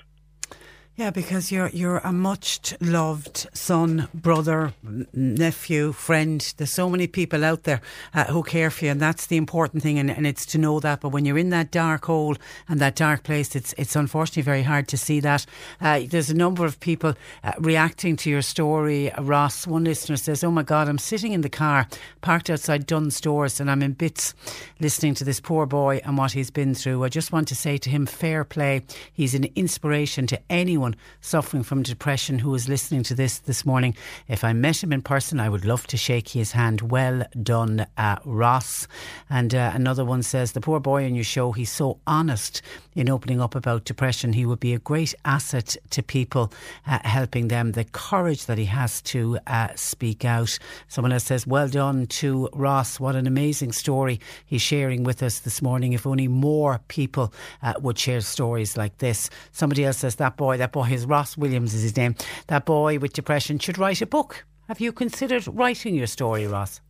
Yeah, 0.96 1.10
because 1.10 1.52
you're 1.52 1.70
you're 1.70 1.98
a 1.98 2.12
much 2.12 2.76
loved 2.80 3.48
son, 3.52 4.10
brother, 4.14 4.74
nephew, 5.12 5.92
friend. 5.92 6.54
There's 6.58 6.72
so 6.72 6.88
many 6.88 7.08
people 7.08 7.44
out 7.44 7.64
there 7.64 7.82
uh, 8.14 8.26
who 8.26 8.44
care 8.44 8.70
for 8.70 8.86
you, 8.86 8.92
and 8.92 9.02
that's 9.02 9.26
the 9.26 9.38
important 9.38 9.82
thing. 9.82 9.98
And, 9.98 10.12
and 10.12 10.28
it's 10.28 10.46
to 10.48 10.60
know 10.60 10.80
that. 10.82 11.02
But 11.02 11.10
when 11.10 11.26
you're 11.26 11.40
in 11.40 11.50
that 11.50 11.72
dark 11.72 12.06
hole 12.06 12.36
and 12.70 12.80
that 12.80 12.96
dark 12.96 13.24
place, 13.24 13.56
it's 13.56 13.74
it's 13.76 13.96
unfortunately 13.96 14.44
very 14.44 14.62
hard 14.62 14.88
to 14.90 14.98
see 14.98 15.20
that. 15.22 15.48
Uh, 15.82 16.02
there's 16.08 16.30
a 16.30 16.36
number 16.36 16.64
of 16.64 16.80
people 16.80 17.16
uh, 17.44 17.54
reacting 17.58 18.16
to 18.18 18.30
your 18.30 18.44
story. 18.44 19.12
Ross, 19.18 19.66
one 19.66 19.86
listener 19.86 20.16
says, 20.16 20.44
"Oh 20.44 20.52
my 20.52 20.62
God, 20.62 20.88
I'm 20.88 21.00
sitting 21.00 21.34
in 21.34 21.42
the 21.42 21.50
car 21.50 21.88
parked 22.22 22.52
outside 22.52 22.86
Dunnes 22.86 23.16
Stores, 23.16 23.60
and 23.60 23.72
I'm 23.72 23.82
in 23.82 23.94
bits 23.94 24.36
listening 24.80 25.16
to 25.16 25.24
this 25.24 25.40
poor 25.40 25.66
boy 25.66 26.02
and 26.06 26.20
what 26.20 26.34
he's 26.34 26.52
been 26.52 26.76
through. 26.76 27.04
I 27.04 27.10
just 27.10 27.32
want 27.32 27.48
to 27.48 27.56
say 27.56 27.80
to 27.80 27.90
him, 27.90 28.06
fair 28.06 28.44
play. 28.44 28.84
He's 29.12 29.34
an 29.34 29.46
inspiration 29.56 30.28
to 30.28 30.40
anyone 30.52 30.83
suffering 31.22 31.64
from 31.64 31.84
depression 31.84 32.40
who 32.40 32.54
is 32.56 32.68
listening 32.68 33.04
to 33.04 33.16
this 33.16 33.40
this 33.40 33.66
morning. 33.66 33.96
If 34.28 34.44
I 34.44 34.54
met 34.54 34.84
him 34.84 34.92
in 34.92 35.02
person, 35.02 35.40
I 35.40 35.50
would 35.50 35.66
love 35.66 35.88
to 35.88 35.98
shake 35.98 36.30
his 36.30 36.52
hand. 36.52 36.92
Well 36.92 37.24
done, 37.42 37.86
uh, 37.98 38.18
Ross. 38.26 38.88
And 39.30 39.56
uh, 39.56 39.72
another 39.74 40.06
one 40.06 40.24
says, 40.24 40.52
the 40.52 40.62
poor 40.62 40.80
boy 40.80 41.06
on 41.06 41.16
your 41.16 41.24
show, 41.24 41.52
he's 41.54 41.72
so 41.72 42.00
honest 42.06 42.62
in 42.96 43.10
opening 43.10 43.42
up 43.42 43.56
about 43.56 43.86
depression. 43.86 44.34
He 44.34 44.46
would 44.46 44.60
be 44.60 44.74
a 44.74 44.80
great 44.80 45.16
asset 45.26 45.78
to 45.92 46.04
people, 46.04 46.52
uh, 46.86 47.00
helping 47.04 47.48
them. 47.48 47.72
The 47.72 47.86
courage 47.86 48.46
that 48.48 48.58
he 48.58 48.66
has 48.66 49.02
to 49.04 49.40
uh, 49.48 49.70
speak 49.76 50.26
out. 50.26 50.60
Someone 50.88 51.14
else 51.14 51.24
says, 51.24 51.48
well 51.48 51.70
done 51.70 52.08
to 52.08 52.50
Ross. 52.54 53.00
What 53.00 53.16
an 53.16 53.28
amazing 53.28 53.72
story 53.72 54.20
he's 54.46 54.62
sharing 54.62 55.04
with 55.04 55.24
us 55.24 55.40
this 55.40 55.62
morning. 55.62 55.94
If 55.94 56.06
only 56.06 56.28
more 56.28 56.82
people 56.90 57.34
uh, 57.62 57.74
would 57.80 57.98
share 57.98 58.22
stories 58.22 58.76
like 58.76 58.98
this. 58.98 59.30
Somebody 59.52 59.86
else 59.86 60.00
says, 60.00 60.16
that 60.16 60.36
boy, 60.36 60.58
that 60.58 60.72
boy 60.74 60.90
is 60.92 61.06
Ross 61.06 61.38
Williams 61.38 61.74
is 61.74 61.84
his 61.84 61.96
name. 61.96 62.16
That 62.48 62.66
boy 62.66 63.00
with 63.00 63.14
depression 63.14 63.60
should 63.60 63.78
write 63.78 64.02
a 64.02 64.06
book. 64.06 64.46
Have 64.68 64.82
you 64.82 64.92
considered 64.92 65.48
writing 65.48 65.96
your 65.96 66.08
story, 66.08 66.46
Ross? 66.48 66.82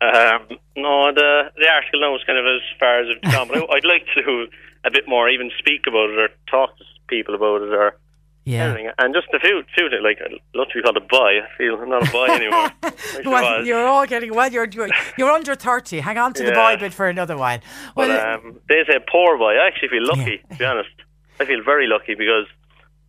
Um, 0.00 0.58
no, 0.76 1.12
the 1.12 1.50
the 1.56 1.68
article 1.68 2.00
now 2.00 2.14
is 2.16 2.22
kind 2.26 2.38
of 2.38 2.44
as 2.44 2.60
far 2.78 3.00
as 3.00 3.06
it's 3.08 3.34
gone, 3.34 3.48
but 3.48 3.58
I'd 3.72 3.84
like 3.84 4.04
to 4.14 4.22
do 4.22 4.46
a 4.84 4.90
bit 4.90 5.04
more, 5.06 5.28
even 5.28 5.50
speak 5.58 5.82
about 5.88 6.10
it 6.10 6.18
or 6.18 6.28
talk 6.50 6.76
to 6.78 6.84
people 7.06 7.34
about 7.36 7.62
it 7.62 7.72
or 7.72 7.96
Yeah. 8.44 8.64
anything. 8.64 8.90
And 8.98 9.14
just 9.14 9.28
a 9.32 9.38
few, 9.38 9.62
few 9.76 9.88
things, 9.88 10.02
like 10.02 10.18
I'd 10.20 10.32
love 10.58 10.66
to 10.70 10.74
be 10.74 10.82
called 10.82 10.96
a 10.96 11.00
boy. 11.00 11.38
I 11.42 11.46
feel 11.56 11.76
I'm 11.80 11.88
not 11.88 12.08
a 12.08 12.10
boy 12.10 12.26
anymore. 12.26 12.72
I 12.82 12.90
wish 13.18 13.26
I 13.26 13.30
Well, 13.30 13.64
you're 13.64 13.86
all 13.86 14.04
getting 14.06 14.34
well. 14.34 14.50
You're 14.50 14.66
you're, 14.68 14.88
you're 15.16 15.30
under 15.30 15.54
thirty. 15.54 16.00
Hang 16.00 16.18
on 16.18 16.32
to 16.34 16.42
the 16.44 16.50
boy 16.52 16.76
bit 16.80 16.92
for 16.92 17.08
another 17.08 17.36
while. 17.36 17.60
But 17.94 18.08
Well, 18.08 18.34
um, 18.34 18.58
they 18.68 18.82
say 18.88 18.98
poor 19.10 19.38
boy. 19.38 19.54
I 19.54 19.68
actually 19.68 19.90
feel 19.90 20.04
lucky, 20.06 20.38
to 20.50 20.56
be 20.56 20.64
honest. 20.64 20.90
I 21.38 21.44
feel 21.44 21.62
very 21.64 21.86
lucky 21.86 22.14
because 22.16 22.46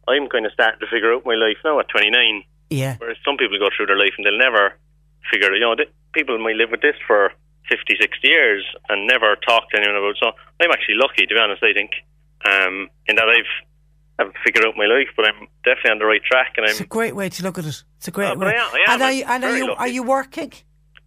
I'm 0.07 0.27
kind 0.29 0.45
of 0.45 0.51
starting 0.53 0.79
to 0.81 0.87
figure 0.87 1.13
out 1.13 1.25
my 1.25 1.35
life 1.35 1.57
now 1.63 1.79
at 1.79 1.87
29. 1.89 2.43
yeah, 2.69 2.95
Whereas 2.99 3.17
some 3.25 3.37
people 3.37 3.57
go 3.59 3.69
through 3.75 3.87
their 3.87 3.97
life 3.97 4.13
and 4.17 4.25
they'll 4.25 4.37
never 4.37 4.73
figure 5.31 5.53
it. 5.53 5.59
You 5.59 5.61
know, 5.61 5.75
people 6.13 6.37
might 6.39 6.55
live 6.55 6.71
with 6.71 6.81
this 6.81 6.95
for 7.07 7.31
50, 7.69 7.95
60 7.99 8.27
years 8.27 8.63
and 8.89 9.07
never 9.07 9.35
talk 9.47 9.69
to 9.71 9.77
anyone 9.77 9.95
about 9.95 10.09
it. 10.11 10.17
So 10.19 10.31
I'm 10.59 10.71
actually 10.71 10.95
lucky, 10.95 11.25
to 11.25 11.33
be 11.33 11.39
honest, 11.39 11.63
I 11.63 11.73
think, 11.73 11.91
um, 12.49 12.89
in 13.07 13.15
that 13.15 13.29
I've 13.29 13.51
I've 14.19 14.31
figured 14.45 14.63
out 14.65 14.75
my 14.77 14.85
life, 14.85 15.07
but 15.17 15.25
I'm 15.25 15.47
definitely 15.65 15.91
on 15.91 15.99
the 15.99 16.05
right 16.05 16.21
track 16.23 16.53
and 16.57 16.67
it's 16.67 16.79
a 16.79 16.83
I'm 16.83 16.87
great 16.89 17.15
way 17.15 17.29
to 17.29 17.43
look 17.43 17.57
at 17.57 17.65
it. 17.65 17.83
It's 17.97 18.07
a 18.07 18.11
great 18.11 18.29
Uh, 18.31 18.35
way. 18.35 18.47
I 18.47 18.51
am- 18.51 18.69
I 18.73 18.79
am 18.79 18.91
and 18.93 19.01
are 19.01 19.11
you, 19.11 19.23
and 19.27 19.43
are 19.43 19.57
you 19.57 19.67
lucky. 19.69 19.79
are 19.79 19.87
you 19.87 20.03
working? 20.03 20.53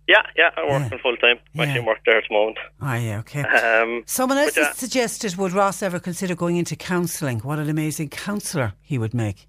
Yeah, 0.08 0.22
yeah, 0.36 0.50
I'm 0.56 0.68
working 0.82 0.98
full 0.98 1.16
time. 1.16 1.38
I'm 1.54 1.60
actually 1.62 1.80
in 1.80 1.84
work 1.86 1.98
there 2.06 2.18
at 2.18 2.24
the 2.28 2.34
moment. 2.34 2.58
Oh, 2.80 2.94
yeah, 2.94 3.18
okay. 3.20 3.42
Um, 3.42 4.04
Someone 4.06 4.38
else 4.38 4.56
uh, 4.56 4.66
has 4.66 4.76
suggested, 4.76 5.34
would 5.36 5.52
Ross 5.52 5.82
ever 5.82 5.98
consider 5.98 6.36
going 6.36 6.56
into 6.56 6.76
counselling? 6.76 7.40
What 7.40 7.58
an 7.58 7.68
amazing 7.68 8.10
counsellor 8.10 8.74
he 8.82 8.98
would 8.98 9.14
make. 9.14 9.48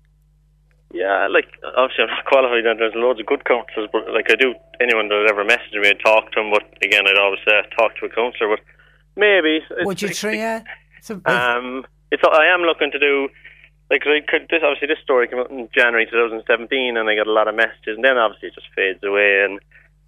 Yeah, 0.94 1.28
like 1.30 1.46
obviously 1.76 2.06
I'm 2.06 2.10
not 2.10 2.26
qualified, 2.26 2.66
and 2.66 2.80
there's 2.80 2.96
loads 2.96 3.20
of 3.20 3.26
good 3.28 3.46
counsellors. 3.46 3.90
But 3.92 4.10
like 4.12 4.32
I 4.32 4.36
do, 4.36 4.56
anyone 4.82 5.10
that 5.10 5.28
ever 5.30 5.44
messaged 5.44 5.80
me, 5.80 5.90
I'd 5.90 6.00
talk 6.00 6.32
to 6.32 6.42
them. 6.42 6.50
But 6.50 6.64
again, 6.82 7.06
I'd 7.06 7.18
always 7.20 7.40
say 7.48 7.62
talk 7.78 7.92
to 8.00 8.06
a 8.06 8.10
counsellor. 8.10 8.56
But 8.56 8.62
maybe 9.16 9.58
it's- 9.58 9.86
Would 9.86 10.02
you 10.02 10.08
it's- 10.08 10.22
try? 10.22 10.34
Yeah. 10.34 10.64
So, 11.02 11.22
Um, 11.26 11.86
it's 12.12 12.24
I 12.24 12.48
am 12.48 12.62
looking 12.62 12.90
to 12.92 13.00
do 13.00 13.28
like 13.92 14.04
I 14.08 14.22
could, 14.28 14.48
this 14.50 14.64
obviously 14.64 14.88
this 14.88 15.00
story 15.04 15.28
came 15.28 15.40
out 15.40 15.52
in 15.52 15.70
January 15.76 16.06
2017, 16.10 16.98
and 16.98 17.08
I 17.10 17.16
got 17.16 17.28
a 17.28 17.32
lot 17.32 17.48
of 17.48 17.56
messages, 17.56 17.96
and 17.96 18.04
then 18.04 18.18
obviously 18.18 18.48
it 18.50 18.56
just 18.56 18.68
fades 18.76 19.04
away. 19.04 19.44
And 19.44 19.60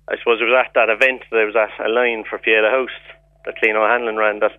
I 0.09 0.17
suppose 0.17 0.41
it 0.41 0.45
was 0.45 0.57
at 0.65 0.73
that 0.73 0.89
event 0.89 1.21
that 1.31 1.39
I 1.39 1.45
was 1.45 1.55
at 1.55 1.85
a 1.85 1.89
line 1.89 2.23
for 2.29 2.37
Pieta 2.39 2.69
House 2.69 2.89
that 3.45 3.57
Clean 3.59 3.75
O'Hanlon 3.75 4.17
ran. 4.17 4.39
That 4.39 4.53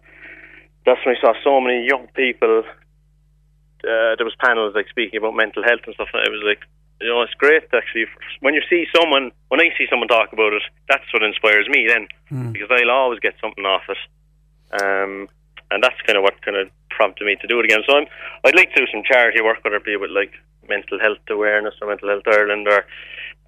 that's 0.86 1.05
when 1.05 1.16
I 1.16 1.20
saw 1.20 1.35
so 1.43 1.60
many 1.60 1.85
young 1.86 2.06
people. 2.14 2.62
Uh, 3.82 4.14
there 4.16 4.28
was 4.28 4.36
panels 4.39 4.74
like 4.74 4.89
speaking 4.89 5.18
about 5.18 5.35
mental 5.35 5.62
health 5.64 5.81
and 5.86 5.94
stuff. 5.94 6.09
And 6.12 6.27
it 6.27 6.31
was 6.31 6.44
like, 6.44 6.60
you 7.01 7.09
know, 7.09 7.22
it's 7.22 7.35
great 7.35 7.64
actually. 7.72 8.06
When 8.40 8.55
you 8.55 8.62
see 8.68 8.85
someone, 8.94 9.32
when 9.48 9.60
I 9.60 9.70
see 9.77 9.86
someone 9.89 10.09
talk 10.09 10.32
about 10.32 10.52
it, 10.52 10.62
that's 10.89 11.09
what 11.12 11.22
inspires 11.22 11.68
me 11.68 11.86
then, 11.89 12.06
Hmm. 12.28 12.52
because 12.52 12.68
I'll 12.70 12.90
always 12.90 13.20
get 13.20 13.35
something 13.40 13.64
off 13.64 13.82
it. 13.89 13.98
Um, 14.81 15.28
and 15.70 15.82
that's 15.82 16.01
kind 16.06 16.16
of 16.16 16.22
what 16.22 16.40
kind 16.43 16.56
of 16.56 16.68
prompted 16.90 17.24
me 17.24 17.36
to 17.40 17.47
do 17.47 17.59
it 17.59 17.64
again. 17.64 17.82
So 17.89 17.97
I'm, 17.97 18.06
I'd 18.44 18.55
like 18.55 18.72
to 18.74 18.85
do 18.85 18.90
some 18.93 19.02
charity 19.02 19.40
work, 19.40 19.64
whether 19.64 19.77
it 19.77 19.85
be 19.85 19.97
with 19.97 20.10
like 20.10 20.32
mental 20.68 21.01
health 21.01 21.18
awareness 21.31 21.74
or 21.81 21.89
Mental 21.89 22.09
Health 22.09 22.27
Ireland 22.27 22.68
or 22.68 22.85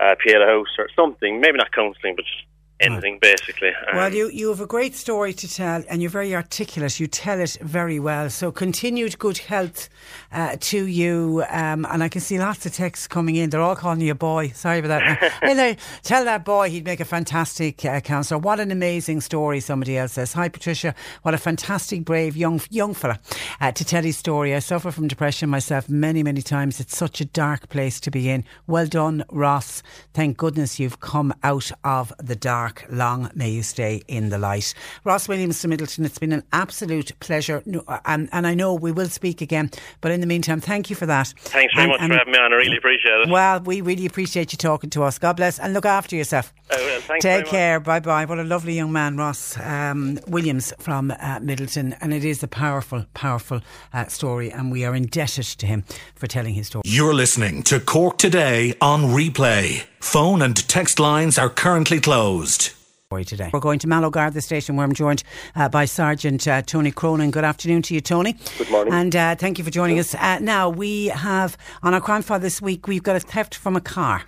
uh, 0.03 0.15
Pieta 0.19 0.47
House 0.47 0.75
or 0.79 0.89
something. 0.97 1.41
Maybe 1.41 1.59
not 1.59 1.73
counselling, 1.73 2.17
but 2.17 2.25
just 2.25 2.45
anything 2.83 3.19
basically. 3.21 3.69
Um, 3.69 3.97
Well, 3.97 4.15
you, 4.15 4.29
you 4.31 4.49
have 4.49 4.61
a 4.61 4.67
great 4.67 4.95
story 4.95 5.33
to 5.35 5.49
tell 5.53 5.83
and 5.89 6.03
you're 6.03 6.11
very 6.11 6.35
articulate. 6.35 7.01
You 7.01 7.07
tell 7.07 7.41
it 7.41 7.57
very 7.61 7.99
well. 7.99 8.31
So, 8.31 8.53
continued 8.53 9.19
good 9.19 9.39
health 9.39 9.89
uh, 10.33 10.57
to 10.61 10.87
you. 10.87 11.45
Um, 11.49 11.87
and 11.91 12.03
I 12.03 12.09
can 12.09 12.21
see 12.21 12.39
lots 12.39 12.67
of 12.67 12.75
texts 12.75 13.07
coming 13.07 13.37
in. 13.37 13.51
They're 13.51 13.61
all 13.61 13.77
calling 13.77 14.01
you 14.01 14.13
a 14.13 14.15
boy. 14.15 14.49
Sorry 14.55 14.79
about 14.79 14.89
that. 14.89 15.33
Hey, 15.63 15.77
tell 16.03 16.25
that 16.25 16.45
boy 16.45 16.71
he'd 16.71 16.85
make 16.85 16.99
a 16.99 17.05
fantastic 17.05 17.85
uh, 17.85 18.01
counsellor. 18.01 18.39
What 18.39 18.59
an 18.59 18.73
amazing 18.73 19.21
story, 19.21 19.61
somebody 19.61 19.97
else 19.97 20.15
says. 20.15 20.33
Hi, 20.33 20.49
Patricia. 20.49 20.95
What 21.23 21.35
a 21.35 21.39
fantastic, 21.39 22.05
brave 22.05 22.37
young 22.37 22.61
young 22.71 22.95
fella 22.95 23.21
uh, 23.61 23.71
to 23.73 23.85
tell 23.85 24.03
his 24.03 24.17
story. 24.17 24.55
I 24.55 24.59
suffer 24.59 24.91
from 24.91 25.07
depression 25.09 25.49
myself 25.51 25.89
many, 25.89 26.23
many 26.23 26.43
times. 26.43 26.81
It's 26.81 26.97
such 26.97 27.21
a 27.21 27.25
dark 27.25 27.69
place 27.69 28.01
to 28.01 28.11
be 28.11 28.29
in. 28.29 28.45
Well 28.67 28.87
done, 28.87 29.25
Ross. 29.31 29.83
Thank 30.15 30.37
goodness 30.37 30.81
you've 30.81 31.01
come 31.01 31.33
out 31.43 31.71
of 31.85 32.13
the 32.19 32.37
dark. 32.37 32.72
Long 32.91 33.31
may 33.35 33.51
you 33.51 33.63
stay 33.63 34.03
in 34.09 34.29
the 34.31 34.39
light. 34.39 34.75
Ross 35.05 35.29
Williams 35.29 35.61
to 35.61 35.69
Midleton, 35.69 36.05
it's 36.05 36.19
been 36.19 36.33
an 36.33 36.43
absolute 36.53 37.13
pleasure. 37.21 37.63
And, 38.05 38.29
and 38.33 38.47
I 38.47 38.55
know 38.55 38.75
we 38.75 38.93
will 38.93 39.09
speak 39.09 39.41
again, 39.41 39.71
but 40.01 40.11
in 40.11 40.21
the 40.21 40.27
meantime, 40.27 40.61
thank 40.61 40.91
you 40.91 40.97
for 40.97 41.07
that. 41.07 41.35
Thanks 41.39 41.75
very 41.75 41.85
And- 41.85 41.91
much 41.93 42.01
and- 42.01 42.13
for 42.13 42.19
having 42.19 42.33
me 42.33 42.39
on. 42.39 42.53
I 42.53 42.57
really 42.57 42.77
appreciate 42.77 43.13
it. 43.21 43.29
Well, 43.29 43.61
we 43.61 43.81
really 43.81 44.07
appreciate 44.07 44.53
you 44.53 44.57
talking 44.59 44.91
to 44.91 45.03
us. 45.03 45.19
God 45.19 45.37
bless 45.37 45.59
and 45.59 45.73
look 45.75 45.87
after 45.87 46.17
yourself. 46.17 46.53
I 46.71 46.77
will. 46.77 47.01
Thanks 47.01 47.25
very 47.25 47.43
Take 47.43 47.51
care. 47.51 47.81
Bye 47.81 48.01
bye. 48.01 48.25
What 48.25 48.39
a 48.39 48.45
lovely 48.45 48.75
young 48.75 48.93
man, 48.93 49.17
Ross 49.17 49.59
um, 49.61 50.19
Williams 50.27 50.73
from 50.79 51.11
uh, 51.11 51.39
Midleton. 51.41 51.97
And 52.01 52.13
it 52.15 52.25
is 52.25 52.43
a 52.43 52.49
powerful, 52.49 53.05
powerful 53.15 53.61
uh, 53.93 54.07
story. 54.07 54.51
And 54.51 54.71
we 54.73 54.85
are 54.85 54.95
indebted 54.95 55.45
to 55.47 55.67
him 55.67 55.85
for 56.15 56.27
telling 56.27 56.55
his 56.55 56.69
story. 56.69 56.83
You're 56.87 57.15
listening 57.15 57.63
to 57.65 57.81
Cork 57.81 58.19
Today 58.19 58.75
on 58.81 59.03
replay. 59.05 59.85
Phone 60.03 60.43
and 60.43 60.57
text 60.69 60.99
lines 60.99 61.39
are 61.39 61.49
currently 61.49 61.99
closed. 62.01 62.73
Today. 63.25 63.51
We're 63.53 63.61
going 63.61 63.79
to 63.79 63.87
Mallow 63.87 64.11
Garda 64.11 64.41
station 64.41 64.77
where 64.77 64.85
I'm 64.85 64.95
joined 64.95 65.23
uh, 65.55 65.69
by 65.69 65.85
Sergeant 65.85 66.49
uh, 66.49 66.63
Tony 66.63 66.91
Cronin. 66.91 67.31
Good 67.31 67.45
afternoon 67.45 67.83
to 67.83 67.95
you, 67.95 68.01
Tony. 68.01 68.37
Good 68.59 68.71
morning. 68.71 68.93
And 68.93 69.15
uh, 69.15 69.35
thank 69.37 69.59
you 69.59 69.65
for 69.65 69.71
joining 69.71 69.99
us. 69.99 70.15
Uh, 70.15 70.39
now, 70.41 70.69
we 70.71 71.07
have 71.09 71.57
on 71.83 71.95
our 71.95 72.01
crime 72.01 72.23
file 72.23 72.41
this 72.41 72.61
week, 72.61 72.89
we've 72.89 73.03
got 73.03 73.17
a 73.17 73.21
theft 73.21 73.55
from 73.55 73.77
a 73.77 73.81
car. 73.81 74.23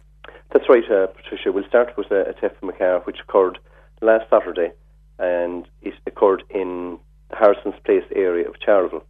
That's 0.52 0.68
right, 0.68 0.84
uh, 0.90 1.06
Patricia. 1.08 1.50
We'll 1.50 1.66
start 1.66 1.96
with 1.96 2.10
a, 2.10 2.28
a 2.28 2.32
theft 2.34 2.60
from 2.60 2.68
a 2.68 2.74
car 2.74 3.00
which 3.00 3.18
occurred 3.26 3.58
last 4.00 4.30
Saturday 4.30 4.72
and 5.18 5.66
it 5.82 5.94
occurred 6.06 6.44
in 6.50 6.98
the 7.30 7.36
Harrison's 7.36 7.74
Place 7.84 8.04
area 8.14 8.46
of 8.48 8.54
Charleville. 8.64 9.04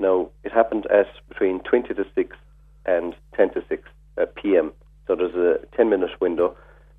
Now, 0.00 0.30
it 0.42 0.52
happened 0.52 0.86
at 0.86 1.06
between 1.28 1.60
20 1.60 1.94
to 1.94 2.06
6 2.14 2.36
and 2.86 3.14
10 3.36 3.54
to 3.54 3.64
6 3.68 3.82
uh, 4.16 4.26
p.m. 4.36 4.72
So 5.08 5.16
there's 5.16 5.34
a 5.34 5.66
10 5.74 5.88
minute 5.88 6.10
window 6.20 6.54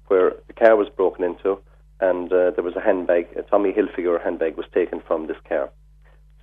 where 0.08 0.34
the 0.48 0.54
car 0.54 0.76
was 0.76 0.90
broken 0.90 1.24
into 1.24 1.60
and 2.02 2.34
uh, 2.34 2.52
there 2.52 2.64
was 2.64 2.76
a 2.76 2.82
handbag, 2.82 3.28
a 3.38 3.44
Tommy 3.44 3.72
Hilfiger 3.72 4.22
handbag 4.22 4.58
was 4.58 4.66
taken 4.74 5.02
from 5.06 5.28
this 5.28 5.38
car. 5.48 5.70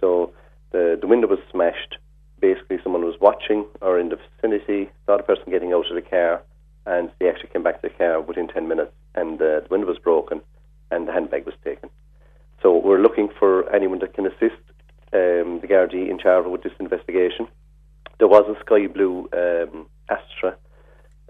So 0.00 0.32
the, 0.70 0.96
the 1.00 1.06
window 1.06 1.26
was 1.26 1.40
smashed. 1.50 1.96
Basically, 2.40 2.78
someone 2.82 3.04
was 3.04 3.16
watching 3.20 3.64
or 3.80 3.98
in 3.98 4.10
the 4.10 4.16
vicinity, 4.16 4.90
saw 5.06 5.16
the 5.16 5.22
person 5.24 5.50
getting 5.50 5.72
out 5.72 5.90
of 5.90 5.96
the 5.96 6.08
car, 6.08 6.42
and 6.84 7.10
they 7.18 7.28
actually 7.28 7.48
came 7.48 7.62
back 7.62 7.82
to 7.82 7.88
the 7.88 7.94
car 7.94 8.20
within 8.20 8.46
10 8.46 8.68
minutes, 8.68 8.92
and 9.14 9.40
uh, 9.40 9.60
the 9.60 9.66
window 9.70 9.86
was 9.86 9.98
broken, 9.98 10.40
and 10.90 11.08
the 11.08 11.12
handbag 11.12 11.46
was 11.46 11.54
taken. 11.64 11.88
So 12.62 12.76
we're 12.76 13.00
looking 13.00 13.28
for 13.38 13.68
anyone 13.74 13.98
that 14.00 14.14
can 14.14 14.26
assist 14.26 14.60
um, 15.12 15.60
the 15.60 15.68
Gardaí 15.68 16.08
in 16.10 16.18
charge 16.18 16.46
with 16.46 16.62
this 16.62 16.72
investigation. 16.78 17.48
There 18.18 18.28
was 18.28 18.44
a 18.48 18.60
sky 18.60 18.86
blue 18.86 19.28
um, 19.32 19.86
Astra 20.10 20.56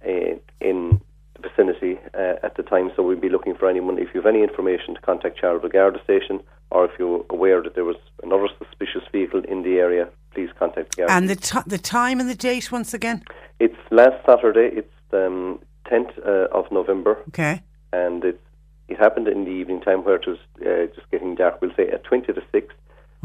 in 0.05 1.01
the 1.35 1.49
vicinity 1.49 1.99
uh, 2.15 2.35
at 2.43 2.57
the 2.57 2.63
time, 2.63 2.91
so 2.97 3.03
we'd 3.03 3.21
be 3.21 3.29
looking 3.29 3.55
for 3.55 3.69
anyone. 3.69 3.99
If 3.99 4.09
you 4.15 4.21
have 4.21 4.27
any 4.27 4.43
information, 4.43 4.95
to 4.95 5.01
contact 5.01 5.41
Charleville 5.41 5.71
Garda 5.73 6.03
Station, 6.05 6.41
or 6.71 6.85
if 6.85 6.93
you're 6.99 7.25
aware 7.31 7.63
that 7.63 7.75
there 7.75 7.85
was 7.85 7.97
another 8.23 8.49
suspicious 8.59 9.03
vehicle 9.13 9.43
in 9.49 9.63
the 9.63 9.79
area, 9.79 10.09
please 10.35 10.51
contact 10.59 10.97
the 10.97 11.03
Garda. 11.03 11.13
And 11.13 11.29
the, 11.29 11.37
t- 11.37 11.59
the 11.67 11.79
time 11.79 12.21
and 12.21 12.29
the 12.29 12.35
date, 12.35 12.73
once 12.73 12.95
again? 12.95 13.23
It's 13.61 13.77
last 13.91 14.25
Saturday. 14.27 14.71
It's 14.77 14.93
um, 15.13 15.61
10th 15.91 16.19
uh, 16.27 16.49
of 16.57 16.71
November, 16.73 17.19
Okay. 17.29 17.63
and 17.93 18.25
it's 18.25 18.39
it 18.89 18.99
happened 18.99 19.27
in 19.27 19.45
the 19.45 19.51
evening 19.51 19.81
time 19.81 20.05
where 20.05 20.15
it 20.15 20.27
was 20.29 20.39
uh, 20.61 20.87
just 20.95 21.11
getting 21.11 21.35
dark. 21.35 21.61
We'll 21.61 21.75
say 21.77 21.89
at 21.89 22.05
20 22.05 22.33
to 22.35 22.41
6. 22.53 22.75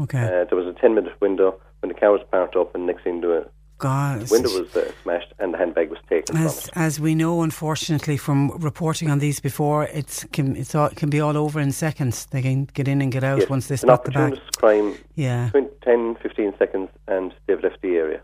Okay. 0.00 0.18
Uh, 0.18 0.44
there 0.44 0.58
was 0.58 0.66
a 0.66 0.72
10 0.80 0.94
minute 0.96 1.12
window 1.20 1.60
when 1.80 1.88
the 1.92 1.94
car 1.98 2.10
was 2.10 2.20
parked 2.32 2.56
up, 2.56 2.74
and 2.74 2.84
next 2.86 3.04
thing 3.04 3.20
the 3.20 3.46
God, 3.82 4.20
the 4.20 4.32
window 4.32 4.60
was 4.60 4.76
uh, 4.76 4.92
smashed 5.02 5.32
and 5.40 5.52
the 5.52 5.58
handbag 5.58 5.90
was 5.90 5.98
taken 6.08 6.36
As 6.36 6.70
as 6.74 7.00
we 7.00 7.14
know, 7.14 7.42
unfortunately, 7.42 8.16
from 8.16 8.50
reporting 8.70 9.10
on 9.10 9.18
these 9.18 9.40
before, 9.40 9.80
it's 10.00 10.24
can 10.32 10.56
it's 10.56 10.74
all, 10.74 10.86
it 10.86 10.96
can 10.96 11.10
be 11.10 11.20
all 11.20 11.36
over 11.36 11.60
in 11.60 11.72
seconds. 11.72 12.26
They 12.26 12.42
can 12.42 12.66
get 12.78 12.86
in 12.86 13.02
and 13.02 13.10
get 13.12 13.24
out 13.24 13.40
Yes, 13.40 13.50
once 13.50 13.66
they 13.66 13.76
spot 13.76 14.04
the 14.04 14.12
bag. 14.12 14.38
crime. 14.56 14.94
Yeah. 15.16 15.50
20, 15.50 15.68
10, 15.82 16.14
15 16.22 16.54
seconds, 16.58 16.88
and 17.08 17.34
they've 17.46 17.62
left 17.62 17.82
the 17.82 17.96
area. 17.96 18.20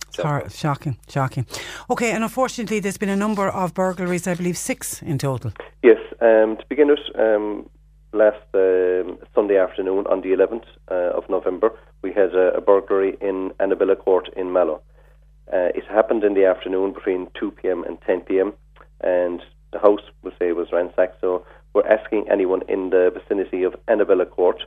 Shocking, 0.51 0.97
shocking. 1.09 1.45
Okay, 1.91 2.13
and 2.13 2.23
unfortunately, 2.23 2.81
there's 2.81 2.99
been 2.99 3.15
a 3.19 3.23
number 3.27 3.49
of 3.49 3.75
burglaries. 3.75 4.27
I 4.29 4.35
believe 4.35 4.57
six 4.57 5.03
in 5.03 5.19
total. 5.19 5.51
Yes, 5.83 5.99
um, 6.21 6.57
to 6.57 6.65
begin 6.69 6.89
with, 6.89 7.01
um, 7.17 7.69
last 8.13 8.47
um, 8.55 9.19
Sunday 9.35 9.59
afternoon 9.59 10.07
on 10.07 10.21
the 10.21 10.29
11th 10.29 10.67
uh, 10.91 11.17
of 11.19 11.29
November, 11.29 11.71
we 12.03 12.13
had 12.13 12.35
a, 12.35 12.55
a 12.57 12.61
burglary 12.61 13.17
in 13.21 13.53
Annabella 13.61 13.97
Court 13.97 14.29
in 14.37 14.53
Mallow. 14.53 14.81
Uh, 15.53 15.73
it 15.75 15.85
happened 15.87 16.25
in 16.25 16.35
the 16.35 16.45
afternoon 16.45 16.93
between 16.93 17.29
2 17.39 17.51
p.m. 17.53 17.85
and 17.85 18.01
10 18.03 18.21
p.m. 18.23 18.53
and 19.01 19.41
the 19.73 19.79
house, 19.79 20.01
we'll 20.23 20.33
say, 20.39 20.53
was 20.53 20.69
ransacked. 20.73 21.21
So 21.21 21.45
we're 21.73 21.87
asking 21.87 22.27
anyone 22.31 22.63
in 22.69 22.91
the 22.91 23.11
vicinity 23.15 23.63
of 23.63 23.75
Annabella 23.89 24.27
Court, 24.27 24.63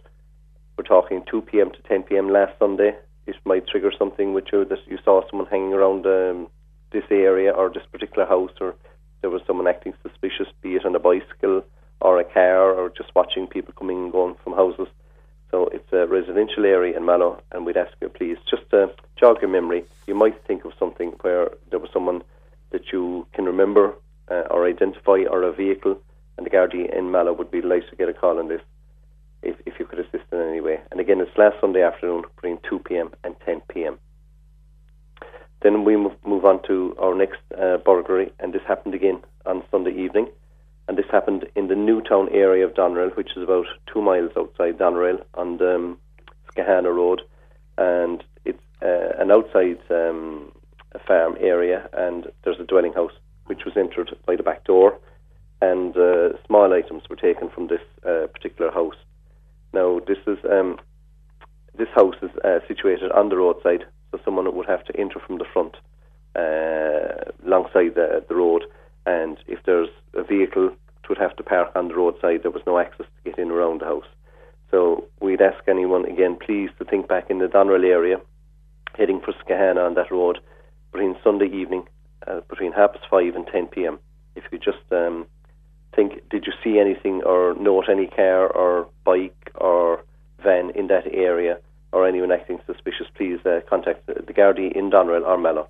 we're 0.77 0.83
talking 0.83 1.23
2 1.29 1.41
p.m. 1.41 1.71
to 1.71 1.81
10 1.83 2.03
p.m. 2.03 2.29
last 2.29 2.53
Sunday, 2.57 2.95
it 3.27 3.35
might 3.45 3.67
trigger 3.67 3.91
something 3.97 4.33
with 4.33 4.45
you 4.51 4.65
that 4.65 4.79
you 4.87 4.97
saw 5.03 5.21
someone 5.29 5.47
hanging 5.47 5.73
around 5.73 6.05
um, 6.05 6.47
this 6.91 7.03
area 7.11 7.51
or 7.51 7.69
this 7.69 7.85
particular 7.91 8.25
house 8.25 8.51
or 8.59 8.75
there 9.21 9.29
was 9.29 9.41
someone 9.45 9.67
acting 9.67 9.93
suspicious, 10.01 10.47
be 10.61 10.75
it 10.75 10.85
on 10.85 10.95
a 10.95 10.99
bicycle 10.99 11.63
or 12.01 12.19
a 12.19 12.23
car 12.23 12.73
or 12.73 12.89
just 12.89 13.13
watching 13.15 13.45
people 13.45 13.73
coming 13.77 14.03
and 14.03 14.11
going 14.11 14.35
from 14.43 14.53
houses. 14.53 14.87
So 15.51 15.67
it's 15.67 15.91
a 15.91 16.07
residential 16.07 16.65
area 16.65 16.95
in 16.95 17.05
Mallow, 17.05 17.41
and 17.51 17.65
we'd 17.65 17.75
ask 17.75 17.91
you 18.01 18.07
please 18.07 18.37
just 18.49 18.69
to 18.71 18.89
jog 19.19 19.41
your 19.41 19.51
memory. 19.51 19.83
You 20.07 20.15
might 20.15 20.41
think 20.47 20.63
of 20.63 20.71
something 20.79 21.09
where 21.21 21.49
there 21.69 21.79
was 21.79 21.89
someone 21.91 22.23
that 22.71 22.93
you 22.93 23.27
can 23.33 23.43
remember 23.45 23.93
uh, 24.29 24.43
or 24.49 24.65
identify 24.65 25.25
or 25.29 25.43
a 25.43 25.51
vehicle, 25.51 25.99
and 26.37 26.45
the 26.45 26.49
Gardaí 26.49 26.97
in 26.97 27.11
Mallow 27.11 27.33
would 27.33 27.51
be 27.51 27.59
delighted 27.59 27.89
to 27.89 27.97
get 27.97 28.07
a 28.07 28.13
call 28.13 28.39
on 28.39 28.47
this 28.47 28.61
if, 29.43 29.57
if 29.65 29.73
you 29.77 29.85
could 29.85 29.99
assist 29.99 30.23
in 30.31 30.39
any 30.39 30.61
way. 30.61 30.79
And 30.89 31.01
again, 31.01 31.19
it's 31.19 31.37
last 31.37 31.59
Sunday 31.59 31.83
afternoon 31.83 32.23
between 32.35 32.57
2 32.69 32.79
p.m. 32.79 33.11
and 33.25 33.35
10 33.45 33.61
p.m. 33.67 33.99
Then 35.61 35.83
we 35.83 35.97
move, 35.97 36.13
move 36.25 36.45
on 36.45 36.63
to 36.67 36.95
our 36.97 37.13
next 37.13 37.41
uh, 37.59 37.77
burglary, 37.77 38.31
and 38.39 38.53
this 38.53 38.61
happened 38.67 38.95
again 38.95 39.21
on 39.45 39.63
Sunday 39.69 39.91
evening. 39.91 40.29
And 40.91 40.97
this 40.97 41.09
happened 41.09 41.47
in 41.55 41.69
the 41.69 41.75
Newtown 41.75 42.27
area 42.33 42.65
of 42.65 42.73
Doneraile, 42.73 43.15
which 43.15 43.37
is 43.37 43.43
about 43.43 43.65
two 43.85 44.01
miles 44.01 44.31
outside 44.35 44.77
Doneraile 44.77 45.23
on 45.35 45.55
the 45.55 45.75
um, 45.75 45.97
Skahana 46.49 46.93
Road. 46.93 47.21
And 47.77 48.21
it's 48.43 48.59
uh, 48.81 49.13
an 49.17 49.31
outside 49.31 49.79
um, 49.89 50.51
farm 51.07 51.37
area, 51.39 51.87
and 51.93 52.27
there's 52.43 52.59
a 52.59 52.65
dwelling 52.65 52.91
house 52.91 53.13
which 53.45 53.63
was 53.63 53.77
entered 53.77 54.13
by 54.25 54.35
the 54.35 54.43
back 54.43 54.65
door. 54.65 54.99
and 55.61 55.95
uh, 55.95 56.29
small 56.45 56.73
items 56.73 57.03
were 57.09 57.15
taken 57.15 57.49
from 57.49 57.67
this 57.67 57.81
uh, 58.05 58.27
particular 58.27 58.69
house. 58.69 58.97
Now, 59.73 60.01
this 60.05 60.17
is 60.27 60.39
um, 60.49 60.77
this 61.77 61.87
house 61.95 62.15
is 62.21 62.31
uh, 62.43 62.59
situated 62.67 63.13
on 63.13 63.29
the 63.29 63.37
roadside, 63.37 63.85
so 64.11 64.19
someone 64.25 64.53
would 64.53 64.67
have 64.67 64.83
to 64.85 64.99
enter 64.99 65.19
from 65.25 65.37
the 65.37 65.45
front, 65.53 65.77
uh, 66.35 67.31
alongside 67.45 67.95
the, 67.95 68.25
the 68.27 68.35
road, 68.35 68.65
and 69.05 69.37
if 69.47 69.59
there's 69.65 69.89
a 70.15 70.23
vehicle, 70.23 70.71
would 71.11 71.17
have 71.17 71.35
to 71.35 71.43
park 71.43 71.71
on 71.75 71.89
the 71.89 71.93
roadside. 71.93 72.41
There 72.41 72.57
was 72.57 72.63
no 72.65 72.79
access 72.79 73.05
to 73.05 73.29
get 73.29 73.37
in 73.37 73.51
around 73.51 73.81
the 73.81 73.85
house. 73.93 74.09
So 74.71 75.03
we'd 75.19 75.41
ask 75.41 75.61
anyone 75.67 76.05
again, 76.05 76.37
please, 76.45 76.69
to 76.79 76.85
think 76.85 77.09
back 77.09 77.29
in 77.29 77.39
the 77.39 77.47
Doneraile 77.47 77.91
area, 77.91 78.17
heading 78.97 79.19
for 79.19 79.33
Skahana 79.33 79.85
on 79.85 79.95
that 79.95 80.09
road, 80.09 80.39
between 80.93 81.17
Sunday 81.21 81.47
evening, 81.47 81.83
uh, 82.25 82.39
between 82.49 82.71
half 82.71 82.93
past 82.93 83.05
five 83.09 83.35
and 83.35 83.45
ten 83.47 83.67
p.m. 83.67 83.99
If 84.37 84.45
you 84.53 84.57
just 84.57 84.85
um, 84.91 85.27
think, 85.93 86.29
did 86.29 86.45
you 86.47 86.53
see 86.63 86.79
anything 86.79 87.23
or 87.23 87.55
note 87.55 87.89
any 87.89 88.07
car 88.07 88.47
or 88.47 88.87
bike 89.03 89.51
or 89.55 90.05
van 90.41 90.69
in 90.71 90.87
that 90.87 91.07
area 91.11 91.59
or 91.91 92.07
anyone 92.07 92.31
acting 92.31 92.59
suspicious, 92.65 93.07
please 93.15 93.39
uh, 93.45 93.59
contact 93.69 94.07
the, 94.07 94.13
Gardaí 94.13 94.71
in 94.71 94.89
Doneraile 94.89 95.27
or 95.27 95.37
Mallow 95.37 95.67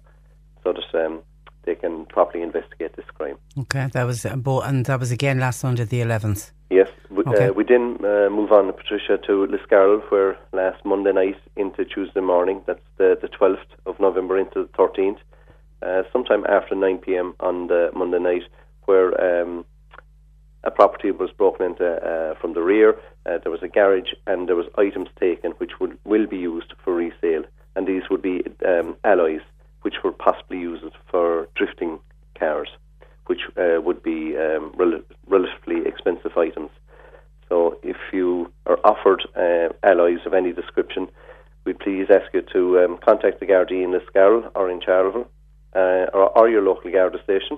so 0.64 0.74
that 0.74 1.06
um, 1.06 1.22
they 1.64 1.76
can 1.76 2.06
properly 2.06 2.44
investigate 2.44 2.96
this 2.96 3.06
crime. 3.14 3.38
Okay, 3.58 3.88
that 3.94 4.04
was 4.04 4.26
uh, 4.26 4.36
and 4.64 4.86
that 4.86 5.00
was 5.00 5.12
again 5.12 5.40
last 5.40 5.60
Sunday, 5.60 5.86
the 5.86 6.02
eleventh. 6.02 6.52
Yes, 6.72 6.88
we, 7.10 7.24
Okay. 7.28 7.48
uh, 7.48 7.52
we 7.52 7.66
then 7.66 7.98
uh, 8.00 8.30
move 8.30 8.52
on, 8.54 8.72
Patricia, 8.72 9.18
to 9.28 9.46
Liscarroll, 9.48 10.02
where 10.10 10.38
last 10.54 10.84
Monday 10.86 11.12
night 11.12 11.36
into 11.58 11.84
Tuesday 11.84 12.22
morning, 12.22 12.62
that's 12.66 12.80
the, 12.98 13.18
the 13.22 13.28
12th 13.28 13.68
of 13.86 14.00
November 14.00 14.38
into 14.40 14.64
the 14.64 14.70
13th, 14.70 15.18
uh, 15.82 16.04
sometime 16.14 16.46
after 16.48 16.74
9 16.74 16.98
pm 17.00 17.34
on 17.42 17.68
the 17.68 17.92
Monday 17.94 18.20
night, 18.20 18.44
where 18.86 19.10
um, 19.42 19.66
a 20.64 20.72
property 20.72 21.12
was 21.12 21.30
broken 21.32 21.66
into 21.66 21.86
uh, 21.86 22.36
from 22.40 22.54
the 22.54 22.62
rear. 22.62 22.92
Uh, 23.26 23.38
there 23.44 23.52
was 23.52 23.62
a 23.64 23.68
garage 23.68 24.14
and 24.26 24.48
there 24.48 24.56
was 24.56 24.68
items 24.78 25.10
taken 25.20 25.52
which 25.58 25.72
would 25.82 25.98
will 26.06 26.26
be 26.26 26.38
used 26.38 26.74
for 26.84 26.96
resale, 26.96 27.44
and 27.76 27.86
these 27.86 28.04
would 28.10 28.22
be 28.22 28.44
um, 28.66 28.96
alloys 29.04 29.42
which 29.82 29.96
were 30.04 30.12
possibly 30.12 30.60
used 30.60 30.84
for 31.10 31.48
drifting 31.56 32.00
cars, 32.38 32.70
which 33.26 33.42
uh, 33.58 33.82
would 33.82 34.02
be 34.04 34.36
um, 34.38 34.74
rel- 34.76 35.02
relatively 35.28 35.86
expensive 35.86 36.38
items. 36.38 36.70
So 37.50 37.78
if 37.84 37.98
you 38.14 38.52
are 38.66 38.80
offered 38.86 39.24
uh, 39.36 39.74
alloys 39.84 40.20
of 40.26 40.34
any 40.34 40.54
description, 40.54 41.10
we 41.66 41.74
please 41.74 42.08
ask 42.10 42.34
you 42.34 42.42
to 42.54 42.80
um, 42.80 42.98
contact 43.04 43.40
the 43.40 43.46
Gardaí 43.46 43.84
in 43.84 43.92
Liscarroll 43.92 44.50
or 44.56 44.70
in 44.70 44.82
Charleville 44.82 45.28
uh, 45.76 46.06
or, 46.14 46.38
or 46.38 46.50
your 46.50 46.62
local 46.62 46.92
Garda 46.92 47.22
station 47.24 47.58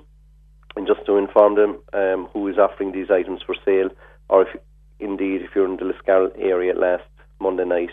and 0.76 0.88
just 0.88 1.06
to 1.06 1.18
inform 1.18 1.56
them 1.56 1.80
um, 1.94 2.28
who 2.34 2.48
is 2.48 2.58
offering 2.58 2.92
these 2.92 3.12
items 3.12 3.42
for 3.46 3.56
sale 3.64 3.90
or 4.30 4.44
if 4.44 4.60
indeed 5.00 5.42
if 5.42 5.52
you're 5.56 5.66
in 5.70 5.78
the 5.78 5.84
Liscarroll 5.84 6.32
area 6.38 6.74
last 6.74 7.04
Monday 7.40 7.66
night 7.66 7.92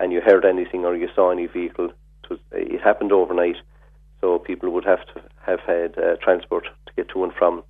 and 0.00 0.12
you 0.12 0.20
heard 0.20 0.44
anything 0.44 0.84
or 0.84 0.94
you 0.96 1.08
saw 1.14 1.30
any 1.30 1.46
vehicle, 1.46 1.90
was, 2.30 2.38
it 2.52 2.80
happened 2.80 3.12
overnight 3.12 3.56
so 4.20 4.38
people 4.38 4.70
would 4.70 4.84
have 4.84 5.04
to 5.14 5.22
have 5.46 5.60
had 5.60 5.96
uh, 5.98 6.16
transport 6.22 6.64
to 6.86 6.92
get 6.96 7.08
to 7.10 7.24
and 7.24 7.32
from 7.32 7.62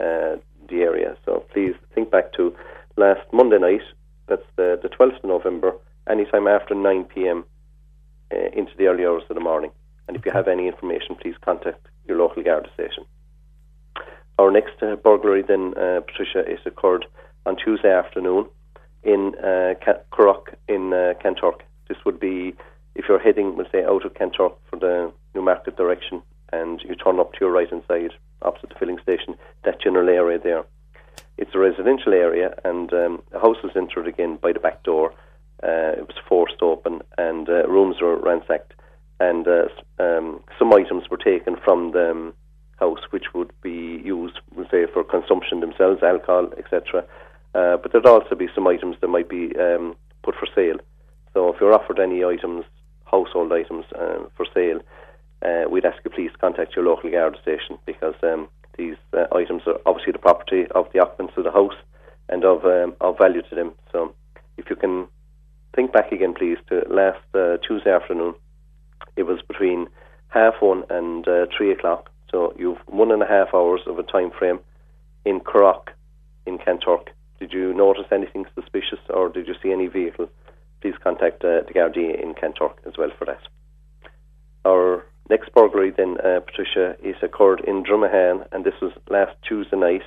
uh, 0.00 0.36
the 0.68 0.82
area. 0.82 1.16
So 1.24 1.44
please 1.52 1.74
think 1.94 2.10
back 2.10 2.32
to 2.34 2.54
last 2.96 3.20
Monday 3.32 3.58
night, 3.58 3.82
that's 4.26 4.46
the, 4.56 4.78
the 4.82 4.88
12th 4.88 5.18
of 5.18 5.24
November, 5.24 5.74
anytime 6.08 6.46
after 6.46 6.74
9 6.74 7.04
pm 7.04 7.44
uh, 8.32 8.36
into 8.52 8.72
the 8.78 8.86
early 8.86 9.04
hours 9.04 9.22
of 9.28 9.34
the 9.34 9.40
morning. 9.40 9.70
And 10.08 10.16
if 10.16 10.24
you 10.24 10.32
have 10.32 10.48
any 10.48 10.66
information, 10.66 11.16
please 11.20 11.34
contact 11.40 11.86
your 12.06 12.18
local 12.18 12.42
Garda 12.42 12.68
station. 12.74 13.04
Our 14.38 14.50
next 14.50 14.82
uh, 14.82 14.96
burglary, 14.96 15.42
then, 15.42 15.74
uh, 15.76 16.00
Patricia, 16.00 16.50
is 16.50 16.60
occurred 16.64 17.06
on 17.46 17.56
Tuesday 17.56 17.92
afternoon 17.92 18.46
in 19.02 19.34
uh, 19.42 19.74
in 20.68 20.92
uh, 20.92 21.14
Kanturk. 21.22 21.60
This 21.88 21.98
would 22.04 22.18
be 22.20 22.54
if 22.94 23.06
you're 23.08 23.18
heading, 23.18 23.56
we'll 23.56 23.70
say, 23.70 23.84
out 23.84 24.04
of 24.04 24.14
Kanturk 24.14 24.54
for 24.68 24.78
the 24.78 25.12
Newmarket 25.34 25.76
direction, 25.76 26.22
and 26.52 26.82
you 26.82 26.94
turn 26.94 27.20
up 27.20 27.32
to 27.32 27.38
your 27.40 27.52
right 27.52 27.70
hand 27.70 27.82
side, 27.88 28.12
opposite 28.42 28.70
the 28.70 28.74
filling 28.78 28.98
station, 29.02 29.36
that 29.64 29.80
general 29.80 30.08
area 30.08 30.38
there. 30.38 30.64
It's 31.38 31.54
a 31.54 31.58
residential 31.58 32.12
area, 32.12 32.54
and 32.64 32.92
um, 32.92 33.22
a 33.32 33.38
house 33.38 33.56
was 33.62 33.72
entered 33.76 34.06
again 34.06 34.38
by 34.42 34.52
the 34.52 34.60
back 34.60 34.82
door. 34.82 35.12
Uh, 35.62 35.92
it 35.96 36.06
was 36.06 36.16
forced 36.28 36.62
open, 36.62 37.00
and 37.18 37.48
uh, 37.48 37.66
rooms 37.68 37.96
were 38.00 38.16
ransacked, 38.16 38.74
and 39.20 39.46
uh, 39.46 39.68
um, 39.98 40.40
some 40.58 40.72
items 40.72 41.08
were 41.10 41.16
taken 41.16 41.56
from 41.64 41.92
the 41.92 42.10
um, 42.10 42.34
house, 42.78 43.00
which 43.10 43.32
would 43.34 43.52
be 43.62 44.00
used, 44.04 44.40
we'll 44.54 44.68
say, 44.70 44.86
for 44.92 45.04
consumption 45.04 45.60
themselves, 45.60 46.02
alcohol, 46.02 46.48
etc. 46.58 47.04
Uh, 47.54 47.76
but 47.76 47.92
there'd 47.92 48.06
also 48.06 48.34
be 48.34 48.48
some 48.54 48.66
items 48.66 48.96
that 49.00 49.08
might 49.08 49.28
be 49.28 49.52
um, 49.58 49.94
put 50.22 50.34
for 50.34 50.48
sale. 50.54 50.78
So 51.34 51.52
if 51.52 51.60
you're 51.60 51.74
offered 51.74 52.00
any 52.00 52.24
items, 52.24 52.64
household 53.10 53.52
items 53.52 53.84
uh, 53.98 54.24
for 54.36 54.46
sale, 54.54 54.80
uh, 55.44 55.68
we'd 55.70 55.84
ask 55.84 55.98
you 56.04 56.10
please 56.10 56.30
contact 56.40 56.76
your 56.76 56.84
local 56.84 57.10
Garda 57.10 57.40
station 57.40 57.78
because 57.86 58.14
um, 58.22 58.48
these 58.76 58.96
uh, 59.12 59.24
items 59.34 59.62
are 59.66 59.78
obviously 59.86 60.12
the 60.12 60.18
property 60.18 60.66
of 60.74 60.86
the 60.92 61.00
occupants 61.00 61.34
of 61.36 61.44
the 61.44 61.50
house 61.50 61.76
and 62.28 62.44
of 62.44 62.64
um, 62.64 62.94
of 63.00 63.18
value 63.18 63.42
to 63.42 63.54
them. 63.54 63.72
So 63.92 64.14
if 64.56 64.70
you 64.70 64.76
can 64.76 65.06
think 65.74 65.92
back 65.92 66.12
again, 66.12 66.34
please, 66.34 66.58
to 66.68 66.82
last 66.88 67.24
uh, 67.34 67.56
Tuesday 67.66 67.90
afternoon, 67.90 68.34
it 69.16 69.24
was 69.24 69.40
between 69.48 69.88
half 70.28 70.54
one 70.60 70.84
and 70.90 71.26
uh, 71.26 71.46
three 71.56 71.72
o'clock. 71.72 72.10
So 72.30 72.54
you've 72.58 72.78
one 72.86 73.10
and 73.10 73.22
a 73.22 73.26
half 73.26 73.48
hours 73.54 73.80
of 73.86 73.98
a 73.98 74.02
time 74.02 74.30
frame 74.38 74.60
in 75.24 75.40
Currock, 75.40 75.88
in 76.46 76.58
Kanturk. 76.58 77.08
Did 77.38 77.52
you 77.52 77.72
notice 77.74 78.06
anything 78.12 78.44
suspicious 78.54 79.00
or 79.08 79.28
did 79.28 79.46
you 79.48 79.54
see 79.62 79.72
any 79.72 79.86
vehicle? 79.86 80.28
Please 80.80 80.94
contact 81.02 81.44
uh, 81.44 81.62
the 81.66 81.72
Gardaí 81.74 82.22
in 82.22 82.34
Kanturk 82.34 82.74
as 82.86 82.94
well 82.96 83.10
for 83.18 83.26
that. 83.26 83.40
Our 84.64 85.04
next 85.28 85.52
burglary 85.52 85.90
then, 85.90 86.16
uh, 86.20 86.40
Patricia, 86.40 86.96
is 87.02 87.16
occurred 87.22 87.60
in 87.66 87.82
Dromahane, 87.84 88.46
and 88.52 88.64
this 88.64 88.74
was 88.80 88.92
last 89.08 89.32
Tuesday 89.46 89.76
night, 89.76 90.02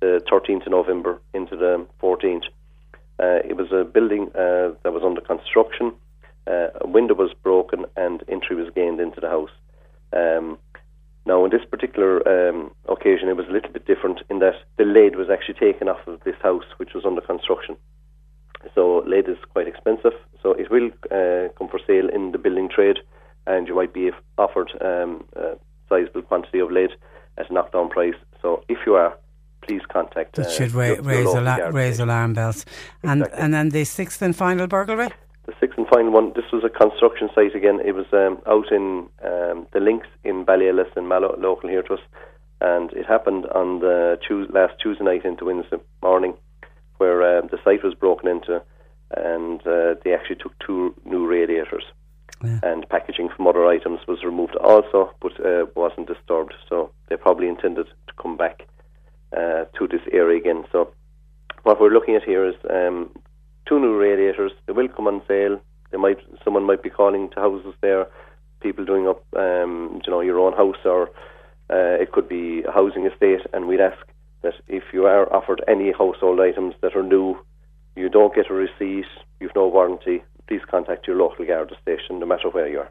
the 0.00 0.20
13th 0.30 0.66
of 0.66 0.72
November 0.72 1.20
into 1.32 1.56
the 1.56 1.86
14th. 2.02 2.44
Uh, 3.18 3.40
it 3.48 3.56
was 3.56 3.70
a 3.70 3.84
building 3.84 4.28
uh, 4.34 4.74
that 4.82 4.92
was 4.92 5.02
under 5.04 5.20
construction. 5.20 5.92
Uh, 6.46 6.68
a 6.80 6.86
window 6.86 7.14
was 7.14 7.32
broken 7.42 7.86
and 7.96 8.22
entry 8.28 8.56
was 8.56 8.68
gained 8.74 9.00
into 9.00 9.20
the 9.20 9.28
house. 9.28 9.50
Um, 10.12 10.58
now, 11.26 11.42
on 11.42 11.50
this 11.50 11.64
particular 11.70 12.20
um, 12.28 12.70
occasion, 12.86 13.28
it 13.28 13.36
was 13.36 13.46
a 13.48 13.52
little 13.52 13.72
bit 13.72 13.86
different 13.86 14.20
in 14.28 14.40
that 14.40 14.56
the 14.76 14.84
lid 14.84 15.16
was 15.16 15.30
actually 15.30 15.54
taken 15.54 15.88
off 15.88 16.06
of 16.06 16.20
this 16.24 16.36
house, 16.42 16.64
which 16.76 16.92
was 16.94 17.06
under 17.06 17.22
construction. 17.22 17.76
So, 18.74 19.02
lead 19.06 19.28
is 19.28 19.36
quite 19.52 19.68
expensive. 19.68 20.12
So, 20.42 20.52
it 20.52 20.70
will 20.70 20.90
uh, 21.10 21.48
come 21.58 21.68
for 21.68 21.80
sale 21.86 22.08
in 22.08 22.32
the 22.32 22.38
building 22.38 22.68
trade, 22.68 22.98
and 23.46 23.66
you 23.68 23.74
might 23.74 23.92
be 23.92 24.10
offered 24.38 24.70
um, 24.80 25.24
a 25.36 25.56
sizable 25.88 26.22
quantity 26.22 26.58
of 26.60 26.70
lead 26.70 26.90
at 27.38 27.50
a 27.50 27.52
knockdown 27.52 27.88
price. 27.90 28.14
So, 28.42 28.64
if 28.68 28.78
you 28.86 28.94
are, 28.94 29.16
please 29.62 29.82
contact. 29.92 30.36
That 30.36 30.46
uh, 30.46 30.50
should 30.50 30.72
ra- 30.72 30.86
your- 30.86 30.94
your 30.96 31.02
raise, 31.04 31.24
local 31.26 31.40
ala- 31.48 31.72
raise 31.72 32.00
alarm 32.00 32.34
bells. 32.34 32.64
And 33.02 33.26
and 33.32 33.52
then 33.54 33.70
the 33.70 33.84
sixth 33.84 34.20
and 34.22 34.34
final 34.36 34.66
burglary. 34.66 35.08
The 35.46 35.54
sixth 35.60 35.76
and 35.78 35.86
final 35.88 36.10
one, 36.10 36.32
this 36.34 36.50
was 36.52 36.64
a 36.64 36.70
construction 36.70 37.28
site 37.34 37.54
again. 37.54 37.78
It 37.84 37.94
was 37.94 38.06
um, 38.12 38.38
out 38.46 38.72
in 38.72 39.08
um, 39.22 39.66
the 39.72 39.80
links 39.80 40.06
in 40.24 40.44
Ballyellis 40.46 40.90
and 40.96 41.06
Mallow, 41.08 41.36
local 41.38 41.68
here 41.68 41.82
to 41.82 41.94
us. 41.94 42.00
And 42.62 42.90
it 42.94 43.04
happened 43.04 43.44
on 43.54 43.80
the 43.80 44.18
Tues 44.26 44.48
last 44.54 44.74
Tuesday 44.80 45.04
night 45.04 45.24
into 45.26 45.44
Wednesday 45.44 45.76
morning, 46.02 46.32
where 46.98 47.22
uh, 47.22 47.42
the 47.42 47.58
site 47.64 47.82
was 47.82 47.94
broken 47.94 48.28
into 48.28 48.62
and 49.16 49.60
uh, 49.66 49.94
they 50.04 50.14
actually 50.14 50.36
took 50.36 50.52
two 50.58 50.94
new 51.04 51.26
radiators. 51.26 51.84
And 52.62 52.86
packaging 52.88 53.30
from 53.34 53.46
other 53.46 53.66
items 53.66 54.00
was 54.06 54.22
removed 54.22 54.56
also, 54.56 55.14
but 55.20 55.32
uh, 55.44 55.66
wasn't 55.74 56.08
disturbed. 56.08 56.52
So 56.68 56.90
they 57.08 57.16
probably 57.16 57.48
intended 57.48 57.86
to 57.86 58.12
come 58.20 58.36
back 58.36 58.66
uh, 59.34 59.64
to 59.78 59.88
this 59.88 60.02
area 60.12 60.38
again. 60.38 60.64
So 60.70 60.92
what 61.62 61.80
we're 61.80 61.90
looking 61.92 62.16
at 62.16 62.22
here 62.22 62.46
is 62.46 62.54
um, 62.68 63.10
two 63.66 63.80
new 63.80 63.96
radiators. 63.96 64.52
They 64.66 64.72
will 64.72 64.88
come 64.88 65.06
on 65.06 65.22
sale. 65.26 65.58
They 65.90 65.96
might 65.96 66.18
someone 66.44 66.64
might 66.64 66.82
be 66.82 66.90
calling 66.90 67.30
to 67.30 67.40
houses 67.40 67.74
there, 67.80 68.06
people 68.60 68.84
doing 68.84 69.08
up 69.08 69.24
um, 69.36 70.02
you 70.04 70.10
know 70.10 70.20
your 70.20 70.38
own 70.38 70.52
house 70.52 70.84
or 70.84 71.08
uh, 71.70 71.96
it 72.02 72.12
could 72.12 72.28
be 72.28 72.62
a 72.64 72.72
housing 72.72 73.06
estate. 73.06 73.40
And 73.54 73.68
we'd 73.68 73.80
ask 73.80 74.04
that 74.44 74.54
if 74.68 74.84
you 74.92 75.06
are 75.06 75.30
offered 75.34 75.64
any 75.66 75.90
household 75.90 76.38
items 76.38 76.74
that 76.82 76.94
are 76.94 77.02
new, 77.02 77.36
you 77.96 78.08
don't 78.08 78.34
get 78.34 78.50
a 78.50 78.54
receipt, 78.54 79.06
you've 79.40 79.54
no 79.56 79.66
warranty. 79.66 80.22
Please 80.46 80.60
contact 80.70 81.06
your 81.06 81.16
local 81.16 81.44
Garda 81.44 81.74
station, 81.82 82.20
no 82.20 82.26
matter 82.26 82.50
where 82.50 82.68
you 82.68 82.80
are. 82.80 82.90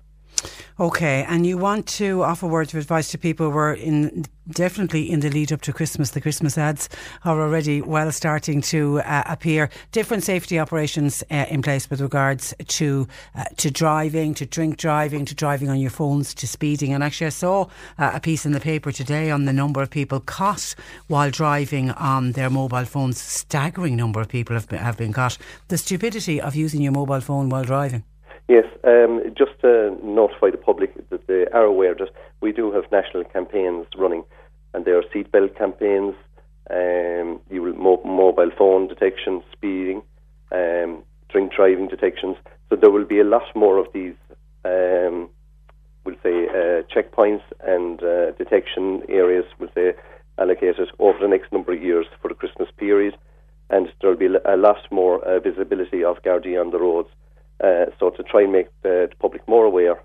Okay, 0.80 1.24
and 1.30 1.46
you 1.46 1.58
want 1.58 1.86
to 1.86 2.24
offer 2.24 2.48
words 2.48 2.74
of 2.74 2.80
advice 2.80 3.12
to 3.12 3.18
people 3.20 3.52
who 3.52 3.58
are 3.58 3.76
in 3.76 4.26
definitely 4.50 5.10
in 5.10 5.20
the 5.20 5.30
lead 5.30 5.52
up 5.52 5.62
to 5.62 5.72
Christmas. 5.72 6.12
The 6.12 6.22
Christmas 6.22 6.58
ads 6.58 6.90
are 7.24 7.40
already 7.40 7.80
well 7.82 8.12
starting 8.12 8.60
to 8.62 9.00
uh, 9.02 9.24
appear. 9.28 9.70
Different 9.92 10.24
safety 10.24 10.60
operations 10.60 11.24
uh, 11.30 11.46
in 11.48 11.62
place 11.62 11.90
with 11.92 12.02
regards 12.02 12.56
to 12.68 13.08
uh, 13.36 13.44
to 13.58 13.70
driving, 13.70 14.34
to 14.34 14.48
drink 14.48 14.78
driving, 14.78 15.26
to 15.26 15.36
driving 15.36 15.70
on 15.70 15.80
your 15.80 15.92
phones, 15.92 16.34
to 16.34 16.48
speeding. 16.48 16.92
And 16.92 17.04
actually, 17.04 17.28
I 17.28 17.30
saw 17.30 17.68
uh, 18.00 18.12
a 18.16 18.20
piece 18.20 18.44
in 18.44 18.52
the 18.52 18.60
paper 18.60 18.92
today 18.92 19.30
on 19.30 19.46
the 19.46 19.54
number 19.54 19.80
of 19.80 19.92
people 19.92 20.22
caught 20.22 20.74
while 21.06 21.30
driving 21.30 21.92
on 21.92 22.32
their 22.32 22.50
mobile 22.50 22.86
phones. 22.86 23.22
Staggering 23.22 23.96
number 23.96 24.20
of 24.22 24.28
people 24.28 24.56
have 24.56 24.68
been, 24.68 24.80
have 24.80 24.98
been 24.98 25.14
caught. 25.14 25.38
The 25.68 25.78
stupidity 25.78 26.42
of 26.42 26.56
using 26.56 26.82
your 26.82 26.94
mobile 26.94 27.22
phone 27.22 27.50
while 27.50 27.64
driving. 27.64 28.04
Yes, 28.50 28.66
um, 28.84 29.22
just 29.38 29.52
to 29.62 29.98
notify 30.04 30.52
the 30.52 30.58
public 30.58 31.10
that 31.10 31.28
they 31.28 31.46
are 31.54 31.64
aware 31.64 31.96
that 31.96 32.10
we 32.42 32.52
do 32.52 32.72
have 32.74 32.84
national 32.92 33.24
campaigns 33.24 33.88
running, 33.98 34.24
and 34.74 34.84
there 34.84 34.98
are 34.98 35.04
seatbelt 35.14 35.58
campaigns, 35.58 36.14
um, 36.70 37.40
you 37.50 37.62
will 37.62 37.74
mo- 37.74 38.02
mobile 38.04 38.52
phone 38.58 38.88
detection, 38.88 39.42
speeding, 39.54 40.02
um, 40.52 41.04
drink 41.30 41.54
driving 41.54 41.88
detections. 41.88 42.36
So 42.70 42.76
there 42.76 42.92
will 42.92 43.06
be 43.06 43.20
a 43.20 43.24
lot 43.24 43.44
more 43.56 43.78
of 43.78 43.88
these, 43.94 44.16
um, 44.66 45.30
we'll 46.04 46.16
say, 46.22 46.48
uh, 46.50 46.84
checkpoints 46.94 47.44
and 47.62 48.04
uh, 48.04 48.32
detection 48.32 49.04
areas, 49.08 49.46
we'll 49.58 49.72
say, 49.74 49.94
allocated 50.38 50.90
over 51.00 51.18
the 51.20 51.28
next 51.28 51.52
number 51.54 51.72
of 51.74 51.82
years 51.82 52.08
for 52.22 52.28
the 52.28 52.36
Christmas 52.36 52.70
period, 52.78 53.16
and 53.70 53.88
there 54.02 54.10
will 54.10 54.18
be 54.18 54.26
a 54.26 54.58
lot 54.58 54.80
more 54.92 55.24
uh, 55.24 55.40
visibility 55.40 56.04
of 56.04 56.22
Gardaí 56.24 56.60
on 56.60 56.72
the 56.72 56.80
roads. 56.80 57.10
Uh, 57.64 57.86
so 57.98 58.10
to 58.10 58.24
try 58.24 58.42
and 58.44 58.52
make 58.52 58.68
the, 58.82 59.08
the 59.10 59.16
public 59.20 59.48
more 59.48 59.66
aware 59.66 59.98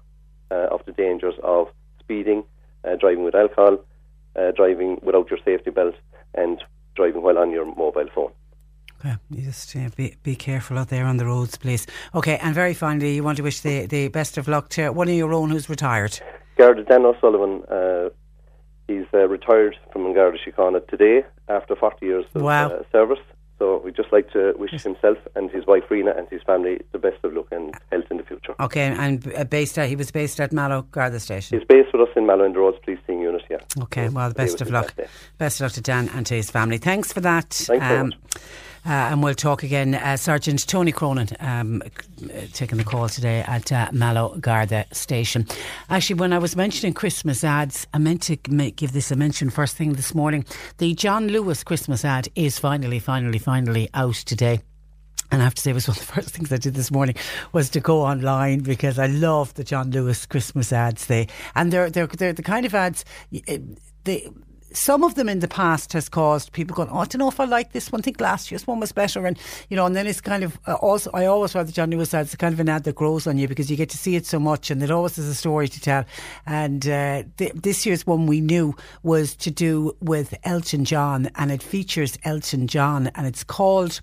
uh, 0.50 0.68
of 0.70 0.80
the 0.86 0.92
dangers 0.92 1.34
of 1.42 1.66
speeding, 1.98 2.44
uh, 2.84 2.94
driving 2.96 3.24
with 3.24 3.34
alcohol, 3.34 3.78
uh, 4.36 4.52
driving 4.52 4.98
without 5.02 5.28
your 5.28 5.40
safety 5.44 5.70
belt, 5.70 5.94
and 6.34 6.62
driving 6.94 7.20
while 7.22 7.36
on 7.38 7.50
your 7.50 7.66
mobile 7.66 8.08
phone. 8.14 8.30
Okay, 9.00 9.16
you 9.30 9.42
just 9.42 9.74
uh, 9.76 9.88
be, 9.96 10.16
be 10.22 10.34
careful 10.36 10.78
out 10.78 10.88
there 10.88 11.04
on 11.04 11.16
the 11.18 11.26
roads, 11.26 11.56
please. 11.56 11.86
Okay, 12.14 12.38
and 12.38 12.54
very 12.54 12.74
finally, 12.74 13.14
you 13.14 13.22
want 13.24 13.36
to 13.36 13.42
wish 13.42 13.60
the, 13.60 13.86
the 13.86 14.08
best 14.08 14.38
of 14.38 14.48
luck 14.48 14.68
to 14.70 14.90
one 14.90 15.08
of 15.08 15.14
your 15.14 15.32
own 15.32 15.50
who's 15.50 15.68
retired. 15.68 16.18
Garda 16.56 16.82
Dan 16.84 17.04
O'Sullivan, 17.04 17.62
uh, 17.70 18.08
he's 18.88 19.06
uh, 19.14 19.28
retired 19.28 19.76
from 19.92 20.12
Garda 20.14 20.38
Síochána 20.38 20.86
today 20.88 21.24
after 21.48 21.76
40 21.76 22.06
years 22.06 22.24
of 22.34 22.42
Wow. 22.42 22.70
uh, 22.70 22.82
service. 22.90 23.20
So 23.58 23.78
we'd 23.84 23.96
just 23.96 24.12
like 24.12 24.30
to 24.32 24.54
wish 24.56 24.70
himself 24.70 25.18
and 25.34 25.50
his 25.50 25.66
wife 25.66 25.84
Rena 25.90 26.14
and 26.16 26.28
his 26.28 26.42
family 26.42 26.80
the 26.92 26.98
best 26.98 27.22
of 27.24 27.32
luck 27.32 27.48
and 27.50 27.74
health 27.90 28.04
in 28.10 28.18
the 28.18 28.22
future. 28.22 28.54
Okay, 28.60 28.82
and 28.82 29.32
uh, 29.34 29.44
based 29.44 29.78
at, 29.78 29.88
he 29.88 29.96
was 29.96 30.10
based 30.10 30.40
at 30.40 30.52
Mallow 30.52 30.82
Garda 30.92 31.18
Station. 31.18 31.58
He's 31.58 31.66
based 31.66 31.92
with 31.92 32.02
us 32.02 32.14
in 32.16 32.26
Mallow 32.26 32.44
in 32.44 32.52
the 32.52 32.60
Roads 32.60 32.78
Policing 32.84 33.20
Unit, 33.20 33.42
yeah. 33.50 33.58
Okay, 33.82 34.08
well, 34.08 34.28
the 34.28 34.34
best 34.34 34.60
of 34.60 34.70
luck. 34.70 34.94
Best 35.38 35.60
of 35.60 35.64
luck 35.64 35.72
to 35.72 35.80
Dan 35.80 36.08
and 36.10 36.24
to 36.26 36.34
his 36.34 36.50
family. 36.50 36.78
Thanks 36.78 37.12
for 37.12 37.20
that. 37.20 37.50
Thanks 37.50 37.84
uh, 37.84 38.38
and 38.84 39.22
we'll 39.22 39.34
talk 39.34 39.62
again. 39.62 39.94
Uh, 39.94 40.16
Sergeant 40.16 40.66
Tony 40.66 40.92
Cronin 40.92 41.28
um, 41.40 41.82
uh, 41.82 42.28
taking 42.52 42.78
the 42.78 42.84
call 42.84 43.08
today 43.08 43.40
at 43.46 43.70
uh, 43.72 43.88
Mallow 43.92 44.36
Garda 44.38 44.86
Station. 44.92 45.46
Actually, 45.90 46.20
when 46.20 46.32
I 46.32 46.38
was 46.38 46.56
mentioning 46.56 46.94
Christmas 46.94 47.44
ads, 47.44 47.86
I 47.92 47.98
meant 47.98 48.22
to 48.22 48.36
give 48.36 48.92
this 48.92 49.10
a 49.10 49.16
mention 49.16 49.50
first 49.50 49.76
thing 49.76 49.94
this 49.94 50.14
morning. 50.14 50.44
The 50.78 50.94
John 50.94 51.28
Lewis 51.28 51.62
Christmas 51.64 52.04
ad 52.04 52.28
is 52.34 52.58
finally, 52.58 52.98
finally, 52.98 53.38
finally 53.38 53.88
out 53.94 54.14
today. 54.14 54.60
And 55.30 55.42
I 55.42 55.44
have 55.44 55.54
to 55.56 55.60
say, 55.60 55.72
it 55.72 55.74
was 55.74 55.86
one 55.88 55.96
of 55.98 56.06
the 56.06 56.12
first 56.14 56.30
things 56.30 56.50
I 56.52 56.56
did 56.56 56.74
this 56.74 56.90
morning 56.90 57.14
was 57.52 57.68
to 57.70 57.80
go 57.80 58.00
online 58.00 58.60
because 58.60 58.98
I 58.98 59.06
love 59.06 59.52
the 59.54 59.64
John 59.64 59.90
Lewis 59.90 60.24
Christmas 60.24 60.72
ads. 60.72 61.06
They 61.06 61.28
and 61.54 61.70
they're 61.72 61.90
they're 61.90 62.06
they're 62.06 62.32
the 62.32 62.42
kind 62.42 62.64
of 62.64 62.74
ads. 62.74 63.04
eh, 63.46 63.58
They 64.04 64.26
some 64.72 65.04
of 65.04 65.14
them 65.14 65.28
in 65.28 65.40
the 65.40 65.48
past 65.48 65.92
has 65.92 66.08
caused 66.08 66.52
people 66.52 66.76
going, 66.76 66.88
oh, 66.90 66.98
I 66.98 67.04
don't 67.04 67.18
know 67.18 67.28
if 67.28 67.40
I 67.40 67.44
like 67.44 67.72
this 67.72 67.90
one. 67.90 68.00
I 68.00 68.02
think 68.02 68.20
last 68.20 68.50
year's 68.50 68.66
one 68.66 68.80
was 68.80 68.92
better, 68.92 69.26
and 69.26 69.38
you 69.68 69.76
know, 69.76 69.86
and 69.86 69.96
then 69.96 70.06
it's 70.06 70.20
kind 70.20 70.44
of 70.44 70.58
uh, 70.66 70.74
also. 70.74 71.10
I 71.14 71.26
always 71.26 71.52
the 71.52 71.64
John 71.66 71.90
Lewis 71.90 72.14
ads 72.14 72.34
kind 72.36 72.52
of 72.52 72.60
an 72.60 72.68
ad 72.68 72.84
that 72.84 72.94
grows 72.94 73.26
on 73.26 73.38
you 73.38 73.48
because 73.48 73.70
you 73.70 73.76
get 73.76 73.90
to 73.90 73.98
see 73.98 74.16
it 74.16 74.26
so 74.26 74.38
much, 74.38 74.70
and 74.70 74.82
it 74.82 74.90
always 74.90 75.16
has 75.16 75.26
a 75.26 75.34
story 75.34 75.68
to 75.68 75.80
tell. 75.80 76.04
And 76.46 76.86
uh, 76.86 77.24
th- 77.36 77.52
this 77.54 77.86
year's 77.86 78.06
one 78.06 78.26
we 78.26 78.40
knew 78.40 78.74
was 79.02 79.34
to 79.36 79.50
do 79.50 79.96
with 80.00 80.34
Elton 80.44 80.84
John, 80.84 81.30
and 81.36 81.50
it 81.50 81.62
features 81.62 82.18
Elton 82.24 82.66
John, 82.66 83.08
and 83.14 83.26
it's 83.26 83.44
called 83.44 84.00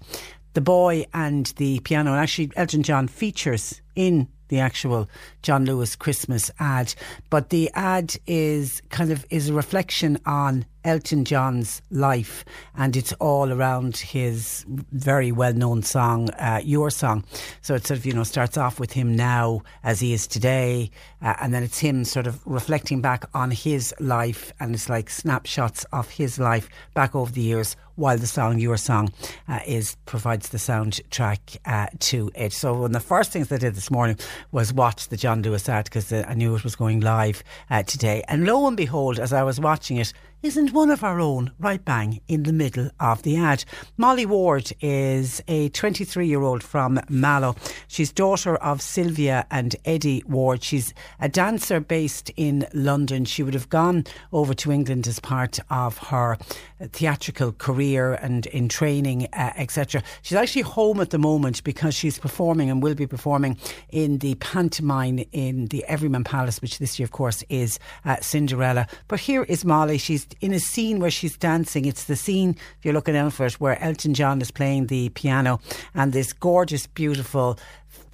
the 0.54 0.62
boy 0.62 1.06
and 1.14 1.48
the 1.58 1.80
piano. 1.82 2.12
And 2.12 2.20
actually, 2.20 2.52
Elton 2.56 2.84
John 2.84 3.08
features 3.08 3.82
in 3.96 4.28
the 4.48 4.60
actual 4.60 5.10
John 5.42 5.66
Lewis 5.66 5.96
Christmas 5.96 6.52
ad, 6.60 6.94
but 7.30 7.50
the 7.50 7.70
ad 7.74 8.16
is 8.28 8.82
kind 8.90 9.12
of 9.12 9.26
is 9.30 9.50
a 9.50 9.54
reflection 9.54 10.18
on 10.26 10.66
Elton 10.86 11.26
John's 11.26 11.82
life, 11.92 12.46
and 12.78 12.96
it's 12.96 13.12
all 13.14 13.52
around 13.52 13.98
his 13.98 14.66
very 14.92 15.32
well-known 15.32 15.84
song, 15.84 16.30
uh, 16.32 16.62
"Your 16.64 16.90
Song." 16.90 17.24
So 17.62 17.76
it 17.76 17.86
sort 17.86 18.00
of 18.00 18.06
you 18.06 18.14
know 18.14 18.24
starts 18.24 18.58
off 18.58 18.80
with 18.80 18.94
him 18.94 19.16
now 19.16 19.64
as 19.84 20.00
he 20.00 20.14
is 20.14 20.28
today, 20.28 20.92
uh, 21.22 21.34
and 21.42 21.54
then 21.54 21.64
it's 21.64 21.80
him 21.80 22.06
sort 22.06 22.28
of 22.28 22.40
reflecting 22.46 23.02
back 23.02 23.26
on 23.34 23.52
his 23.52 23.94
life, 24.00 24.54
and 24.60 24.76
it's 24.76 24.88
like 24.88 25.10
snapshots 25.10 25.84
of 25.92 26.10
his 26.10 26.40
life 26.40 26.70
back 26.94 27.16
over 27.16 27.32
the 27.32 27.42
years 27.42 27.76
while 27.96 28.18
the 28.18 28.28
song 28.28 28.60
"Your 28.60 28.78
Song" 28.78 29.12
uh, 29.48 29.60
is 29.66 29.96
provides 30.06 30.50
the 30.50 30.58
soundtrack 30.58 31.58
uh, 31.66 31.88
to 32.00 32.32
it. 32.36 32.54
So 32.54 32.74
one 32.74 32.86
of 32.86 32.94
the 32.94 33.00
first 33.00 33.32
things 33.32 33.52
I 33.52 33.58
did 33.58 33.76
this 33.76 33.90
morning 33.90 34.18
was 34.52 34.74
watch 34.74 35.08
the 35.08 35.18
John 35.18 35.42
Lewis 35.42 35.68
ad 35.68 35.86
because 35.86 36.12
uh, 36.12 36.26
I 36.28 36.34
knew 36.36 36.56
it 36.56 36.64
was 36.64 36.76
going 36.76 37.00
live 37.00 37.44
uh, 37.70 37.84
today, 37.84 38.24
and 38.28 38.46
lo 38.46 38.68
and 38.68 38.78
behold, 38.78 39.20
as 39.20 39.34
I 39.34 39.44
was 39.44 39.60
watching 39.60 39.98
it. 39.98 40.14
Isn't 40.44 40.74
one 40.74 40.92
of 40.92 41.04
our 41.04 41.20
own 41.20 41.52
right 41.58 41.84
bang 41.84 42.22
in 42.28 42.44
the 42.44 42.54
middle 42.54 42.92
of 43.00 43.24
the 43.24 43.36
ad? 43.36 43.66
Molly 43.98 44.28
Ward 44.28 44.72
is 44.80 45.42
a 45.48 45.70
23 45.70 46.28
year 46.28 46.44
old 46.44 46.62
from 46.62 47.00
Mallow. 47.10 47.56
She's 47.88 48.12
daughter 48.12 48.56
of 48.58 48.80
Sylvia 48.80 49.48
and 49.50 49.76
Eddie 49.86 50.24
Ward. 50.28 50.62
She's 50.62 50.94
a 51.20 51.28
dancer 51.28 51.80
based 51.80 52.30
in 52.38 52.68
London. 52.76 53.26
She 53.26 53.42
would 53.42 53.56
have 53.56 53.70
gone 53.70 54.04
over 54.32 54.54
to 54.54 54.72
England 54.72 55.08
as 55.08 55.20
part 55.20 55.58
of 55.72 55.98
her 55.98 56.38
theatrical 56.80 57.54
career 57.54 58.14
and 58.14 58.46
in 58.48 58.70
training, 58.70 59.28
uh, 59.34 59.52
etc. 59.56 60.04
She's 60.22 60.38
actually 60.38 60.62
home 60.62 61.00
at 61.00 61.10
the 61.10 61.18
moment 61.18 61.64
because 61.64 61.96
she's 61.96 62.20
performing 62.20 62.70
and 62.70 62.84
will 62.84 62.96
be 62.96 63.08
performing 63.08 63.58
in 63.90 64.20
the 64.20 64.36
pantomime 64.36 65.24
in 65.32 65.68
the 65.68 65.84
Everyman 65.86 66.24
Palace, 66.24 66.62
which 66.62 66.78
this 66.78 67.00
year, 67.00 67.06
of 67.06 67.12
course, 67.12 67.44
is 67.50 67.80
uh, 68.04 68.18
Cinderella. 68.22 68.86
But 69.08 69.22
here 69.22 69.44
is 69.44 69.66
Molly. 69.66 69.98
She's 69.98 70.25
in 70.42 70.54
a 70.54 70.60
scene 70.60 71.00
where 71.00 71.12
she's 71.12 71.38
dancing. 71.38 71.86
It's 71.86 72.06
the 72.06 72.16
scene, 72.16 72.52
if 72.52 72.84
you're 72.84 72.94
looking 72.94 73.16
out 73.16 73.34
for 73.34 73.46
it, 73.46 73.54
where 73.54 73.82
Elton 73.82 74.14
John 74.14 74.42
is 74.42 74.52
playing 74.52 74.88
the 74.88 75.10
piano 75.10 75.60
and 75.94 76.14
this 76.14 76.34
gorgeous, 76.34 76.88
beautiful, 76.88 77.60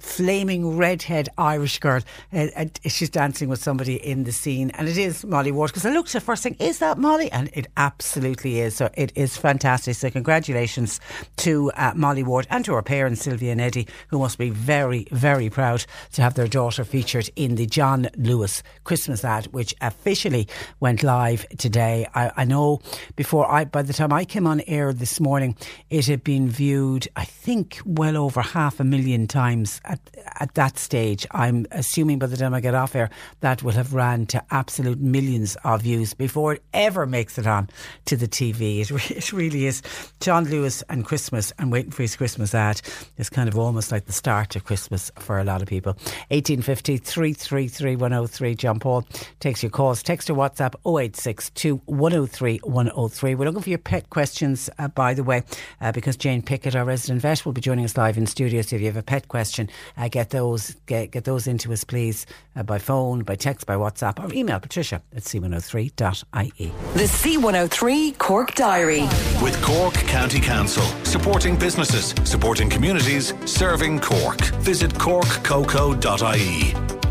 flaming 0.02 0.76
redhead 0.76 1.28
Irish 1.38 1.78
girl. 1.78 2.02
Uh, 2.32 2.48
and 2.56 2.78
she's 2.86 3.08
dancing 3.08 3.48
with 3.48 3.62
somebody 3.62 3.94
in 3.94 4.24
the 4.24 4.32
scene, 4.32 4.70
and 4.70 4.88
it 4.88 4.98
is 4.98 5.24
Molly 5.24 5.52
Ward. 5.52 5.70
Because 5.70 5.86
I 5.86 5.90
looked 5.90 6.14
at 6.14 6.22
first 6.22 6.42
thing, 6.42 6.56
is 6.58 6.80
that 6.80 6.98
Molly? 6.98 7.30
And 7.30 7.48
it 7.54 7.68
absolutely 7.76 8.60
is. 8.60 8.76
So 8.76 8.90
it 8.94 9.12
is 9.14 9.36
fantastic. 9.36 9.94
So 9.94 10.10
congratulations 10.10 11.00
to 11.38 11.70
uh, 11.76 11.92
Molly 11.94 12.22
Ward 12.22 12.46
and 12.50 12.64
to 12.64 12.74
her 12.74 12.82
parents, 12.82 13.22
Sylvia 13.22 13.52
and 13.52 13.60
Eddie, 13.60 13.86
who 14.08 14.18
must 14.18 14.38
be 14.38 14.50
very, 14.50 15.06
very 15.12 15.48
proud 15.48 15.84
to 16.12 16.22
have 16.22 16.34
their 16.34 16.48
daughter 16.48 16.84
featured 16.84 17.30
in 17.36 17.54
the 17.54 17.66
John 17.66 18.08
Lewis 18.16 18.62
Christmas 18.84 19.24
ad, 19.24 19.46
which 19.46 19.74
officially 19.80 20.48
went 20.80 21.02
live 21.02 21.48
today. 21.58 22.06
I, 22.14 22.32
I 22.36 22.44
know 22.44 22.80
before 23.16 23.50
I, 23.50 23.64
by 23.64 23.82
the 23.82 23.92
time 23.92 24.12
I 24.12 24.24
came 24.24 24.46
on 24.46 24.62
air 24.66 24.92
this 24.92 25.20
morning, 25.20 25.56
it 25.90 26.06
had 26.06 26.24
been 26.24 26.48
viewed, 26.48 27.06
I 27.16 27.24
think, 27.24 27.80
well 27.86 28.16
over 28.16 28.42
half 28.42 28.80
a 28.80 28.84
million 28.84 29.26
times 29.26 29.71
at, 29.84 30.00
at 30.40 30.54
that 30.54 30.78
stage. 30.78 31.26
I'm 31.30 31.66
assuming 31.70 32.18
by 32.18 32.26
the 32.26 32.36
time 32.36 32.54
I 32.54 32.60
get 32.60 32.74
off 32.74 32.94
air, 32.94 33.10
that 33.40 33.62
will 33.62 33.72
have 33.72 33.94
ran 33.94 34.26
to 34.26 34.42
absolute 34.50 35.00
millions 35.00 35.56
of 35.64 35.82
views 35.82 36.14
before 36.14 36.54
it 36.54 36.62
ever 36.74 37.06
makes 37.06 37.38
it 37.38 37.46
on 37.46 37.68
to 38.06 38.16
the 38.16 38.28
TV. 38.28 38.80
It, 38.80 38.90
re- 38.90 39.16
it 39.16 39.32
really 39.32 39.66
is. 39.66 39.82
John 40.20 40.44
Lewis 40.44 40.82
and 40.88 41.04
Christmas 41.04 41.52
and 41.58 41.72
waiting 41.72 41.90
for 41.90 42.02
his 42.02 42.16
Christmas 42.16 42.54
ad 42.54 42.80
is 43.18 43.30
kind 43.30 43.48
of 43.48 43.58
almost 43.58 43.92
like 43.92 44.06
the 44.06 44.12
start 44.12 44.56
of 44.56 44.64
Christmas 44.64 45.10
for 45.18 45.38
a 45.38 45.44
lot 45.44 45.62
of 45.62 45.68
people. 45.68 45.92
1850 46.28 46.98
333 46.98 47.96
103. 47.96 48.54
John 48.54 48.78
Paul 48.78 49.06
takes 49.40 49.62
your 49.62 49.70
calls. 49.70 50.02
Text 50.02 50.30
or 50.30 50.34
WhatsApp 50.34 50.74
0862 50.86 51.76
103 51.86 52.58
103. 52.58 53.34
We're 53.34 53.44
looking 53.46 53.62
for 53.62 53.70
your 53.70 53.78
pet 53.78 54.10
questions, 54.10 54.70
uh, 54.78 54.88
by 54.88 55.14
the 55.14 55.24
way, 55.24 55.42
uh, 55.80 55.92
because 55.92 56.16
Jane 56.16 56.42
Pickett, 56.42 56.76
our 56.76 56.84
resident 56.84 57.22
vet, 57.22 57.44
will 57.44 57.52
be 57.52 57.60
joining 57.60 57.84
us 57.84 57.96
live 57.96 58.16
in 58.16 58.26
studio. 58.26 58.62
So 58.62 58.76
if 58.76 58.82
you 58.82 58.88
have 58.88 58.96
a 58.96 59.02
pet 59.02 59.28
question, 59.28 59.61
uh, 59.96 60.08
get 60.08 60.30
those 60.30 60.76
get, 60.86 61.10
get 61.10 61.24
those 61.24 61.46
into 61.46 61.72
us, 61.72 61.84
please, 61.84 62.26
uh, 62.56 62.62
by 62.62 62.78
phone, 62.78 63.22
by 63.22 63.36
text, 63.36 63.66
by 63.66 63.74
WhatsApp, 63.74 64.22
or 64.22 64.32
email 64.34 64.60
patricia 64.60 65.02
at 65.14 65.22
c103.ie. 65.22 66.72
The 66.94 67.04
C103 67.04 68.18
Cork 68.18 68.54
Diary. 68.54 69.02
With 69.42 69.60
Cork 69.62 69.94
County 69.94 70.40
Council, 70.40 70.84
supporting 71.04 71.56
businesses, 71.56 72.14
supporting 72.24 72.68
communities, 72.68 73.34
serving 73.44 74.00
Cork. 74.00 74.40
Visit 74.62 74.92
corkcoco.ie. 74.94 77.01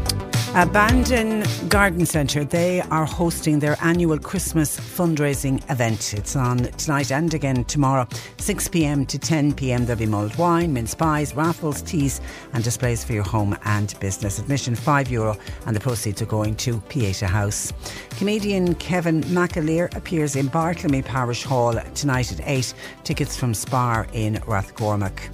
Bandon 0.54 1.46
Garden 1.70 2.06
Centre, 2.06 2.44
they 2.44 2.82
are 2.82 3.06
hosting 3.06 3.60
their 3.60 3.78
annual 3.82 4.20
Christmas 4.20 4.78
fundraising 4.78 5.64
event. 5.72 6.14
It's 6.14 6.36
on 6.36 6.58
tonight 6.58 7.10
and 7.10 7.34
again 7.34 7.64
tomorrow, 7.64 8.04
6pm 8.38 9.08
to 9.08 9.18
10pm. 9.18 9.86
There'll 9.86 9.98
be 9.98 10.06
mulled 10.06 10.36
wine, 10.36 10.74
mince 10.74 10.94
pies, 10.94 11.34
raffles, 11.36 11.82
teas, 11.82 12.20
and 12.52 12.64
displays 12.66 13.02
for 13.02 13.14
your 13.14 13.24
home 13.24 13.58
and 13.64 13.98
business. 14.02 14.40
Admission 14.40 14.76
€5 14.76 15.10
Euro, 15.12 15.38
and 15.66 15.76
the 15.76 15.80
proceeds 15.80 16.22
are 16.22 16.26
going 16.26 16.56
to 16.56 16.82
Pieta 16.90 17.28
House. 17.28 17.72
Comedian 18.18 18.76
Kevin 18.76 19.22
McAleer 19.24 19.96
appears 19.96 20.36
in 20.36 20.50
Bartlemy 20.50 21.04
Parish 21.04 21.44
Hall 21.44 21.80
tonight 21.96 22.30
at 22.32 22.42
8. 22.46 22.74
Tickets 23.06 23.38
from 23.38 23.54
Spar 23.54 24.06
in 24.12 24.36
Rathcormac. 24.46 25.34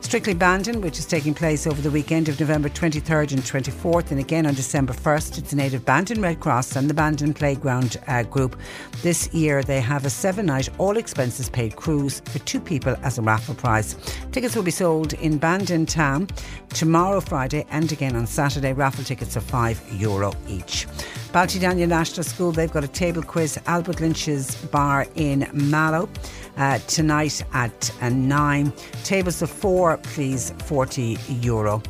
Strictly 0.00 0.34
Bandon, 0.34 0.80
which 0.82 0.98
is 0.98 1.06
taking 1.06 1.34
place 1.34 1.66
over 1.66 1.80
the 1.80 1.90
weekend 1.90 2.28
of 2.28 2.38
November 2.38 2.68
23rd 2.68 3.32
and 3.32 3.42
24th, 3.42 4.10
and 4.10 4.20
again 4.20 4.46
on 4.46 4.54
December 4.54 4.92
1st. 4.92 5.38
It's 5.38 5.52
native 5.52 5.84
Bandon 5.84 6.22
Red 6.22 6.38
Cross 6.38 6.76
and 6.76 6.88
the 6.88 6.94
Bandon 6.94 7.34
Playground 7.34 7.96
uh, 8.06 8.22
Group. 8.22 8.56
This 9.02 9.32
year 9.34 9.62
they 9.62 9.80
have 9.80 10.04
a 10.04 10.10
seven 10.10 10.46
night, 10.46 10.68
all 10.78 10.96
expenses 10.96 11.48
paid 11.48 11.74
cruise 11.74 12.20
for 12.26 12.38
two 12.40 12.60
people 12.60 12.94
as 13.02 13.18
a 13.18 13.22
raffle 13.22 13.54
prize. 13.54 13.96
Tickets 14.30 14.54
will 14.54 14.62
be 14.62 14.70
sold 14.70 15.14
in 15.14 15.38
Bandon 15.38 15.86
Town 15.86 16.28
tomorrow, 16.68 17.20
Friday, 17.20 17.66
and 17.70 17.90
again 17.90 18.14
on 18.14 18.26
Saturday. 18.26 18.72
Raffle 18.72 19.02
tickets 19.02 19.36
are 19.36 19.40
€5 19.40 20.00
Euro 20.00 20.32
each. 20.48 20.86
Baltydaniel 21.32 21.88
National 21.88 22.22
School, 22.24 22.52
they've 22.52 22.72
got 22.72 22.84
a 22.84 22.88
table 22.88 23.22
quiz, 23.22 23.58
Albert 23.66 24.00
Lynch's 24.00 24.54
Bar 24.66 25.06
in 25.16 25.48
Mallow 25.52 26.08
uh, 26.56 26.78
tonight 26.86 27.44
at 27.52 27.90
uh, 28.00 28.08
9. 28.08 28.72
Tables 29.04 29.42
of 29.42 29.50
four, 29.50 29.96
please, 29.98 30.52
40 30.64 31.18
euro. 31.40 31.82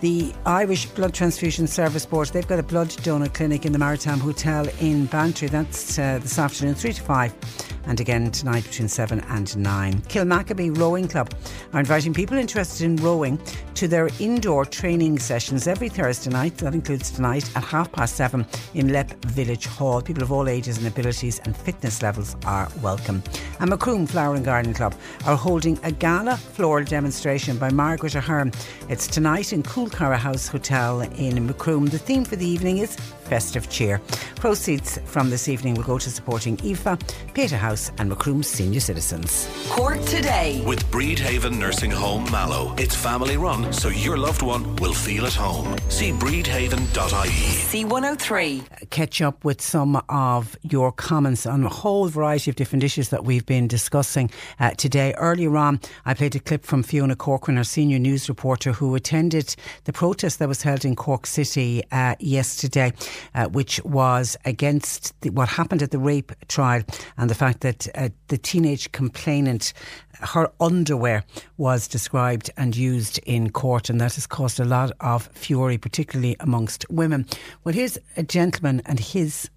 The 0.00 0.32
Irish 0.44 0.86
Blood 0.86 1.14
Transfusion 1.14 1.66
Service 1.66 2.04
Board, 2.04 2.28
they've 2.28 2.46
got 2.46 2.58
a 2.58 2.62
blood 2.62 2.94
donor 3.02 3.28
clinic 3.28 3.64
in 3.64 3.72
the 3.72 3.78
Maritime 3.78 4.20
Hotel 4.20 4.68
in 4.80 5.06
Bantry. 5.06 5.48
That's 5.48 5.98
uh, 5.98 6.18
this 6.18 6.38
afternoon, 6.38 6.74
3 6.74 6.92
to 6.92 7.02
5 7.02 7.73
and 7.86 8.00
again 8.00 8.30
tonight 8.30 8.64
between 8.64 8.88
7 8.88 9.20
and 9.28 9.56
9. 9.56 10.00
Kilmacabea 10.02 10.76
Rowing 10.76 11.08
Club 11.08 11.32
are 11.72 11.80
inviting 11.80 12.14
people 12.14 12.36
interested 12.36 12.84
in 12.84 12.96
rowing 12.96 13.38
to 13.74 13.88
their 13.88 14.08
indoor 14.18 14.64
training 14.64 15.18
sessions 15.18 15.66
every 15.66 15.88
Thursday 15.88 16.30
night. 16.30 16.56
That 16.58 16.74
includes 16.74 17.10
tonight 17.10 17.48
at 17.56 17.64
half 17.64 17.90
past 17.92 18.16
7 18.16 18.46
in 18.74 18.92
Leap 18.92 19.12
Village 19.26 19.66
Hall. 19.66 20.00
People 20.00 20.22
of 20.22 20.32
all 20.32 20.48
ages 20.48 20.78
and 20.78 20.86
abilities 20.86 21.40
and 21.40 21.56
fitness 21.56 22.02
levels 22.02 22.36
are 22.46 22.68
welcome. 22.82 23.22
And 23.60 23.70
Macroom 23.70 24.06
Flower 24.06 24.34
and 24.34 24.44
Garden 24.44 24.74
Club 24.74 24.94
are 25.26 25.36
holding 25.36 25.78
a 25.82 25.92
gala 25.92 26.36
floral 26.36 26.84
demonstration 26.84 27.58
by 27.58 27.70
Margaret 27.70 28.14
Ahern. 28.14 28.52
It's 28.88 29.06
tonight 29.06 29.52
in 29.52 29.62
Coolcower 29.62 30.16
House 30.16 30.48
Hotel 30.48 31.02
in 31.02 31.46
Macroom. 31.46 31.86
The 31.90 31.98
theme 31.98 32.24
for 32.24 32.36
the 32.36 32.46
evening 32.46 32.78
is 32.78 32.96
festive 33.24 33.68
cheer. 33.68 34.00
Proceeds 34.36 34.98
from 35.06 35.30
this 35.30 35.48
evening 35.48 35.74
will 35.74 35.84
go 35.84 35.98
to 35.98 36.10
supporting 36.10 36.56
IFA, 36.58 37.00
Pieta 37.34 37.56
House, 37.56 37.90
and 37.98 38.08
Macroom 38.08 38.42
senior 38.42 38.80
citizens. 38.80 39.48
Cork 39.70 40.00
today. 40.04 40.62
With 40.66 40.84
Bridhaven 40.90 41.58
Nursing 41.58 41.90
Home 41.90 42.30
Mallow. 42.30 42.74
It's 42.78 42.94
family 42.94 43.36
run, 43.36 43.72
so 43.72 43.88
your 43.88 44.16
loved 44.16 44.42
one 44.42 44.76
will 44.76 44.92
feel 44.92 45.26
at 45.26 45.34
home. 45.34 45.76
See 45.88 46.12
bridhaven.ie. 46.12 46.84
C103. 47.72 48.90
Catch 48.90 49.22
up 49.22 49.44
with 49.44 49.60
some 49.60 50.00
of 50.08 50.56
your 50.62 50.92
comments 50.92 51.46
on 51.46 51.64
a 51.64 51.68
whole 51.68 52.08
variety 52.08 52.50
of 52.50 52.56
different 52.56 52.84
issues 52.84 53.08
that 53.08 53.24
we've 53.24 53.46
been 53.46 53.66
discussing 53.66 54.30
uh, 54.60 54.70
today. 54.72 55.14
Earlier 55.14 55.56
on, 55.56 55.80
I 56.04 56.14
played 56.14 56.36
a 56.36 56.40
clip 56.40 56.64
from 56.64 56.82
Fiona 56.82 57.16
Corcoran, 57.16 57.58
our 57.58 57.64
senior 57.64 57.98
news 57.98 58.28
reporter, 58.28 58.72
who 58.72 58.94
attended 58.94 59.56
the 59.84 59.92
protest 59.92 60.38
that 60.38 60.48
was 60.48 60.62
held 60.62 60.84
in 60.84 60.94
Cork 60.96 61.26
City 61.26 61.82
uh, 61.90 62.14
yesterday 62.20 62.92
uh, 63.34 63.46
which 63.46 63.82
was 63.84 64.36
against 64.44 65.18
the, 65.20 65.30
what 65.30 65.48
happened 65.48 65.82
at 65.82 65.90
the 65.90 65.98
rape 65.98 66.32
trial 66.48 66.82
and 67.16 67.30
the 67.30 67.34
fact 67.34 67.60
that 67.60 67.88
uh, 67.94 68.08
the 68.28 68.38
teenage 68.38 68.90
complainant 68.92 69.72
her 70.20 70.50
underwear 70.60 71.24
was 71.56 71.88
described 71.88 72.50
and 72.56 72.76
used 72.76 73.18
in 73.26 73.50
court, 73.50 73.90
and 73.90 74.00
that 74.00 74.14
has 74.14 74.26
caused 74.26 74.60
a 74.60 74.64
lot 74.64 74.92
of 75.00 75.26
fury, 75.28 75.78
particularly 75.78 76.36
amongst 76.40 76.88
women. 76.90 77.26
Well, 77.62 77.74
here's 77.74 77.98
a 78.16 78.22
gentleman 78.22 78.82
and 78.86 78.98
his 79.00 79.50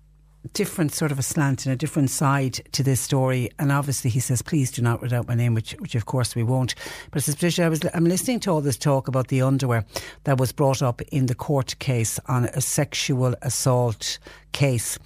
different 0.54 0.94
sort 0.94 1.12
of 1.12 1.20
a 1.20 1.24
slant 1.24 1.66
and 1.66 1.74
a 1.74 1.76
different 1.76 2.10
side 2.10 2.62
to 2.72 2.84
this 2.84 3.00
story. 3.00 3.50
And 3.60 3.72
obviously, 3.72 4.10
he 4.10 4.20
says, 4.20 4.42
"Please 4.42 4.72
do 4.72 4.82
not 4.82 5.02
read 5.02 5.14
out 5.14 5.28
my 5.28 5.36
name," 5.36 5.54
which, 5.54 5.74
which 5.80 5.96
of 5.96 6.06
course 6.06 6.36
we 6.36 6.44
won't. 6.44 6.76
But 7.12 7.24
says, 7.24 7.36
Patricia, 7.36 7.64
I 7.64 7.70
was 7.70 7.82
I'm 7.94 8.06
listening 8.06 8.40
to 8.42 8.52
all 8.52 8.62
this 8.62 8.78
talk 8.78 9.08
about 9.08 9.28
the 9.28 9.42
underwear 9.42 9.86
that 10.24 10.40
was 10.40 10.52
brought 10.52 10.82
up 10.82 11.02
in 11.04 11.28
the 11.28 11.36
court 11.36 11.78
case 11.80 12.20
on 12.28 12.46
a 12.46 12.62
sexual 12.62 13.36
assault 13.42 14.20
case. 14.52 14.98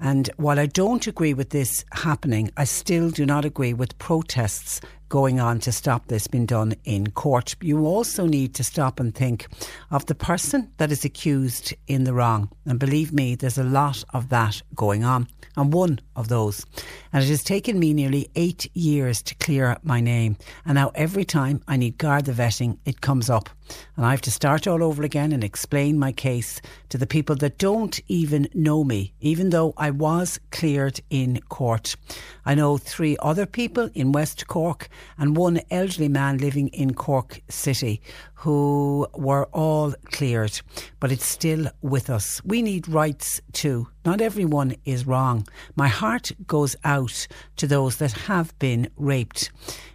And 0.00 0.30
while 0.36 0.58
I 0.58 0.66
don't 0.66 1.06
agree 1.06 1.34
with 1.34 1.50
this 1.50 1.84
happening, 1.92 2.50
I 2.56 2.64
still 2.64 3.10
do 3.10 3.26
not 3.26 3.44
agree 3.44 3.74
with 3.74 3.98
protests 3.98 4.80
going 5.10 5.38
on 5.38 5.58
to 5.60 5.72
stop 5.72 6.06
this 6.06 6.26
being 6.26 6.46
done 6.46 6.74
in 6.84 7.10
court. 7.10 7.56
You 7.60 7.84
also 7.84 8.24
need 8.24 8.54
to 8.54 8.64
stop 8.64 8.98
and 8.98 9.14
think 9.14 9.48
of 9.90 10.06
the 10.06 10.14
person 10.14 10.72
that 10.78 10.90
is 10.90 11.04
accused 11.04 11.74
in 11.86 12.04
the 12.04 12.14
wrong. 12.14 12.48
And 12.64 12.78
believe 12.78 13.12
me, 13.12 13.34
there's 13.34 13.58
a 13.58 13.64
lot 13.64 14.02
of 14.14 14.30
that 14.30 14.62
going 14.74 15.04
on. 15.04 15.28
I'm 15.56 15.70
one 15.70 16.00
of 16.20 16.28
those. 16.28 16.64
And 17.12 17.24
it 17.24 17.28
has 17.28 17.42
taken 17.42 17.78
me 17.78 17.92
nearly 17.92 18.30
eight 18.36 18.70
years 18.74 19.22
to 19.22 19.34
clear 19.34 19.76
my 19.82 20.00
name. 20.00 20.36
And 20.64 20.76
now 20.76 20.92
every 20.94 21.24
time 21.24 21.62
I 21.66 21.76
need 21.76 21.98
Garda 21.98 22.32
vetting, 22.32 22.78
it 22.84 23.00
comes 23.00 23.28
up. 23.28 23.48
And 23.96 24.04
I 24.04 24.10
have 24.10 24.20
to 24.22 24.30
start 24.30 24.66
all 24.66 24.82
over 24.82 25.02
again 25.02 25.32
and 25.32 25.42
explain 25.42 25.98
my 25.98 26.12
case 26.12 26.60
to 26.88 26.98
the 26.98 27.06
people 27.06 27.36
that 27.36 27.58
don't 27.58 28.00
even 28.08 28.48
know 28.54 28.84
me, 28.84 29.12
even 29.20 29.50
though 29.50 29.74
I 29.76 29.90
was 29.90 30.40
cleared 30.50 31.00
in 31.10 31.40
court. 31.48 31.96
I 32.44 32.54
know 32.54 32.78
three 32.78 33.16
other 33.20 33.46
people 33.46 33.90
in 33.94 34.12
West 34.12 34.46
Cork 34.46 34.88
and 35.18 35.36
one 35.36 35.60
elderly 35.70 36.08
man 36.08 36.38
living 36.38 36.68
in 36.68 36.94
Cork 36.94 37.40
City 37.48 38.02
who 38.40 39.06
were 39.14 39.44
all 39.52 39.92
cleared, 40.06 40.58
but 40.98 41.12
it's 41.12 41.26
still 41.26 41.68
with 41.82 42.08
us. 42.08 42.42
We 42.42 42.62
need 42.62 42.88
rights 42.88 43.42
too. 43.52 43.88
Not 44.06 44.22
everyone 44.22 44.76
is 44.86 45.06
wrong. 45.06 45.46
My 45.76 45.88
heart 45.88 46.32
goes 46.46 46.74
out 46.82 47.26
to 47.56 47.66
those 47.66 47.96
that 47.96 48.12
have 48.12 48.58
been 48.58 48.88
raped. 48.96 49.50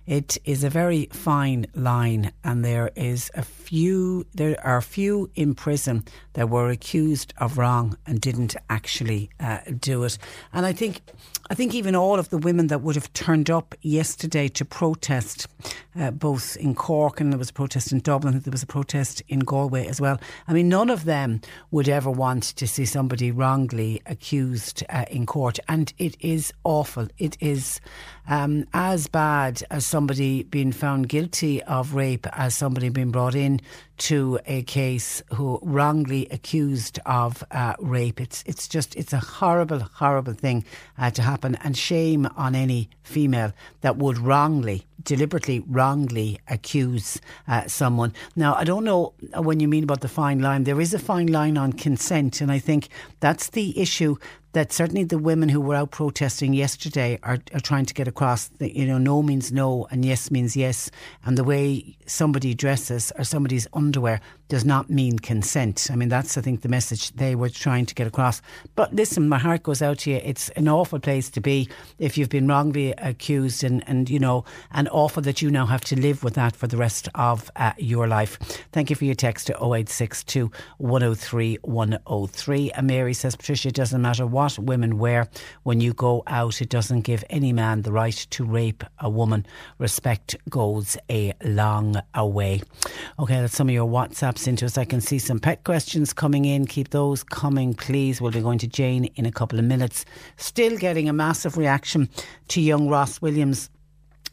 It 0.07 0.38
is 0.45 0.64
a 0.64 0.69
very 0.69 1.07
fine 1.11 1.65
line, 1.73 2.32
and 2.44 2.64
there 2.64 2.91
is 2.95 3.32
a 3.34 3.41
few. 3.41 4.26
There 4.36 4.56
are 4.64 4.82
few 4.82 5.32
in 5.34 5.56
prison 5.56 6.03
that 6.34 6.49
were 6.49 6.69
accused 6.69 7.34
of 7.38 7.57
wrong 7.57 7.98
and 8.06 8.22
didn't 8.22 8.56
actually 8.69 9.32
uh, 9.40 9.60
do 9.80 10.03
it. 10.03 10.19
And 10.53 10.65
I 10.65 10.73
think, 10.73 11.02
I 11.49 11.56
think 11.56 11.73
even 11.73 11.95
all 11.95 12.19
of 12.19 12.30
the 12.30 12.38
women 12.38 12.68
that 12.68 12.82
would 12.82 12.95
have 12.95 13.11
turned 13.14 13.49
up 13.49 13.73
yesterday 13.82 14.48
to 14.49 14.65
protest, 14.65 15.48
uh, 15.99 16.11
both 16.11 16.56
in 16.57 16.76
Cork 16.76 17.19
and 17.19 17.32
there 17.32 17.40
was 17.40 17.49
a 17.49 17.53
protest 17.53 17.91
in 17.91 17.99
Dublin, 17.99 18.40
there 18.40 18.52
was 18.52 18.64
a 18.64 18.68
protest 18.68 19.23
in 19.27 19.40
Galway 19.40 19.88
as 19.88 19.99
well. 19.99 20.19
I 20.48 20.53
mean, 20.53 20.69
none 20.69 20.91
of 20.91 21.06
them 21.06 21.41
would 21.72 21.90
ever 21.90 22.11
want 22.11 22.44
to 22.44 22.68
see 22.68 22.86
somebody 22.86 23.32
wrongly 23.32 24.02
accused 24.06 24.84
uh, 24.90 25.06
in 25.10 25.26
court, 25.26 25.57
and 25.68 25.91
it 25.98 26.15
is 26.19 26.53
awful. 26.64 27.07
It 27.18 27.38
is 27.40 27.80
um, 28.28 28.66
as 28.74 29.08
bad 29.08 29.64
as 29.70 29.86
somebody 29.86 30.44
being 30.44 30.72
found 30.72 31.10
guilty 31.10 31.62
of 31.64 31.94
rape 31.94 32.28
as 32.34 32.56
somebody 32.56 32.90
being 32.90 33.12
brought 33.12 33.36
in 33.36 33.62
to 33.98 34.40
a 34.46 34.62
case 34.64 35.22
who 35.34 35.60
wrongly 35.62 36.28
accused 36.30 37.00
of 37.06 37.44
uh, 37.52 37.74
rape. 37.80 38.20
It's 38.20 38.44
it's 38.46 38.68
just 38.68 38.96
it's 38.96 39.14
a 39.14 39.20
horrible 39.20 39.80
horrible 39.80 40.34
thing 40.34 40.66
uh, 40.98 41.12
to 41.12 41.22
happen, 41.22 41.56
and 41.64 41.78
shame 41.78 42.28
on 42.36 42.56
any 42.56 42.90
female 43.04 43.54
that 43.82 43.98
would 43.98 44.18
wrongly, 44.18 44.86
deliberately 45.04 45.64
wrongly 45.68 46.40
accuse 46.50 47.22
uh, 47.48 47.68
someone. 47.68 48.14
Now 48.36 48.56
I 48.56 48.64
don't 48.64 48.84
know 48.84 49.14
when 49.38 49.60
you 49.60 49.68
mean 49.68 49.84
about 49.84 50.02
the 50.02 50.08
fine 50.10 50.42
line. 50.42 50.66
There 50.66 50.82
is 50.82 50.94
a 50.94 51.00
fine 51.00 51.28
line 51.28 51.58
on 51.58 51.74
consent, 51.74 52.42
and 52.42 52.52
I 52.52 52.60
think 52.60 52.90
that's 53.20 53.50
the 53.50 53.80
issue 53.80 54.18
that 54.56 54.72
certainly 54.72 55.03
the 55.03 55.18
women 55.18 55.49
who 55.49 55.60
were 55.60 55.76
out 55.76 55.91
protesting 55.91 56.53
yesterday 56.53 57.19
are, 57.23 57.40
are 57.53 57.60
trying 57.60 57.86
to 57.86 57.94
get 57.94 58.07
across 58.07 58.48
that 58.60 58.73
you 58.73 58.86
know 58.88 58.98
no 58.98 59.22
means 59.22 59.52
no 59.52 59.86
and 59.91 60.06
yes 60.06 60.32
means 60.32 60.56
yes 60.56 60.90
and 61.26 61.38
the 61.38 61.44
way 61.44 61.98
somebody 62.06 62.53
dresses 62.53 63.11
or 63.18 63.26
somebody's 63.26 63.68
underwear 63.73 64.22
does 64.48 64.66
not 64.66 64.90
mean 64.90 65.20
consent. 65.20 65.90
I 65.92 65.96
mean 65.96 66.10
that's 66.10 66.38
I 66.38 66.42
think 66.42 66.62
the 66.62 66.70
message 66.70 67.12
they 67.14 67.36
were 67.36 67.50
trying 67.50 67.86
to 67.88 67.96
get 67.96 68.08
across. 68.08 68.42
But 68.76 68.94
listen, 68.94 69.28
my 69.28 69.40
heart 69.40 69.64
goes 69.64 69.82
out 69.82 70.00
to 70.00 70.12
you. 70.12 70.22
It's 70.24 70.50
an 70.50 70.68
awful 70.68 71.00
place 71.00 71.30
to 71.32 71.42
be 71.42 71.70
if 72.00 72.18
you've 72.18 72.30
been 72.30 72.48
wrongly 72.48 72.94
accused 72.98 73.64
and 73.64 73.84
and 73.88 74.10
you 74.10 74.20
know 74.20 74.46
and 74.72 74.88
awful 74.90 75.24
that 75.24 75.42
you 75.42 75.50
now 75.50 75.66
have 75.66 75.84
to 75.86 76.00
live 76.00 76.24
with 76.24 76.36
that 76.36 76.56
for 76.56 76.68
the 76.68 76.78
rest 76.78 77.10
of 77.16 77.50
uh, 77.56 77.74
your 77.78 78.08
life. 78.08 78.38
Thank 78.72 78.90
you 78.90 78.96
for 78.96 79.06
your 79.06 79.16
text 79.16 79.48
to 79.48 79.54
0862 79.54 80.52
103 80.78 81.58
103. 81.62 82.72
And 82.72 82.88
Mary 82.88 83.14
says 83.14 83.36
Patricia 83.36 83.70
it 83.70 83.76
doesn't 83.76 84.02
matter 84.02 84.28
what 84.28 84.60
women 84.60 84.98
wear 85.00 85.28
when 85.64 85.82
you 85.82 85.94
go 85.94 86.24
out. 86.28 86.62
It 86.62 86.70
doesn't 86.70 87.02
give 87.02 87.24
any 87.30 87.52
man 87.52 87.82
the 87.82 87.92
right 87.92 88.16
to 88.32 88.46
rape 88.46 88.84
a 89.00 89.10
woman. 89.10 89.46
Respect 89.80 90.36
goes 90.50 90.98
a 91.10 91.34
long 91.44 92.02
way. 92.16 92.62
Okay, 93.20 93.42
that's 93.42 93.56
some 93.56 93.70
of 93.70 93.74
your 93.74 93.90
WhatsApp 93.90 94.35
into 94.44 94.66
us. 94.66 94.78
I 94.78 94.86
can 94.86 95.02
see 95.02 95.20
some 95.20 95.40
pet 95.40 95.64
questions 95.64 96.14
coming 96.14 96.45
in. 96.45 96.68
Keep 96.68 96.90
those 96.90 97.24
coming, 97.24 97.74
please. 97.74 98.22
We'll 98.22 98.32
be 98.32 98.41
going 98.41 98.60
to 98.60 98.68
Jane 98.68 99.06
in 99.16 99.26
a 99.26 99.32
couple 99.32 99.57
of 99.57 99.66
minutes. 99.66 100.06
Still 100.38 100.78
getting 100.78 101.10
a 101.10 101.14
massive 101.14 101.57
reaction 101.57 102.10
to 102.49 102.62
young 102.62 102.88
Ross 102.90 103.22
Williams 103.22 103.70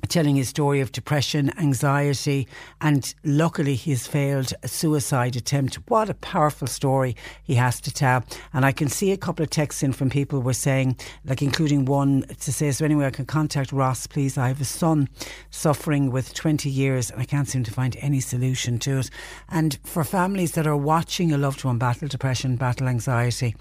telling 0.08 0.36
his 0.36 0.48
story 0.48 0.80
of 0.80 0.92
depression, 0.92 1.50
anxiety, 1.58 2.46
and 2.80 3.14
luckily 3.24 3.74
his 3.74 4.06
failed 4.06 4.52
a 4.62 4.68
suicide 4.68 5.36
attempt. 5.36 5.76
What 5.88 6.10
a 6.10 6.14
powerful 6.14 6.66
story 6.66 7.16
he 7.42 7.54
has 7.54 7.80
to 7.82 7.92
tell. 7.92 8.24
And 8.52 8.64
I 8.64 8.72
can 8.72 8.88
see 8.88 9.12
a 9.12 9.16
couple 9.16 9.42
of 9.42 9.50
texts 9.50 9.82
in 9.82 9.92
from 9.92 10.10
people 10.10 10.40
were 10.40 10.52
saying, 10.52 10.96
like 11.24 11.42
including 11.42 11.84
one 11.84 12.22
to 12.40 12.52
say, 12.52 12.68
is 12.68 12.78
there 12.78 12.86
any 12.86 12.94
way 12.94 13.06
I 13.06 13.10
can 13.10 13.26
contact 13.26 13.72
Ross, 13.72 14.06
please? 14.06 14.36
I 14.36 14.48
have 14.48 14.60
a 14.60 14.64
son 14.64 15.08
suffering 15.50 16.10
with 16.10 16.34
20 16.34 16.68
years 16.68 17.10
and 17.10 17.20
I 17.20 17.24
can't 17.24 17.48
seem 17.48 17.64
to 17.64 17.70
find 17.70 17.96
any 18.00 18.20
solution 18.20 18.78
to 18.80 18.98
it. 18.98 19.10
And 19.48 19.78
for 19.84 20.04
families 20.04 20.52
that 20.52 20.66
are 20.66 20.76
watching 20.76 21.32
a 21.32 21.38
loved 21.38 21.64
one 21.64 21.78
battle 21.78 22.08
depression, 22.08 22.56
battle 22.56 22.88
anxiety, 22.88 23.54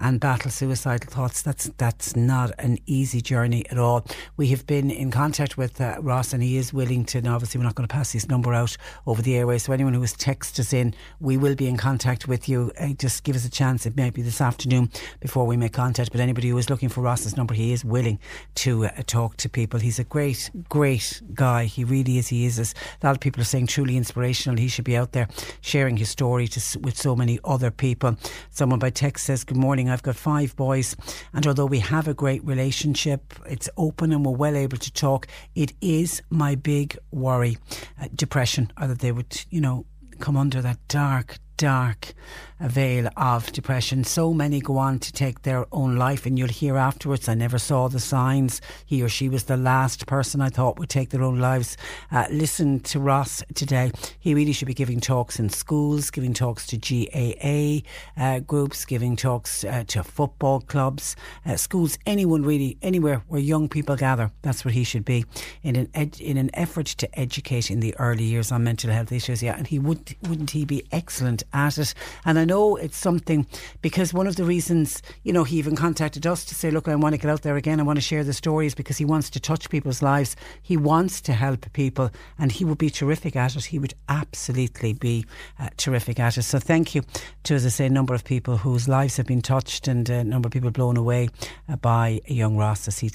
and 0.00 0.20
battle 0.20 0.50
suicidal 0.50 1.10
thoughts, 1.10 1.42
that's 1.42 1.70
that's 1.76 2.16
not 2.16 2.52
an 2.58 2.78
easy 2.86 3.20
journey 3.20 3.68
at 3.70 3.78
all. 3.78 4.04
We 4.36 4.48
have 4.48 4.66
been 4.66 4.90
in 4.90 5.10
contact 5.10 5.56
with 5.56 5.80
uh, 5.80 5.96
Ross, 6.00 6.32
and 6.32 6.42
he 6.42 6.56
is 6.56 6.72
willing 6.72 7.04
to. 7.06 7.18
Obviously, 7.26 7.58
we're 7.58 7.64
not 7.64 7.74
going 7.74 7.88
to 7.88 7.92
pass 7.92 8.12
his 8.12 8.28
number 8.28 8.54
out 8.54 8.76
over 9.06 9.22
the 9.22 9.36
airways. 9.36 9.64
So 9.64 9.72
anyone 9.72 9.94
who 9.94 10.00
has 10.00 10.14
texted 10.14 10.60
us 10.60 10.72
in, 10.72 10.94
we 11.20 11.36
will 11.36 11.54
be 11.54 11.68
in 11.68 11.76
contact 11.76 12.28
with 12.28 12.48
you. 12.48 12.72
Uh, 12.78 12.88
just 12.88 13.24
give 13.24 13.36
us 13.36 13.44
a 13.44 13.50
chance. 13.50 13.86
It 13.86 13.96
may 13.96 14.10
be 14.10 14.22
this 14.22 14.40
afternoon 14.40 14.90
before 15.20 15.46
we 15.46 15.56
make 15.56 15.72
contact. 15.72 16.12
But 16.12 16.20
anybody 16.20 16.48
who 16.48 16.58
is 16.58 16.70
looking 16.70 16.88
for 16.88 17.00
Ross's 17.00 17.36
number, 17.36 17.54
he 17.54 17.72
is 17.72 17.84
willing 17.84 18.18
to 18.56 18.86
uh, 18.86 18.90
talk 19.06 19.36
to 19.38 19.48
people. 19.48 19.80
He's 19.80 19.98
a 19.98 20.04
great, 20.04 20.50
great 20.68 21.20
guy. 21.34 21.64
He 21.64 21.84
really 21.84 22.18
is. 22.18 22.28
He 22.28 22.46
is. 22.46 22.58
A 22.58 23.06
lot 23.06 23.16
of 23.16 23.20
people 23.20 23.40
are 23.40 23.44
saying, 23.44 23.66
truly 23.66 23.96
inspirational. 23.96 24.58
He 24.58 24.68
should 24.68 24.84
be 24.84 24.96
out 24.96 25.12
there 25.12 25.28
sharing 25.60 25.96
his 25.96 26.08
story 26.08 26.48
to, 26.48 26.78
with 26.80 26.96
so 26.96 27.16
many 27.16 27.38
other 27.44 27.70
people. 27.70 28.16
Someone 28.50 28.78
by 28.78 28.90
text 28.90 29.26
says, 29.26 29.44
"Good 29.44 29.56
morning. 29.56 29.87
I've 29.90 30.02
got 30.02 30.16
five 30.16 30.54
boys, 30.56 30.96
and 31.32 31.46
although 31.46 31.66
we 31.66 31.80
have 31.80 32.08
a 32.08 32.14
great 32.14 32.44
relationship, 32.44 33.34
it's 33.46 33.68
open 33.76 34.12
and 34.12 34.24
we're 34.24 34.32
well 34.32 34.56
able 34.56 34.78
to 34.78 34.92
talk. 34.92 35.26
It 35.54 35.72
is 35.80 36.22
my 36.30 36.54
big 36.54 36.96
worry, 37.10 37.58
uh, 38.00 38.08
depression, 38.14 38.72
or 38.80 38.88
that 38.88 39.00
they 39.00 39.12
would, 39.12 39.44
you 39.50 39.60
know, 39.60 39.86
come 40.20 40.36
under 40.36 40.60
that 40.62 40.78
dark, 40.88 41.38
dark 41.58 42.14
veil 42.60 43.08
of 43.16 43.52
depression. 43.52 44.02
So 44.02 44.32
many 44.32 44.60
go 44.60 44.78
on 44.78 44.98
to 45.00 45.12
take 45.12 45.42
their 45.42 45.66
own 45.72 45.96
life, 45.96 46.26
and 46.26 46.38
you'll 46.38 46.48
hear 46.48 46.76
afterwards, 46.76 47.28
I 47.28 47.34
never 47.34 47.58
saw 47.58 47.88
the 47.88 48.00
signs. 48.00 48.60
He 48.84 49.02
or 49.02 49.08
she 49.08 49.28
was 49.28 49.44
the 49.44 49.56
last 49.56 50.06
person 50.06 50.40
I 50.40 50.48
thought 50.48 50.78
would 50.78 50.88
take 50.88 51.10
their 51.10 51.22
own 51.22 51.38
lives. 51.38 51.76
Uh, 52.10 52.26
listen 52.30 52.80
to 52.80 52.98
Ross 52.98 53.42
today. 53.54 53.92
He 54.18 54.34
really 54.34 54.52
should 54.52 54.66
be 54.66 54.74
giving 54.74 55.00
talks 55.00 55.38
in 55.38 55.48
schools, 55.50 56.10
giving 56.10 56.34
talks 56.34 56.66
to 56.68 56.76
GAA 56.76 57.86
uh, 58.20 58.40
groups, 58.40 58.84
giving 58.84 59.14
talks 59.16 59.64
uh, 59.64 59.84
to 59.88 60.02
football 60.02 60.60
clubs, 60.60 61.14
uh, 61.46 61.56
schools, 61.56 61.98
anyone 62.06 62.42
really, 62.42 62.76
anywhere 62.82 63.22
where 63.28 63.40
young 63.40 63.68
people 63.68 63.96
gather. 63.96 64.30
That's 64.42 64.64
where 64.64 64.72
he 64.72 64.84
should 64.84 65.04
be 65.04 65.24
in 65.62 65.76
an 65.76 65.88
ed- 65.94 66.20
in 66.20 66.36
an 66.36 66.50
effort 66.54 66.86
to 66.86 67.18
educate 67.18 67.70
in 67.70 67.80
the 67.80 67.94
early 67.98 68.24
years 68.24 68.50
on 68.50 68.64
mental 68.64 68.90
health 68.90 69.12
issues. 69.12 69.42
Yeah, 69.42 69.56
and 69.56 69.66
he 69.66 69.78
would 69.78 70.16
wouldn't 70.22 70.50
he 70.50 70.64
be 70.64 70.84
excellent 70.90 71.42
at 71.52 71.78
it? 71.78 71.94
And 72.24 72.38
I 72.38 72.44
know 72.44 72.76
it's 72.76 72.96
something 72.96 73.46
because 73.82 74.14
one 74.14 74.26
of 74.26 74.36
the 74.36 74.44
reasons, 74.44 75.02
you 75.22 75.32
know, 75.32 75.44
he 75.44 75.58
even 75.58 75.76
contacted 75.76 76.26
us 76.26 76.44
to 76.46 76.54
say, 76.54 76.70
look, 76.70 76.88
I 76.88 76.94
want 76.94 77.14
to 77.14 77.18
get 77.18 77.30
out 77.30 77.42
there 77.42 77.56
again. 77.56 77.80
I 77.80 77.82
want 77.82 77.96
to 77.96 78.02
share 78.02 78.24
the 78.24 78.32
stories 78.32 78.74
because 78.74 78.98
he 78.98 79.04
wants 79.04 79.30
to 79.30 79.40
touch 79.40 79.70
people's 79.70 80.02
lives. 80.02 80.36
He 80.62 80.76
wants 80.76 81.20
to 81.22 81.32
help 81.32 81.72
people 81.72 82.10
and 82.38 82.52
he 82.52 82.64
would 82.64 82.78
be 82.78 82.90
terrific 82.90 83.36
at 83.36 83.56
it. 83.56 83.64
He 83.64 83.78
would 83.78 83.94
absolutely 84.08 84.92
be 84.92 85.24
uh, 85.58 85.68
terrific 85.76 86.18
at 86.20 86.36
it. 86.36 86.42
So 86.42 86.58
thank 86.58 86.94
you 86.94 87.02
to, 87.44 87.54
as 87.54 87.66
I 87.66 87.70
say, 87.70 87.86
a 87.86 87.90
number 87.90 88.14
of 88.14 88.24
people 88.24 88.56
whose 88.58 88.88
lives 88.88 89.16
have 89.16 89.26
been 89.26 89.42
touched 89.42 89.88
and 89.88 90.08
a 90.08 90.24
number 90.24 90.46
of 90.46 90.52
people 90.52 90.70
blown 90.70 90.96
away 90.96 91.28
uh, 91.68 91.76
by 91.76 92.20
young 92.26 92.56
Ross 92.56 92.88
as 92.88 92.98
he, 92.98 93.10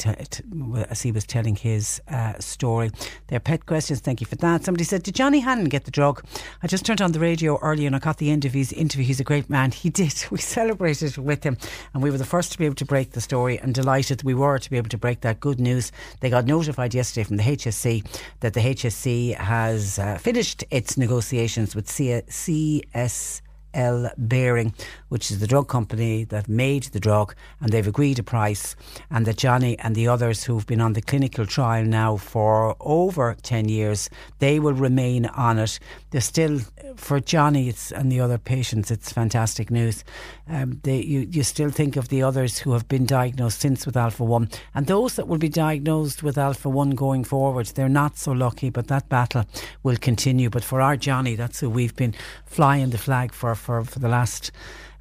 as 0.89 1.01
he 1.01 1.11
was 1.11 1.26
telling 1.26 1.55
his 1.55 2.01
uh, 2.07 2.34
story. 2.39 2.91
Their 3.27 3.39
pet 3.39 3.65
questions, 3.65 3.99
thank 3.99 4.22
you 4.22 4.27
for 4.27 4.35
that. 4.38 4.64
Somebody 4.64 4.84
said, 4.84 5.03
did 5.03 5.15
Johnny 5.15 5.39
Hannon 5.39 5.65
get 5.65 5.85
the 5.85 5.91
drug? 5.91 6.23
I 6.61 6.68
just 6.68 6.85
turned 6.85 7.01
on 7.01 7.11
the 7.11 7.19
radio 7.19 7.60
earlier 7.60 7.88
and 7.88 7.95
I 7.95 7.99
got 7.99 8.18
the 8.18 8.23
end 8.30 8.45
of 8.45 8.54
his 8.54 8.72
interview. 8.74 9.06
He's 9.06 9.20
a 9.20 9.24
great 9.24 9.50
man. 9.50 9.72
He 9.72 9.90
did. 9.90 10.14
We 10.34 10.40
celebrated 10.40 11.18
with 11.18 11.44
him 11.44 11.58
and 11.94 12.02
we 12.02 12.10
were 12.10 12.18
the 12.18 12.26
first 12.26 12.52
to 12.54 12.58
be 12.58 12.66
able 12.66 12.76
to 12.76 12.86
break 12.86 13.12
the 13.12 13.22
story 13.22 13.60
and 13.60 13.74
delighted 13.74 14.24
we 14.24 14.34
were 14.34 14.58
to 14.58 14.70
be 14.70 14.78
able 14.78 14.90
to 14.90 14.98
break 14.98 15.22
that 15.22 15.40
good 15.40 15.60
news. 15.60 15.91
They 16.22 16.30
got 16.30 16.45
notified 16.45 16.94
yesterday 16.94 17.24
from 17.24 17.38
the 17.38 17.44
HSE 17.44 18.06
that 18.40 18.54
the 18.54 18.60
HSE 18.62 19.36
has 19.36 20.00
uh, 20.00 20.18
finished 20.18 20.64
its 20.72 20.98
negotiations 20.98 21.76
with 21.76 21.90
C- 21.90 22.22
CS. 22.28 23.41
L. 23.74 24.12
Behring, 24.28 24.74
which 25.14 25.30
is 25.30 25.38
the 25.38 25.45
drug 25.45 25.68
company 25.68 26.23
that 26.23 26.49
made 26.49 26.81
the 26.85 26.99
drug, 26.99 27.35
and 27.61 27.72
they've 27.72 27.85
agreed 27.85 28.18
a 28.18 28.23
price, 28.23 28.76
and 29.11 29.27
that 29.27 29.38
Johnny 29.38 29.77
and 29.77 29.94
the 29.94 30.07
others 30.07 30.44
who've 30.44 30.65
been 30.65 30.81
on 30.81 30.94
the 30.94 31.03
clinical 31.03 31.45
trial 31.45 31.85
now 31.85 32.18
for 32.18 32.76
over 32.80 33.38
10 33.44 33.69
years, 33.69 34.10
they 34.40 34.60
will 34.60 34.73
remain 34.73 35.27
on 35.27 35.60
it. 35.60 35.77
They're 36.10 36.19
still, 36.19 36.61
for 36.95 37.19
Johnny 37.19 37.69
it's, 37.69 37.91
and 37.91 38.11
the 38.11 38.19
other 38.19 38.40
patients, 38.40 38.90
it's 38.90 39.11
fantastic 39.11 39.69
news. 39.69 40.03
Um, 40.49 40.80
they, 40.81 41.02
you, 41.03 41.27
you 41.30 41.44
still 41.44 41.69
think 41.69 41.95
of 41.95 42.07
the 42.07 42.23
others 42.23 42.57
who 42.57 42.72
have 42.72 42.88
been 42.88 43.06
diagnosed 43.06 43.60
since 43.60 43.85
with 43.85 43.95
Alpha 43.95 44.23
1, 44.23 44.49
and 44.73 44.88
those 44.88 45.15
that 45.18 45.27
will 45.27 45.38
be 45.38 45.48
diagnosed 45.48 46.23
with 46.23 46.40
Alpha 46.40 46.69
1 46.69 46.90
going 46.91 47.23
forward, 47.23 47.68
they're 47.68 47.88
not 47.88 48.18
so 48.18 48.31
lucky, 48.31 48.72
but 48.72 48.88
that 48.88 49.10
battle 49.10 49.45
will 49.84 49.98
continue. 49.98 50.49
But 50.49 50.64
for 50.64 50.81
our 50.81 50.98
Johnny, 50.98 51.35
that's 51.35 51.60
who 51.60 51.69
we've 51.69 51.95
been 51.95 52.15
flying 52.48 52.90
the 52.90 52.98
flag 52.98 53.31
for 53.31 53.53
for, 53.53 53.84
for 53.84 53.99
the 53.99 54.10
last 54.10 54.52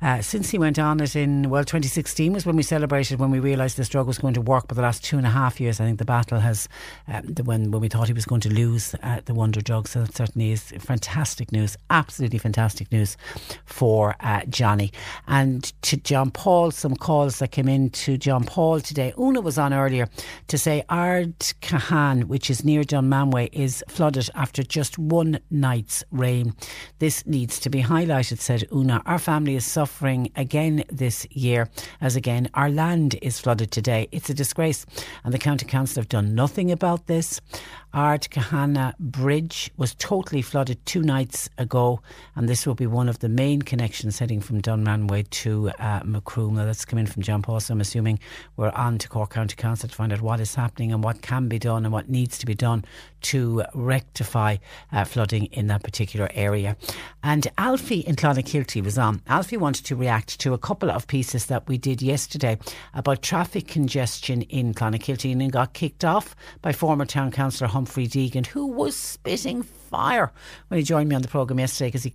uh, 0.03 0.21
since 0.21 0.51
he 0.51 0.59
went 0.59 0.81
on 0.81 0.99
it 1.01 1.15
in, 1.15 1.49
well, 1.49 1.63
2016 1.63 2.33
was 2.33 2.45
when 2.45 2.57
we 2.57 2.63
celebrated 2.65 3.21
when 3.21 3.31
we 3.31 3.39
realised 3.39 3.77
the 3.77 3.85
drug 3.85 4.09
was 4.09 4.19
going 4.19 4.35
to 4.35 4.41
work. 4.41 4.67
But 4.67 4.75
the 4.75 4.83
last 4.83 5.05
two 5.05 5.17
and 5.17 5.25
a 5.25 5.31
half 5.31 5.61
years, 5.61 5.81
I 5.81 5.85
think 5.85 6.01
the 6.01 6.05
battle 6.05 6.41
has, 6.41 6.69
um, 7.07 7.23
the, 7.27 7.45
when, 7.45 7.71
when 7.71 7.81
we 7.81 7.89
thought 7.89 8.09
he 8.09 8.13
was 8.13 8.25
going 8.25 8.41
to 8.41 8.53
lose 8.53 8.97
uh, 9.05 9.21
the 9.25 9.33
wonder 9.33 9.61
drug. 9.61 9.87
So 9.87 10.01
that 10.03 10.17
certainly 10.17 10.51
is 10.51 10.73
fantastic 10.81 11.53
news, 11.53 11.77
absolutely 11.89 12.41
fantastic 12.41 12.91
news 12.91 13.17
for 13.65 14.17
uh, 14.19 14.41
Johnny. 14.49 14.93
And 15.29 15.73
to 15.83 15.97
John 15.97 16.33
Paul, 16.33 16.73
some 16.73 16.97
calls 16.97 17.39
that 17.39 17.53
came 17.53 17.69
in 17.69 17.91
to 17.91 18.19
John 18.19 18.43
Paul 18.43 18.81
today. 18.81 19.15
Una 19.17 19.41
was 19.41 19.57
on 19.57 19.73
earlier 19.73 20.09
to 20.49 20.59
say 20.59 20.83
Ard 20.89 21.35
Cahan, 21.61 22.23
which 22.27 22.51
is 22.51 22.65
near 22.65 22.83
Dunmanway, 22.83 23.51
is 23.53 23.85
flooded 23.87 24.31
after 24.35 24.65
just 24.65 24.99
one 24.99 25.39
night's 25.49 26.03
rain. 26.11 26.55
This 26.99 27.25
needs 27.25 27.61
to 27.61 27.71
be 27.71 27.83
highlighted, 27.83 28.41
said 28.41 28.67
Una. 28.73 29.01
Our 29.07 29.21
family 29.21 29.55
is 29.55 29.65
suffering 29.65 29.92
suffering 29.93 30.33
again 30.37 30.83
this 30.91 31.27
year, 31.31 31.69
as 32.01 32.17
again 32.17 32.49
our 32.55 32.71
land 32.71 33.15
is 33.21 33.39
flooded 33.39 33.71
today. 33.71 34.09
It's 34.11 34.31
a 34.31 34.35
disgrace, 34.35 34.87
and 35.23 35.35
the 35.35 35.39
county 35.39 35.67
council 35.67 36.01
have 36.01 36.09
done 36.09 36.35
nothing 36.35 36.73
about 36.73 37.09
this. 37.09 37.43
Ard 37.95 38.23
Kahana 38.31 38.99
Bridge 38.99 39.71
was 39.77 39.95
totally 39.95 40.41
flooded 40.41 40.85
two 40.87 41.03
nights 41.03 41.51
ago, 41.59 42.01
and 42.35 42.49
this 42.49 42.67
will 42.67 42.75
be 42.75 42.87
one 42.87 43.07
of 43.07 43.19
the 43.19 43.29
main 43.29 43.61
connections 43.61 44.19
heading 44.19 44.41
from 44.41 44.63
Dunmanway 44.63 45.29
to 45.29 45.69
uh, 45.79 46.01
Macroom. 46.03 46.55
Now, 46.55 46.65
that's 46.65 46.87
come 46.87 46.99
in 46.99 47.07
from 47.07 47.23
John 47.23 47.43
Paul, 47.43 47.61
so 47.61 47.75
I'm 47.75 47.83
assuming 47.83 48.19
we're 48.57 48.71
on 48.71 48.97
to 48.97 49.11
Cork 49.11 49.35
County 49.35 49.57
Council 49.57 49.91
to 49.91 49.95
find 49.95 50.11
out 50.11 50.23
what 50.23 50.41
is 50.41 50.55
happening 50.55 50.91
and 50.91 51.05
what 51.05 51.21
can 51.21 51.49
be 51.49 51.59
done 51.59 51.85
and 51.85 51.93
what 51.93 52.09
needs 52.09 52.39
to 52.39 52.47
be 52.47 52.55
done 52.55 52.83
to 53.23 53.63
rectify 53.75 54.57
uh, 54.91 55.05
flooding 55.05 55.45
in 55.47 55.67
that 55.67 55.83
particular 55.83 56.31
area. 56.33 56.79
And 57.23 57.47
Alfie 57.59 58.01
in 58.01 58.17
Clonakilty 58.17 58.83
was 58.83 58.97
on. 58.97 59.21
Alfie 59.27 59.59
wanted 59.59 59.85
to 59.87 59.97
react 59.97 60.41
to 60.41 60.55
a 60.55 60.59
couple 60.59 60.91
of 60.91 61.07
pieces 61.07 61.47
that 61.47 61.69
we 61.69 61.77
did 61.77 62.01
yesterday 62.01 62.59
about 62.95 63.21
traffic 63.21 63.69
congestion 63.69 64.43
in 64.43 64.73
Clonakilty 64.73 65.31
and 65.31 65.53
got 65.53 65.75
kicked 65.75 66.05
off 66.05 66.35
by 66.63 66.73
former 66.73 67.05
Town 67.05 67.31
Councillor 67.31 67.69
Humphrey 67.83 68.07
Deegan, 68.07 68.47
who 68.47 68.69
was 68.69 68.95
spitting 68.95 69.65
fire 69.65 70.33
when 70.69 70.79
he 70.79 70.85
joined 70.85 71.09
me 71.09 71.17
on 71.17 71.23
the 71.23 71.27
programme 71.27 71.59
yesterday 71.59 71.89
because 71.89 72.05
he 72.05 72.15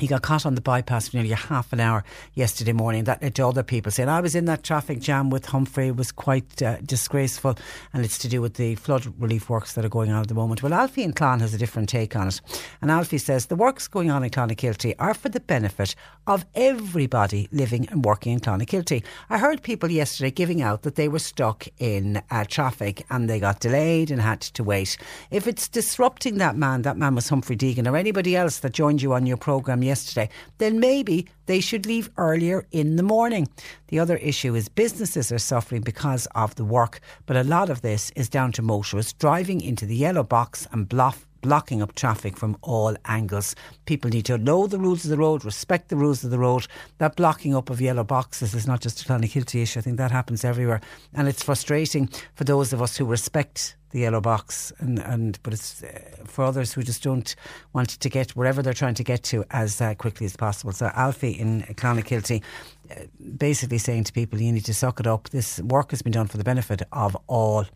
he 0.00 0.06
got 0.06 0.22
caught 0.22 0.46
on 0.46 0.54
the 0.54 0.60
bypass 0.60 1.08
for 1.08 1.16
nearly 1.16 1.32
a 1.32 1.36
half 1.36 1.72
an 1.72 1.80
hour 1.80 2.04
yesterday 2.34 2.72
morning. 2.72 3.04
That 3.04 3.22
led 3.22 3.34
to 3.36 3.46
other 3.46 3.62
people 3.62 3.90
saying, 3.90 4.08
I 4.08 4.20
was 4.20 4.34
in 4.34 4.44
that 4.46 4.62
traffic 4.62 5.00
jam 5.00 5.30
with 5.30 5.46
Humphrey. 5.46 5.88
It 5.88 5.96
was 5.96 6.12
quite 6.12 6.62
uh, 6.62 6.76
disgraceful. 6.84 7.56
And 7.92 8.04
it's 8.04 8.18
to 8.18 8.28
do 8.28 8.40
with 8.40 8.54
the 8.54 8.74
flood 8.76 9.06
relief 9.18 9.48
works 9.48 9.74
that 9.74 9.84
are 9.84 9.88
going 9.88 10.10
on 10.10 10.22
at 10.22 10.28
the 10.28 10.34
moment. 10.34 10.62
Well, 10.62 10.74
Alfie 10.74 11.02
and 11.02 11.14
Clon 11.14 11.40
has 11.40 11.54
a 11.54 11.58
different 11.58 11.88
take 11.88 12.14
on 12.16 12.28
it. 12.28 12.40
And 12.80 12.90
Alfie 12.90 13.18
says 13.18 13.46
the 13.46 13.56
works 13.56 13.88
going 13.88 14.10
on 14.10 14.22
in 14.22 14.30
Clonakilty 14.30 14.94
are 14.98 15.14
for 15.14 15.28
the 15.28 15.40
benefit 15.40 15.94
of 16.26 16.44
everybody 16.54 17.48
living 17.52 17.88
and 17.88 18.04
working 18.04 18.32
in 18.32 18.40
Clonakilty. 18.40 19.02
I 19.30 19.38
heard 19.38 19.62
people 19.62 19.90
yesterday 19.90 20.30
giving 20.30 20.62
out 20.62 20.82
that 20.82 20.94
they 20.94 21.08
were 21.08 21.18
stuck 21.18 21.66
in 21.78 22.22
uh, 22.30 22.44
traffic 22.44 23.04
and 23.10 23.28
they 23.28 23.40
got 23.40 23.60
delayed 23.60 24.10
and 24.10 24.20
had 24.20 24.40
to 24.40 24.64
wait. 24.64 24.96
If 25.30 25.46
it's 25.46 25.68
disrupting 25.68 26.38
that 26.38 26.56
man, 26.56 26.82
that 26.82 26.96
man 26.96 27.14
was 27.14 27.28
Humphrey 27.28 27.56
Deegan, 27.56 27.90
or 27.90 27.96
anybody 27.96 28.36
else 28.36 28.58
that 28.60 28.72
joined 28.72 29.02
you 29.02 29.12
on 29.12 29.26
your 29.26 29.36
programme 29.36 29.82
yesterday, 29.88 30.28
then 30.58 30.78
maybe 30.78 31.26
they 31.46 31.60
should 31.60 31.86
leave 31.86 32.10
earlier 32.16 32.66
in 32.70 32.96
the 32.96 33.02
morning. 33.02 33.48
The 33.88 33.98
other 33.98 34.16
issue 34.18 34.54
is 34.54 34.68
businesses 34.68 35.32
are 35.32 35.38
suffering 35.38 35.82
because 35.82 36.26
of 36.34 36.54
the 36.54 36.64
work, 36.64 37.00
but 37.26 37.36
a 37.36 37.42
lot 37.42 37.70
of 37.70 37.82
this 37.82 38.12
is 38.14 38.28
down 38.28 38.52
to 38.52 38.62
motorists 38.62 39.12
driving 39.14 39.60
into 39.60 39.86
the 39.86 39.96
yellow 39.96 40.22
box 40.22 40.68
and 40.72 40.88
block, 40.88 41.18
blocking 41.40 41.82
up 41.82 41.94
traffic 41.94 42.36
from 42.36 42.56
all 42.62 42.96
angles. 43.04 43.54
People 43.86 44.10
need 44.10 44.26
to 44.26 44.38
know 44.38 44.66
the 44.66 44.78
rules 44.78 45.04
of 45.04 45.10
the 45.10 45.16
road, 45.16 45.44
respect 45.44 45.88
the 45.88 45.96
rules 45.96 46.24
of 46.24 46.30
the 46.30 46.38
road. 46.38 46.66
That 46.98 47.16
blocking 47.16 47.54
up 47.54 47.70
of 47.70 47.80
yellow 47.80 48.04
boxes 48.04 48.54
is 48.54 48.66
not 48.66 48.80
just 48.80 49.02
a 49.02 49.04
Clonakilty 49.04 49.62
issue. 49.62 49.78
I 49.78 49.82
think 49.82 49.96
that 49.98 50.10
happens 50.10 50.44
everywhere. 50.44 50.80
And 51.14 51.28
it's 51.28 51.42
frustrating 51.42 52.08
for 52.34 52.44
those 52.44 52.72
of 52.72 52.82
us 52.82 52.96
who 52.96 53.04
respect 53.04 53.76
the 53.90 54.00
yellow 54.00 54.20
box 54.20 54.72
and, 54.78 54.98
and 54.98 55.38
but 55.42 55.54
it's 55.54 55.82
uh, 55.82 55.88
for 56.26 56.44
others 56.44 56.72
who 56.72 56.82
just 56.82 57.02
don't 57.02 57.34
want 57.72 57.88
to 57.88 58.08
get 58.08 58.32
wherever 58.32 58.62
they're 58.62 58.74
trying 58.74 58.94
to 58.94 59.04
get 59.04 59.22
to 59.22 59.44
as 59.50 59.80
uh, 59.80 59.94
quickly 59.94 60.26
as 60.26 60.36
possible. 60.36 60.72
So 60.72 60.90
Alfie 60.94 61.30
in 61.30 61.62
Clonakilty 61.62 62.42
uh, 62.90 62.94
basically 63.36 63.78
saying 63.78 64.04
to 64.04 64.12
people 64.12 64.40
you 64.40 64.52
need 64.52 64.66
to 64.66 64.74
suck 64.74 65.00
it 65.00 65.06
up. 65.06 65.30
This 65.30 65.60
work 65.60 65.90
has 65.90 66.02
been 66.02 66.12
done 66.12 66.26
for 66.26 66.36
the 66.36 66.44
benefit 66.44 66.82
of 66.92 67.16
all 67.26 67.66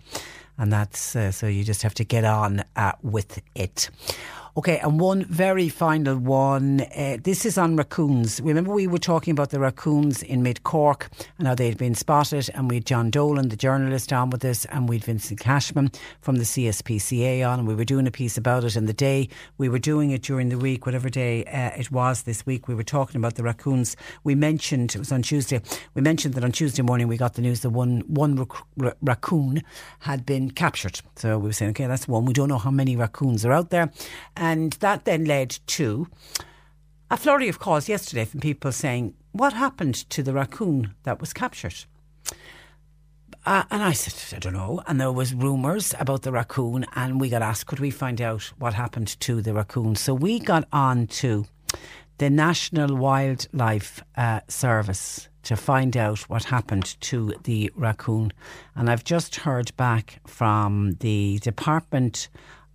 and 0.59 0.73
that's 0.73 1.16
uh, 1.16 1.31
so 1.31 1.47
you 1.47 1.65
just 1.65 1.83
have 1.83 1.95
to 1.95 2.05
get 2.05 2.24
on 2.24 2.62
uh, 2.77 2.93
with 3.03 3.41
it. 3.55 3.91
Okay, 4.55 4.81
and 4.81 5.01
one 5.01 5.24
very 5.24 5.70
final 5.70 6.19
one. 6.19 6.83
Uh, 6.95 7.16
this 7.23 7.47
is 7.47 7.57
on 7.57 7.74
raccoons. 7.74 8.39
Remember, 8.43 8.70
we 8.74 8.87
were 8.87 8.99
talking 8.99 9.33
about 9.33 9.49
the 9.49 9.59
raccoons 9.59 10.23
in 10.23 10.43
mid 10.43 10.62
Cork 10.62 11.09
and 11.39 11.49
how 11.49 11.55
they'd 11.55 11.79
been 11.79 11.95
spotted, 11.95 12.51
and 12.53 12.69
we 12.69 12.77
had 12.77 12.85
John 12.85 13.09
Dolan, 13.09 13.49
the 13.49 13.57
journalist, 13.57 14.12
on 14.12 14.29
with 14.29 14.45
us, 14.45 14.66
and 14.66 14.91
we 14.91 14.97
had 14.97 15.05
Vincent 15.05 15.41
Cashman 15.41 15.91
from 16.20 16.37
the 16.37 16.45
CSPCA 16.45 17.49
on, 17.49 17.61
and 17.61 17.66
we 17.66 17.74
were 17.74 17.87
doing 17.87 18.07
a 18.07 18.11
piece 18.11 18.37
about 18.37 18.62
it. 18.65 18.77
in 18.77 18.85
the 18.85 18.93
day 18.93 19.31
we 19.57 19.70
were 19.70 19.79
doing 19.79 20.11
it 20.11 20.20
during 20.20 20.51
the 20.51 20.59
week, 20.59 20.85
whatever 20.85 21.09
day 21.09 21.45
uh, 21.47 21.70
it 21.81 21.91
was 21.91 22.24
this 22.24 22.45
week, 22.45 22.69
we 22.69 22.74
were 22.74 22.83
talking 22.85 23.16
about 23.16 23.37
the 23.37 23.43
raccoons. 23.43 23.97
We 24.23 24.35
mentioned, 24.35 24.95
it 24.95 24.99
was 24.99 25.12
on 25.12 25.23
Tuesday, 25.23 25.62
we 25.95 26.03
mentioned 26.03 26.35
that 26.35 26.45
on 26.45 26.53
Tuesday 26.53 26.83
morning 26.83 27.09
we 27.09 27.16
got 27.16 27.35
the 27.35 27.43
news 27.43 27.61
that 27.61 27.70
one, 27.70 28.01
one 28.01 28.37
rac- 28.37 28.97
raccoon 29.01 29.62
had 30.01 30.27
been 30.27 30.51
captured. 30.51 31.01
So 31.16 31.39
we 31.39 31.47
were 31.47 31.53
saying, 31.55 31.70
okay, 31.70 31.87
that's 31.87 32.07
one. 32.07 32.27
We 32.27 32.35
don't 32.35 32.51
know 32.51 32.59
how 32.59 32.70
many 32.70 32.97
raccoons 32.97 33.47
are 33.47 33.53
out 33.53 33.70
there. 33.70 33.91
And 34.43 34.73
that 34.81 35.05
then 35.05 35.24
led 35.24 35.51
to 35.69 36.09
a 37.09 37.16
flurry 37.16 37.48
of 37.48 37.60
calls 37.60 37.89
yesterday 37.89 38.24
from 38.24 38.40
people 38.40 38.73
saying, 38.73 39.14
What 39.31 39.52
happened 39.52 39.94
to 40.10 40.20
the 40.20 40.32
raccoon 40.32 40.97
that 41.05 41.20
was 41.20 41.32
captured? 41.32 41.85
Uh, 43.47 43.62
and 43.70 43.85
I 43.85 43.93
said, 43.93 44.36
I 44.36 44.40
don't 44.40 44.55
know. 44.55 44.82
And 44.89 45.01
there 45.01 45.12
was 45.12 45.32
rumours 45.32 45.94
about 45.97 46.23
the 46.23 46.32
raccoon, 46.32 46.85
and 46.97 47.20
we 47.20 47.28
got 47.28 47.43
asked, 47.43 47.69
could 47.69 47.78
we 47.78 47.93
find 47.93 48.20
out 48.20 48.52
what 48.59 48.74
happened 48.74 49.20
to 49.20 49.43
the 49.43 49.55
raccoon? 49.55 49.94
So 49.94 50.12
we 50.12 50.40
got 50.40 50.66
on 50.73 51.06
to 51.23 51.47
the 52.19 52.28
National 52.28 52.97
Wildlife 52.97 54.02
uh, 54.16 54.40
Service 54.48 55.28
to 55.44 55.55
find 55.55 55.97
out 55.97 56.19
what 56.28 56.44
happened 56.44 57.01
to 57.02 57.35
the 57.44 57.70
raccoon. 57.77 58.32
And 58.74 58.90
I've 58.90 59.05
just 59.05 59.36
heard 59.36 59.77
back 59.77 60.20
from 60.27 60.97
the 60.98 61.39
Department 61.43 62.28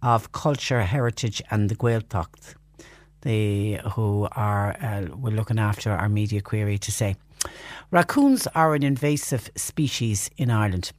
of 0.07 0.31
Culture, 0.31 0.83
Heritage 0.83 1.41
and 1.51 1.67
the 1.67 1.75
Gaeltacht, 1.75 2.55
they 3.23 3.81
who 3.93 4.25
are 4.31 4.69
uh, 4.81 5.05
we're 5.13 5.35
looking 5.35 5.59
after 5.59 5.91
our 5.91 6.07
media 6.07 6.41
query 6.41 6.77
to 6.77 6.91
say 6.93 7.17
raccoons 7.91 8.47
are 8.55 8.73
an 8.73 8.83
invasive 8.83 9.49
species 9.57 10.29
in 10.37 10.49
Ireland. 10.49 10.93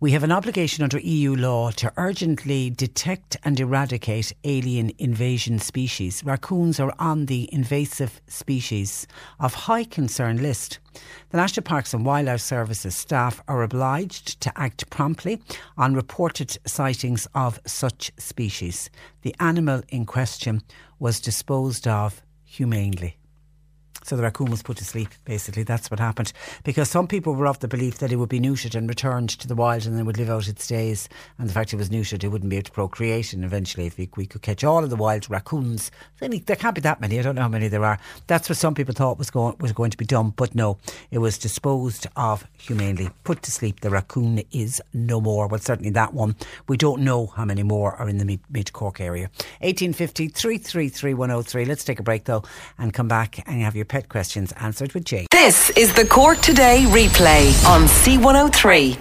We 0.00 0.12
have 0.12 0.22
an 0.22 0.32
obligation 0.32 0.84
under 0.84 0.98
EU 0.98 1.34
law 1.34 1.70
to 1.72 1.92
urgently 1.96 2.70
detect 2.70 3.36
and 3.44 3.58
eradicate 3.58 4.32
alien 4.44 4.92
invasion 4.98 5.58
species. 5.58 6.22
Raccoons 6.24 6.78
are 6.78 6.94
on 6.98 7.26
the 7.26 7.48
invasive 7.52 8.20
species 8.26 9.06
of 9.40 9.54
high 9.54 9.84
concern 9.84 10.42
list. 10.42 10.78
The 11.30 11.38
National 11.38 11.64
Parks 11.64 11.94
and 11.94 12.04
Wildlife 12.04 12.40
Services 12.40 12.96
staff 12.96 13.42
are 13.48 13.62
obliged 13.62 14.40
to 14.42 14.52
act 14.56 14.90
promptly 14.90 15.40
on 15.76 15.94
reported 15.94 16.56
sightings 16.66 17.26
of 17.34 17.60
such 17.66 18.12
species. 18.16 18.90
The 19.22 19.34
animal 19.40 19.82
in 19.88 20.06
question 20.06 20.62
was 20.98 21.20
disposed 21.20 21.88
of 21.88 22.22
humanely. 22.44 23.16
So 24.04 24.16
the 24.16 24.22
raccoon 24.22 24.50
was 24.50 24.62
put 24.62 24.76
to 24.76 24.84
sleep, 24.84 25.08
basically. 25.24 25.62
That's 25.62 25.90
what 25.90 25.98
happened. 25.98 26.34
Because 26.62 26.90
some 26.90 27.06
people 27.06 27.34
were 27.34 27.46
of 27.46 27.60
the 27.60 27.68
belief 27.68 27.98
that 27.98 28.12
it 28.12 28.16
would 28.16 28.28
be 28.28 28.38
neutered 28.38 28.74
and 28.74 28.86
returned 28.86 29.30
to 29.30 29.48
the 29.48 29.54
wild 29.54 29.86
and 29.86 29.96
then 29.96 30.04
would 30.04 30.18
live 30.18 30.28
out 30.28 30.46
its 30.46 30.66
days. 30.66 31.08
And 31.38 31.48
the 31.48 31.54
fact 31.54 31.72
it 31.72 31.76
was 31.76 31.88
neutered, 31.88 32.22
it 32.22 32.28
wouldn't 32.28 32.50
be 32.50 32.56
able 32.56 32.66
to 32.66 32.72
procreate. 32.72 33.32
And 33.32 33.46
eventually, 33.46 33.86
if 33.86 33.96
we, 33.96 34.10
we 34.14 34.26
could 34.26 34.42
catch 34.42 34.62
all 34.62 34.84
of 34.84 34.90
the 34.90 34.96
wild 34.96 35.30
raccoons, 35.30 35.90
there 36.20 36.56
can't 36.56 36.74
be 36.74 36.82
that 36.82 37.00
many. 37.00 37.18
I 37.18 37.22
don't 37.22 37.34
know 37.34 37.40
how 37.40 37.48
many 37.48 37.68
there 37.68 37.82
are. 37.82 37.98
That's 38.26 38.50
what 38.50 38.58
some 38.58 38.74
people 38.74 38.92
thought 38.92 39.18
was 39.18 39.30
going, 39.30 39.56
was 39.58 39.72
going 39.72 39.90
to 39.90 39.96
be 39.96 40.04
done. 40.04 40.34
But 40.36 40.54
no, 40.54 40.76
it 41.10 41.18
was 41.18 41.38
disposed 41.38 42.06
of 42.14 42.46
humanely. 42.58 43.08
Put 43.24 43.42
to 43.44 43.50
sleep. 43.50 43.80
The 43.80 43.88
raccoon 43.88 44.42
is 44.52 44.82
no 44.92 45.18
more. 45.18 45.46
Well, 45.46 45.60
certainly 45.60 45.90
that 45.90 46.12
one. 46.12 46.36
We 46.68 46.76
don't 46.76 47.00
know 47.00 47.28
how 47.28 47.46
many 47.46 47.62
more 47.62 47.94
are 47.94 48.08
in 48.08 48.18
the 48.18 48.38
mid 48.50 48.72
Cork 48.74 49.00
area. 49.00 49.30
1850 49.60 50.28
333 50.28 51.14
103. 51.14 51.64
Let's 51.64 51.84
take 51.84 52.00
a 52.00 52.02
break, 52.02 52.24
though, 52.24 52.42
and 52.76 52.92
come 52.92 53.08
back 53.08 53.42
and 53.48 53.62
have 53.62 53.74
your 53.74 53.86
pet 53.94 54.08
questions 54.08 54.50
answered 54.58 54.92
with 54.92 55.04
Jane. 55.04 55.28
This 55.30 55.70
is 55.76 55.94
the 55.94 56.04
Cork 56.04 56.40
Today 56.40 56.84
replay 56.88 57.54
on 57.64 57.82
C103. 57.82 58.98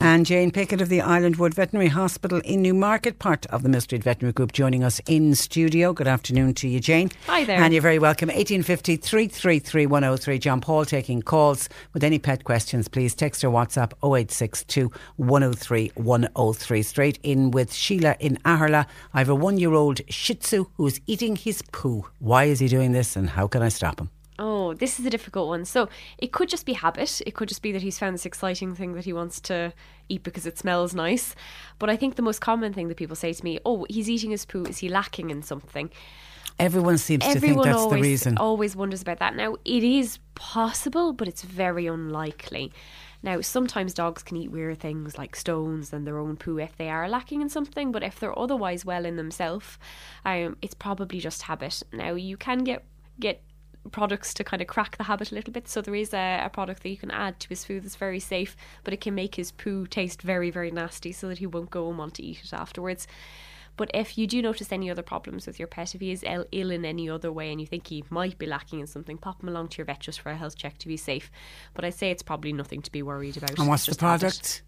And 0.00 0.24
Jane 0.24 0.50
Pickett 0.50 0.80
of 0.80 0.88
the 0.88 1.00
Islandwood 1.00 1.52
Veterinary 1.52 1.88
Hospital 1.88 2.40
in 2.46 2.62
Newmarket, 2.62 3.18
part 3.18 3.44
of 3.46 3.62
the 3.62 3.68
Millstreet 3.68 4.02
Veterinary 4.02 4.32
Group, 4.32 4.52
joining 4.52 4.82
us 4.82 5.02
in 5.06 5.34
studio. 5.34 5.92
Good 5.92 6.08
afternoon 6.08 6.54
to 6.54 6.66
you, 6.66 6.80
Jane. 6.80 7.10
Hi 7.26 7.44
there. 7.44 7.60
And 7.60 7.74
you're 7.74 7.82
very 7.82 7.98
welcome. 7.98 8.28
1850 8.28 8.96
333 8.96 9.84
103. 9.84 10.38
John 10.38 10.62
Paul 10.62 10.86
taking 10.86 11.20
calls 11.20 11.68
with 11.92 12.02
any 12.02 12.18
pet 12.18 12.44
questions, 12.44 12.88
please. 12.88 13.14
Text 13.14 13.44
or 13.44 13.50
WhatsApp 13.50 13.92
0862 14.02 14.90
103 15.16 15.92
103. 15.94 16.82
Straight 16.82 17.18
in 17.22 17.50
with 17.50 17.70
Sheila 17.70 18.16
in 18.18 18.38
Aherla. 18.46 18.86
I 19.12 19.18
have 19.18 19.28
a 19.28 19.34
one 19.34 19.58
year 19.58 19.74
old 19.74 20.00
Shih 20.08 20.36
Tzu 20.36 20.70
who 20.78 20.86
is 20.86 21.02
eating 21.06 21.36
his 21.36 21.60
poo. 21.70 22.06
Why 22.18 22.44
is 22.44 22.60
he 22.60 22.68
doing 22.68 22.92
this 22.92 23.14
and 23.14 23.28
how 23.28 23.46
can 23.46 23.60
I 23.60 23.68
stop 23.68 24.00
him? 24.00 24.08
Oh, 24.38 24.74
this 24.74 24.98
is 24.98 25.06
a 25.06 25.10
difficult 25.10 25.48
one. 25.48 25.64
So 25.64 25.88
it 26.18 26.32
could 26.32 26.48
just 26.48 26.66
be 26.66 26.72
habit. 26.72 27.20
It 27.26 27.34
could 27.34 27.48
just 27.48 27.62
be 27.62 27.72
that 27.72 27.82
he's 27.82 27.98
found 27.98 28.14
this 28.14 28.26
exciting 28.26 28.74
thing 28.74 28.94
that 28.94 29.04
he 29.04 29.12
wants 29.12 29.40
to 29.42 29.72
eat 30.08 30.22
because 30.22 30.46
it 30.46 30.58
smells 30.58 30.94
nice. 30.94 31.34
But 31.78 31.90
I 31.90 31.96
think 31.96 32.16
the 32.16 32.22
most 32.22 32.40
common 32.40 32.72
thing 32.72 32.88
that 32.88 32.96
people 32.96 33.16
say 33.16 33.32
to 33.32 33.44
me, 33.44 33.58
oh, 33.64 33.86
he's 33.90 34.08
eating 34.08 34.30
his 34.30 34.44
poo. 34.44 34.64
Is 34.64 34.78
he 34.78 34.88
lacking 34.88 35.30
in 35.30 35.42
something? 35.42 35.90
Everyone 36.58 36.98
seems 36.98 37.24
Everyone 37.24 37.40
to 37.40 37.40
think 37.40 37.64
that's 37.64 37.82
always, 37.82 37.98
the 37.98 38.08
reason. 38.08 38.38
always 38.38 38.76
wonders 38.76 39.02
about 39.02 39.18
that. 39.18 39.34
Now, 39.34 39.56
it 39.64 39.82
is 39.82 40.18
possible, 40.34 41.12
but 41.12 41.26
it's 41.28 41.42
very 41.42 41.86
unlikely. 41.86 42.72
Now, 43.22 43.40
sometimes 43.40 43.94
dogs 43.94 44.22
can 44.22 44.36
eat 44.36 44.50
weird 44.50 44.80
things 44.80 45.16
like 45.16 45.36
stones 45.36 45.92
and 45.92 46.06
their 46.06 46.18
own 46.18 46.36
poo 46.36 46.58
if 46.58 46.76
they 46.76 46.88
are 46.90 47.08
lacking 47.08 47.40
in 47.40 47.48
something, 47.48 47.92
but 47.92 48.02
if 48.02 48.18
they're 48.18 48.38
otherwise 48.38 48.84
well 48.84 49.06
in 49.06 49.16
themselves, 49.16 49.78
um, 50.24 50.56
it's 50.60 50.74
probably 50.74 51.20
just 51.20 51.42
habit. 51.42 51.82
Now, 51.92 52.14
you 52.14 52.36
can 52.36 52.64
get 52.64 52.84
get 53.20 53.42
products 53.90 54.32
to 54.34 54.44
kind 54.44 54.62
of 54.62 54.68
crack 54.68 54.96
the 54.96 55.04
habit 55.04 55.32
a 55.32 55.34
little 55.34 55.52
bit. 55.52 55.68
So 55.68 55.82
there 55.82 55.94
is 55.94 56.14
a, 56.14 56.42
a, 56.44 56.50
product 56.50 56.82
that 56.82 56.88
you 56.88 56.96
can 56.96 57.10
add 57.10 57.40
to 57.40 57.48
his 57.48 57.64
food 57.64 57.82
that's 57.82 57.96
very 57.96 58.20
safe, 58.20 58.56
but 58.84 58.94
it 58.94 59.00
can 59.00 59.14
make 59.14 59.34
his 59.34 59.50
poo 59.50 59.86
taste 59.86 60.22
very, 60.22 60.50
very 60.50 60.70
nasty 60.70 61.12
so 61.12 61.28
that 61.28 61.38
he 61.38 61.46
won't 61.46 61.70
go 61.70 61.88
and 61.88 61.98
want 61.98 62.14
to 62.14 62.22
eat 62.22 62.42
it 62.44 62.52
afterwards. 62.52 63.06
But 63.76 63.90
if 63.94 64.18
you 64.18 64.26
do 64.26 64.42
notice 64.42 64.70
any 64.70 64.90
other 64.90 65.02
problems 65.02 65.46
with 65.46 65.58
your 65.58 65.66
pet, 65.66 65.94
if 65.94 66.00
he 66.00 66.12
is 66.12 66.22
Ill, 66.24 66.44
Ill 66.52 66.70
in 66.70 66.84
any 66.84 67.08
other 67.08 67.32
way 67.32 67.50
and 67.50 67.60
you 67.60 67.66
think 67.66 67.86
he 67.86 68.04
might 68.10 68.38
be 68.38 68.46
lacking 68.46 68.80
in 68.80 68.86
something, 68.86 69.16
pop 69.16 69.42
him 69.42 69.48
along 69.48 69.68
to 69.68 69.78
your 69.78 69.86
vet 69.86 70.00
just 70.00 70.20
for 70.20 70.30
a 70.30 70.36
health 70.36 70.56
check 70.56 70.78
to 70.78 70.88
be 70.88 70.96
safe. 70.96 71.30
But 71.72 71.84
I'd 71.84 71.94
say 71.94 72.10
it's 72.10 72.22
probably 72.22 72.52
nothing 72.52 72.82
to 72.82 72.92
be 72.92 73.02
worried 73.02 73.38
about. 73.38 73.58
And 73.58 73.68
what's 73.68 73.86
the 73.86 73.94
product? 73.94 74.36
habit. 74.36 74.62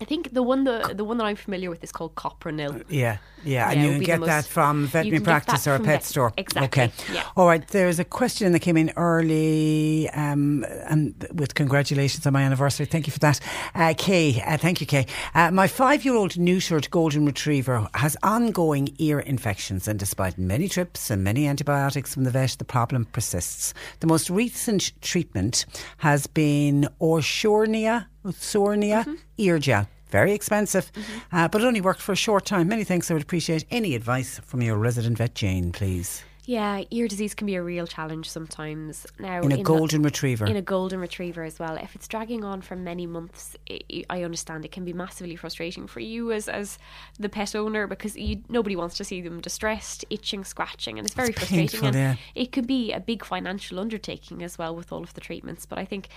I 0.00 0.04
think 0.04 0.32
the 0.32 0.42
one 0.42 0.64
the 0.64 0.94
the 0.96 1.04
one 1.04 1.18
that 1.18 1.24
I'm 1.26 1.36
familiar 1.36 1.70
with 1.70 1.84
is 1.84 1.92
called 1.92 2.16
Copronil. 2.16 2.82
Yeah, 2.88 3.18
yeah, 3.44 3.70
and 3.70 3.80
Yeah, 3.80 3.86
you 3.86 3.92
can 3.92 4.02
get 4.04 4.18
most- 4.20 4.26
that 4.28 4.44
from 4.46 4.86
veterinary 4.88 5.18
that 5.20 5.24
practice 5.24 5.66
or 5.68 5.74
a 5.76 5.78
pet 5.78 5.86
vet- 6.00 6.04
store. 6.04 6.32
Exactly, 6.36 6.66
Okay. 6.84 6.92
yeah. 7.14 7.22
All 7.36 7.46
right. 7.46 7.64
There's 7.68 8.00
a 8.00 8.04
question 8.04 8.50
that 8.52 8.58
came 8.60 8.76
in 8.76 8.90
early, 8.96 10.08
um, 10.10 10.64
and 10.88 11.14
with 11.32 11.54
congratulations 11.54 12.26
on 12.26 12.32
my 12.32 12.42
anniversary. 12.42 12.86
Thank 12.86 13.06
you 13.06 13.12
for 13.12 13.20
that, 13.20 13.38
uh, 13.76 13.94
Kay. 13.96 14.42
Uh, 14.44 14.56
thank 14.56 14.80
you, 14.80 14.86
Kay. 14.88 15.06
Uh, 15.36 15.52
my 15.52 15.68
five-year-old 15.68 16.32
neutered 16.32 16.90
golden 16.90 17.24
retriever 17.24 17.86
has 17.94 18.16
ongoing 18.24 18.88
ear 18.98 19.20
infections, 19.20 19.86
and 19.86 20.00
despite 20.00 20.36
many 20.36 20.68
trips 20.68 21.10
and 21.10 21.22
many 21.22 21.46
antibiotics 21.46 22.12
from 22.12 22.24
the 22.24 22.30
vet, 22.32 22.56
the 22.58 22.64
problem 22.64 23.04
persists. 23.04 23.72
The 24.00 24.08
most 24.08 24.30
recent 24.30 25.00
treatment 25.00 25.64
has 25.98 26.26
been 26.26 26.88
Osurnia, 27.00 28.06
Osurnia 28.24 29.02
Mm-hmm. 29.04 29.14
ear 29.38 29.58
gel. 29.58 29.88
Very 30.10 30.32
expensive, 30.32 30.92
uh, 31.32 31.48
but 31.48 31.62
it 31.62 31.64
only 31.64 31.80
worked 31.80 32.02
for 32.02 32.12
a 32.12 32.16
short 32.16 32.44
time. 32.44 32.68
Many 32.68 32.84
thanks. 32.84 33.10
I 33.10 33.14
would 33.14 33.22
appreciate 33.22 33.64
any 33.70 33.94
advice 33.94 34.38
from 34.44 34.60
your 34.60 34.76
resident 34.76 35.16
vet, 35.16 35.34
Jane, 35.34 35.72
please. 35.72 36.22
Yeah, 36.44 36.82
ear 36.90 37.06
disease 37.06 37.34
can 37.34 37.46
be 37.46 37.54
a 37.54 37.62
real 37.62 37.86
challenge 37.86 38.28
sometimes. 38.28 39.06
Now, 39.20 39.42
In 39.42 39.52
a 39.52 39.58
the- 39.58 39.62
golden 39.62 40.02
retriever. 40.02 40.44
in 40.46 40.56
a 40.56 40.62
golden 40.62 40.98
retriever 40.98 41.44
as 41.44 41.60
well. 41.60 41.76
If 41.76 41.94
it's 41.94 42.08
dragging 42.08 42.42
on 42.42 42.62
for 42.62 42.74
many 42.74 43.06
months, 43.06 43.56
i 43.70 43.78
I 44.10 44.24
understand 44.24 44.64
it 44.64 44.72
can 44.72 44.84
be 44.84 44.92
massively 44.92 45.36
frustrating 45.36 45.86
for 45.86 46.00
you 46.00 46.32
as 46.32 46.48
as 46.48 46.78
the 47.18 47.28
pet 47.28 47.54
owner 47.54 47.86
because 47.86 48.16
you, 48.16 48.42
nobody 48.48 48.74
wants 48.74 48.96
to 48.96 49.04
see 49.04 49.20
them 49.20 49.40
distressed, 49.40 50.04
itching, 50.10 50.42
scratching, 50.44 50.98
and 50.98 51.06
it's 51.06 51.14
very 51.14 51.28
It's 51.28 51.38
frustrating. 51.38 51.68
painful, 51.68 51.86
and 51.88 51.96
yeah. 51.96 52.16
it 52.34 52.50
could 52.50 52.66
be 52.66 52.92
a 52.92 52.98
big 53.00 53.24
financial 53.24 53.78
undertaking 53.78 54.42
as 54.42 54.58
well 54.58 54.74
with 54.74 54.90
all 54.92 55.04
of 55.04 55.14
the 55.14 55.20
treatments. 55.20 55.64
But 55.64 55.78
I 55.78 55.84
think 55.84 56.08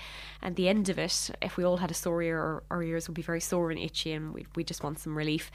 at 0.42 0.56
the 0.56 0.68
end 0.68 0.90
of 0.90 0.98
it, 0.98 1.30
if 1.42 1.56
we 1.58 1.64
all 1.64 1.78
had 1.78 1.92
a 1.92 1.94
sore 1.94 2.24
ear, 2.24 2.40
our, 2.40 2.64
our 2.72 2.82
ears 2.84 3.08
would 3.08 3.16
be 3.16 3.22
very 3.22 3.42
sore 3.42 3.70
and 3.70 3.80
itchy, 3.80 4.12
and 4.12 4.34
we 4.34 4.48
we 4.56 4.64
just 4.64 4.82
want 4.84 4.98
some 4.98 5.16
relief. 5.16 5.52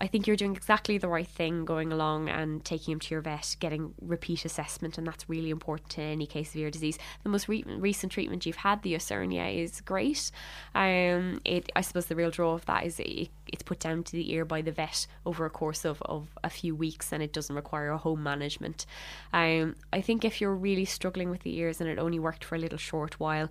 I 0.00 0.06
think 0.06 0.26
you're 0.26 0.36
doing 0.36 0.56
exactly 0.56 0.96
the 0.96 1.08
right 1.08 1.26
thing 1.26 1.64
going 1.64 1.92
along 1.92 2.28
and 2.30 2.64
taking 2.64 2.92
him 2.92 3.00
to 3.00 3.14
your 3.14 3.20
vet, 3.20 3.56
getting 3.60 3.92
repeat 4.00 4.44
assessment, 4.44 4.96
and 4.96 5.06
that's 5.06 5.28
really 5.28 5.50
important 5.50 5.98
in 5.98 6.04
any 6.04 6.26
case 6.26 6.50
of 6.50 6.56
ear 6.56 6.70
disease. 6.70 6.98
The 7.22 7.28
most 7.28 7.48
re- 7.48 7.64
recent 7.66 8.12
treatment 8.12 8.46
you've 8.46 8.56
had, 8.56 8.82
the 8.82 8.94
Osurnia, 8.94 9.54
is 9.62 9.82
great. 9.82 10.30
Um, 10.74 11.40
it, 11.44 11.70
I 11.76 11.82
suppose 11.82 12.06
the 12.06 12.16
real 12.16 12.30
draw 12.30 12.54
of 12.54 12.64
that 12.66 12.86
is 12.86 12.98
it, 12.98 13.28
it's 13.46 13.62
put 13.62 13.78
down 13.80 14.02
to 14.04 14.12
the 14.12 14.32
ear 14.32 14.44
by 14.44 14.62
the 14.62 14.72
vet 14.72 15.06
over 15.26 15.44
a 15.44 15.50
course 15.50 15.84
of, 15.84 16.00
of 16.02 16.28
a 16.42 16.50
few 16.50 16.74
weeks 16.74 17.12
and 17.12 17.22
it 17.22 17.32
doesn't 17.32 17.54
require 17.54 17.90
a 17.90 17.98
home 17.98 18.22
management. 18.22 18.86
Um, 19.32 19.76
I 19.92 20.00
think 20.00 20.24
if 20.24 20.40
you're 20.40 20.54
really 20.54 20.86
struggling 20.86 21.30
with 21.30 21.42
the 21.42 21.56
ears 21.58 21.80
and 21.80 21.90
it 21.90 21.98
only 21.98 22.18
worked 22.18 22.44
for 22.44 22.54
a 22.54 22.58
little 22.58 22.78
short 22.78 23.20
while, 23.20 23.48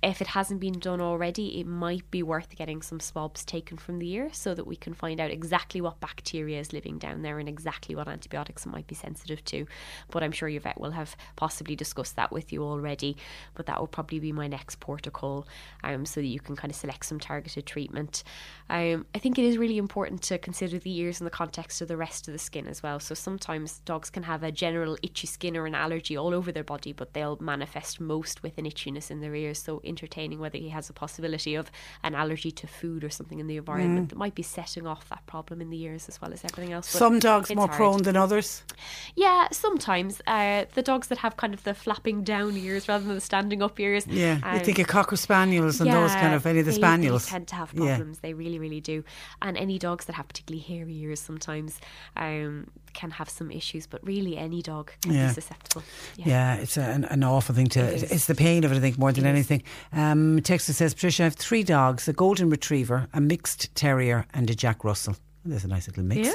if 0.00 0.20
it 0.20 0.28
hasn't 0.28 0.60
been 0.60 0.78
done 0.78 1.00
already, 1.00 1.58
it 1.58 1.66
might 1.66 2.08
be 2.12 2.22
worth 2.22 2.54
getting 2.54 2.82
some 2.82 3.00
swabs 3.00 3.44
taken 3.44 3.76
from 3.76 3.98
the 3.98 4.08
ear 4.12 4.28
so 4.32 4.54
that 4.54 4.66
we 4.66 4.76
can 4.76 4.94
find 4.94 5.18
out 5.18 5.32
exactly 5.32 5.80
what 5.80 5.98
bacteria 5.98 6.60
is 6.60 6.72
living 6.72 6.98
down 6.98 7.22
there 7.22 7.40
and 7.40 7.48
exactly 7.48 7.96
what 7.96 8.06
antibiotics 8.06 8.64
it 8.64 8.68
might 8.68 8.86
be 8.86 8.94
sensitive 8.94 9.44
to. 9.46 9.66
But 10.10 10.22
I'm 10.22 10.30
sure 10.30 10.48
your 10.48 10.60
vet 10.60 10.80
will 10.80 10.92
have 10.92 11.16
possibly 11.34 11.74
discussed 11.74 12.14
that 12.14 12.30
with 12.30 12.52
you 12.52 12.62
already. 12.62 13.16
But 13.54 13.66
that 13.66 13.80
will 13.80 13.88
probably 13.88 14.20
be 14.20 14.30
my 14.30 14.46
next 14.46 14.76
protocol 14.76 15.48
um, 15.82 16.06
so 16.06 16.20
that 16.20 16.26
you 16.26 16.38
can 16.38 16.54
kind 16.54 16.70
of 16.70 16.76
select 16.76 17.04
some 17.04 17.18
targeted 17.18 17.66
treatment. 17.66 18.22
Um, 18.70 19.04
I 19.16 19.18
think 19.18 19.36
it 19.36 19.44
is 19.44 19.58
really 19.58 19.78
important 19.78 20.22
to 20.22 20.38
consider 20.38 20.78
the 20.78 20.96
ears 20.96 21.20
in 21.20 21.24
the 21.24 21.30
context 21.30 21.80
of 21.80 21.88
the 21.88 21.96
rest 21.96 22.28
of 22.28 22.32
the 22.32 22.38
skin 22.38 22.68
as 22.68 22.84
well. 22.84 23.00
So 23.00 23.16
sometimes 23.16 23.80
dogs 23.80 24.10
can 24.10 24.22
have 24.22 24.44
a 24.44 24.52
general 24.52 24.96
itchy 25.02 25.26
skin 25.26 25.56
or 25.56 25.66
an 25.66 25.74
allergy 25.74 26.16
all 26.16 26.34
over 26.34 26.52
their 26.52 26.62
body, 26.62 26.92
but 26.92 27.14
they'll 27.14 27.38
manifest 27.40 27.98
most 28.00 28.44
with 28.44 28.58
an 28.58 28.64
itchiness 28.64 29.10
in 29.10 29.20
their 29.20 29.34
ears. 29.34 29.58
So 29.58 29.80
entertaining 29.88 30.38
whether 30.38 30.58
he 30.58 30.68
has 30.68 30.88
a 30.90 30.92
possibility 30.92 31.54
of 31.54 31.70
an 32.02 32.14
allergy 32.14 32.50
to 32.52 32.66
food 32.66 33.02
or 33.04 33.10
something 33.10 33.38
in 33.40 33.46
the 33.46 33.56
environment 33.56 34.06
Mm. 34.06 34.10
that 34.10 34.18
might 34.18 34.34
be 34.34 34.42
setting 34.42 34.86
off 34.86 35.08
that 35.08 35.24
problem 35.26 35.60
in 35.60 35.70
the 35.70 35.80
ears 35.82 36.08
as 36.08 36.20
well 36.20 36.32
as 36.32 36.44
everything 36.44 36.72
else. 36.72 36.92
But 36.92 36.98
Some 36.98 37.18
dogs 37.18 37.48
more 37.54 37.66
hard. 37.66 37.76
prone 37.76 38.02
than 38.02 38.16
others. 38.16 38.62
Yeah, 39.16 39.48
sometimes 39.52 40.20
uh, 40.26 40.64
the 40.74 40.82
dogs 40.82 41.08
that 41.08 41.18
have 41.18 41.36
kind 41.36 41.54
of 41.54 41.62
the 41.64 41.74
flapping 41.74 42.22
down 42.24 42.56
ears 42.56 42.88
rather 42.88 43.04
than 43.04 43.14
the 43.14 43.20
standing 43.20 43.62
up 43.62 43.78
ears. 43.80 44.06
Yeah, 44.06 44.38
I 44.42 44.58
um, 44.58 44.64
think 44.64 44.78
of 44.78 44.86
cocker 44.86 45.16
spaniels 45.16 45.80
and 45.80 45.90
those 45.90 46.12
kind 46.12 46.34
of 46.34 46.46
any 46.46 46.60
of 46.60 46.66
the 46.66 46.72
they- 46.72 46.76
spaniels. 46.76 47.24
They 47.26 47.30
tend 47.30 47.48
to 47.48 47.54
have 47.56 47.72
Yeah. 47.74 47.96
problems. 47.96 48.18
They 48.20 48.34
really, 48.34 48.58
really 48.58 48.80
do. 48.80 49.02
And 49.42 49.56
any 49.56 49.78
dogs 49.78 50.04
that 50.06 50.14
have 50.16 50.28
particularly 50.28 50.62
hairy 50.62 50.96
ears 50.98 51.20
sometimes 51.20 51.80
um, 52.16 52.68
can 52.94 53.10
have 53.12 53.28
some 53.28 53.50
issues. 53.50 53.86
But 53.86 54.04
really, 54.06 54.36
any 54.36 54.62
dog 54.62 54.92
can 55.02 55.12
Yeah. 55.12 55.28
be 55.28 55.34
susceptible. 55.34 55.82
Yeah, 56.16 56.54
it's 56.56 56.76
a, 56.76 56.82
an, 56.82 57.04
an 57.04 57.22
awful 57.24 57.54
thing 57.54 57.68
to. 57.68 57.80
It 57.80 58.02
it's 58.10 58.26
the 58.26 58.34
pain 58.34 58.64
of 58.64 58.72
it, 58.72 58.76
I 58.76 58.80
think, 58.80 58.98
more 58.98 59.12
than 59.12 59.26
anything. 59.26 59.62
Um, 59.92 60.40
Texas 60.42 60.76
says, 60.76 60.94
Patricia, 60.94 61.22
I 61.22 61.24
have 61.24 61.34
three 61.34 61.62
dogs: 61.62 62.08
a 62.08 62.12
golden 62.12 62.50
retriever, 62.50 63.08
a 63.12 63.20
mixed 63.20 63.74
terrier, 63.74 64.26
and 64.34 64.48
a 64.50 64.54
Jack 64.54 64.84
Russell. 64.84 65.16
There's 65.44 65.64
a 65.64 65.68
nice 65.68 65.86
little 65.88 66.02
mix. 66.02 66.28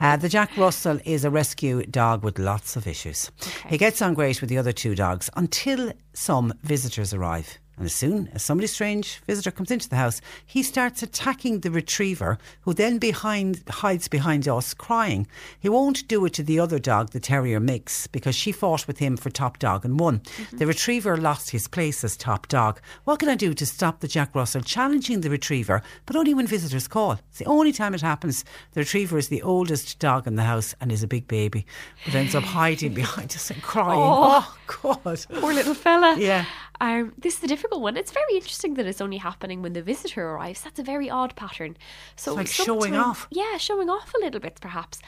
Uh, 0.00 0.16
the 0.16 0.28
Jack 0.28 0.56
Russell 0.56 1.00
is 1.04 1.24
a 1.24 1.30
rescue 1.30 1.82
dog 1.86 2.22
with 2.22 2.38
lots 2.38 2.76
of 2.76 2.86
issues. 2.86 3.30
He 3.68 3.76
gets 3.78 4.00
on 4.00 4.14
great 4.14 4.40
with 4.40 4.48
the 4.50 4.58
other 4.58 4.70
two 4.72 4.94
dogs 4.94 5.28
until 5.34 5.92
some 6.12 6.52
visitors 6.62 7.12
arrive. 7.12 7.58
And 7.80 7.86
as 7.86 7.94
soon 7.94 8.28
as 8.34 8.42
somebody 8.42 8.66
strange 8.66 9.22
visitor 9.26 9.50
comes 9.50 9.70
into 9.70 9.88
the 9.88 9.96
house, 9.96 10.20
he 10.44 10.62
starts 10.62 11.02
attacking 11.02 11.60
the 11.60 11.70
retriever, 11.70 12.36
who 12.60 12.74
then 12.74 12.98
behind 12.98 13.62
hides 13.70 14.06
behind 14.06 14.46
us, 14.46 14.74
crying. 14.74 15.26
He 15.58 15.70
won't 15.70 16.06
do 16.06 16.26
it 16.26 16.34
to 16.34 16.42
the 16.42 16.60
other 16.60 16.78
dog, 16.78 17.12
the 17.12 17.20
terrier 17.20 17.58
mix, 17.58 18.06
because 18.06 18.34
she 18.34 18.52
fought 18.52 18.86
with 18.86 18.98
him 18.98 19.16
for 19.16 19.30
top 19.30 19.58
dog 19.58 19.86
and 19.86 19.98
won. 19.98 20.18
Mm-hmm. 20.18 20.58
The 20.58 20.66
retriever 20.66 21.16
lost 21.16 21.48
his 21.52 21.68
place 21.68 22.04
as 22.04 22.18
top 22.18 22.48
dog. 22.48 22.82
What 23.04 23.18
can 23.18 23.30
I 23.30 23.34
do 23.34 23.54
to 23.54 23.64
stop 23.64 24.00
the 24.00 24.08
Jack 24.08 24.34
Russell 24.34 24.60
challenging 24.60 25.22
the 25.22 25.30
retriever, 25.30 25.80
but 26.04 26.16
only 26.16 26.34
when 26.34 26.46
visitors 26.46 26.86
call? 26.86 27.12
It's 27.30 27.38
the 27.38 27.46
only 27.46 27.72
time 27.72 27.94
it 27.94 28.02
happens. 28.02 28.44
The 28.72 28.80
retriever 28.80 29.16
is 29.16 29.28
the 29.28 29.40
oldest 29.40 29.98
dog 29.98 30.26
in 30.26 30.36
the 30.36 30.42
house 30.42 30.74
and 30.82 30.92
is 30.92 31.02
a 31.02 31.06
big 31.08 31.26
baby, 31.28 31.64
but 32.04 32.14
ends 32.14 32.34
up 32.34 32.44
hiding 32.44 32.92
behind 33.02 33.30
us 33.32 33.50
and 33.50 33.62
crying. 33.62 33.98
Oh. 33.98 34.40
Oh, 34.42 34.56
God. 34.82 35.26
Poor 35.40 35.54
little 35.54 35.74
fella. 35.74 36.16
Yeah. 36.18 36.44
Um, 36.80 37.12
this 37.18 37.36
is 37.38 37.44
a 37.44 37.46
difficult 37.46 37.82
one. 37.82 37.96
It's 37.96 38.10
very 38.10 38.34
interesting 38.34 38.74
that 38.74 38.86
it's 38.86 39.02
only 39.02 39.18
happening 39.18 39.60
when 39.60 39.74
the 39.74 39.82
visitor 39.82 40.26
arrives. 40.30 40.62
That's 40.62 40.78
a 40.78 40.82
very 40.82 41.10
odd 41.10 41.36
pattern. 41.36 41.76
So 42.16 42.32
It's 42.32 42.58
like 42.58 42.66
showing 42.66 42.96
off. 42.96 43.28
Yeah, 43.30 43.58
showing 43.58 43.90
off 43.90 44.14
a 44.14 44.24
little 44.24 44.40
bit, 44.40 44.58
perhaps. 44.60 45.00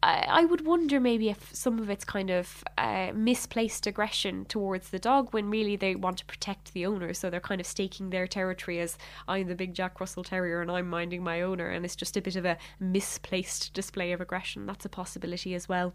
I, 0.00 0.24
I 0.28 0.44
would 0.44 0.64
wonder 0.64 1.00
maybe 1.00 1.28
if 1.28 1.52
some 1.52 1.80
of 1.80 1.90
it's 1.90 2.04
kind 2.04 2.30
of 2.30 2.62
uh, 2.76 3.10
misplaced 3.14 3.86
aggression 3.88 4.44
towards 4.44 4.90
the 4.90 5.00
dog 5.00 5.32
when 5.32 5.50
really 5.50 5.74
they 5.74 5.96
want 5.96 6.18
to 6.18 6.24
protect 6.26 6.72
the 6.72 6.86
owner. 6.86 7.12
So 7.14 7.30
they're 7.30 7.40
kind 7.40 7.60
of 7.60 7.66
staking 7.66 8.10
their 8.10 8.28
territory 8.28 8.78
as 8.78 8.96
I'm 9.26 9.48
the 9.48 9.56
big 9.56 9.74
Jack 9.74 9.98
Russell 9.98 10.22
Terrier 10.22 10.62
and 10.62 10.70
I'm 10.70 10.88
minding 10.88 11.24
my 11.24 11.42
owner. 11.42 11.68
And 11.68 11.84
it's 11.84 11.96
just 11.96 12.16
a 12.16 12.22
bit 12.22 12.36
of 12.36 12.44
a 12.44 12.58
misplaced 12.78 13.74
display 13.74 14.12
of 14.12 14.20
aggression. 14.20 14.66
That's 14.66 14.84
a 14.84 14.88
possibility 14.88 15.54
as 15.54 15.68
well. 15.68 15.94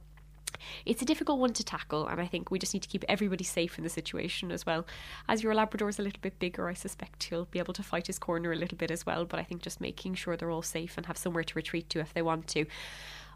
It's 0.86 1.02
a 1.02 1.06
difficult 1.06 1.40
one 1.40 1.54
to 1.54 1.64
tackle, 1.64 2.08
and 2.08 2.20
I 2.20 2.28
think 2.28 2.52
we 2.52 2.60
just 2.60 2.74
need 2.74 2.84
to 2.84 2.90
keep 2.90 3.06
everybody 3.08 3.44
safe 3.44 3.78
in 3.78 3.84
the 3.84 3.90
situation 3.90 4.52
as 4.52 4.66
well. 4.66 4.86
As 5.28 5.44
your 5.44 5.54
Labrador 5.54 5.90
is 5.90 6.00
a 6.00 6.04
little 6.04 6.22
bit 6.22 6.40
bigger, 6.40 6.68
I 6.68 6.74
suspect 6.74 7.24
he'll 7.24 7.46
be 7.46 7.60
able 7.60 7.74
to 7.74 7.84
fight 7.84 8.08
his 8.08 8.20
corner 8.20 8.52
a 8.52 8.58
little 8.58 8.78
bit 8.78 8.92
as 8.92 9.06
well. 9.06 9.26
But 9.26 9.40
I 9.40 9.44
think 9.44 9.62
just 9.62 9.82
making 9.82 10.16
sure 10.16 10.38
they're 10.38 10.52
all 10.52 10.62
safe 10.62 10.98
and 10.98 11.06
have 11.06 11.18
somewhere 11.18 11.44
to 11.44 11.56
retreat 11.56 11.90
to 11.90 12.00
if 12.00 12.14
they 12.14 12.22
want 12.22 12.48
to. 12.50 12.66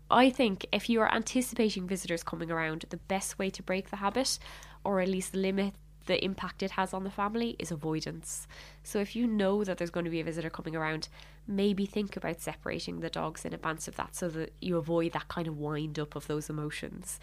I 0.09 0.29
think 0.29 0.65
if 0.71 0.89
you 0.89 1.01
are 1.01 1.13
anticipating 1.13 1.87
visitors 1.87 2.23
coming 2.23 2.49
around, 2.49 2.85
the 2.89 2.97
best 2.97 3.37
way 3.37 3.49
to 3.49 3.61
break 3.61 3.89
the 3.89 3.97
habit, 3.97 4.39
or 4.83 5.01
at 5.01 5.09
least 5.09 5.35
limit 5.35 5.73
the 6.07 6.23
impact 6.23 6.63
it 6.63 6.71
has 6.71 6.93
on 6.93 7.03
the 7.03 7.11
family, 7.11 7.55
is 7.59 7.71
avoidance. 7.71 8.47
So 8.83 8.99
if 8.99 9.15
you 9.15 9.27
know 9.27 9.63
that 9.63 9.77
there's 9.77 9.91
going 9.91 10.05
to 10.05 10.11
be 10.11 10.19
a 10.19 10.25
visitor 10.25 10.49
coming 10.49 10.75
around, 10.75 11.07
maybe 11.47 11.85
think 11.85 12.17
about 12.17 12.41
separating 12.41 12.99
the 12.99 13.09
dogs 13.09 13.45
in 13.45 13.53
advance 13.53 13.87
of 13.87 13.95
that 13.95 14.15
so 14.15 14.27
that 14.29 14.53
you 14.59 14.77
avoid 14.77 15.13
that 15.13 15.27
kind 15.27 15.47
of 15.47 15.57
wind 15.57 15.99
up 15.99 16.15
of 16.15 16.27
those 16.27 16.49
emotions. 16.49 17.19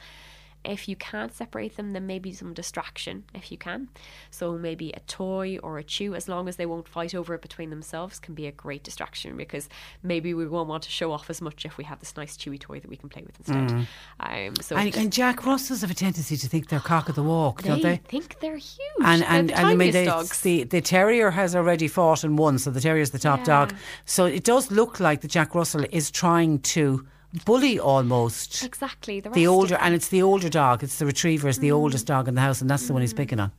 If 0.65 0.89
you 0.89 0.97
can't 0.97 1.33
separate 1.35 1.77
them, 1.77 1.93
then 1.93 2.07
maybe 2.07 2.33
some 2.33 2.55
distraction 2.55 3.25
if 3.35 3.53
you 3.53 3.59
can. 3.59 3.89
So 4.31 4.53
maybe 4.53 4.91
a 4.93 5.01
toy 5.01 5.59
or 5.63 5.79
a 5.79 5.85
chew, 5.85 6.15
as 6.15 6.29
long 6.29 6.49
as 6.49 6.57
they 6.57 6.67
won't 6.67 6.89
fight 6.89 7.15
over 7.15 7.35
it 7.35 7.43
between 7.43 7.71
themselves, 7.71 8.19
can 8.19 8.35
be 8.35 8.47
a 8.47 8.53
great 8.53 8.83
distraction 8.83 9.37
because 9.37 9.69
maybe 10.03 10.35
we 10.35 10.47
won't 10.47 10.69
want 10.69 10.83
to 10.85 10.91
show 10.91 11.13
off 11.13 11.29
as 11.31 11.41
much 11.41 11.65
if 11.65 11.77
we 11.77 11.85
have 11.85 12.01
this 12.01 12.17
nice 12.17 12.37
chewy 12.37 12.59
toy 12.59 12.81
that 12.81 12.89
we 12.89 12.97
can 12.97 13.09
play 13.09 13.23
with 13.27 13.39
instead. 13.39 13.87
Mm. 14.21 14.49
Um, 14.49 14.57
so 14.61 14.77
And, 14.77 14.97
and 14.97 15.13
Jack 15.13 15.45
Russells 15.45 15.83
have 15.83 15.91
a 15.91 15.95
tendency 15.95 16.37
to 16.37 16.49
think 16.49 16.69
they're 16.69 16.81
cock 16.81 17.09
of 17.09 17.15
the 17.15 17.23
walk, 17.23 17.63
they 17.63 17.69
don't 17.69 17.83
they? 17.83 17.93
I 17.93 17.97
think 17.97 18.41
they're 18.41 18.57
huge. 18.57 18.81
And 19.05 19.23
They're 19.23 19.31
and, 19.31 19.49
the 19.51 19.57
and 19.59 19.67
I 19.67 19.75
mean, 19.75 19.93
they, 19.93 20.05
dogs. 20.07 20.41
the 20.41 20.65
the 20.65 20.81
terrier 20.81 21.31
has 21.31 21.55
already 21.55 21.89
fought 21.89 22.25
and 22.25 22.39
won, 22.39 22.59
so 22.59 22.71
the 22.71 22.81
terrier's 22.81 23.11
the 23.11 23.19
top 23.19 23.41
Yeah. 23.41 23.45
dog. 23.45 23.75
So 24.07 24.25
it 24.27 24.45
does 24.45 24.71
look 24.71 25.01
like 25.01 25.21
the 25.21 25.29
Jack 25.29 25.55
Russell 25.55 25.85
is 25.91 26.11
trying 26.11 26.61
to 26.61 27.07
bully 27.45 27.79
almost 27.79 28.65
Exactly. 28.65 29.21
The, 29.21 29.31
the 29.31 29.47
older, 29.47 29.77
and 29.77 29.95
it's 29.95 30.09
the 30.09 30.23
older 30.23 30.49
dog. 30.49 30.83
It's 30.83 30.99
the 30.99 31.07
retriever, 31.07 31.49
it's 31.49 31.59
the 31.59 31.73
oldest 31.73 32.07
dog 32.07 32.29
in 32.29 32.35
the 32.35 32.41
house, 32.41 32.61
and 32.61 32.71
that's 32.71 32.87
the 32.87 32.93
one 32.93 33.03
he's 33.03 33.15
picking 33.15 33.41
on. 33.41 33.53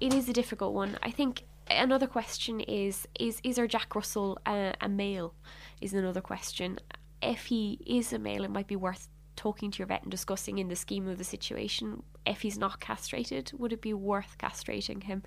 It 0.00 0.12
is 0.12 0.28
a 0.28 0.32
difficult 0.32 0.74
one. 0.74 0.98
I 1.02 1.10
think 1.10 1.44
another 1.70 2.06
question 2.06 2.60
is 2.60 3.06
is 3.18 3.40
is 3.42 3.58
our 3.58 3.66
Jack 3.66 3.94
Russell 3.94 4.38
uh, 4.46 4.72
a 4.80 4.88
male? 4.88 5.34
Is 5.80 5.94
another 5.94 6.20
question. 6.20 6.78
If 7.20 7.46
he 7.46 7.78
is 7.86 8.12
a 8.12 8.18
male, 8.18 8.44
it 8.44 8.50
might 8.50 8.66
be 8.66 8.76
worth 8.76 9.08
talking 9.36 9.70
to 9.70 9.78
your 9.78 9.86
vet 9.86 10.02
and 10.02 10.10
discussing 10.10 10.58
in 10.58 10.68
the 10.68 10.76
scheme 10.76 11.08
of 11.08 11.18
the 11.18 11.24
situation. 11.24 12.02
If 12.24 12.42
he's 12.42 12.56
not 12.58 12.78
castrated, 12.78 13.50
would 13.58 13.72
it 13.72 13.80
be 13.80 13.92
worth 13.92 14.36
castrating 14.38 15.02
him? 15.02 15.22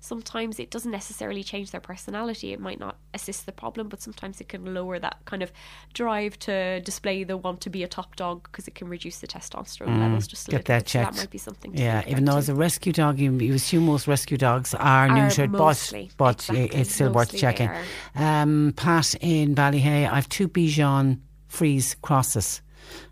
Sometimes 0.00 0.58
it 0.58 0.70
doesn't 0.70 0.90
necessarily 0.90 1.44
change 1.44 1.70
their 1.70 1.80
personality. 1.80 2.52
It 2.52 2.58
might 2.58 2.80
not 2.80 2.96
assist 3.14 3.46
the 3.46 3.52
problem, 3.52 3.88
but 3.88 4.02
sometimes 4.02 4.40
it 4.40 4.48
can 4.48 4.74
lower 4.74 4.98
that 4.98 5.18
kind 5.24 5.42
of 5.42 5.52
drive 5.94 6.38
to 6.40 6.80
display 6.80 7.22
the 7.22 7.36
want 7.36 7.60
to 7.60 7.70
be 7.70 7.84
a 7.84 7.88
top 7.88 8.16
dog 8.16 8.42
because 8.50 8.66
it 8.66 8.74
can 8.74 8.88
reduce 8.88 9.20
the 9.20 9.28
testosterone 9.28 9.92
Mm, 9.92 10.00
levels 10.00 10.26
just 10.26 10.48
a 10.48 10.50
get 10.50 10.56
little 10.68 10.74
that 10.74 10.84
bit. 10.84 10.88
So 10.88 10.98
checked. 10.98 11.14
that 11.14 11.20
might 11.22 11.30
be 11.30 11.38
something. 11.38 11.72
To 11.72 11.80
Yeah, 11.80 12.02
even 12.08 12.24
though 12.24 12.38
as 12.38 12.48
a 12.48 12.54
rescue 12.54 12.92
dog, 12.92 13.18
you, 13.20 13.32
you 13.34 13.54
assume 13.54 13.86
most 13.86 14.08
rescue 14.08 14.36
dogs 14.36 14.74
are, 14.74 15.06
Are 15.06 15.08
neutered, 15.08 15.50
mostly, 15.50 16.10
but 16.16 16.22
but 16.48 16.50
exactly, 16.50 16.80
it's 16.80 16.94
still 16.94 17.12
worth 17.12 17.36
checking. 17.36 17.70
Um, 18.14 18.72
Pat 18.76 19.14
in 19.20 19.54
Ballyhay, 19.54 20.10
I 20.10 20.14
have 20.16 20.28
two 20.28 20.48
Bichon 20.48 21.20
Frise 21.48 21.94
crosses. 22.02 22.62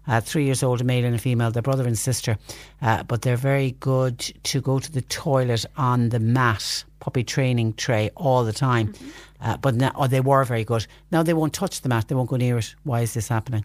Uh, 0.06 0.20
three 0.20 0.44
years 0.44 0.62
old, 0.62 0.80
a 0.80 0.84
male 0.84 1.05
and 1.05 1.14
a 1.14 1.18
female. 1.18 1.51
They're 1.51 1.62
brother 1.62 1.86
and 1.86 1.98
sister, 1.98 2.36
uh, 2.82 3.02
but 3.05 3.22
they're 3.22 3.36
very 3.36 3.72
good 3.80 4.18
to 4.18 4.60
go 4.60 4.78
to 4.78 4.90
the 4.92 5.02
toilet 5.02 5.64
on 5.76 6.09
the 6.09 6.18
mat 6.20 6.84
puppy 7.01 7.24
training 7.24 7.72
tray 7.74 8.10
all 8.14 8.44
the 8.44 8.52
time. 8.52 8.88
Mm-hmm. 8.92 9.09
Uh, 9.42 9.56
but 9.56 9.74
now, 9.74 9.92
or 9.97 10.06
they 10.09 10.20
were 10.20 10.44
very 10.44 10.64
good. 10.64 10.86
Now 11.10 11.22
they 11.22 11.32
won't 11.34 11.55
touch 11.55 11.80
the 11.80 11.88
mat. 11.88 12.09
They 12.09 12.14
won't 12.14 12.28
go 12.28 12.36
near 12.36 12.59
it. 12.59 12.74
Why 12.84 13.01
is 13.01 13.14
this 13.14 13.28
happening? 13.28 13.64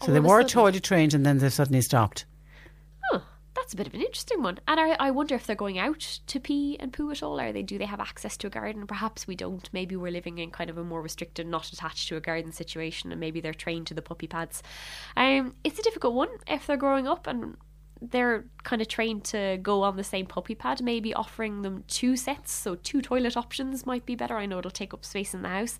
So 0.00 0.08
All 0.08 0.14
they 0.14 0.20
were 0.20 0.40
sudden- 0.40 0.48
toilet 0.48 0.82
trained, 0.82 1.14
and 1.14 1.26
then 1.26 1.38
they 1.38 1.50
suddenly 1.50 1.82
stopped. 1.82 2.24
That's 3.62 3.74
a 3.74 3.76
bit 3.76 3.86
of 3.86 3.94
an 3.94 4.00
interesting 4.00 4.42
one. 4.42 4.58
And 4.66 4.80
I, 4.80 4.96
I 4.98 5.12
wonder 5.12 5.36
if 5.36 5.46
they're 5.46 5.54
going 5.54 5.78
out 5.78 6.00
to 6.26 6.40
pee 6.40 6.76
and 6.80 6.92
poo 6.92 7.12
at 7.12 7.22
all. 7.22 7.38
Are 7.40 7.52
they? 7.52 7.62
Do 7.62 7.78
they 7.78 7.84
have 7.84 8.00
access 8.00 8.36
to 8.38 8.48
a 8.48 8.50
garden? 8.50 8.88
Perhaps 8.88 9.28
we 9.28 9.36
don't. 9.36 9.70
Maybe 9.72 9.94
we're 9.94 10.10
living 10.10 10.38
in 10.38 10.50
kind 10.50 10.68
of 10.68 10.78
a 10.78 10.82
more 10.82 11.00
restricted, 11.00 11.46
not 11.46 11.72
attached 11.72 12.08
to 12.08 12.16
a 12.16 12.20
garden 12.20 12.50
situation, 12.50 13.12
and 13.12 13.20
maybe 13.20 13.40
they're 13.40 13.54
trained 13.54 13.86
to 13.86 13.94
the 13.94 14.02
puppy 14.02 14.26
pads. 14.26 14.64
Um, 15.16 15.54
it's 15.62 15.78
a 15.78 15.82
difficult 15.82 16.14
one 16.14 16.30
if 16.48 16.66
they're 16.66 16.76
growing 16.76 17.06
up 17.06 17.28
and 17.28 17.56
they're 18.00 18.46
kind 18.64 18.82
of 18.82 18.88
trained 18.88 19.22
to 19.26 19.60
go 19.62 19.84
on 19.84 19.96
the 19.96 20.02
same 20.02 20.26
puppy 20.26 20.56
pad, 20.56 20.82
maybe 20.82 21.14
offering 21.14 21.62
them 21.62 21.84
two 21.86 22.16
sets, 22.16 22.50
so 22.52 22.74
two 22.74 23.00
toilet 23.00 23.36
options 23.36 23.86
might 23.86 24.04
be 24.04 24.16
better. 24.16 24.36
I 24.36 24.46
know 24.46 24.58
it'll 24.58 24.72
take 24.72 24.92
up 24.92 25.04
space 25.04 25.34
in 25.34 25.42
the 25.42 25.48
house. 25.48 25.78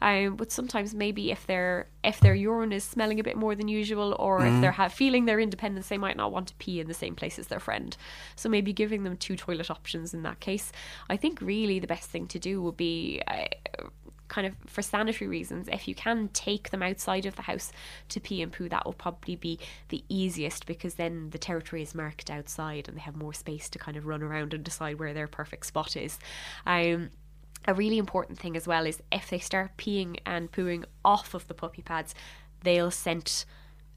Um, 0.00 0.36
but 0.36 0.50
sometimes 0.52 0.94
maybe 0.94 1.30
if 1.30 1.46
their 1.46 1.88
if 2.02 2.20
their 2.20 2.34
urine 2.34 2.72
is 2.72 2.84
smelling 2.84 3.18
a 3.20 3.22
bit 3.22 3.36
more 3.36 3.54
than 3.54 3.68
usual, 3.68 4.14
or 4.18 4.44
if 4.44 4.52
Mm. 4.52 4.60
they're 4.60 4.72
ha- 4.72 4.88
feeling 4.88 5.24
their 5.24 5.40
independence, 5.40 5.88
they 5.88 5.98
might 5.98 6.16
not 6.16 6.32
want 6.32 6.48
to 6.48 6.54
pee 6.56 6.80
in 6.80 6.86
the 6.88 6.94
same 6.94 7.14
place 7.14 7.38
as 7.38 7.46
their 7.46 7.60
friend. 7.60 7.96
So 8.36 8.48
maybe 8.48 8.72
giving 8.72 9.04
them 9.04 9.16
two 9.16 9.36
toilet 9.36 9.70
options 9.70 10.12
in 10.12 10.22
that 10.22 10.40
case. 10.40 10.70
I 11.08 11.16
think 11.16 11.40
really 11.40 11.78
the 11.78 11.86
best 11.86 12.10
thing 12.10 12.26
to 12.28 12.38
do 12.38 12.60
would 12.62 12.76
be. 12.76 13.22
Uh, 13.26 13.46
kind 14.26 14.46
of 14.46 14.54
for 14.66 14.80
sanitary 14.82 15.28
reasons, 15.28 15.68
if 15.68 15.86
you 15.86 15.94
can 15.94 16.28
take 16.32 16.70
them 16.70 16.82
outside 16.82 17.26
of 17.26 17.36
the 17.36 17.42
house 17.42 17.70
to 18.08 18.18
pee 18.18 18.40
and 18.42 18.50
poo, 18.52 18.68
that 18.70 18.84
will 18.84 18.94
probably 18.94 19.36
be 19.36 19.58
the 19.90 20.02
easiest 20.08 20.64
because 20.66 20.94
then 20.94 21.28
the 21.30 21.38
territory 21.38 21.82
is 21.82 21.94
marked 21.94 22.30
outside 22.30 22.88
and 22.88 22.96
they 22.96 23.02
have 23.02 23.14
more 23.14 23.34
space 23.34 23.68
to 23.68 23.78
kind 23.78 23.96
of 23.98 24.06
run 24.06 24.22
around 24.22 24.54
and 24.54 24.64
decide 24.64 24.98
where 24.98 25.12
their 25.12 25.28
perfect 25.28 25.66
spot 25.66 25.94
is. 25.94 26.18
Um, 26.66 27.10
a 27.66 27.74
really 27.74 27.98
important 27.98 28.38
thing 28.38 28.56
as 28.56 28.66
well 28.66 28.86
is 28.86 29.02
if 29.10 29.30
they 29.30 29.38
start 29.38 29.76
peeing 29.76 30.18
and 30.26 30.50
pooing 30.52 30.84
off 31.04 31.34
of 31.34 31.46
the 31.48 31.54
puppy 31.54 31.82
pads, 31.82 32.14
they'll 32.62 32.90
scent 32.90 33.44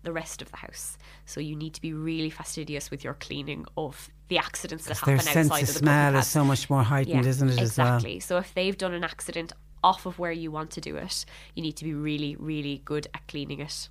the 0.04 0.14
rest 0.14 0.42
of 0.42 0.52
the 0.52 0.58
house. 0.58 0.98
So 1.26 1.40
you 1.40 1.56
need 1.56 1.74
to 1.74 1.82
be 1.82 1.94
really 1.94 2.30
fastidious 2.30 2.90
with 2.90 3.04
your 3.04 3.16
cleaning 3.16 3.66
of 3.76 4.10
the 4.30 4.38
accidents 4.38 4.86
that 4.86 4.98
happen 4.98 5.16
outside 5.16 5.40
of 5.40 5.52
of 5.52 5.60
the 5.60 5.66
smell 5.66 6.12
puppy 6.12 6.20
is 6.20 6.28
so 6.28 6.46
much 6.46 6.70
more 6.70 6.84
heightened, 6.84 7.24
Yeah, 7.26 7.30
isn't 7.30 7.50
it, 7.50 7.62
as 7.62 7.78
well? 7.78 7.96
Exactly. 7.96 8.20
So 8.20 8.38
if 8.38 8.54
they've 8.54 8.78
done 8.78 8.94
an 8.94 9.04
accident 9.04 9.54
off 9.84 10.06
of 10.06 10.20
where 10.20 10.32
you 10.32 10.52
want 10.52 10.72
to 10.72 10.82
do 10.82 10.96
it, 10.98 11.26
you 11.56 11.64
need 11.64 11.76
to 11.78 11.84
be 11.84 11.94
really, 11.94 12.36
really 12.36 12.82
good 12.86 13.08
at 13.14 13.28
cleaning 13.28 13.60
it 13.60 13.90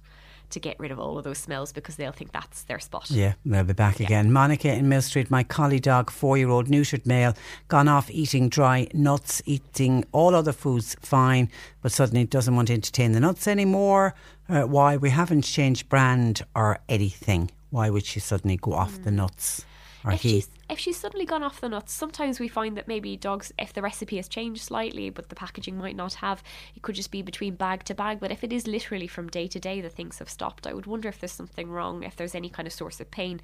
to 0.51 0.61
get 0.61 0.79
rid 0.79 0.91
of 0.91 0.99
all 0.99 1.19
of 1.19 1.25
those 1.25 1.39
smells 1.39 1.73
because 1.73 1.97
they'll 1.97 2.13
think 2.13 2.33
that's 2.33 2.63
their 2.65 2.79
spot. 2.79 3.11
Yeah, 3.11 3.35
they'll 3.45 3.65
be 3.65 3.73
back 3.73 4.01
again. 4.01 4.33
Monica 4.33 4.73
in 4.73 4.89
Millstreet, 4.89 5.31
my 5.31 5.43
collie 5.43 5.81
dog, 5.81 6.11
four 6.11 6.39
year 6.39 6.49
old 6.49 6.69
neutered 6.69 7.07
male, 7.07 7.35
gone 7.69 7.89
off 7.89 8.11
eating 8.11 8.49
dry 8.49 8.89
nuts, 8.95 9.43
eating 9.47 10.05
all 10.13 10.35
other 10.35 10.53
foods 10.53 10.97
fine, 11.01 11.51
but 11.83 11.93
suddenly 11.93 12.25
doesn't 12.25 12.55
want 12.55 12.69
to 12.69 12.75
entertain 12.75 13.13
the 13.13 13.21
nuts 13.21 13.47
anymore. 13.47 14.15
Uh, 14.49 14.63
why? 14.63 14.97
We 14.97 15.11
haven't 15.11 15.43
changed 15.43 15.89
brand 15.89 16.43
or 16.55 16.79
anything. 16.89 17.51
Why 17.71 17.91
would 17.91 18.05
she 18.05 18.21
suddenly 18.21 18.57
go 18.57 18.73
off 18.73 19.03
the 19.03 19.11
nuts? 19.11 19.65
Or 20.07 20.13
if 20.13 20.23
he? 20.23 20.31
she's 20.31 20.49
if 20.69 20.79
she's 20.79 20.97
suddenly 20.97 21.27
gone 21.27 21.43
off 21.43 21.61
the 21.61 21.69
nuts, 21.69 21.93
sometimes 21.93 22.41
we 22.41 22.49
find 22.49 22.77
that 22.77 22.89
maybe 22.89 23.17
dogs, 23.17 23.53
if 23.59 23.73
the 23.73 23.83
recipe 23.83 24.17
has 24.17 24.29
changed 24.29 24.63
slightly, 24.63 25.11
but 25.11 25.29
the 25.29 25.35
packaging 25.37 25.79
might 25.79 25.95
not 25.95 26.15
have, 26.15 26.43
it 26.75 26.83
could 26.83 26.95
just 26.95 27.11
be 27.11 27.23
between 27.23 27.55
bag 27.55 27.85
to 27.85 27.95
bag. 27.95 28.19
But 28.19 28.33
if 28.33 28.43
it 28.43 28.53
is 28.53 28.67
literally 28.67 29.07
from 29.07 29.29
day 29.29 29.47
to 29.49 29.61
day 29.61 29.81
that 29.81 29.93
things 29.93 30.19
have 30.19 30.29
stopped, 30.29 30.67
I 30.67 30.73
would 30.75 30.87
wonder 30.87 31.09
if 31.09 31.21
there's 31.21 31.33
something 31.33 31.71
wrong, 31.71 32.03
if 32.03 32.17
there's 32.17 32.35
any 32.35 32.49
kind 32.49 32.67
of 32.67 32.73
source 32.73 33.01
of 33.01 33.11
pain. 33.11 33.41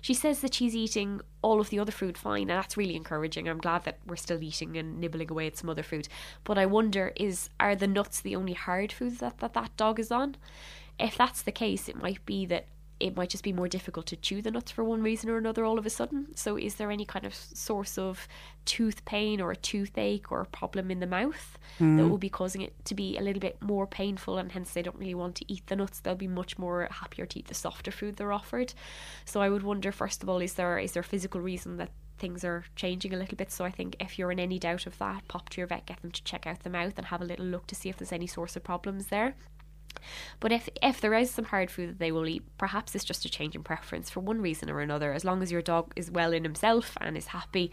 She 0.00 0.14
says 0.14 0.40
that 0.40 0.54
she's 0.54 0.76
eating 0.76 1.20
all 1.42 1.60
of 1.60 1.70
the 1.70 1.78
other 1.78 1.92
food 1.92 2.18
fine, 2.18 2.42
and 2.42 2.50
that's 2.50 2.76
really 2.76 2.96
encouraging. 2.96 3.48
I'm 3.48 3.58
glad 3.58 3.84
that 3.84 3.98
we're 4.06 4.16
still 4.16 4.42
eating 4.42 4.76
and 4.76 5.00
nibbling 5.00 5.30
away 5.30 5.46
at 5.46 5.56
some 5.56 5.70
other 5.70 5.82
food. 5.82 6.08
But 6.44 6.58
I 6.58 6.66
wonder 6.66 7.12
is 7.16 7.48
are 7.58 7.74
the 7.74 7.88
nuts 7.88 8.20
the 8.20 8.36
only 8.36 8.52
hard 8.52 8.92
foods 8.92 9.18
that 9.18 9.38
that, 9.38 9.54
that 9.54 9.76
dog 9.76 9.98
is 9.98 10.10
on? 10.10 10.36
If 10.98 11.16
that's 11.16 11.42
the 11.42 11.52
case, 11.52 11.88
it 11.88 12.00
might 12.00 12.24
be 12.26 12.46
that 12.46 12.66
it 12.98 13.16
might 13.16 13.28
just 13.30 13.44
be 13.44 13.52
more 13.52 13.68
difficult 13.68 14.06
to 14.06 14.16
chew 14.16 14.40
the 14.40 14.50
nuts 14.50 14.70
for 14.70 14.82
one 14.82 15.02
reason 15.02 15.28
or 15.28 15.36
another 15.36 15.64
all 15.64 15.78
of 15.78 15.84
a 15.86 15.90
sudden. 15.90 16.34
So, 16.34 16.56
is 16.56 16.76
there 16.76 16.90
any 16.90 17.04
kind 17.04 17.26
of 17.26 17.34
source 17.34 17.98
of 17.98 18.26
tooth 18.64 19.04
pain 19.04 19.40
or 19.40 19.50
a 19.52 19.56
toothache 19.56 20.32
or 20.32 20.40
a 20.40 20.46
problem 20.46 20.90
in 20.90 21.00
the 21.00 21.06
mouth 21.06 21.58
that 21.78 21.84
Mm. 21.84 22.08
will 22.08 22.18
be 22.18 22.30
causing 22.30 22.62
it 22.62 22.72
to 22.86 22.94
be 22.94 23.18
a 23.18 23.20
little 23.20 23.40
bit 23.40 23.60
more 23.62 23.86
painful 23.86 24.38
and 24.38 24.52
hence 24.52 24.72
they 24.72 24.82
don't 24.82 24.96
really 24.96 25.14
want 25.14 25.34
to 25.36 25.52
eat 25.52 25.66
the 25.66 25.76
nuts? 25.76 26.00
They'll 26.00 26.14
be 26.14 26.26
much 26.28 26.58
more 26.58 26.88
happier 26.90 27.26
to 27.26 27.38
eat 27.38 27.48
the 27.48 27.54
softer 27.54 27.90
food 27.90 28.16
they're 28.16 28.32
offered. 28.32 28.72
So, 29.24 29.42
I 29.42 29.50
would 29.50 29.62
wonder 29.62 29.92
first 29.92 30.22
of 30.22 30.28
all, 30.28 30.40
is 30.40 30.54
there 30.54 30.78
is 30.78 30.92
there 30.92 31.02
a 31.02 31.04
physical 31.04 31.40
reason 31.40 31.76
that 31.76 31.90
things 32.18 32.44
are 32.44 32.64
changing 32.76 33.12
a 33.12 33.16
little 33.18 33.36
bit. 33.36 33.50
So 33.52 33.62
I 33.62 33.70
think 33.70 33.94
if 34.00 34.18
you're 34.18 34.32
in 34.32 34.40
any 34.40 34.58
doubt 34.58 34.86
of 34.86 34.96
that, 34.96 35.28
pop 35.28 35.50
to 35.50 35.60
your 35.60 35.66
vet, 35.66 35.84
get 35.84 36.00
them 36.00 36.10
to 36.12 36.24
check 36.24 36.46
out 36.46 36.60
the 36.60 36.70
mouth 36.70 36.94
and 36.96 37.08
have 37.08 37.20
a 37.20 37.26
little 37.26 37.44
look 37.44 37.66
to 37.66 37.74
see 37.74 37.90
if 37.90 37.98
there's 37.98 38.10
any 38.10 38.26
source 38.26 38.56
of 38.56 38.64
problems 38.64 39.08
there. 39.08 39.34
But 40.40 40.52
if 40.52 40.68
if 40.82 41.00
there 41.00 41.14
is 41.14 41.30
some 41.30 41.46
hard 41.46 41.70
food 41.70 41.90
that 41.90 41.98
they 41.98 42.12
will 42.12 42.26
eat, 42.26 42.42
perhaps 42.58 42.94
it's 42.94 43.04
just 43.04 43.24
a 43.24 43.28
change 43.28 43.54
in 43.54 43.62
preference 43.62 44.10
for 44.10 44.20
one 44.20 44.40
reason 44.40 44.70
or 44.70 44.80
another. 44.80 45.12
As 45.12 45.24
long 45.24 45.42
as 45.42 45.52
your 45.52 45.62
dog 45.62 45.92
is 45.96 46.10
well 46.10 46.32
in 46.32 46.44
himself 46.44 46.96
and 47.00 47.16
is 47.16 47.28
happy, 47.28 47.72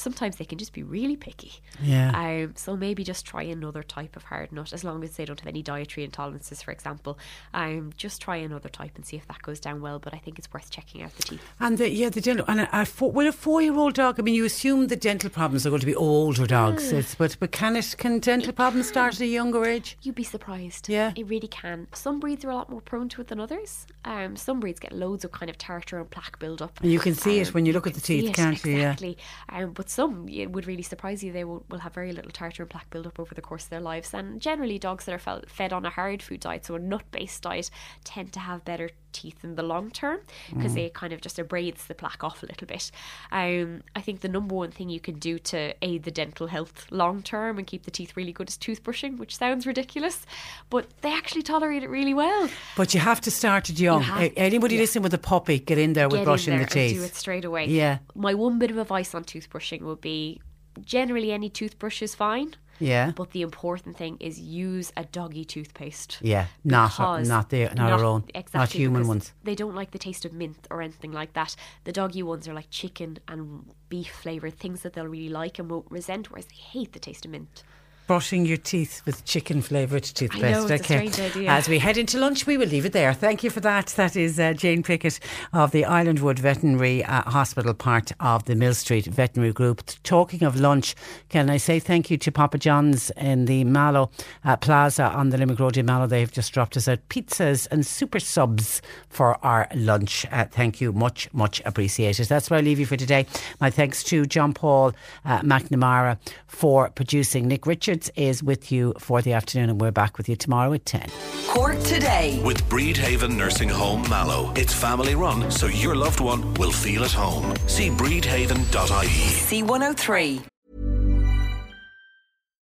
sometimes 0.00 0.36
they 0.36 0.44
can 0.44 0.58
just 0.58 0.72
be 0.72 0.82
really 0.82 1.16
picky. 1.16 1.52
Yeah. 1.80 2.10
Um, 2.14 2.54
so 2.56 2.76
maybe 2.76 3.04
just 3.04 3.26
try 3.26 3.42
another 3.42 3.82
type 3.82 4.16
of 4.16 4.24
hard 4.24 4.50
nut, 4.52 4.72
as 4.72 4.82
long 4.82 5.04
as 5.04 5.16
they 5.16 5.24
don't 5.24 5.38
have 5.40 5.46
any 5.46 5.62
dietary 5.62 6.06
intolerances, 6.06 6.64
for 6.64 6.72
example. 6.72 7.18
Um, 7.54 7.92
just 7.96 8.20
try 8.20 8.36
another 8.36 8.68
type 8.68 8.92
and 8.96 9.04
see 9.04 9.16
if 9.16 9.28
that 9.28 9.42
goes 9.42 9.60
down 9.60 9.80
well. 9.80 9.98
But 9.98 10.14
I 10.14 10.18
think 10.18 10.38
it's 10.38 10.52
worth 10.52 10.70
checking 10.70 11.02
out 11.02 11.14
the 11.16 11.22
teeth. 11.22 11.42
And 11.60 11.78
the, 11.78 11.90
yeah, 11.90 12.08
the 12.08 12.20
dental. 12.20 12.44
And 12.48 12.60
a, 12.62 12.80
a 12.80 12.86
four, 12.86 13.12
with 13.12 13.26
a 13.26 13.32
four-year-old 13.32 13.94
dog, 13.94 14.18
I 14.18 14.22
mean, 14.22 14.34
you 14.34 14.44
assume 14.44 14.86
the 14.86 14.96
dental 14.96 15.30
problems 15.30 15.66
are 15.66 15.70
going 15.70 15.80
to 15.80 15.86
be 15.86 15.94
older 15.94 16.46
dogs. 16.46 16.92
Yeah. 16.92 17.00
It's, 17.00 17.14
but 17.14 17.36
but 17.38 17.52
can 17.52 17.76
it? 17.76 17.94
Can 17.98 18.18
dental 18.20 18.52
problems 18.52 18.88
start 18.88 19.14
at 19.14 19.20
a 19.20 19.26
younger 19.26 19.64
age? 19.64 19.98
You'd 20.02 20.14
be 20.14 20.24
surprised. 20.24 20.88
Yeah. 20.88 21.12
It 21.14 21.26
really 21.28 21.48
can. 21.48 21.88
Some 21.92 22.20
breeds 22.20 22.44
are 22.44 22.50
a 22.50 22.54
lot 22.54 22.70
more 22.70 22.80
prone 22.80 23.08
to 23.10 23.20
it 23.20 23.28
than 23.28 23.40
others. 23.40 23.86
Um, 24.04 24.36
some 24.36 24.60
breeds 24.60 24.80
get 24.80 24.92
loads 24.92 25.24
of 25.24 25.32
kind 25.32 25.50
of 25.50 25.58
tartar 25.58 25.98
and 25.98 26.08
plaque 26.08 26.38
build-up. 26.38 26.80
And 26.80 26.90
you 26.90 26.98
can 26.98 27.14
see 27.14 27.40
it 27.40 27.48
Um, 27.48 27.54
when 27.54 27.66
you 27.66 27.72
look 27.72 27.86
at 27.86 27.94
the 27.94 28.00
teeth, 28.00 28.34
can't 28.34 28.64
you? 28.64 28.72
Yeah. 28.72 28.92
Exactly. 28.92 29.18
Um, 29.48 29.72
but 29.72 29.89
some 29.90 30.28
it 30.28 30.52
would 30.52 30.66
really 30.66 30.82
surprise 30.82 31.24
you. 31.24 31.32
They 31.32 31.44
will, 31.44 31.64
will 31.68 31.80
have 31.80 31.94
very 31.94 32.12
little 32.12 32.30
tartar 32.30 32.62
and 32.62 32.70
plaque 32.70 32.90
build-up 32.90 33.18
over 33.18 33.34
the 33.34 33.42
course 33.42 33.64
of 33.64 33.70
their 33.70 33.80
lives. 33.80 34.14
And 34.14 34.40
generally, 34.40 34.78
dogs 34.78 35.04
that 35.04 35.14
are 35.14 35.42
fed 35.46 35.72
on 35.72 35.84
a 35.84 35.90
hard 35.90 36.22
food 36.22 36.40
diet, 36.40 36.66
so 36.66 36.76
a 36.76 36.78
nut-based 36.78 37.42
diet, 37.42 37.70
tend 38.04 38.32
to 38.34 38.40
have 38.40 38.64
better 38.64 38.90
teeth 39.12 39.42
in 39.44 39.54
the 39.56 39.62
long 39.62 39.90
term 39.90 40.20
because 40.54 40.72
Mm. 40.72 40.74
they 40.74 40.88
kind 40.90 41.12
of 41.12 41.20
just 41.20 41.36
abrades 41.38 41.86
the 41.86 41.94
plaque 41.94 42.22
off 42.24 42.42
a 42.42 42.46
little 42.46 42.66
bit. 42.66 42.90
Um, 43.32 43.82
I 43.96 44.00
think 44.00 44.20
the 44.20 44.28
number 44.28 44.54
one 44.54 44.70
thing 44.70 44.88
you 44.90 45.00
can 45.00 45.18
do 45.18 45.38
to 45.38 45.74
aid 45.82 46.02
the 46.04 46.10
dental 46.10 46.46
health 46.48 46.86
long 46.90 47.22
term 47.22 47.58
and 47.58 47.66
keep 47.66 47.84
the 47.84 47.90
teeth 47.90 48.16
really 48.16 48.32
good 48.32 48.48
is 48.48 48.56
toothbrushing, 48.56 49.18
which 49.18 49.36
sounds 49.36 49.66
ridiculous, 49.66 50.24
but 50.70 50.86
they 51.02 51.12
actually 51.12 51.42
tolerate 51.42 51.82
it 51.82 51.88
really 51.90 52.14
well. 52.14 52.48
But 52.76 52.94
you 52.94 53.00
have 53.00 53.20
to 53.22 53.30
start 53.30 53.68
it 53.70 53.78
young. 53.80 54.02
have- 54.02 54.32
Anybody 54.36 54.74
yeah. 54.76 54.80
listening 54.82 55.02
with 55.02 55.14
a 55.14 55.18
puppy, 55.18 55.58
get 55.58 55.78
in 55.78 55.92
there 55.94 56.08
with 56.08 56.14
Get 56.16 56.20
in 56.20 56.24
brushing 56.24 56.56
there 56.56 56.64
the 56.66 56.70
teeth. 56.70 56.96
Do 56.98 57.02
it 57.04 57.14
straight 57.14 57.44
away. 57.44 57.66
Yeah. 57.66 57.98
My 58.14 58.34
one 58.34 58.58
bit 58.58 58.70
of 58.70 58.78
advice 58.78 59.14
on 59.14 59.24
toothbrushing 59.24 59.82
would 59.82 60.00
be 60.00 60.40
generally 60.84 61.32
any 61.32 61.50
toothbrush 61.50 62.00
is 62.02 62.14
fine. 62.14 62.54
Yeah. 62.80 63.12
But 63.14 63.30
the 63.32 63.42
important 63.42 63.96
thing 63.96 64.16
is 64.20 64.40
use 64.40 64.92
a 64.96 65.04
doggy 65.04 65.44
toothpaste. 65.44 66.18
Yeah, 66.22 66.46
not 66.64 66.90
Because- 66.92 67.28
not 67.28 67.50
the 67.50 67.68
not, 67.74 67.92
our 67.92 68.04
own, 68.04 68.24
exactly, 68.34 68.58
not 68.58 68.72
human 68.72 69.06
ones. 69.06 69.32
They 69.44 69.54
don't 69.54 69.74
like 69.74 69.90
the 69.92 69.98
taste 69.98 70.24
of 70.24 70.32
mint 70.32 70.66
or 70.70 70.82
anything 70.82 71.12
like 71.12 71.34
that. 71.34 71.54
The 71.84 71.92
doggy 71.92 72.22
ones 72.22 72.48
are 72.48 72.54
like 72.54 72.70
chicken 72.70 73.18
and 73.28 73.72
beef 73.88 74.10
flavored 74.10 74.58
things 74.58 74.82
that 74.82 74.94
they'll 74.94 75.06
really 75.06 75.28
like 75.28 75.58
and 75.58 75.70
won't 75.70 75.90
resent, 75.90 76.30
whereas 76.30 76.46
they 76.46 76.56
hate 76.56 76.92
the 76.92 76.98
taste 76.98 77.24
of 77.24 77.30
mint. 77.30 77.62
Brushing 78.10 78.44
your 78.44 78.56
teeth 78.56 79.02
with 79.06 79.24
chicken 79.24 79.62
flavoured 79.62 80.02
toothpaste. 80.02 80.44
I 80.44 80.50
know, 80.50 80.66
it's 80.66 80.80
a 80.80 80.82
strange 80.82 81.20
idea. 81.20 81.48
As 81.48 81.68
we 81.68 81.78
head 81.78 81.96
into 81.96 82.18
lunch, 82.18 82.44
we 82.44 82.56
will 82.56 82.66
leave 82.66 82.84
it 82.84 82.92
there. 82.92 83.14
Thank 83.14 83.44
you 83.44 83.50
for 83.50 83.60
that. 83.60 83.86
That 83.86 84.16
is 84.16 84.40
uh, 84.40 84.52
Jane 84.52 84.82
Pickett 84.82 85.20
of 85.52 85.70
the 85.70 85.84
Islandwood 85.84 86.40
Veterinary 86.40 87.04
uh, 87.04 87.22
Hospital, 87.30 87.72
part 87.72 88.10
of 88.18 88.46
the 88.46 88.56
Millstreet 88.56 89.06
Veterinary 89.06 89.52
Group. 89.52 89.84
Talking 90.02 90.42
of 90.42 90.58
lunch, 90.58 90.96
can 91.28 91.48
I 91.48 91.58
say 91.58 91.78
thank 91.78 92.10
you 92.10 92.16
to 92.16 92.32
Papa 92.32 92.58
John's 92.58 93.10
in 93.10 93.44
the 93.44 93.62
Mallow 93.62 94.10
uh, 94.44 94.56
Plaza 94.56 95.04
on 95.04 95.30
the 95.30 95.38
Limerick 95.38 95.60
Road 95.60 95.76
in 95.76 95.86
Mallow. 95.86 96.08
They've 96.08 96.32
just 96.32 96.52
dropped 96.52 96.76
us 96.76 96.88
out 96.88 96.98
pizzas 97.10 97.68
and 97.70 97.86
super 97.86 98.18
subs 98.18 98.82
for 99.08 99.38
our 99.46 99.68
lunch. 99.72 100.26
Uh, 100.32 100.46
thank 100.46 100.80
you. 100.80 100.92
Much, 100.92 101.32
much 101.32 101.62
appreciated. 101.64 102.26
That's 102.26 102.50
where 102.50 102.58
I 102.58 102.62
leave 102.62 102.80
you 102.80 102.86
for 102.86 102.96
today. 102.96 103.26
My 103.60 103.70
thanks 103.70 104.02
to 104.04 104.26
John 104.26 104.52
Paul 104.52 104.94
uh, 105.24 105.42
McNamara 105.42 106.18
for 106.48 106.90
producing. 106.90 107.46
Nick 107.46 107.66
Richards 108.00 108.10
is 108.16 108.42
with 108.42 108.72
you 108.72 108.94
for 108.98 109.20
the 109.22 109.32
afternoon, 109.34 109.70
and 109.70 109.80
we're 109.80 109.90
back 109.90 110.16
with 110.16 110.28
you 110.28 110.36
tomorrow 110.36 110.72
at 110.72 110.84
10. 110.86 111.10
Cork 111.48 111.78
today. 111.82 112.40
With 112.42 112.62
Bridhaven 112.68 113.36
Nursing 113.36 113.68
Home 113.68 114.08
Mallow. 114.08 114.52
It's 114.56 114.72
family 114.72 115.14
run, 115.14 115.50
so 115.50 115.66
your 115.66 115.94
loved 115.94 116.20
one 116.20 116.54
will 116.54 116.72
feel 116.72 117.04
at 117.04 117.12
home. 117.12 117.54
See 117.66 117.90
bridhaven.ie. 117.90 119.62
C103. 119.62 120.42